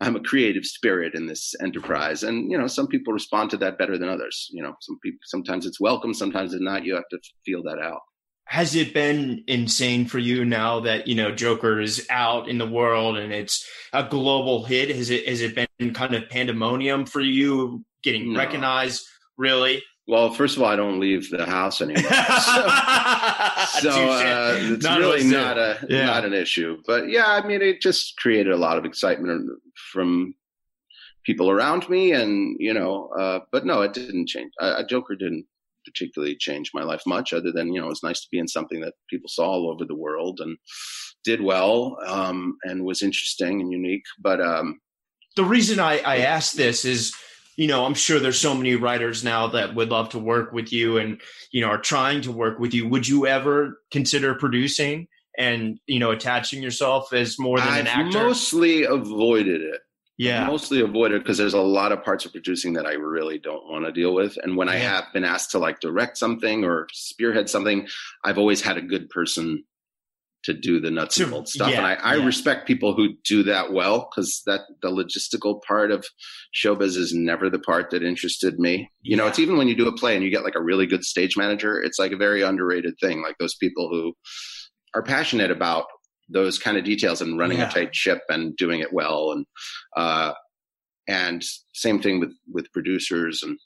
I'm 0.00 0.16
a 0.16 0.20
creative 0.20 0.64
spirit 0.64 1.14
in 1.14 1.26
this 1.26 1.54
enterprise, 1.62 2.22
and 2.22 2.50
you 2.50 2.58
know, 2.58 2.66
some 2.66 2.86
people 2.86 3.12
respond 3.12 3.50
to 3.50 3.56
that 3.58 3.78
better 3.78 3.98
than 3.98 4.08
others. 4.08 4.48
You 4.52 4.62
know, 4.62 4.74
some 4.80 4.98
people 5.02 5.20
sometimes 5.24 5.66
it's 5.66 5.80
welcome, 5.80 6.14
sometimes 6.14 6.52
it's 6.52 6.62
not. 6.62 6.84
You 6.84 6.94
have 6.94 7.08
to 7.10 7.18
feel 7.44 7.62
that 7.64 7.78
out. 7.78 8.00
Has 8.46 8.74
it 8.74 8.92
been 8.92 9.42
insane 9.46 10.06
for 10.06 10.18
you 10.18 10.44
now 10.44 10.80
that 10.80 11.08
you 11.08 11.14
know 11.14 11.34
Joker 11.34 11.80
is 11.80 12.06
out 12.10 12.48
in 12.48 12.58
the 12.58 12.66
world 12.66 13.16
and 13.16 13.32
it's 13.32 13.66
a 13.92 14.04
global 14.04 14.64
hit? 14.64 14.94
Has 14.94 15.10
it 15.10 15.26
has 15.26 15.40
it 15.40 15.54
been 15.54 15.94
kind 15.94 16.14
of 16.14 16.28
pandemonium 16.28 17.06
for 17.06 17.20
you 17.20 17.84
getting 18.02 18.32
no. 18.32 18.38
recognized? 18.38 19.06
Really? 19.36 19.82
Well, 20.06 20.30
first 20.30 20.56
of 20.56 20.62
all, 20.62 20.68
I 20.68 20.76
don't 20.76 21.00
leave 21.00 21.30
the 21.30 21.46
house 21.46 21.80
anymore, 21.80 22.02
so, 23.80 23.90
so 23.90 24.10
uh, 24.10 24.58
it's 24.60 24.84
not 24.84 24.98
really 24.98 25.24
not 25.24 25.56
a 25.56 25.78
yeah. 25.88 26.04
not 26.04 26.26
an 26.26 26.34
issue. 26.34 26.82
But 26.86 27.08
yeah, 27.08 27.26
I 27.26 27.46
mean, 27.46 27.62
it 27.62 27.80
just 27.80 28.18
created 28.18 28.52
a 28.52 28.58
lot 28.58 28.76
of 28.76 28.84
excitement 28.84 29.50
from 29.92 30.34
people 31.24 31.50
around 31.50 31.88
me, 31.88 32.12
and 32.12 32.54
you 32.60 32.74
know, 32.74 33.08
uh, 33.18 33.40
but 33.50 33.64
no, 33.64 33.80
it 33.80 33.94
didn't 33.94 34.28
change. 34.28 34.52
Uh, 34.60 34.82
Joker 34.82 35.16
didn't 35.16 35.46
particularly 35.84 36.36
change 36.36 36.70
my 36.74 36.82
life 36.82 37.02
much, 37.06 37.32
other 37.32 37.52
than 37.52 37.72
you 37.72 37.80
know, 37.80 37.86
it 37.86 37.90
was 37.90 38.02
nice 38.02 38.20
to 38.20 38.28
be 38.30 38.38
in 38.38 38.48
something 38.48 38.80
that 38.80 38.94
people 39.08 39.28
saw 39.28 39.46
all 39.46 39.70
over 39.70 39.84
the 39.84 39.94
world 39.94 40.40
and 40.40 40.56
did 41.24 41.40
well 41.40 41.96
um, 42.06 42.56
and 42.64 42.84
was 42.84 43.02
interesting 43.02 43.60
and 43.60 43.72
unique. 43.72 44.04
But 44.18 44.40
um, 44.40 44.80
the 45.36 45.44
reason 45.44 45.80
I, 45.80 45.98
I 45.98 46.18
asked 46.18 46.56
this 46.56 46.84
is 46.84 47.14
you 47.56 47.68
know, 47.68 47.84
I'm 47.84 47.94
sure 47.94 48.18
there's 48.18 48.40
so 48.40 48.54
many 48.54 48.74
writers 48.74 49.22
now 49.22 49.46
that 49.48 49.74
would 49.74 49.90
love 49.90 50.08
to 50.10 50.18
work 50.18 50.52
with 50.52 50.72
you 50.72 50.98
and, 50.98 51.20
you 51.52 51.60
know, 51.60 51.68
are 51.68 51.80
trying 51.80 52.20
to 52.22 52.32
work 52.32 52.58
with 52.58 52.74
you. 52.74 52.88
Would 52.88 53.06
you 53.06 53.26
ever 53.26 53.80
consider 53.92 54.34
producing 54.34 55.06
and, 55.38 55.78
you 55.86 56.00
know, 56.00 56.10
attaching 56.10 56.62
yourself 56.62 57.12
as 57.12 57.38
more 57.38 57.58
than 57.58 57.68
I've 57.68 57.80
an 57.80 57.86
actor? 57.86 58.24
mostly 58.24 58.84
avoided 58.84 59.60
it. 59.60 59.80
Yeah. 60.16 60.42
I've 60.42 60.48
mostly 60.48 60.80
avoided 60.80 61.22
because 61.22 61.38
there's 61.38 61.54
a 61.54 61.60
lot 61.60 61.92
of 61.92 62.04
parts 62.04 62.24
of 62.24 62.32
producing 62.32 62.74
that 62.74 62.86
I 62.86 62.92
really 62.92 63.38
don't 63.38 63.68
want 63.68 63.84
to 63.84 63.92
deal 63.92 64.14
with. 64.14 64.38
And 64.42 64.56
when 64.56 64.68
yeah. 64.68 64.74
I 64.74 64.76
have 64.76 65.04
been 65.12 65.24
asked 65.24 65.50
to 65.52 65.58
like 65.58 65.80
direct 65.80 66.18
something 66.18 66.64
or 66.64 66.86
spearhead 66.92 67.50
something, 67.50 67.88
I've 68.24 68.38
always 68.38 68.60
had 68.60 68.76
a 68.76 68.82
good 68.82 69.08
person 69.10 69.64
to 70.44 70.52
do 70.52 70.78
the 70.78 70.90
nuts 70.90 71.18
and 71.18 71.30
bolts 71.30 71.54
stuff. 71.54 71.70
Yeah, 71.70 71.78
and 71.78 71.86
I, 71.86 71.94
I 71.94 72.16
yeah. 72.16 72.24
respect 72.24 72.66
people 72.66 72.94
who 72.94 73.14
do 73.24 73.42
that 73.44 73.72
well 73.72 74.08
because 74.10 74.42
that 74.46 74.60
the 74.82 74.90
logistical 74.90 75.62
part 75.62 75.90
of 75.90 76.06
showbiz 76.54 76.96
is 76.96 77.14
never 77.14 77.48
the 77.48 77.58
part 77.58 77.90
that 77.90 78.02
interested 78.02 78.58
me. 78.58 78.90
You 79.00 79.16
know, 79.16 79.26
it's 79.26 79.38
even 79.38 79.56
when 79.56 79.68
you 79.68 79.74
do 79.74 79.88
a 79.88 79.96
play 79.96 80.14
and 80.14 80.22
you 80.22 80.30
get 80.30 80.44
like 80.44 80.54
a 80.54 80.62
really 80.62 80.86
good 80.86 81.02
stage 81.02 81.36
manager, 81.36 81.82
it's 81.82 81.98
like 81.98 82.12
a 82.12 82.16
very 82.16 82.42
underrated 82.42 82.94
thing. 83.00 83.22
Like 83.22 83.36
those 83.38 83.54
people 83.54 83.88
who 83.88 84.12
are 84.94 85.02
passionate 85.02 85.50
about 85.50 85.86
those 86.28 86.58
kind 86.58 86.76
of 86.76 86.84
details 86.84 87.20
and 87.20 87.38
running 87.38 87.60
a 87.60 87.70
tight 87.70 87.94
ship 87.94 88.22
and 88.28 88.56
doing 88.56 88.80
it 88.80 88.92
well. 88.92 89.32
And, 89.32 89.46
uh, 89.96 90.32
and 91.06 91.44
same 91.74 92.00
thing 92.00 92.20
with, 92.20 92.32
with 92.52 92.72
producers 92.72 93.42
and, 93.42 93.58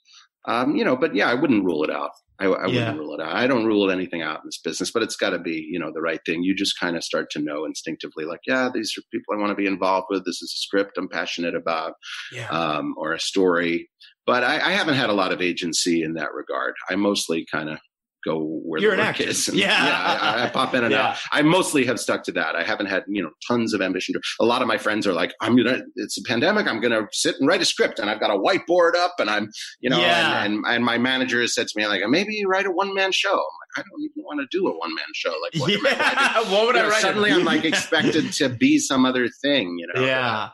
um, 0.47 0.77
you 0.77 0.85
know, 0.85 0.97
but 0.97 1.15
yeah, 1.15 1.29
I 1.29 1.35
wouldn't 1.35 1.65
rule 1.65 1.85
it 1.85 1.91
out. 1.91 2.11
I, 2.41 2.47
I 2.47 2.67
yeah. 2.67 2.81
wouldn't 2.81 2.99
rule 2.99 3.15
it 3.15 3.21
out. 3.21 3.35
I 3.35 3.47
don't 3.47 3.67
rule 3.67 3.91
anything 3.91 4.23
out 4.23 4.39
in 4.39 4.43
this 4.47 4.61
business, 4.63 4.91
but 4.93 5.03
it's 5.03 5.17
got 5.17 5.31
to 5.31 5.39
be, 5.39 5.67
you 5.71 5.79
know, 5.79 5.91
the 5.93 6.01
right 6.01 6.21
thing. 6.25 6.43
You 6.43 6.55
just 6.55 6.79
kind 6.79 6.97
of 6.97 7.03
start 7.03 7.31
to 7.31 7.41
know 7.41 7.65
instinctively, 7.65 8.25
like, 8.25 8.41
yeah, 8.47 8.71
these 8.73 8.95
are 8.97 9.03
people 9.13 9.35
I 9.35 9.39
want 9.39 9.51
to 9.51 9.57
be 9.57 9.67
involved 9.67 10.07
with. 10.09 10.25
This 10.25 10.41
is 10.41 10.53
a 10.55 10.61
script 10.61 10.97
I'm 10.97 11.09
passionate 11.09 11.57
about, 11.57 11.95
yeah. 12.33 12.49
um, 12.49 12.95
or 12.97 13.13
a 13.13 13.21
story. 13.21 13.91
But 14.25 14.45
I, 14.45 14.57
I, 14.57 14.73
haven't 14.73 14.95
had 14.95 15.11
a 15.11 15.15
lot 15.15 15.33
of 15.33 15.41
agency 15.41 16.03
in 16.03 16.15
that 16.15 16.35
regard. 16.35 16.75
I 16.89 16.97
mostly 16.97 17.47
kind 17.51 17.71
of 17.71 17.79
go 18.25 18.61
where 18.65 18.81
You're 18.81 18.97
the 18.97 19.03
an 19.03 19.09
actor. 19.09 19.25
is. 19.25 19.49
And, 19.49 19.57
yeah, 19.59 19.87
yeah 19.87 20.19
I, 20.21 20.45
I, 20.45 20.49
pop 20.51 20.75
in 20.75 20.85
and 20.85 20.93
yeah. 20.93 21.11
out. 21.11 21.19
I 21.33 21.43
mostly 21.43 21.85
have 21.87 21.99
stuck 22.01 22.23
to 22.25 22.33
that. 22.33 22.57
I 22.57 22.63
haven't 22.63 22.87
had 22.87 23.05
you 23.09 23.23
know 23.23 23.31
tons 23.47 23.73
of 23.75 23.81
ambition. 23.81 24.15
A 24.41 24.45
lot 24.45 24.63
of 24.63 24.69
my 24.69 24.79
friends 24.79 25.07
are 25.07 25.13
like, 25.13 25.35
I'm 25.41 25.57
gonna. 25.57 25.83
It's 25.97 26.19
a 26.19 26.23
pandemic. 26.23 26.67
I'm 26.67 26.81
gonna 26.81 27.07
sit 27.13 27.37
and 27.39 27.49
write 27.49 27.63
a 27.63 27.65
script, 27.65 27.99
and 27.99 28.11
I've 28.11 28.21
got 28.21 28.31
a 28.31 28.39
whiteboard 28.39 28.95
up, 28.95 29.15
and 29.19 29.31
I'm 29.31 29.51
you 29.81 29.91
know, 29.91 30.01
yeah. 30.01 30.45
and, 30.45 30.57
and, 30.57 30.65
and 30.67 30.85
my 30.85 30.99
manager 30.99 31.41
has 31.41 31.55
said 31.55 31.69
to 31.69 31.79
me 31.79 31.87
like, 31.87 32.03
maybe 32.09 32.35
you 32.35 32.49
write 32.49 32.67
a 32.67 32.71
one 32.71 32.95
man 32.95 33.13
show. 33.13 33.31
I'm 33.31 33.37
like, 33.37 33.79
I 33.79 33.83
don't 33.83 34.03
even 34.03 34.25
want 34.25 34.41
to 34.41 34.57
do 34.57 34.67
a 34.69 34.77
one 34.77 34.95
man 34.95 35.07
show. 35.15 35.35
Like, 35.43 35.61
what, 35.61 35.71
yeah. 35.85 36.41
what 36.53 36.67
would 36.67 36.75
you 36.75 36.81
I 36.81 36.85
know, 36.85 36.89
write? 36.91 37.03
Suddenly, 37.03 37.33
I'm 37.33 37.45
like 37.45 37.65
expected 37.65 38.33
to 38.35 38.49
be 38.49 38.79
some 38.79 39.05
other 39.05 39.29
thing. 39.43 39.77
You 39.79 39.89
know. 39.95 40.07
Yeah 40.07 40.49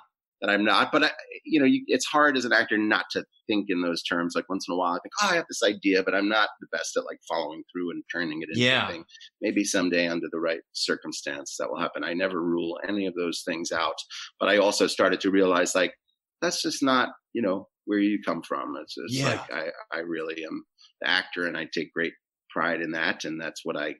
that 0.44 0.52
I'm 0.52 0.64
not. 0.64 0.92
But 0.92 1.04
I, 1.04 1.10
you 1.44 1.58
know, 1.58 1.64
you, 1.64 1.82
it's 1.86 2.04
hard 2.04 2.36
as 2.36 2.44
an 2.44 2.52
actor 2.52 2.76
not 2.76 3.06
to 3.12 3.24
think 3.46 3.66
in 3.68 3.80
those 3.80 4.02
terms. 4.02 4.34
Like 4.36 4.48
once 4.48 4.66
in 4.68 4.74
a 4.74 4.76
while, 4.76 4.92
I 4.92 4.98
think, 5.02 5.12
oh, 5.22 5.28
I 5.30 5.36
have 5.36 5.46
this 5.48 5.62
idea, 5.62 6.02
but 6.02 6.14
I'm 6.14 6.28
not 6.28 6.50
the 6.60 6.66
best 6.70 6.96
at 6.98 7.04
like 7.06 7.18
following 7.26 7.62
through 7.72 7.92
and 7.92 8.02
turning 8.12 8.42
it 8.42 8.50
into 8.50 8.60
yeah. 8.60 8.88
thing. 8.88 9.04
Maybe 9.40 9.64
someday, 9.64 10.06
under 10.06 10.26
the 10.30 10.40
right 10.40 10.60
circumstance, 10.72 11.56
that 11.58 11.70
will 11.70 11.80
happen. 11.80 12.04
I 12.04 12.12
never 12.12 12.42
rule 12.42 12.78
any 12.86 13.06
of 13.06 13.14
those 13.14 13.42
things 13.46 13.72
out. 13.72 13.96
But 14.38 14.50
I 14.50 14.58
also 14.58 14.86
started 14.86 15.20
to 15.20 15.30
realize, 15.30 15.74
like, 15.74 15.94
that's 16.42 16.60
just 16.60 16.82
not, 16.82 17.08
you 17.32 17.40
know, 17.40 17.68
where 17.86 17.98
you 17.98 18.18
come 18.24 18.42
from. 18.42 18.74
It's, 18.82 18.94
it's 18.98 19.18
yeah. 19.18 19.28
like 19.28 19.52
I, 19.52 19.64
I 19.94 19.98
really 20.00 20.44
am 20.44 20.64
the 21.00 21.08
actor, 21.08 21.46
and 21.46 21.56
I 21.56 21.68
take 21.72 21.92
great 21.94 22.12
pride 22.50 22.82
in 22.82 22.92
that, 22.92 23.24
and 23.24 23.40
that's 23.40 23.62
what 23.64 23.76
I 23.76 23.94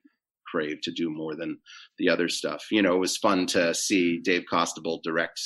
crave 0.47 0.77
to 0.83 0.93
do 0.93 1.11
more 1.11 1.35
than 1.35 1.59
the 1.99 2.11
other 2.11 2.29
stuff. 2.29 2.65
You 2.71 2.83
know, 2.83 2.95
it 2.95 3.01
was 3.01 3.17
fun 3.17 3.47
to 3.49 3.75
see 3.75 4.21
Dave 4.23 4.45
Costabile 4.53 5.01
direct 5.03 5.41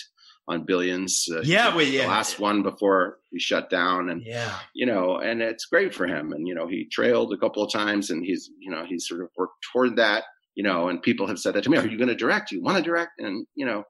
on 0.49 0.65
Billions. 0.65 1.29
Uh, 1.31 1.43
yeah, 1.43 1.75
well, 1.75 1.85
yeah, 1.85 2.03
the 2.03 2.09
last 2.09 2.41
one 2.41 2.63
before 2.63 3.19
he 3.31 3.39
shut 3.39 3.69
down, 3.69 4.09
and 4.09 4.23
yeah, 4.25 4.59
you 4.75 4.87
know, 4.87 5.19
and 5.19 5.43
it's 5.43 5.67
great 5.67 5.95
for 5.95 6.07
him. 6.07 6.33
And 6.33 6.49
you 6.49 6.55
know, 6.55 6.67
he 6.67 6.89
trailed 6.91 7.33
a 7.33 7.37
couple 7.37 7.63
of 7.63 7.71
times, 7.71 8.11
and 8.11 8.25
he's 8.25 8.51
you 8.59 8.71
know 8.71 8.85
he's 8.89 9.07
sort 9.07 9.23
of 9.23 9.29
worked 9.37 9.65
toward 9.73 9.97
that. 9.97 10.25
You 10.55 10.65
know, 10.65 10.89
and 10.89 11.01
people 11.01 11.29
have 11.29 11.39
said 11.39 11.55
that 11.55 11.65
to 11.65 11.71
me. 11.71 11.79
Are 11.79 11.87
you 11.87 11.99
going 11.99 12.09
to 12.09 12.17
direct? 12.17 12.51
You 12.51 12.63
want 12.63 12.79
to 12.79 12.83
direct? 12.83 13.13
And 13.19 13.47
you 13.55 13.67
know, 13.67 13.85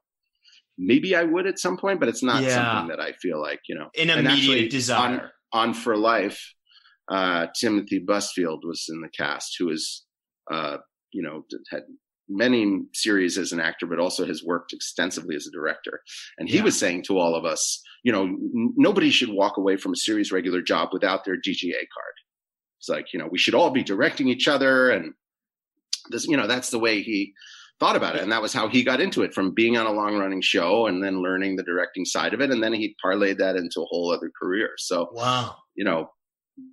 maybe 0.77 1.15
I 1.15 1.23
would 1.23 1.47
at 1.47 1.57
some 1.57 1.77
point, 1.77 1.99
but 1.99 2.09
it's 2.09 2.21
not 2.21 2.43
yeah. 2.43 2.55
something 2.55 2.89
that 2.89 3.03
I 3.03 3.13
feel 3.13 3.41
like 3.41 3.61
you 3.67 3.75
know 3.75 3.89
an 3.97 4.09
immediate 4.09 4.69
desire. 4.69 5.31
On, 5.51 5.69
on, 5.69 5.73
for 5.73 5.97
life, 5.97 6.53
uh, 7.09 7.47
Timothy 7.59 8.03
Busfield 8.05 8.59
was 8.63 8.85
in 8.89 9.01
the 9.01 9.09
cast, 9.09 9.55
who 9.57 9.69
is 9.69 10.05
uh, 10.51 10.77
you 11.13 11.23
know 11.23 11.43
had 11.71 11.83
many 12.29 12.83
series 12.93 13.37
as 13.37 13.51
an 13.51 13.59
actor, 13.59 13.85
but 13.85 13.99
also 13.99 14.25
has 14.25 14.43
worked 14.43 14.73
extensively 14.73 15.35
as 15.35 15.47
a 15.47 15.51
director. 15.51 16.01
And 16.37 16.47
he 16.47 16.57
yeah. 16.57 16.63
was 16.63 16.79
saying 16.79 17.03
to 17.03 17.17
all 17.17 17.35
of 17.35 17.45
us, 17.45 17.81
you 18.03 18.11
know, 18.11 18.23
n- 18.23 18.73
nobody 18.77 19.09
should 19.09 19.29
walk 19.29 19.57
away 19.57 19.77
from 19.77 19.93
a 19.93 19.97
series 19.97 20.31
regular 20.31 20.61
job 20.61 20.89
without 20.93 21.25
their 21.25 21.35
DGA 21.35 21.73
card. 21.73 22.13
It's 22.79 22.89
like, 22.89 23.07
you 23.13 23.19
know, 23.19 23.27
we 23.29 23.37
should 23.37 23.55
all 23.55 23.71
be 23.71 23.83
directing 23.83 24.29
each 24.29 24.47
other. 24.47 24.89
And 24.89 25.13
this, 26.09 26.25
you 26.25 26.37
know, 26.37 26.47
that's 26.47 26.69
the 26.69 26.79
way 26.79 27.01
he 27.01 27.33
thought 27.79 27.95
about 27.95 28.15
it. 28.15 28.21
And 28.21 28.31
that 28.31 28.41
was 28.41 28.53
how 28.53 28.67
he 28.67 28.83
got 28.83 29.01
into 29.01 29.21
it 29.23 29.33
from 29.33 29.53
being 29.53 29.77
on 29.77 29.85
a 29.85 29.91
long 29.91 30.17
running 30.17 30.41
show 30.41 30.87
and 30.87 31.03
then 31.03 31.21
learning 31.21 31.55
the 31.55 31.63
directing 31.63 32.05
side 32.05 32.33
of 32.33 32.41
it. 32.41 32.51
And 32.51 32.63
then 32.63 32.73
he 32.73 32.95
parlayed 33.03 33.37
that 33.37 33.55
into 33.55 33.81
a 33.81 33.85
whole 33.85 34.11
other 34.11 34.31
career. 34.41 34.71
So, 34.77 35.09
wow, 35.11 35.55
you 35.75 35.83
know, 35.83 36.09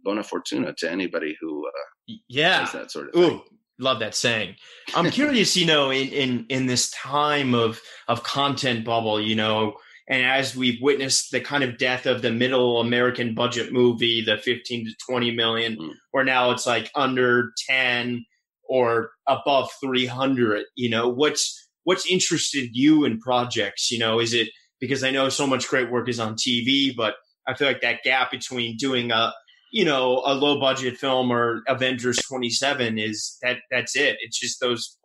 bona 0.05 0.23
fortuna 0.23 0.75
to 0.79 0.91
anybody 0.91 1.37
who, 1.41 1.67
uh, 1.67 2.15
yeah, 2.29 2.61
does 2.61 2.73
that 2.73 2.91
sort 2.91 3.09
of 3.09 3.15
thing. 3.15 3.43
Love 3.79 4.01
that 4.01 4.15
saying. 4.15 4.57
I'm 4.95 5.11
curious, 5.11 5.57
you 5.57 5.67
know, 5.67 5.91
in, 5.91 6.09
in, 6.09 6.47
in 6.49 6.67
this 6.67 6.91
time 6.91 7.55
of, 7.55 7.81
of 8.09 8.23
content 8.23 8.85
bubble, 8.85 9.21
you 9.21 9.35
know, 9.35 9.77
and 10.09 10.25
as 10.25 10.57
we've 10.57 10.81
witnessed 10.81 11.33
the 11.33 11.41
kind 11.41 11.65
of 11.65 11.79
death 11.79 12.07
of 12.07 12.23
the 12.23 12.31
middle 12.31 12.81
American 12.81 13.35
budget 13.35 13.73
movie, 13.73 14.23
the 14.25 14.39
15 14.39 14.87
to 14.87 14.93
20 15.11 15.33
million, 15.33 15.77
mm. 15.77 15.91
where 16.13 16.25
now 16.25 16.53
it's 16.53 16.67
like 16.67 16.91
under 16.95 17.53
10 17.69 18.25
or 18.69 19.11
above 19.27 19.71
300, 19.83 20.65
you 20.77 20.89
know, 20.89 21.09
what's, 21.09 21.69
what's 21.85 22.11
interested 22.11 22.71
you 22.73 23.05
in 23.05 23.19
projects? 23.19 23.91
You 23.91 23.99
know, 23.99 24.21
is 24.21 24.33
it 24.33 24.49
because 24.81 25.03
I 25.03 25.11
know 25.11 25.29
so 25.29 25.47
much 25.47 25.69
great 25.69 25.91
work 25.91 26.09
is 26.09 26.21
on 26.21 26.35
TV, 26.35 26.95
but 26.97 27.17
I 27.47 27.55
feel 27.55 27.69
like 27.69 27.81
that 27.83 28.03
gap 28.05 28.31
between 28.31 28.77
doing 28.77 29.11
a, 29.11 29.33
you 29.73 29.85
know, 29.85 30.23
a 30.25 30.35
low 30.35 30.61
budget 30.61 30.97
film 30.97 31.31
or 31.31 31.63
Avengers 31.69 32.19
27 32.19 32.99
is 32.99 33.39
that 33.43 33.59
that's 33.71 33.97
it. 33.97 34.17
It's 34.21 34.39
just 34.39 34.61
those 34.61 34.99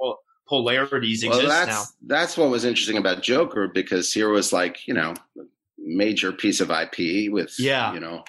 polarities 0.48 1.24
well, 1.26 1.40
exist 1.40 1.50
that's, 1.50 1.68
now. 1.70 1.84
That's 2.16 2.38
what 2.38 2.50
was 2.50 2.66
interesting 2.66 2.98
about 2.98 3.24
Joker 3.24 3.68
because 3.68 4.14
here 4.14 4.30
was 4.30 4.54
like, 4.54 4.88
you 4.88 4.94
know, 4.94 5.14
major 5.78 6.32
piece 6.32 6.60
of 6.60 6.70
IP 6.70 7.32
with, 7.32 7.56
yeah. 7.58 7.94
you 7.94 8.00
know, 8.00 8.24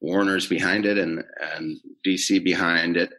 Warner's 0.00 0.46
behind 0.46 0.86
it 0.86 0.98
and, 0.98 1.22
and 1.54 1.78
DC 2.06 2.42
behind 2.42 2.96
it. 2.96 3.12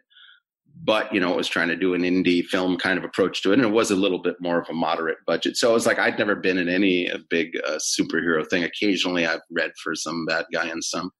But, 0.80 1.12
you 1.12 1.18
know, 1.18 1.32
it 1.32 1.36
was 1.36 1.48
trying 1.48 1.68
to 1.68 1.76
do 1.76 1.94
an 1.94 2.02
indie 2.02 2.44
film 2.44 2.76
kind 2.76 2.98
of 2.98 3.04
approach 3.04 3.42
to 3.42 3.50
it. 3.50 3.58
And 3.58 3.64
it 3.64 3.72
was 3.72 3.90
a 3.90 3.96
little 3.96 4.20
bit 4.20 4.36
more 4.40 4.60
of 4.60 4.68
a 4.68 4.74
moderate 4.74 5.18
budget. 5.26 5.56
So 5.56 5.70
it 5.70 5.74
was 5.74 5.86
like, 5.86 5.98
I'd 5.98 6.18
never 6.18 6.36
been 6.36 6.58
in 6.58 6.68
any 6.68 7.10
big 7.28 7.58
uh, 7.66 7.78
superhero 7.78 8.48
thing. 8.48 8.62
Occasionally 8.62 9.26
I've 9.26 9.40
read 9.50 9.72
for 9.82 9.96
some 9.96 10.24
bad 10.26 10.46
guy 10.52 10.70
in 10.70 10.80
some 10.82 11.10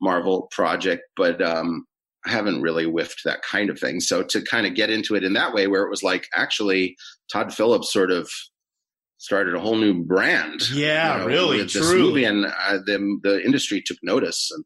Marvel 0.00 0.48
project, 0.50 1.02
but 1.16 1.40
um, 1.42 1.86
I 2.26 2.30
haven't 2.30 2.62
really 2.62 2.84
whiffed 2.84 3.22
that 3.24 3.42
kind 3.42 3.70
of 3.70 3.78
thing. 3.78 4.00
So 4.00 4.22
to 4.22 4.42
kind 4.42 4.66
of 4.66 4.74
get 4.74 4.90
into 4.90 5.14
it 5.14 5.24
in 5.24 5.34
that 5.34 5.54
way, 5.54 5.66
where 5.66 5.82
it 5.82 5.90
was 5.90 6.02
like 6.02 6.26
actually 6.34 6.96
Todd 7.32 7.54
Phillips 7.54 7.92
sort 7.92 8.10
of 8.10 8.30
started 9.18 9.54
a 9.54 9.60
whole 9.60 9.76
new 9.76 10.04
brand. 10.04 10.68
Yeah, 10.70 11.14
you 11.14 11.20
know, 11.20 11.26
really, 11.26 11.58
with 11.58 11.72
this 11.72 11.90
movie, 11.90 12.24
and 12.24 12.46
uh, 12.46 12.78
the 12.84 13.18
the 13.22 13.44
industry 13.44 13.82
took 13.84 13.98
notice. 14.02 14.50
And 14.50 14.64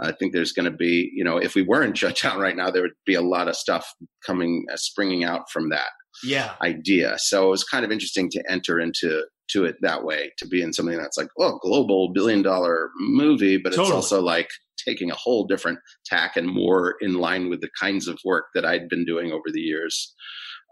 I 0.00 0.12
think 0.12 0.32
there's 0.32 0.52
going 0.52 0.70
to 0.70 0.76
be, 0.76 1.10
you 1.14 1.24
know, 1.24 1.36
if 1.36 1.54
we 1.54 1.62
weren't 1.62 1.96
shut 1.98 2.20
down 2.22 2.40
right 2.40 2.56
now, 2.56 2.70
there 2.70 2.82
would 2.82 2.92
be 3.06 3.14
a 3.14 3.22
lot 3.22 3.48
of 3.48 3.56
stuff 3.56 3.92
coming, 4.26 4.66
uh, 4.72 4.76
springing 4.76 5.24
out 5.24 5.50
from 5.50 5.70
that. 5.70 5.90
Yeah. 6.22 6.54
idea. 6.62 7.16
So 7.18 7.48
it 7.48 7.50
was 7.50 7.64
kind 7.64 7.84
of 7.84 7.90
interesting 7.90 8.30
to 8.30 8.42
enter 8.48 8.78
into 8.78 9.24
to 9.50 9.64
it 9.64 9.76
that 9.82 10.04
way, 10.04 10.32
to 10.38 10.46
be 10.46 10.62
in 10.62 10.72
something 10.72 10.96
that's 10.96 11.18
like, 11.18 11.28
oh, 11.38 11.58
global 11.62 12.12
billion 12.12 12.42
dollar 12.42 12.90
movie, 12.98 13.56
but 13.56 13.70
totally. 13.70 13.88
it's 13.88 13.94
also 13.94 14.22
like 14.22 14.48
taking 14.84 15.10
a 15.10 15.16
whole 15.16 15.46
different 15.46 15.78
tack 16.04 16.36
and 16.36 16.48
more 16.48 16.96
in 17.00 17.14
line 17.14 17.48
with 17.48 17.60
the 17.60 17.70
kinds 17.80 18.08
of 18.08 18.18
work 18.24 18.46
that 18.54 18.64
I'd 18.64 18.88
been 18.88 19.04
doing 19.04 19.32
over 19.32 19.50
the 19.52 19.60
years. 19.60 20.14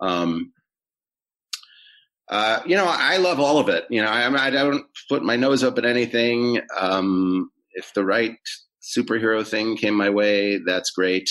Um, 0.01 0.53
uh, 2.29 2.61
you 2.67 2.77
know, 2.77 2.87
I 2.87 3.19
love 3.19 3.41
all 3.41 3.59
of 3.59 3.69
it. 3.69 3.85
You 3.91 4.03
know, 4.03 4.09
I, 4.09 4.47
I 4.47 4.51
don't 4.51 4.85
put 5.09 5.23
my 5.23 5.37
nose 5.37 5.63
up 5.63 5.77
at 5.79 5.85
anything. 5.85 6.61
Um, 6.79 7.51
if 7.73 7.93
the 7.95 8.05
right 8.05 8.37
superhero 8.83 9.47
thing 9.47 9.77
came 9.77 9.95
my 9.95 10.11
way, 10.11 10.59
that's 10.65 10.91
great. 10.91 11.31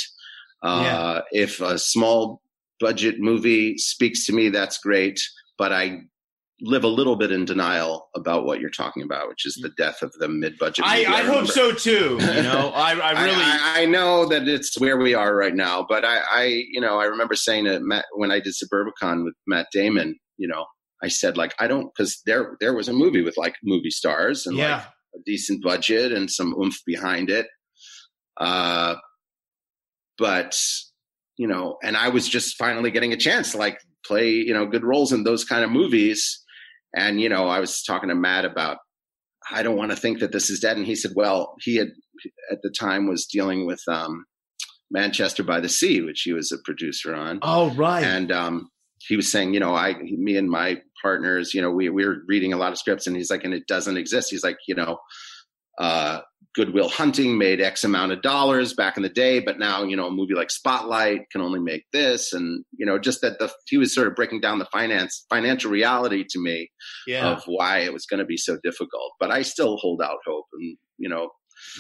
Uh, 0.64 1.22
yeah. 1.32 1.44
If 1.44 1.60
a 1.60 1.80
small 1.80 2.42
budget 2.80 3.16
movie 3.20 3.78
speaks 3.78 4.26
to 4.26 4.34
me, 4.34 4.50
that's 4.50 4.78
great. 4.78 5.20
But 5.58 5.72
I 5.72 6.02
live 6.62 6.84
a 6.84 6.88
little 6.88 7.16
bit 7.16 7.32
in 7.32 7.44
denial 7.44 8.10
about 8.16 8.46
what 8.46 8.60
you're 8.60 8.70
talking 8.70 9.02
about, 9.04 9.28
which 9.28 9.46
is 9.46 9.56
the 9.56 9.72
death 9.78 10.02
of 10.04 10.12
the 10.14 10.30
mid-budget. 10.30 10.86
I, 10.86 11.04
I, 11.06 11.14
I 11.20 11.24
hope 11.24 11.48
so 11.48 11.74
too. 11.74 12.20
You 12.32 12.44
know, 12.44 12.72
I, 12.74 12.94
I 12.94 13.24
really, 13.24 13.44
I, 13.44 13.82
I, 13.82 13.86
know 13.86 14.28
that 14.28 14.48
it's 14.48 14.80
where 14.80 14.98
we 14.98 15.14
are 15.14 15.36
right 15.36 15.54
now, 15.54 15.86
but 15.88 16.06
I, 16.06 16.20
I, 16.30 16.44
you 16.72 16.80
know, 16.80 17.00
I 17.00 17.06
remember 17.06 17.36
saying 17.36 17.66
to 17.66 17.80
Matt 17.80 18.06
when 18.16 18.32
I 18.32 18.40
did 18.40 18.54
Suburbicon 18.54 19.26
with 19.26 19.34
Matt 19.48 19.68
Damon, 19.74 20.18
you 20.38 20.48
know, 20.48 20.66
I 21.04 21.08
said 21.08 21.36
like 21.38 21.54
I 21.60 21.68
don't 21.68 21.92
because 21.94 22.22
there 22.26 22.56
there 22.60 22.74
was 22.74 22.88
a 22.88 22.94
movie 22.94 23.22
with 23.22 23.38
like 23.38 23.56
movie 23.64 23.90
stars 23.90 24.46
and 24.46 24.56
yeah. 24.56 24.78
like 24.78 24.86
a 25.16 25.20
decent 25.26 25.64
budget 25.64 26.12
and 26.12 26.30
some 26.30 26.56
oomph 26.60 26.80
behind 26.86 27.30
it, 27.30 27.48
uh, 28.38 28.96
but 30.18 30.58
you 31.38 31.48
know, 31.48 31.78
and 31.84 31.98
I 31.98 32.10
was 32.10 32.30
just 32.30 32.56
finally 32.56 32.92
getting 32.92 33.14
a 33.14 33.18
chance 33.18 33.52
to 33.52 33.58
like 33.58 33.80
play 34.06 34.30
you 34.30 34.54
know 34.54 34.66
good 34.66 34.84
roles 34.84 35.12
in 35.12 35.24
those 35.24 35.44
kind 35.44 35.64
of 35.64 35.72
movies 35.72 36.41
and, 36.94 37.20
you 37.22 37.30
know, 37.30 37.48
I 37.48 37.60
was 37.60 37.84
talking 37.84 38.10
to 38.10 38.16
Matt 38.16 38.46
about, 38.46 38.78
I 39.50 39.64
don't 39.64 39.78
want 39.78 39.92
to 39.92 39.98
think 39.98 40.20
that 40.20 40.32
this 40.32 40.50
is 40.50 40.60
dead. 40.60 40.78
And 40.78 40.86
he 40.86 40.96
said, 40.96 41.12
well, 41.16 41.56
he 41.62 41.78
had 41.78 41.90
at 42.52 42.60
the 42.62 42.74
time 42.78 43.08
was 43.08 43.26
dealing 43.26 43.66
with 43.66 43.82
um, 43.88 44.26
Manchester 44.92 45.44
by 45.44 45.60
the 45.60 45.70
Sea, 45.70 46.02
which 46.02 46.22
he 46.22 46.34
was 46.34 46.52
a 46.52 46.58
producer 46.64 47.16
on. 47.16 47.40
Oh, 47.42 47.72
right. 47.72 48.04
And 48.04 48.32
um, 48.32 48.70
he 49.00 49.16
was 49.16 49.32
saying, 49.32 49.54
you 49.54 49.60
know, 49.60 49.74
I, 49.74 49.96
me 49.96 50.38
and 50.38 50.50
my 50.50 50.82
partners, 51.02 51.54
you 51.54 51.62
know, 51.62 51.72
we, 51.72 51.90
we 51.90 52.06
were 52.06 52.18
reading 52.28 52.54
a 52.54 52.58
lot 52.58 52.72
of 52.72 52.78
scripts 52.78 53.08
and 53.08 53.16
he's 53.16 53.32
like, 53.32 53.44
and 53.44 53.54
it 53.54 53.68
doesn't 53.68 53.98
exist. 53.98 54.30
He's 54.30 54.44
like, 54.44 54.58
you 54.68 54.76
know, 54.76 54.98
uh, 55.80 56.20
Good 56.54 56.74
Will 56.74 56.90
Hunting 56.90 57.38
made 57.38 57.62
X 57.62 57.84
amount 57.84 58.12
of 58.12 58.22
dollars 58.22 58.74
back 58.74 58.98
in 58.98 59.04
the 59.04 59.10
day, 59.10 59.40
but 59.40 59.58
now 59.58 59.84
you 59.84 59.96
know 59.96 60.08
a 60.08 60.12
movie 60.12 60.34
like 60.34 60.52
Spotlight 60.52 61.22
can 61.32 61.42
only 61.42 61.60
make 61.60 61.86
this, 61.94 62.34
and 62.34 62.66
you 62.78 62.86
know 62.86 63.00
just 63.00 63.22
that 63.22 63.40
the 63.40 63.52
he 63.68 63.78
was 63.78 63.96
sort 63.96 64.08
of 64.08 64.16
breaking 64.16 64.42
down 64.42 64.60
the 64.60 64.68
finance 64.72 65.26
financial 65.30 65.72
reality 65.72 66.26
to 66.30 66.40
me 66.40 66.70
yeah. 67.08 67.30
of 67.30 67.44
why 67.46 67.80
it 67.80 67.94
was 67.94 68.06
going 68.06 68.20
to 68.20 68.26
be 68.26 68.38
so 68.38 68.58
difficult. 68.64 69.14
But 69.20 69.32
I 69.32 69.44
still 69.44 69.78
hold 69.78 70.02
out 70.02 70.18
hope, 70.26 70.46
and 70.54 70.78
you 70.98 71.08
know, 71.08 71.30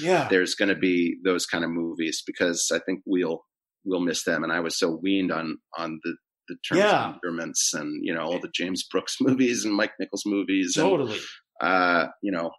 yeah, 0.02 0.28
there's 0.30 0.56
going 0.56 0.70
to 0.70 0.76
be 0.76 1.18
those 1.26 1.46
kind 1.46 1.66
of 1.66 1.70
movies 1.70 2.24
because 2.26 2.70
I 2.74 2.80
think 2.80 3.02
we'll 3.06 3.42
we'll 3.84 4.00
miss 4.00 4.24
them. 4.24 4.44
And 4.44 4.54
I 4.54 4.62
was 4.62 4.80
so 4.80 4.98
weaned 5.02 5.34
on 5.34 5.58
on 5.78 6.00
the 6.04 6.16
the 6.48 6.56
terms 6.68 6.80
yeah. 6.80 7.16
agreements 7.16 7.74
and 7.74 8.00
you 8.04 8.14
know 8.14 8.22
all 8.22 8.40
the 8.40 8.52
James 8.54 8.86
Brooks 8.90 9.18
movies 9.22 9.66
and 9.66 9.74
Mike 9.74 9.94
Nichols 10.00 10.24
movies. 10.26 10.76
Totally. 10.76 11.14
And, 11.14 11.22
uh, 11.62 12.08
you 12.24 12.32
know, 12.32 12.52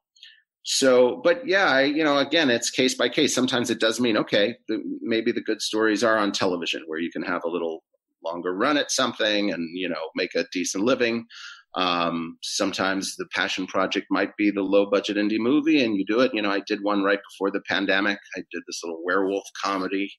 so 0.64 1.20
but 1.24 1.46
yeah 1.46 1.66
I, 1.66 1.82
you 1.82 2.04
know 2.04 2.18
again 2.18 2.50
it's 2.50 2.70
case 2.70 2.94
by 2.94 3.08
case. 3.08 3.34
Sometimes 3.34 3.70
it 3.70 3.80
does 3.80 4.00
mean 4.00 4.16
okay 4.16 4.56
the, 4.68 4.82
maybe 5.00 5.32
the 5.32 5.40
good 5.40 5.60
stories 5.60 6.04
are 6.04 6.16
on 6.16 6.32
television 6.32 6.82
where 6.86 7.00
you 7.00 7.10
can 7.10 7.22
have 7.22 7.42
a 7.44 7.48
little 7.48 7.82
longer 8.24 8.54
run 8.54 8.76
at 8.76 8.90
something 8.90 9.52
and 9.52 9.68
you 9.74 9.88
know 9.88 10.10
make 10.14 10.34
a 10.34 10.44
decent 10.52 10.84
living. 10.84 11.26
Um, 11.74 12.36
sometimes 12.42 13.16
the 13.16 13.24
passion 13.34 13.66
project 13.66 14.06
might 14.10 14.36
be 14.36 14.50
the 14.50 14.60
low 14.60 14.90
budget 14.90 15.16
indie 15.16 15.38
movie 15.38 15.82
and 15.82 15.96
you 15.96 16.04
do 16.06 16.20
it. 16.20 16.32
You 16.34 16.42
know 16.42 16.50
i 16.50 16.60
did 16.66 16.80
one 16.82 17.02
right 17.02 17.20
before 17.30 17.50
the 17.50 17.62
pandemic. 17.66 18.18
I 18.36 18.40
did 18.52 18.62
this 18.66 18.80
little 18.84 19.02
werewolf 19.04 19.44
comedy. 19.62 20.12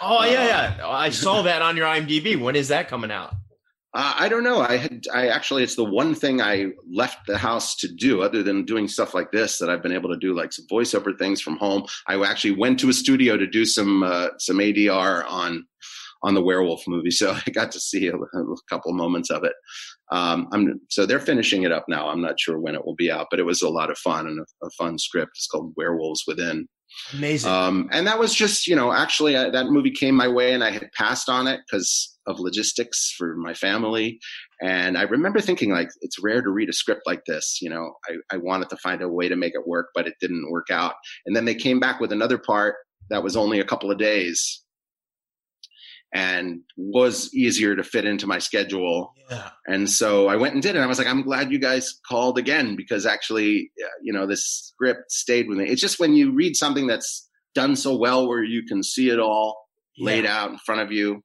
Oh 0.00 0.24
yeah 0.24 0.76
yeah. 0.78 0.86
I 0.86 1.10
saw 1.10 1.42
that 1.42 1.62
on 1.62 1.76
your 1.76 1.86
imdb. 1.86 2.40
When 2.40 2.56
is 2.56 2.68
that 2.68 2.88
coming 2.88 3.10
out 3.10 3.34
uh, 3.94 4.14
I 4.18 4.28
don't 4.28 4.44
know. 4.44 4.60
I 4.60 4.76
had, 4.76 5.04
I 5.12 5.28
actually, 5.28 5.62
it's 5.62 5.76
the 5.76 5.84
one 5.84 6.14
thing 6.14 6.42
I 6.42 6.66
left 6.90 7.26
the 7.26 7.38
house 7.38 7.74
to 7.76 7.88
do 7.88 8.22
other 8.22 8.42
than 8.42 8.64
doing 8.64 8.86
stuff 8.86 9.14
like 9.14 9.32
this 9.32 9.58
that 9.58 9.70
I've 9.70 9.82
been 9.82 9.92
able 9.92 10.10
to 10.10 10.18
do, 10.18 10.34
like 10.34 10.52
some 10.52 10.66
voiceover 10.70 11.18
things 11.18 11.40
from 11.40 11.56
home. 11.56 11.84
I 12.06 12.22
actually 12.22 12.56
went 12.56 12.78
to 12.80 12.90
a 12.90 12.92
studio 12.92 13.38
to 13.38 13.46
do 13.46 13.64
some, 13.64 14.02
uh, 14.02 14.28
some 14.38 14.58
ADR 14.58 15.24
on, 15.26 15.66
on 16.22 16.34
the 16.34 16.42
werewolf 16.42 16.86
movie. 16.86 17.10
So 17.10 17.34
I 17.46 17.50
got 17.50 17.72
to 17.72 17.80
see 17.80 18.08
a, 18.08 18.14
a 18.14 18.56
couple 18.68 18.92
moments 18.92 19.30
of 19.30 19.44
it. 19.44 19.54
Um, 20.12 20.48
I'm, 20.52 20.80
so 20.90 21.06
they're 21.06 21.18
finishing 21.18 21.62
it 21.62 21.72
up 21.72 21.86
now. 21.88 22.08
I'm 22.08 22.20
not 22.20 22.38
sure 22.38 22.58
when 22.58 22.74
it 22.74 22.84
will 22.84 22.96
be 22.96 23.10
out, 23.10 23.28
but 23.30 23.40
it 23.40 23.46
was 23.46 23.62
a 23.62 23.70
lot 23.70 23.90
of 23.90 23.98
fun 23.98 24.26
and 24.26 24.38
a, 24.38 24.66
a 24.66 24.70
fun 24.70 24.98
script. 24.98 25.32
It's 25.36 25.46
called 25.46 25.72
Werewolves 25.76 26.24
Within. 26.26 26.68
Amazing. 27.12 27.50
Um, 27.50 27.88
and 27.92 28.06
that 28.06 28.18
was 28.18 28.34
just, 28.34 28.66
you 28.66 28.76
know, 28.76 28.92
actually 28.92 29.32
that 29.32 29.66
movie 29.66 29.90
came 29.90 30.14
my 30.14 30.28
way 30.28 30.52
and 30.52 30.62
I 30.62 30.70
had 30.70 30.90
passed 30.96 31.28
on 31.28 31.46
it 31.46 31.60
because 31.66 32.16
of 32.26 32.38
logistics 32.38 33.14
for 33.16 33.34
my 33.36 33.54
family. 33.54 34.18
And 34.60 34.98
I 34.98 35.02
remember 35.02 35.40
thinking 35.40 35.70
like, 35.70 35.88
it's 36.02 36.22
rare 36.22 36.42
to 36.42 36.50
read 36.50 36.68
a 36.68 36.72
script 36.72 37.02
like 37.06 37.22
this. 37.26 37.58
You 37.62 37.70
know, 37.70 37.94
I, 38.08 38.34
I 38.34 38.38
wanted 38.38 38.68
to 38.70 38.76
find 38.76 39.00
a 39.02 39.08
way 39.08 39.28
to 39.28 39.36
make 39.36 39.54
it 39.54 39.66
work, 39.66 39.86
but 39.94 40.06
it 40.06 40.14
didn't 40.20 40.50
work 40.50 40.66
out. 40.70 40.94
And 41.24 41.34
then 41.34 41.44
they 41.44 41.54
came 41.54 41.80
back 41.80 42.00
with 42.00 42.12
another 42.12 42.38
part 42.38 42.74
that 43.10 43.22
was 43.22 43.36
only 43.36 43.60
a 43.60 43.64
couple 43.64 43.90
of 43.90 43.98
days. 43.98 44.62
And 46.14 46.60
was 46.76 47.32
easier 47.34 47.76
to 47.76 47.82
fit 47.82 48.06
into 48.06 48.26
my 48.26 48.38
schedule. 48.38 49.14
Yeah. 49.30 49.50
And 49.66 49.90
so 49.90 50.28
I 50.28 50.36
went 50.36 50.54
and 50.54 50.62
did 50.62 50.74
it. 50.74 50.80
I 50.80 50.86
was 50.86 50.98
like, 50.98 51.06
I'm 51.06 51.22
glad 51.22 51.52
you 51.52 51.58
guys 51.58 52.00
called 52.08 52.38
again 52.38 52.76
because 52.76 53.04
actually, 53.04 53.70
you 54.02 54.12
know, 54.12 54.26
this 54.26 54.72
script 54.72 55.12
stayed 55.12 55.48
with 55.48 55.58
me. 55.58 55.68
It's 55.68 55.82
just 55.82 56.00
when 56.00 56.14
you 56.14 56.32
read 56.32 56.56
something 56.56 56.86
that's 56.86 57.28
done 57.54 57.76
so 57.76 57.96
well 57.96 58.26
where 58.28 58.42
you 58.42 58.64
can 58.66 58.82
see 58.82 59.10
it 59.10 59.18
all 59.18 59.68
yeah. 59.96 60.06
laid 60.06 60.26
out 60.26 60.50
in 60.50 60.58
front 60.58 60.80
of 60.80 60.92
you. 60.92 61.22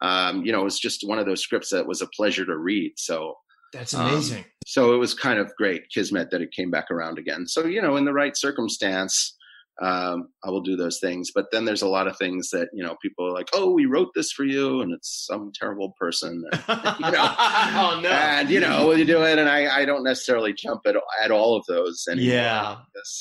Um, 0.00 0.44
you 0.44 0.52
know, 0.52 0.62
it 0.62 0.64
was 0.64 0.80
just 0.80 1.06
one 1.06 1.18
of 1.18 1.26
those 1.26 1.42
scripts 1.42 1.70
that 1.70 1.86
was 1.86 2.00
a 2.00 2.08
pleasure 2.08 2.46
to 2.46 2.56
read. 2.56 2.92
So 2.96 3.34
that's 3.72 3.92
amazing. 3.92 4.38
Um, 4.38 4.44
so 4.66 4.94
it 4.94 4.98
was 4.98 5.14
kind 5.14 5.38
of 5.38 5.52
great, 5.56 5.82
Kismet, 5.94 6.30
that 6.30 6.40
it 6.40 6.52
came 6.52 6.70
back 6.70 6.90
around 6.90 7.18
again. 7.18 7.46
So, 7.46 7.66
you 7.66 7.80
know, 7.82 7.96
in 7.96 8.04
the 8.04 8.12
right 8.12 8.36
circumstance, 8.36 9.36
um, 9.80 10.28
I 10.44 10.50
will 10.50 10.60
do 10.60 10.76
those 10.76 10.98
things. 11.00 11.30
But 11.34 11.46
then 11.50 11.64
there's 11.64 11.82
a 11.82 11.88
lot 11.88 12.06
of 12.06 12.16
things 12.18 12.50
that 12.50 12.68
you 12.72 12.82
know 12.82 12.96
people 13.00 13.26
are 13.26 13.32
like, 13.32 13.48
"Oh, 13.54 13.72
we 13.72 13.86
wrote 13.86 14.10
this 14.14 14.30
for 14.30 14.44
you," 14.44 14.80
and 14.80 14.92
it's 14.92 15.26
some 15.26 15.50
terrible 15.54 15.94
person, 15.98 16.44
and, 16.52 16.62
you 17.00 17.10
know. 17.10 17.34
oh 17.38 18.00
no! 18.02 18.10
And 18.10 18.50
you 18.50 18.60
know, 18.60 18.86
will 18.86 18.98
you 18.98 19.04
do 19.04 19.22
it? 19.22 19.38
And 19.38 19.48
I, 19.48 19.80
I 19.80 19.84
don't 19.84 20.04
necessarily 20.04 20.52
jump 20.52 20.82
at 20.86 20.96
at 21.22 21.30
all 21.30 21.56
of 21.56 21.64
those 21.66 22.04
And 22.06 22.20
Yeah, 22.20 22.76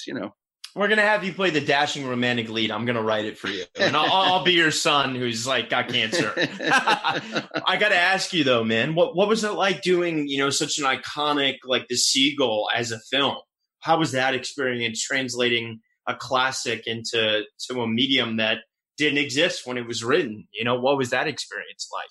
you 0.07 0.13
know. 0.13 0.33
We're 0.73 0.87
gonna 0.87 1.01
have 1.01 1.25
you 1.25 1.33
play 1.33 1.49
the 1.49 1.59
dashing 1.59 2.07
romantic 2.07 2.47
lead. 2.47 2.71
I'm 2.71 2.85
gonna 2.85 3.01
write 3.01 3.25
it 3.25 3.37
for 3.37 3.49
you, 3.49 3.65
and 3.77 3.95
I'll, 3.95 4.09
I'll 4.09 4.43
be 4.45 4.53
your 4.53 4.71
son 4.71 5.15
who's 5.15 5.45
like 5.45 5.69
got 5.69 5.89
cancer. 5.89 6.31
I 6.37 7.77
got 7.77 7.89
to 7.89 7.97
ask 7.97 8.31
you 8.31 8.45
though, 8.45 8.63
man, 8.63 8.95
what 8.95 9.13
what 9.13 9.27
was 9.27 9.43
it 9.43 9.51
like 9.51 9.81
doing 9.81 10.29
you 10.29 10.37
know 10.37 10.49
such 10.49 10.77
an 10.77 10.85
iconic 10.85 11.57
like 11.65 11.89
the 11.89 11.97
Seagull 11.97 12.69
as 12.73 12.93
a 12.93 12.99
film? 13.11 13.35
How 13.81 13.99
was 13.99 14.13
that 14.13 14.33
experience 14.33 15.01
translating? 15.01 15.81
A 16.07 16.15
classic 16.15 16.87
into 16.87 17.43
to 17.69 17.81
a 17.81 17.87
medium 17.87 18.37
that 18.37 18.59
didn't 18.97 19.19
exist 19.19 19.65
when 19.65 19.77
it 19.77 19.87
was 19.87 20.03
written. 20.03 20.47
You 20.53 20.63
know, 20.63 20.79
what 20.79 20.97
was 20.97 21.09
that 21.11 21.27
experience 21.27 21.89
like? 21.93 22.09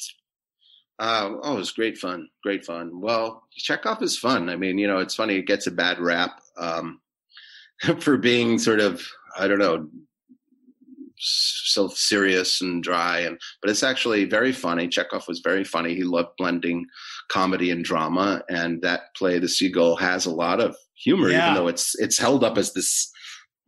Uh, 1.01 1.37
oh, 1.43 1.55
it 1.55 1.59
was 1.59 1.73
great 1.73 1.97
fun. 1.97 2.29
Great 2.43 2.65
fun. 2.65 3.01
Well, 3.01 3.43
Chekhov 3.53 4.03
is 4.03 4.19
fun. 4.19 4.51
I 4.51 4.57
mean, 4.57 4.77
you 4.77 4.87
know, 4.87 4.99
it's 4.99 5.15
funny. 5.15 5.37
It 5.37 5.47
gets 5.47 5.67
a 5.67 5.71
bad 5.71 5.99
rap 5.99 6.41
um, 6.59 7.01
for 8.01 8.19
being 8.19 8.59
sort 8.59 8.81
of, 8.81 9.03
I 9.39 9.49
don't 9.49 9.59
know, 9.59 9.89
so 11.23 11.89
serious 11.89 12.63
and 12.63 12.83
dry 12.83 13.19
and 13.19 13.39
but 13.61 13.71
it's 13.71 13.83
actually 13.83 14.25
very 14.25 14.53
funny 14.53 14.89
chekhov 14.89 15.29
was 15.29 15.41
very 15.41 15.65
funny 15.65 15.95
he 15.95 16.03
loved 16.03 16.31
blending 16.39 16.87
comedy 17.29 17.71
and 17.71 17.85
drama 17.85 18.43
and 18.49 18.81
that 18.81 19.15
play 19.15 19.39
the 19.39 19.49
seagull 19.49 19.97
has 19.97 20.25
a 20.25 20.31
lot 20.31 20.61
of 20.61 20.75
humor 20.95 21.29
yeah. 21.29 21.51
even 21.51 21.55
though 21.55 21.69
it's 21.69 21.95
it's 21.99 22.19
held 22.19 22.43
up 22.43 22.57
as 22.57 22.73
this 22.73 23.10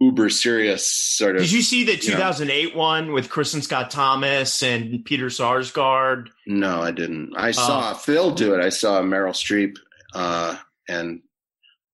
uber 0.02 0.28
serious 0.28 0.86
sort 0.86 1.36
of. 1.36 1.42
Did 1.42 1.52
you 1.52 1.62
see 1.62 1.84
the 1.84 1.96
2008 1.96 2.74
know. 2.74 2.78
one 2.78 3.12
with 3.12 3.28
Kristin 3.28 3.62
Scott 3.62 3.90
Thomas 3.90 4.62
and 4.62 5.04
Peter 5.04 5.26
Sarsgaard? 5.26 6.28
No, 6.46 6.82
I 6.82 6.90
didn't. 6.90 7.34
I 7.36 7.52
saw 7.52 7.90
uh, 7.90 7.94
Phil 7.94 8.32
do 8.32 8.54
it. 8.54 8.64
I 8.64 8.70
saw 8.70 9.00
Meryl 9.02 9.32
Streep 9.32 9.76
uh, 10.14 10.56
and 10.88 11.22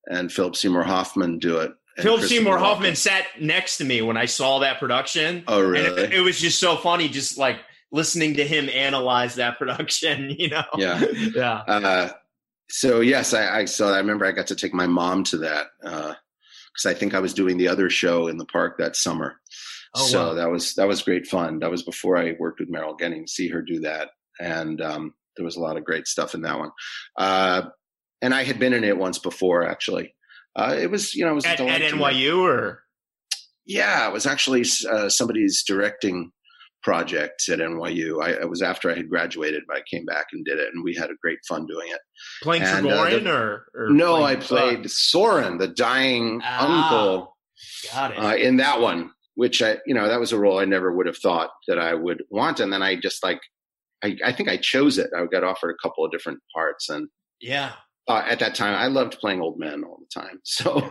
and 0.06 0.32
Philip 0.32 0.56
Seymour 0.56 0.84
Hoffman 0.84 1.38
do 1.38 1.58
it. 1.58 1.72
Philip 1.98 2.22
Seymour 2.22 2.58
Hoffman 2.58 2.94
sat 2.94 3.24
next 3.40 3.78
to 3.78 3.84
me 3.84 4.02
when 4.02 4.16
I 4.16 4.26
saw 4.26 4.60
that 4.60 4.78
production. 4.78 5.42
Oh, 5.48 5.60
really? 5.60 6.02
It, 6.02 6.12
it, 6.14 6.20
was 6.20 6.40
just 6.40 6.60
so 6.60 6.76
funny, 6.76 7.08
just 7.08 7.36
like 7.36 7.58
listening 7.90 8.34
to 8.34 8.44
him 8.46 8.68
analyze 8.72 9.34
that 9.34 9.58
production. 9.58 10.30
You 10.30 10.50
know? 10.50 10.64
Yeah, 10.76 11.04
yeah. 11.34 11.52
Uh, 11.66 12.10
so 12.70 13.00
yes, 13.00 13.34
I, 13.34 13.60
I, 13.60 13.64
saw. 13.64 13.92
I 13.92 13.98
remember 13.98 14.26
I 14.26 14.32
got 14.32 14.46
to 14.48 14.56
take 14.56 14.72
my 14.72 14.86
mom 14.86 15.24
to 15.24 15.38
that. 15.38 15.66
Because 16.78 16.94
I 16.94 16.98
think 16.98 17.14
I 17.14 17.20
was 17.20 17.34
doing 17.34 17.58
the 17.58 17.68
other 17.68 17.90
show 17.90 18.28
in 18.28 18.38
the 18.38 18.44
park 18.44 18.78
that 18.78 18.96
summer. 18.96 19.40
Oh, 19.94 20.06
so 20.06 20.28
wow. 20.28 20.34
that 20.34 20.50
was 20.50 20.74
that 20.74 20.88
was 20.88 21.02
great 21.02 21.26
fun. 21.26 21.58
That 21.58 21.70
was 21.70 21.82
before 21.82 22.16
I 22.16 22.34
worked 22.38 22.60
with 22.60 22.70
Meryl 22.70 22.98
Getting 22.98 23.26
see 23.26 23.48
her 23.48 23.62
do 23.62 23.80
that, 23.80 24.10
and 24.38 24.80
um, 24.80 25.14
there 25.36 25.44
was 25.44 25.56
a 25.56 25.60
lot 25.60 25.76
of 25.76 25.84
great 25.84 26.06
stuff 26.06 26.34
in 26.34 26.42
that 26.42 26.58
one. 26.58 26.70
Uh, 27.16 27.62
and 28.20 28.34
I 28.34 28.44
had 28.44 28.58
been 28.58 28.74
in 28.74 28.84
it 28.84 28.98
once 28.98 29.18
before, 29.18 29.66
actually. 29.66 30.14
Uh, 30.54 30.76
it 30.78 30.90
was 30.90 31.14
you 31.14 31.24
know 31.24 31.32
it 31.32 31.36
was 31.36 31.46
at, 31.46 31.60
at 31.60 31.80
NYU 31.80 32.42
or 32.42 32.82
yeah, 33.64 34.08
it 34.08 34.12
was 34.12 34.26
actually 34.26 34.64
uh, 34.90 35.08
somebody's 35.08 35.62
directing 35.62 36.32
project 36.82 37.48
at 37.48 37.58
NYU. 37.58 38.22
I, 38.22 38.30
it 38.30 38.48
was 38.48 38.62
after 38.62 38.90
I 38.90 38.94
had 38.94 39.08
graduated, 39.08 39.64
but 39.66 39.76
I 39.76 39.82
came 39.90 40.04
back 40.04 40.26
and 40.32 40.44
did 40.44 40.58
it, 40.58 40.68
and 40.72 40.84
we 40.84 40.94
had 40.94 41.10
a 41.10 41.16
great 41.22 41.38
fun 41.48 41.66
doing 41.66 41.88
it. 41.90 42.00
Playing 42.42 42.62
and, 42.62 42.86
Trigorin 42.86 43.26
uh, 43.26 43.30
or, 43.30 43.66
or, 43.74 43.90
no? 43.90 44.22
I 44.22 44.36
played 44.36 44.88
Sorin, 44.90 45.58
the 45.58 45.68
dying 45.68 46.40
ah, 46.44 46.66
uncle. 46.66 47.36
Got 47.92 48.12
it. 48.12 48.18
Uh, 48.18 48.36
in 48.36 48.56
that 48.58 48.80
one, 48.80 49.10
which 49.34 49.62
I, 49.62 49.78
you 49.86 49.94
know, 49.94 50.08
that 50.08 50.20
was 50.20 50.32
a 50.32 50.38
role 50.38 50.58
I 50.58 50.64
never 50.64 50.92
would 50.92 51.06
have 51.06 51.18
thought 51.18 51.50
that 51.66 51.78
I 51.78 51.94
would 51.94 52.22
want, 52.30 52.60
and 52.60 52.72
then 52.72 52.82
I 52.82 52.96
just 52.96 53.22
like, 53.22 53.40
I, 54.02 54.16
I 54.24 54.32
think 54.32 54.48
I 54.48 54.56
chose 54.56 54.98
it. 54.98 55.10
I 55.16 55.24
got 55.26 55.44
offered 55.44 55.70
a 55.70 55.86
couple 55.86 56.04
of 56.04 56.12
different 56.12 56.40
parts, 56.54 56.88
and 56.88 57.08
yeah, 57.40 57.72
uh, 58.08 58.24
at 58.26 58.38
that 58.38 58.54
time. 58.54 58.74
I 58.74 58.86
loved 58.86 59.18
playing 59.20 59.40
old 59.40 59.58
men 59.58 59.84
all 59.84 59.98
the 59.98 60.20
time. 60.20 60.40
So 60.44 60.78
uh, 60.78 60.88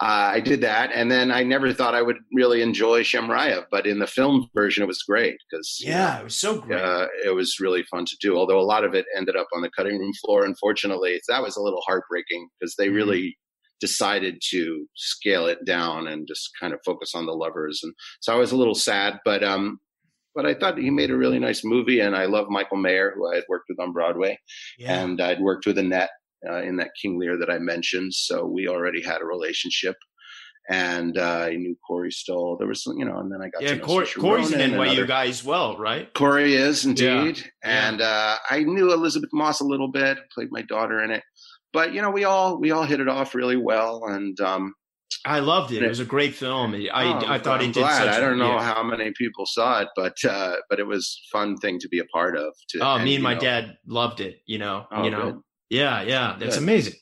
I 0.00 0.40
did 0.40 0.62
that. 0.62 0.90
And 0.92 1.10
then 1.10 1.30
I 1.30 1.44
never 1.44 1.72
thought 1.72 1.94
I 1.94 2.02
would 2.02 2.16
really 2.32 2.62
enjoy 2.62 3.02
Shamrayev, 3.02 3.66
but 3.70 3.86
in 3.86 4.00
the 4.00 4.06
film 4.06 4.48
version, 4.54 4.82
it 4.82 4.86
was 4.86 5.02
great 5.02 5.36
because. 5.48 5.78
Yeah, 5.80 6.18
it 6.18 6.24
was 6.24 6.36
so 6.36 6.60
great. 6.60 6.80
Uh, 6.80 7.06
it 7.24 7.34
was 7.34 7.60
really 7.60 7.84
fun 7.84 8.06
to 8.06 8.16
do, 8.20 8.36
although 8.36 8.58
a 8.58 8.62
lot 8.62 8.82
of 8.82 8.94
it 8.94 9.06
ended 9.16 9.36
up 9.36 9.46
on 9.54 9.62
the 9.62 9.70
cutting 9.76 9.98
room 9.98 10.12
floor, 10.24 10.44
unfortunately. 10.44 11.20
That 11.28 11.42
was 11.42 11.56
a 11.56 11.62
little 11.62 11.82
heartbreaking 11.86 12.48
because 12.58 12.74
they 12.76 12.86
mm-hmm. 12.86 12.96
really 12.96 13.36
decided 13.80 14.40
to 14.50 14.86
scale 14.96 15.46
it 15.46 15.64
down 15.64 16.08
and 16.08 16.26
just 16.26 16.50
kind 16.58 16.72
of 16.72 16.80
focus 16.84 17.12
on 17.14 17.26
the 17.26 17.32
lovers. 17.32 17.80
And 17.82 17.92
so 18.20 18.32
I 18.32 18.36
was 18.36 18.50
a 18.50 18.56
little 18.56 18.74
sad, 18.74 19.20
but 19.24 19.44
um, 19.44 19.78
but 20.34 20.46
I 20.46 20.54
thought 20.54 20.78
he 20.78 20.90
made 20.90 21.10
a 21.10 21.16
really 21.16 21.38
nice 21.38 21.64
movie, 21.64 22.00
and 22.00 22.16
I 22.16 22.24
love 22.24 22.48
Michael 22.48 22.78
Mayer, 22.78 23.12
who 23.14 23.30
I 23.30 23.36
had 23.36 23.44
worked 23.48 23.66
with 23.68 23.78
on 23.78 23.92
Broadway, 23.92 24.38
yeah. 24.78 25.00
and 25.00 25.20
I'd 25.20 25.40
worked 25.40 25.66
with 25.66 25.78
Annette 25.78 26.10
uh, 26.48 26.62
in 26.62 26.76
that 26.76 26.90
King 27.00 27.18
Lear 27.18 27.38
that 27.38 27.50
I 27.50 27.58
mentioned. 27.58 28.14
So 28.14 28.44
we 28.44 28.68
already 28.68 29.02
had 29.02 29.20
a 29.20 29.26
relationship. 29.26 29.96
And 30.68 31.18
uh, 31.18 31.46
I 31.50 31.56
knew 31.56 31.76
Corey 31.86 32.10
Stoll. 32.10 32.56
There 32.56 32.66
was, 32.66 32.82
some, 32.82 32.96
you 32.96 33.04
know, 33.04 33.18
and 33.18 33.30
then 33.30 33.42
I 33.42 33.50
got 33.50 33.60
to 33.60 33.76
yeah. 33.76 33.82
Corey, 33.82 34.06
Corey's 34.06 34.50
an 34.50 34.72
NYU 34.72 34.92
other, 34.92 35.06
guy 35.06 35.26
as 35.26 35.44
well, 35.44 35.76
right? 35.76 36.12
Corey 36.14 36.54
is 36.54 36.86
indeed, 36.86 37.36
yeah. 37.36 37.90
and 37.90 38.00
uh, 38.00 38.36
I 38.48 38.60
knew 38.60 38.90
Elisabeth 38.90 39.28
Moss 39.34 39.60
a 39.60 39.64
little 39.64 39.90
bit. 39.92 40.16
Played 40.34 40.48
my 40.50 40.62
daughter 40.62 41.04
in 41.04 41.10
it, 41.10 41.22
but 41.74 41.92
you 41.92 42.00
know, 42.00 42.10
we 42.10 42.24
all 42.24 42.58
we 42.58 42.70
all 42.70 42.84
hit 42.84 43.00
it 43.00 43.08
off 43.08 43.34
really 43.34 43.58
well, 43.58 44.04
and 44.06 44.40
um, 44.40 44.72
I 45.26 45.40
loved 45.40 45.72
it. 45.72 45.82
It 45.82 45.88
was 45.88 46.00
a 46.00 46.04
great 46.04 46.34
film. 46.34 46.74
I 46.74 46.88
oh, 46.88 47.26
I 47.26 47.38
thought 47.38 47.60
I'm 47.60 47.70
it 47.70 47.74
did. 47.74 47.80
Glad. 47.80 48.08
I 48.08 48.20
don't 48.20 48.38
know 48.38 48.54
yeah. 48.54 48.74
how 48.74 48.82
many 48.82 49.12
people 49.16 49.46
saw 49.46 49.80
it, 49.80 49.88
but 49.96 50.16
uh, 50.28 50.56
but 50.68 50.78
it 50.78 50.86
was 50.86 51.20
fun 51.32 51.56
thing 51.56 51.78
to 51.80 51.88
be 51.88 51.98
a 51.98 52.04
part 52.06 52.36
of. 52.36 52.54
To, 52.70 52.78
oh, 52.80 52.94
and, 52.96 53.04
me 53.04 53.14
and 53.14 53.22
my 53.22 53.34
know, 53.34 53.40
dad 53.40 53.76
loved 53.86 54.20
it. 54.20 54.36
You 54.46 54.58
know, 54.58 54.86
oh, 54.90 55.04
you 55.04 55.10
know. 55.10 55.42
Yeah, 55.74 56.02
yeah, 56.02 56.36
that's 56.38 56.56
amazing. 56.56 56.94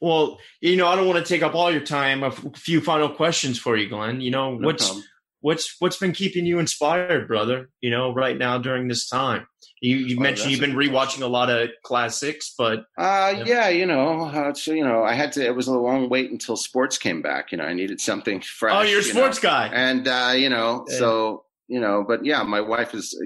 Well, 0.00 0.38
you 0.60 0.76
know, 0.76 0.86
I 0.86 0.96
don't 0.96 1.06
want 1.06 1.24
to 1.24 1.28
take 1.28 1.42
up 1.42 1.54
all 1.54 1.70
your 1.70 1.84
time. 1.84 2.22
A 2.22 2.28
f- 2.28 2.44
few 2.54 2.80
final 2.80 3.08
questions 3.08 3.58
for 3.58 3.76
you, 3.76 3.88
Glenn. 3.88 4.20
You 4.20 4.30
know, 4.30 4.54
no 4.54 4.66
what's 4.66 4.86
problem. 4.86 5.04
what's 5.40 5.76
what's 5.80 5.98
been 5.98 6.12
keeping 6.12 6.46
you 6.46 6.58
inspired, 6.58 7.28
brother? 7.28 7.68
You 7.80 7.90
know, 7.90 8.14
right 8.14 8.38
now 8.38 8.56
during 8.58 8.88
this 8.88 9.08
time. 9.08 9.46
You, 9.82 9.96
you 9.96 10.16
oh, 10.18 10.22
mentioned 10.22 10.50
you've 10.50 10.60
been 10.60 10.74
rewatching 10.74 11.22
a 11.22 11.26
lot 11.26 11.48
of 11.48 11.70
classics, 11.82 12.54
but 12.56 12.80
uh, 12.98 13.34
yeah. 13.36 13.44
yeah, 13.46 13.68
you 13.68 13.86
know, 13.86 14.26
uh, 14.26 14.54
so 14.54 14.72
you 14.72 14.84
know, 14.84 15.02
I 15.02 15.14
had 15.14 15.32
to. 15.32 15.44
It 15.44 15.56
was 15.56 15.68
a 15.68 15.72
long 15.72 16.08
wait 16.08 16.30
until 16.30 16.56
sports 16.56 16.98
came 16.98 17.22
back. 17.22 17.50
You 17.50 17.58
know, 17.58 17.64
I 17.64 17.72
needed 17.72 18.00
something 18.00 18.40
fresh. 18.42 18.74
Oh, 18.74 18.82
you're 18.82 19.00
a 19.00 19.02
sports 19.02 19.42
know? 19.42 19.48
guy, 19.48 19.70
and 19.72 20.06
uh, 20.06 20.32
you 20.36 20.50
know, 20.50 20.84
yeah. 20.88 20.98
so 20.98 21.44
you 21.70 21.80
know, 21.80 22.04
but 22.06 22.24
yeah, 22.24 22.42
my 22.42 22.60
wife 22.60 22.94
is 22.94 23.18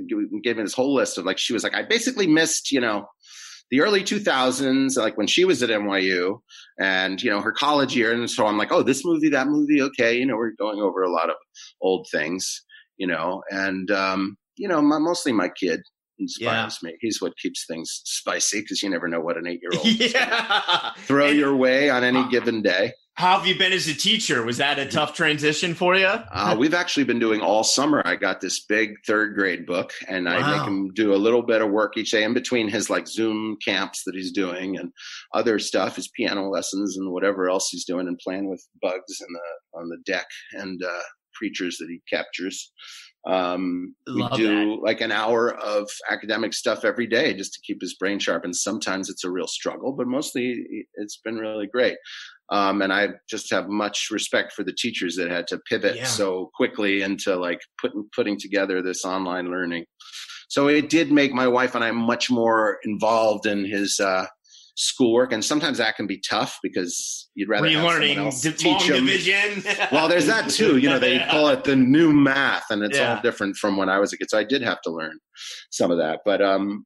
gave 0.42 0.56
me 0.56 0.62
this 0.62 0.74
whole 0.74 0.94
list 0.94 1.18
of 1.18 1.24
like 1.24 1.38
she 1.38 1.52
was 1.52 1.64
like, 1.64 1.74
I 1.74 1.82
basically 1.82 2.26
missed, 2.26 2.70
you 2.70 2.80
know, 2.80 3.08
the 3.74 3.80
early 3.80 4.04
2000s, 4.04 4.96
like 4.96 5.18
when 5.18 5.26
she 5.26 5.44
was 5.44 5.60
at 5.60 5.68
NYU 5.68 6.38
and, 6.78 7.20
you 7.20 7.28
know, 7.28 7.40
her 7.40 7.50
college 7.50 7.96
year. 7.96 8.12
And 8.12 8.30
so 8.30 8.46
I'm 8.46 8.56
like, 8.56 8.70
oh, 8.70 8.84
this 8.84 9.04
movie, 9.04 9.28
that 9.30 9.48
movie. 9.48 9.82
Okay. 9.82 10.16
You 10.16 10.26
know, 10.26 10.36
we're 10.36 10.52
going 10.52 10.78
over 10.78 11.02
a 11.02 11.10
lot 11.10 11.28
of 11.28 11.34
old 11.82 12.06
things, 12.12 12.62
you 12.98 13.08
know, 13.08 13.42
and, 13.50 13.90
um, 13.90 14.36
you 14.54 14.68
know, 14.68 14.80
my, 14.80 14.98
mostly 14.98 15.32
my 15.32 15.48
kid 15.48 15.80
inspires 16.20 16.78
yeah. 16.84 16.90
me. 16.90 16.96
He's 17.00 17.20
what 17.20 17.36
keeps 17.36 17.66
things 17.66 18.00
spicy 18.04 18.60
because 18.60 18.80
you 18.80 18.90
never 18.90 19.08
know 19.08 19.18
what 19.18 19.36
an 19.36 19.48
eight 19.48 19.60
year 19.60 19.72
old 19.76 19.86
yeah. 19.86 20.92
throw 20.98 21.30
and, 21.30 21.36
your 21.36 21.56
way 21.56 21.90
on 21.90 22.04
any 22.04 22.20
uh, 22.20 22.28
given 22.28 22.62
day. 22.62 22.92
How 23.16 23.38
have 23.38 23.46
you 23.46 23.56
been 23.56 23.72
as 23.72 23.86
a 23.86 23.94
teacher? 23.94 24.42
Was 24.42 24.56
that 24.56 24.80
a 24.80 24.86
tough 24.86 25.14
transition 25.14 25.74
for 25.74 25.94
you? 25.94 26.06
Uh, 26.06 26.56
we've 26.58 26.74
actually 26.74 27.04
been 27.04 27.20
doing 27.20 27.40
all 27.40 27.62
summer. 27.62 28.02
I 28.04 28.16
got 28.16 28.40
this 28.40 28.64
big 28.64 28.94
third 29.06 29.36
grade 29.36 29.66
book, 29.66 29.92
and 30.08 30.28
I 30.28 30.40
wow. 30.40 30.56
make 30.56 30.66
him 30.66 30.92
do 30.94 31.14
a 31.14 31.16
little 31.16 31.42
bit 31.42 31.62
of 31.62 31.70
work 31.70 31.96
each 31.96 32.10
day 32.10 32.24
in 32.24 32.34
between 32.34 32.68
his 32.68 32.90
like 32.90 33.06
Zoom 33.06 33.56
camps 33.64 34.02
that 34.04 34.16
he's 34.16 34.32
doing 34.32 34.76
and 34.76 34.90
other 35.32 35.60
stuff, 35.60 35.94
his 35.94 36.08
piano 36.08 36.48
lessons 36.48 36.96
and 36.96 37.12
whatever 37.12 37.48
else 37.48 37.68
he's 37.70 37.84
doing, 37.84 38.08
and 38.08 38.18
playing 38.18 38.50
with 38.50 38.66
bugs 38.82 39.20
in 39.20 39.32
the 39.32 39.78
on 39.78 39.88
the 39.88 39.98
deck 40.04 40.26
and 40.54 40.82
uh, 40.82 41.02
creatures 41.36 41.76
that 41.78 41.88
he 41.88 42.00
captures. 42.10 42.72
Um, 43.26 43.94
we 44.06 44.28
do 44.34 44.76
that. 44.76 44.82
like 44.82 45.00
an 45.00 45.10
hour 45.10 45.54
of 45.54 45.88
academic 46.10 46.52
stuff 46.52 46.84
every 46.84 47.06
day 47.06 47.32
just 47.32 47.54
to 47.54 47.60
keep 47.64 47.80
his 47.80 47.94
brain 47.94 48.18
sharp. 48.18 48.44
And 48.44 48.54
sometimes 48.54 49.08
it's 49.08 49.24
a 49.24 49.30
real 49.30 49.46
struggle, 49.46 49.92
but 49.92 50.06
mostly 50.06 50.86
it's 50.94 51.20
been 51.24 51.36
really 51.36 51.66
great. 51.66 51.96
Um, 52.50 52.82
and 52.82 52.92
I 52.92 53.08
just 53.28 53.50
have 53.52 53.68
much 53.68 54.08
respect 54.10 54.52
for 54.52 54.64
the 54.64 54.72
teachers 54.76 55.16
that 55.16 55.30
had 55.30 55.46
to 55.48 55.58
pivot 55.68 55.96
yeah. 55.96 56.04
so 56.06 56.50
quickly 56.54 57.00
into 57.02 57.36
like 57.36 57.60
putting 57.80 58.06
putting 58.14 58.38
together 58.38 58.82
this 58.82 59.04
online 59.04 59.50
learning. 59.50 59.84
so 60.48 60.68
it 60.68 60.90
did 60.90 61.10
make 61.10 61.32
my 61.32 61.48
wife 61.48 61.74
and 61.74 61.82
I 61.82 61.90
much 61.90 62.30
more 62.30 62.78
involved 62.84 63.46
in 63.46 63.64
his 63.64 63.98
uh, 63.98 64.26
schoolwork, 64.76 65.32
and 65.32 65.44
sometimes 65.44 65.78
that 65.78 65.96
can 65.96 66.06
be 66.06 66.20
tough 66.28 66.58
because 66.62 67.30
you'd 67.34 67.48
rather 67.48 67.68
have 67.68 67.84
learning 67.84 68.30
di- 68.42 68.52
teach 68.52 68.86
division. 68.86 69.62
Well, 69.92 70.08
there's 70.08 70.26
that 70.26 70.50
too. 70.50 70.76
You 70.78 70.90
know, 70.90 70.98
they 70.98 71.20
call 71.30 71.48
it 71.48 71.64
the 71.64 71.76
new 71.76 72.12
math, 72.12 72.64
and 72.70 72.82
it's 72.82 72.98
Yeah. 72.98 73.16
all 73.16 73.22
different 73.22 73.56
from 73.56 73.76
when 73.76 73.88
I 73.88 73.98
was 74.00 74.12
a 74.12 74.18
kid. 74.18 74.28
So 74.30 74.38
I 74.38 74.44
did 74.44 74.62
have 74.62 74.80
to 74.82 74.90
learn 74.90 75.18
some 75.70 75.90
of 75.90 75.98
that, 75.98 76.20
but 76.24 76.42
um, 76.42 76.84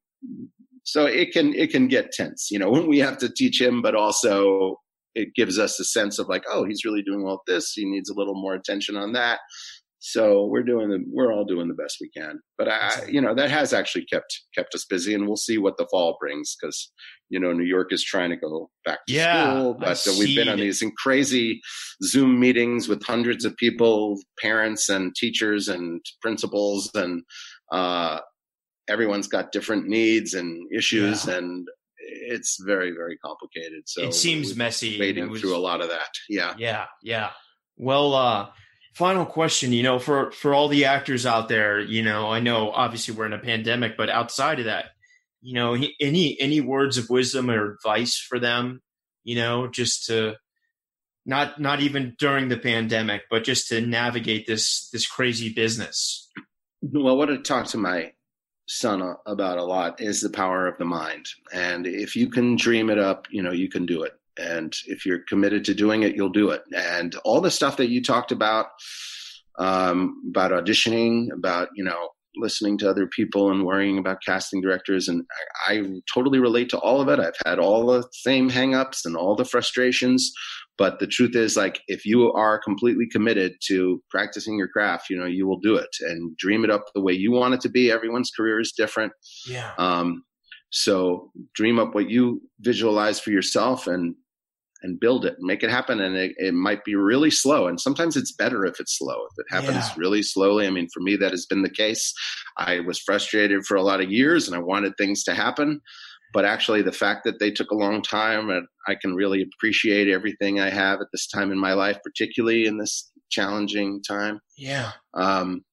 so 0.85 1.07
it 1.07 1.33
can 1.33 1.55
it 1.55 1.71
can 1.71 1.89
get 1.89 2.13
tense. 2.13 2.51
You 2.51 2.59
know, 2.59 2.71
when 2.75 2.87
we 2.89 2.99
have 2.99 3.19
to 3.19 3.29
teach 3.29 3.61
him, 3.61 3.83
but 3.83 3.95
also 3.95 4.77
it 5.19 5.35
gives 5.35 5.59
us 5.59 5.81
a 5.81 5.85
sense 5.85 6.19
of 6.19 6.29
like, 6.29 6.45
oh, 6.49 6.65
he's 6.65 6.85
really 6.85 7.03
doing 7.03 7.25
well 7.25 7.35
at 7.35 7.53
this. 7.53 7.73
He 7.73 7.85
needs 7.85 8.09
a 8.09 8.15
little 8.15 8.41
more 8.41 8.55
attention 8.55 8.97
on 8.97 9.13
that. 9.13 9.41
So 10.01 10.47
we're 10.47 10.63
doing 10.63 10.91
the 10.91 11.01
we're 11.13 11.33
all 11.33 11.45
doing 11.45 11.67
the 11.67 11.75
best 11.75 11.97
we 12.01 12.09
can. 12.17 12.39
But 12.57 12.69
I, 12.69 13.07
you 13.09 13.21
know, 13.21 13.35
that 13.35 13.51
has 13.51 13.73
actually 13.73 14.05
kept 14.05 14.43
kept 14.55 14.73
us 14.75 14.85
busy, 14.89 15.13
and 15.13 15.27
we'll 15.27 15.37
see 15.37 15.59
what 15.59 15.77
the 15.77 15.89
fall 15.91 16.17
brings 16.21 16.55
because 16.55 16.93
you 17.31 17.41
know 17.41 17.53
New 17.53 17.65
York 17.65 17.93
is 17.93 18.05
trying 18.05 18.31
to 18.31 18.37
go 18.37 18.71
back 18.85 19.01
to 19.09 19.15
Yeah, 19.15 19.51
school, 19.55 19.75
but 19.75 20.07
uh, 20.07 20.13
we've 20.17 20.37
been 20.37 20.49
on 20.49 20.59
these 20.59 20.85
crazy 20.99 21.61
Zoom 22.05 22.39
meetings 22.39 22.89
with 22.89 23.05
hundreds 23.05 23.45
of 23.45 23.57
people, 23.57 24.19
parents 24.41 24.89
and 24.89 25.15
teachers 25.17 25.67
and 25.67 26.01
principals, 26.23 26.91
and 26.95 27.25
uh, 27.73 28.21
everyone's 28.89 29.27
got 29.27 29.51
different 29.51 29.89
needs 29.89 30.33
and 30.33 30.65
issues, 30.73 31.27
and 31.27 31.67
it's 32.11 32.59
very 32.61 32.91
very 32.93 33.17
complicated. 33.19 33.83
So 33.87 34.03
it 34.03 34.15
seems 34.15 34.57
messy. 34.57 34.99
wading 34.99 35.31
was- 35.31 35.41
through 35.41 35.57
a 35.57 35.59
lot 35.59 35.81
of 35.81 35.89
that. 35.89 36.11
Yeah. 36.29 36.55
Yeah, 36.59 36.87
yeah. 37.03 37.31
Well, 37.77 38.15
uh 38.15 38.51
final 38.95 39.25
question, 39.25 39.73
you 39.73 39.83
know, 39.83 39.99
for 39.99 40.33
for 40.33 40.53
all 40.55 40.69
the 40.69 40.87
actors 40.87 41.25
out 41.27 41.49
there, 41.49 41.79
you 41.81 42.03
know, 42.03 42.29
I 42.29 42.41
know 42.41 42.71
obviously 42.73 43.15
we're 43.15 43.27
in 43.27 43.33
a 43.33 43.39
pandemic, 43.39 43.97
but 43.97 44.11
outside 44.11 44.59
of 44.59 44.65
that, 44.65 44.87
you 45.41 45.55
know, 45.55 45.77
any 46.01 46.37
any 46.41 46.61
words 46.61 46.99
of 46.99 47.09
wisdom 47.09 47.51
or 47.51 47.75
advice 47.75 48.17
for 48.19 48.39
them, 48.41 48.83
you 49.23 49.37
know, 49.37 49.69
just 49.69 50.07
to 50.07 50.35
not 51.25 51.61
not 51.61 51.81
even 51.81 52.17
during 52.19 52.49
the 52.49 52.57
pandemic, 52.57 53.23
but 53.31 53.45
just 53.45 53.69
to 53.69 53.81
navigate 53.81 54.47
this 54.47 54.89
this 54.93 55.07
crazy 55.07 55.53
business. 55.53 56.29
Well, 56.81 57.17
what 57.17 57.31
I 57.31 57.37
talk 57.37 57.67
to 57.69 57.79
my 57.79 58.13
son 58.69 59.17
about 59.27 59.59
a 59.59 59.65
lot 59.65 60.01
is 60.01 60.21
the 60.21 60.31
power 60.31 60.67
of 60.67 60.79
the 60.79 60.85
mind. 60.85 61.27
And 61.53 61.87
if 61.87 62.15
you 62.15 62.29
can 62.29 62.57
dream 62.57 62.91
it 62.91 62.99
up, 62.99 63.27
you 63.31 63.43
know, 63.43 63.53
you 63.53 63.69
can 63.69 63.87
do 63.87 64.03
it. 64.03 64.13
And 64.39 64.73
if 64.87 65.05
you're 65.05 65.25
committed 65.29 65.65
to 65.65 65.75
doing 65.75 66.03
it, 66.03 66.15
you'll 66.15 66.29
do 66.29 66.51
it. 66.51 66.63
And 66.77 67.15
all 67.25 67.41
the 67.41 67.51
stuff 67.51 67.77
that 67.79 67.89
you 67.89 68.03
talked 68.03 68.31
about, 68.31 68.67
um, 69.59 70.23
about 70.29 70.53
auditioning, 70.53 71.33
about, 71.33 71.71
you 71.75 71.83
know, 71.83 72.11
listening 72.37 72.79
to 72.79 72.89
other 72.89 73.07
people 73.07 73.51
and 73.51 73.65
worrying 73.65 73.99
about 73.99 74.23
casting 74.25 74.61
directors. 74.61 75.09
And 75.09 75.25
I, 75.67 75.73
I 75.73 75.83
totally 76.13 76.39
relate 76.39 76.69
to 76.71 76.79
all 76.79 77.01
of 77.01 77.09
it. 77.09 77.19
I've 77.19 77.33
had 77.45 77.59
all 77.59 77.87
the 77.87 78.07
same 78.13 78.49
hangups 78.51 79.05
and 79.05 79.17
all 79.17 79.35
the 79.35 79.45
frustrations. 79.45 80.33
But 80.79 81.01
the 81.01 81.07
truth 81.09 81.35
is, 81.35 81.57
like, 81.57 81.81
if 81.89 82.07
you 82.07 82.33
are 82.33 82.59
completely 82.59 83.07
committed 83.11 83.55
to 83.67 84.01
practicing 84.11 84.57
your 84.57 84.69
craft, 84.69 85.11
you 85.11 85.19
know, 85.19 85.27
you 85.27 85.47
will 85.47 85.59
do 85.59 85.75
it 85.77 85.91
and 86.01 86.37
dream 86.37 86.65
it 86.65 86.71
up 86.71 86.85
the 86.95 87.03
way 87.03 87.13
you 87.13 87.33
want 87.33 87.55
it 87.55 87.61
to 87.63 87.69
be. 87.69 87.91
Everyone's 87.91 88.31
career 88.31 88.61
is 88.61 88.73
different. 88.77 89.13
Yeah. 89.47 89.73
Um, 89.77 90.23
so 90.71 91.33
dream 91.55 91.79
up 91.79 91.95
what 91.95 92.09
you 92.09 92.41
visualize 92.61 93.19
for 93.21 93.31
yourself 93.31 93.87
and 93.87 94.15
and 94.83 95.01
build 95.01 95.25
it, 95.25 95.35
make 95.41 95.65
it 95.65 95.71
happen. 95.71 96.01
And 96.01 96.15
it, 96.17 96.35
it 96.37 96.55
might 96.55 96.85
be 96.85 96.95
really 96.95 97.33
slow. 97.33 97.67
And 97.67 97.81
sometimes 97.81 98.17
it's 98.17 98.31
better 98.31 98.65
if 98.65 98.79
it's 98.79 98.97
slow. 98.97 99.17
If 99.33 99.39
it 99.45 99.47
happens 99.53 99.85
Yeah. 99.89 99.95
really 99.97 100.23
slowly. 100.23 100.69
I 100.69 100.71
mean, 100.71 100.87
for 100.95 101.01
me, 101.01 101.17
that 101.17 101.33
has 101.33 101.47
been 101.47 101.63
the 101.63 101.69
case. 101.69 102.15
I 102.59 102.79
was 102.79 103.01
frustrated 103.01 103.67
for 103.67 103.77
a 103.77 103.83
lot 103.83 104.01
of 104.01 104.13
years 104.13 104.47
and 104.47 104.55
I 104.55 104.61
wanted 104.61 104.93
things 104.97 105.25
to 105.25 105.35
happen. 105.35 105.81
But 106.35 106.45
actually, 106.45 106.83
the 106.83 106.93
fact 106.93 107.25
that 107.25 107.39
they 107.39 107.51
took 107.51 107.71
a 107.71 107.77
long 107.77 108.03
time, 108.03 108.51
and 108.51 108.67
I 108.87 108.95
can 108.95 109.15
really 109.15 109.43
appreciate 109.43 110.09
everything 110.09 110.61
I 110.61 110.71
have 110.71 111.01
at 111.01 111.09
this 111.13 111.27
time 111.27 111.51
in 111.53 111.59
my 111.59 111.73
life, 111.73 111.99
particularly 112.05 112.67
in 112.67 112.79
this 112.79 113.11
challenging 113.31 114.03
time 114.03 114.41
Yeah. 114.57 114.93
um, 115.15 115.65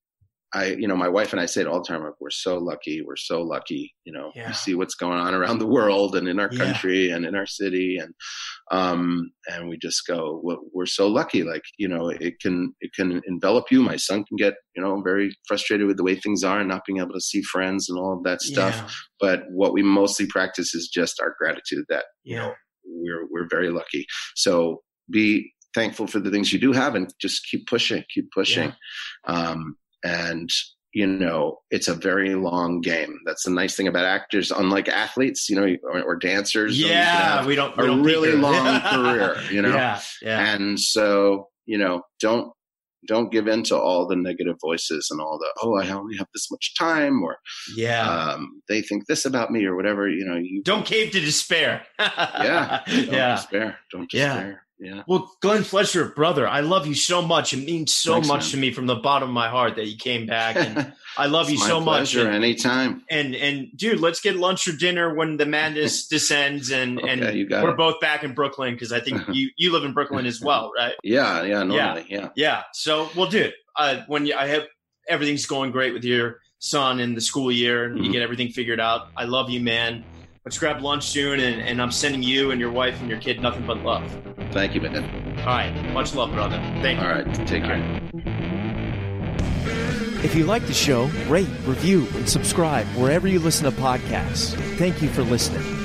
I, 0.55 0.67
you 0.67 0.87
know, 0.87 0.95
my 0.95 1.09
wife 1.09 1.33
and 1.33 1.41
I 1.41 1.47
say 1.47 1.59
it 1.61 1.67
all 1.67 1.81
the 1.81 1.87
time. 1.87 2.01
Like, 2.01 2.13
we're 2.21 2.29
so 2.29 2.57
lucky. 2.57 3.01
We're 3.01 3.17
so 3.17 3.41
lucky. 3.41 3.93
You 4.05 4.13
know, 4.13 4.31
Yeah. 4.35 4.47
we 4.47 4.53
see 4.53 4.73
what's 4.73 4.95
going 4.95 5.19
on 5.19 5.33
around 5.33 5.59
the 5.59 5.67
world 5.67 6.15
and 6.15 6.27
in 6.29 6.39
our 6.39 6.49
Yeah. 6.51 6.59
country 6.63 7.09
and 7.09 7.25
in 7.25 7.35
our 7.35 7.45
city, 7.45 7.97
and 7.97 8.13
um, 8.71 9.31
and 9.51 9.67
we 9.69 9.77
just 9.77 10.07
go, 10.07 10.39
"Well, 10.43 10.61
we're 10.73 10.85
so 10.85 11.07
lucky. 11.07 11.43
Like, 11.43 11.63
you 11.77 11.87
know, 11.87 12.07
it 12.09 12.39
can 12.39 12.73
it 12.79 12.91
can 12.93 13.21
envelop 13.27 13.65
you. 13.69 13.81
My 13.81 13.97
son 13.97 14.23
can 14.23 14.37
get, 14.37 14.53
you 14.75 14.81
know, 14.81 15.01
very 15.01 15.35
frustrated 15.47 15.87
with 15.87 15.97
the 15.97 16.03
way 16.03 16.15
things 16.15 16.43
are 16.43 16.59
and 16.59 16.69
not 16.69 16.83
being 16.87 16.99
able 16.99 17.13
to 17.13 17.21
see 17.21 17.41
friends 17.41 17.89
and 17.89 17.99
all 17.99 18.13
of 18.17 18.23
that 18.23 18.41
stuff. 18.41 18.75
Yeah. 18.75 18.89
But 19.19 19.43
what 19.51 19.73
we 19.73 19.83
mostly 19.83 20.25
practice 20.27 20.73
is 20.73 20.87
just 20.87 21.19
our 21.21 21.35
gratitude 21.37 21.85
that 21.89 22.05
you 22.23 22.37
know 22.37 22.53
we're 22.85 23.27
we're 23.29 23.47
very 23.49 23.69
lucky. 23.71 24.05
So 24.35 24.81
be 25.11 25.51
thankful 25.73 26.07
for 26.07 26.21
the 26.21 26.31
things 26.31 26.53
you 26.53 26.59
do 26.59 26.71
have 26.71 26.95
and 26.95 27.13
just 27.19 27.45
keep 27.51 27.67
pushing, 27.67 28.03
keep 28.13 28.31
pushing. 28.31 28.73
Um, 29.27 29.75
and 30.05 30.49
you 30.93 31.05
know, 31.05 31.57
it's 31.71 31.89
a 31.89 31.93
very 31.93 32.35
long 32.35 32.79
game. 32.79 33.19
That's 33.25 33.43
the 33.43 33.51
nice 33.51 33.75
thing 33.75 33.89
about 33.89 34.05
actors, 34.05 34.49
unlike 34.49 34.87
athletes, 34.87 35.49
you 35.49 35.57
know, 35.57 35.75
or, 35.83 36.01
or 36.01 36.15
dancers. 36.15 36.79
you 36.79 36.85
know, 36.85 36.91
you 36.91 36.95
can 36.95 37.03
Yeah, 37.03 37.35
have 37.35 37.45
we 37.45 37.55
don't 37.55 37.75
we 37.75 37.83
a 37.83 37.87
don't 37.87 38.01
really 38.01 38.31
long 38.31 38.79
career, 38.89 39.35
you 39.51 39.61
know. 39.61 39.75
Yeah, 39.75 39.99
yeah. 40.21 40.53
And 40.53 40.79
so, 40.79 41.49
you 41.65 41.77
know, 41.77 42.01
don't 42.21 42.53
don't 43.07 43.29
give 43.29 43.47
in 43.47 43.61
to 43.63 43.77
all 43.77 44.07
the 44.07 44.15
negative 44.15 44.55
voices 44.61 45.09
and 45.11 45.19
all 45.19 45.37
the 45.37 45.51
oh, 45.61 45.77
I 45.77 45.89
only 45.89 46.15
have 46.17 46.27
this 46.33 46.49
much 46.49 46.73
time, 46.79 47.21
or 47.23 47.37
yeah. 47.75 48.09
um, 48.09 48.61
they 48.69 48.81
think 48.81 49.05
this 49.07 49.25
about 49.25 49.51
me, 49.51 49.65
or 49.65 49.75
whatever. 49.75 50.07
You 50.07 50.23
know, 50.25 50.37
you 50.37 50.63
don't 50.63 50.85
cave 50.85 51.11
to 51.11 51.19
despair. 51.19 51.85
yeah, 51.99 52.81
don't 52.87 53.05
yeah. 53.07 53.35
despair, 53.35 53.79
don't 53.91 54.11
Yeah. 54.13 54.33
despair. 54.35 54.64
Yeah. 54.77 55.03
Well, 55.07 55.31
Glenn 55.41 55.61
Fleshler, 55.63 56.13
brother, 56.13 56.45
I 56.47 56.59
love 56.59 56.85
you 56.85 56.95
so 56.95 57.21
much. 57.21 57.53
It 57.53 57.65
means 57.65 57.95
so 57.95 58.13
Thanks, 58.15 58.27
much 58.27 58.41
man. 58.41 58.51
to 58.51 58.57
me 58.57 58.71
from 58.73 58.87
the 58.87 58.95
bottom 58.95 59.29
of 59.29 59.33
my 59.33 59.47
heart 59.47 59.75
that 59.77 59.87
you 59.87 59.95
came 59.97 60.25
back, 60.25 60.57
and 60.57 60.91
I 61.17 61.27
love 61.27 61.49
you 61.49 61.57
so 61.57 61.79
much. 61.79 62.13
And, 62.15 62.27
anytime. 62.27 63.01
and 63.09 63.33
and 63.35 63.67
dude, 63.77 64.01
let's 64.01 64.19
get 64.19 64.35
lunch 64.35 64.67
or 64.67 64.73
dinner 64.75 65.15
when 65.15 65.37
the 65.37 65.45
madness 65.45 66.07
descends, 66.09 66.71
and 66.71 66.99
Okay, 66.99 67.09
and 67.09 67.37
you 67.37 67.47
we're 67.49 67.71
it. 67.71 67.77
both 67.77 68.01
back 68.01 68.23
in 68.25 68.33
Brooklyn 68.33 68.73
because 68.73 68.91
I 68.91 68.99
think 68.99 69.21
you 69.31 69.49
you 69.57 69.71
live 69.71 69.85
in 69.85 69.93
Brooklyn 69.93 70.25
as 70.25 70.41
well, 70.41 70.71
right? 70.77 70.95
Yeah, 71.03 71.43
yeah, 71.43 71.63
normally, 71.63 72.05
yeah. 72.09 72.29
Yeah. 72.35 72.63
So, 72.73 73.09
well, 73.15 73.27
dude, 73.29 73.53
uh, 73.77 74.01
when 74.07 74.25
you, 74.25 74.35
I 74.35 74.47
have 74.47 74.63
everything's 75.07 75.45
going 75.45 75.71
great 75.71 75.93
with 75.93 76.03
your 76.03 76.39
son 76.59 76.99
in 76.99 77.15
the 77.15 77.21
school 77.21 77.49
year, 77.51 77.85
and 77.85 77.97
you 78.03 78.09
Mhm. 78.09 78.13
get 78.13 78.21
everything 78.23 78.49
figured 78.49 78.79
out. 78.81 79.03
I 79.15 79.23
love 79.23 79.49
you, 79.49 79.61
man. 79.61 80.03
Let's 80.45 80.59
grab 80.59 80.83
lunch 80.83 81.07
soon, 81.07 81.39
and, 81.39 81.59
and 81.59 81.81
I'm 81.81 81.89
sending 81.89 82.21
you 82.21 82.51
and 82.51 82.61
your 82.61 82.71
wife 82.71 83.01
and 83.01 83.09
your 83.09 83.19
kid 83.19 83.41
nothing 83.41 83.65
but 83.65 83.79
love. 83.79 84.03
Thank 84.51 84.75
you, 84.75 84.81
man. 84.81 85.39
All 85.39 85.45
right, 85.47 85.91
much 85.91 86.13
love, 86.13 86.33
brother. 86.33 86.57
Thank 86.83 86.99
you. 86.99 87.07
All 87.07 87.11
right, 87.11 87.47
take 87.47 87.63
All 87.63 87.69
care. 87.69 88.01
If 90.23 90.35
you 90.35 90.45
like 90.45 90.67
the 90.67 90.73
show, 90.73 91.05
rate, 91.27 91.49
review, 91.65 92.07
and 92.13 92.29
subscribe 92.29 92.85
wherever 92.89 93.27
you 93.27 93.39
listen 93.39 93.65
to 93.65 93.71
podcasts. 93.71 94.53
Thank 94.77 95.01
you 95.01 95.09
for 95.09 95.23
listening. 95.23 95.84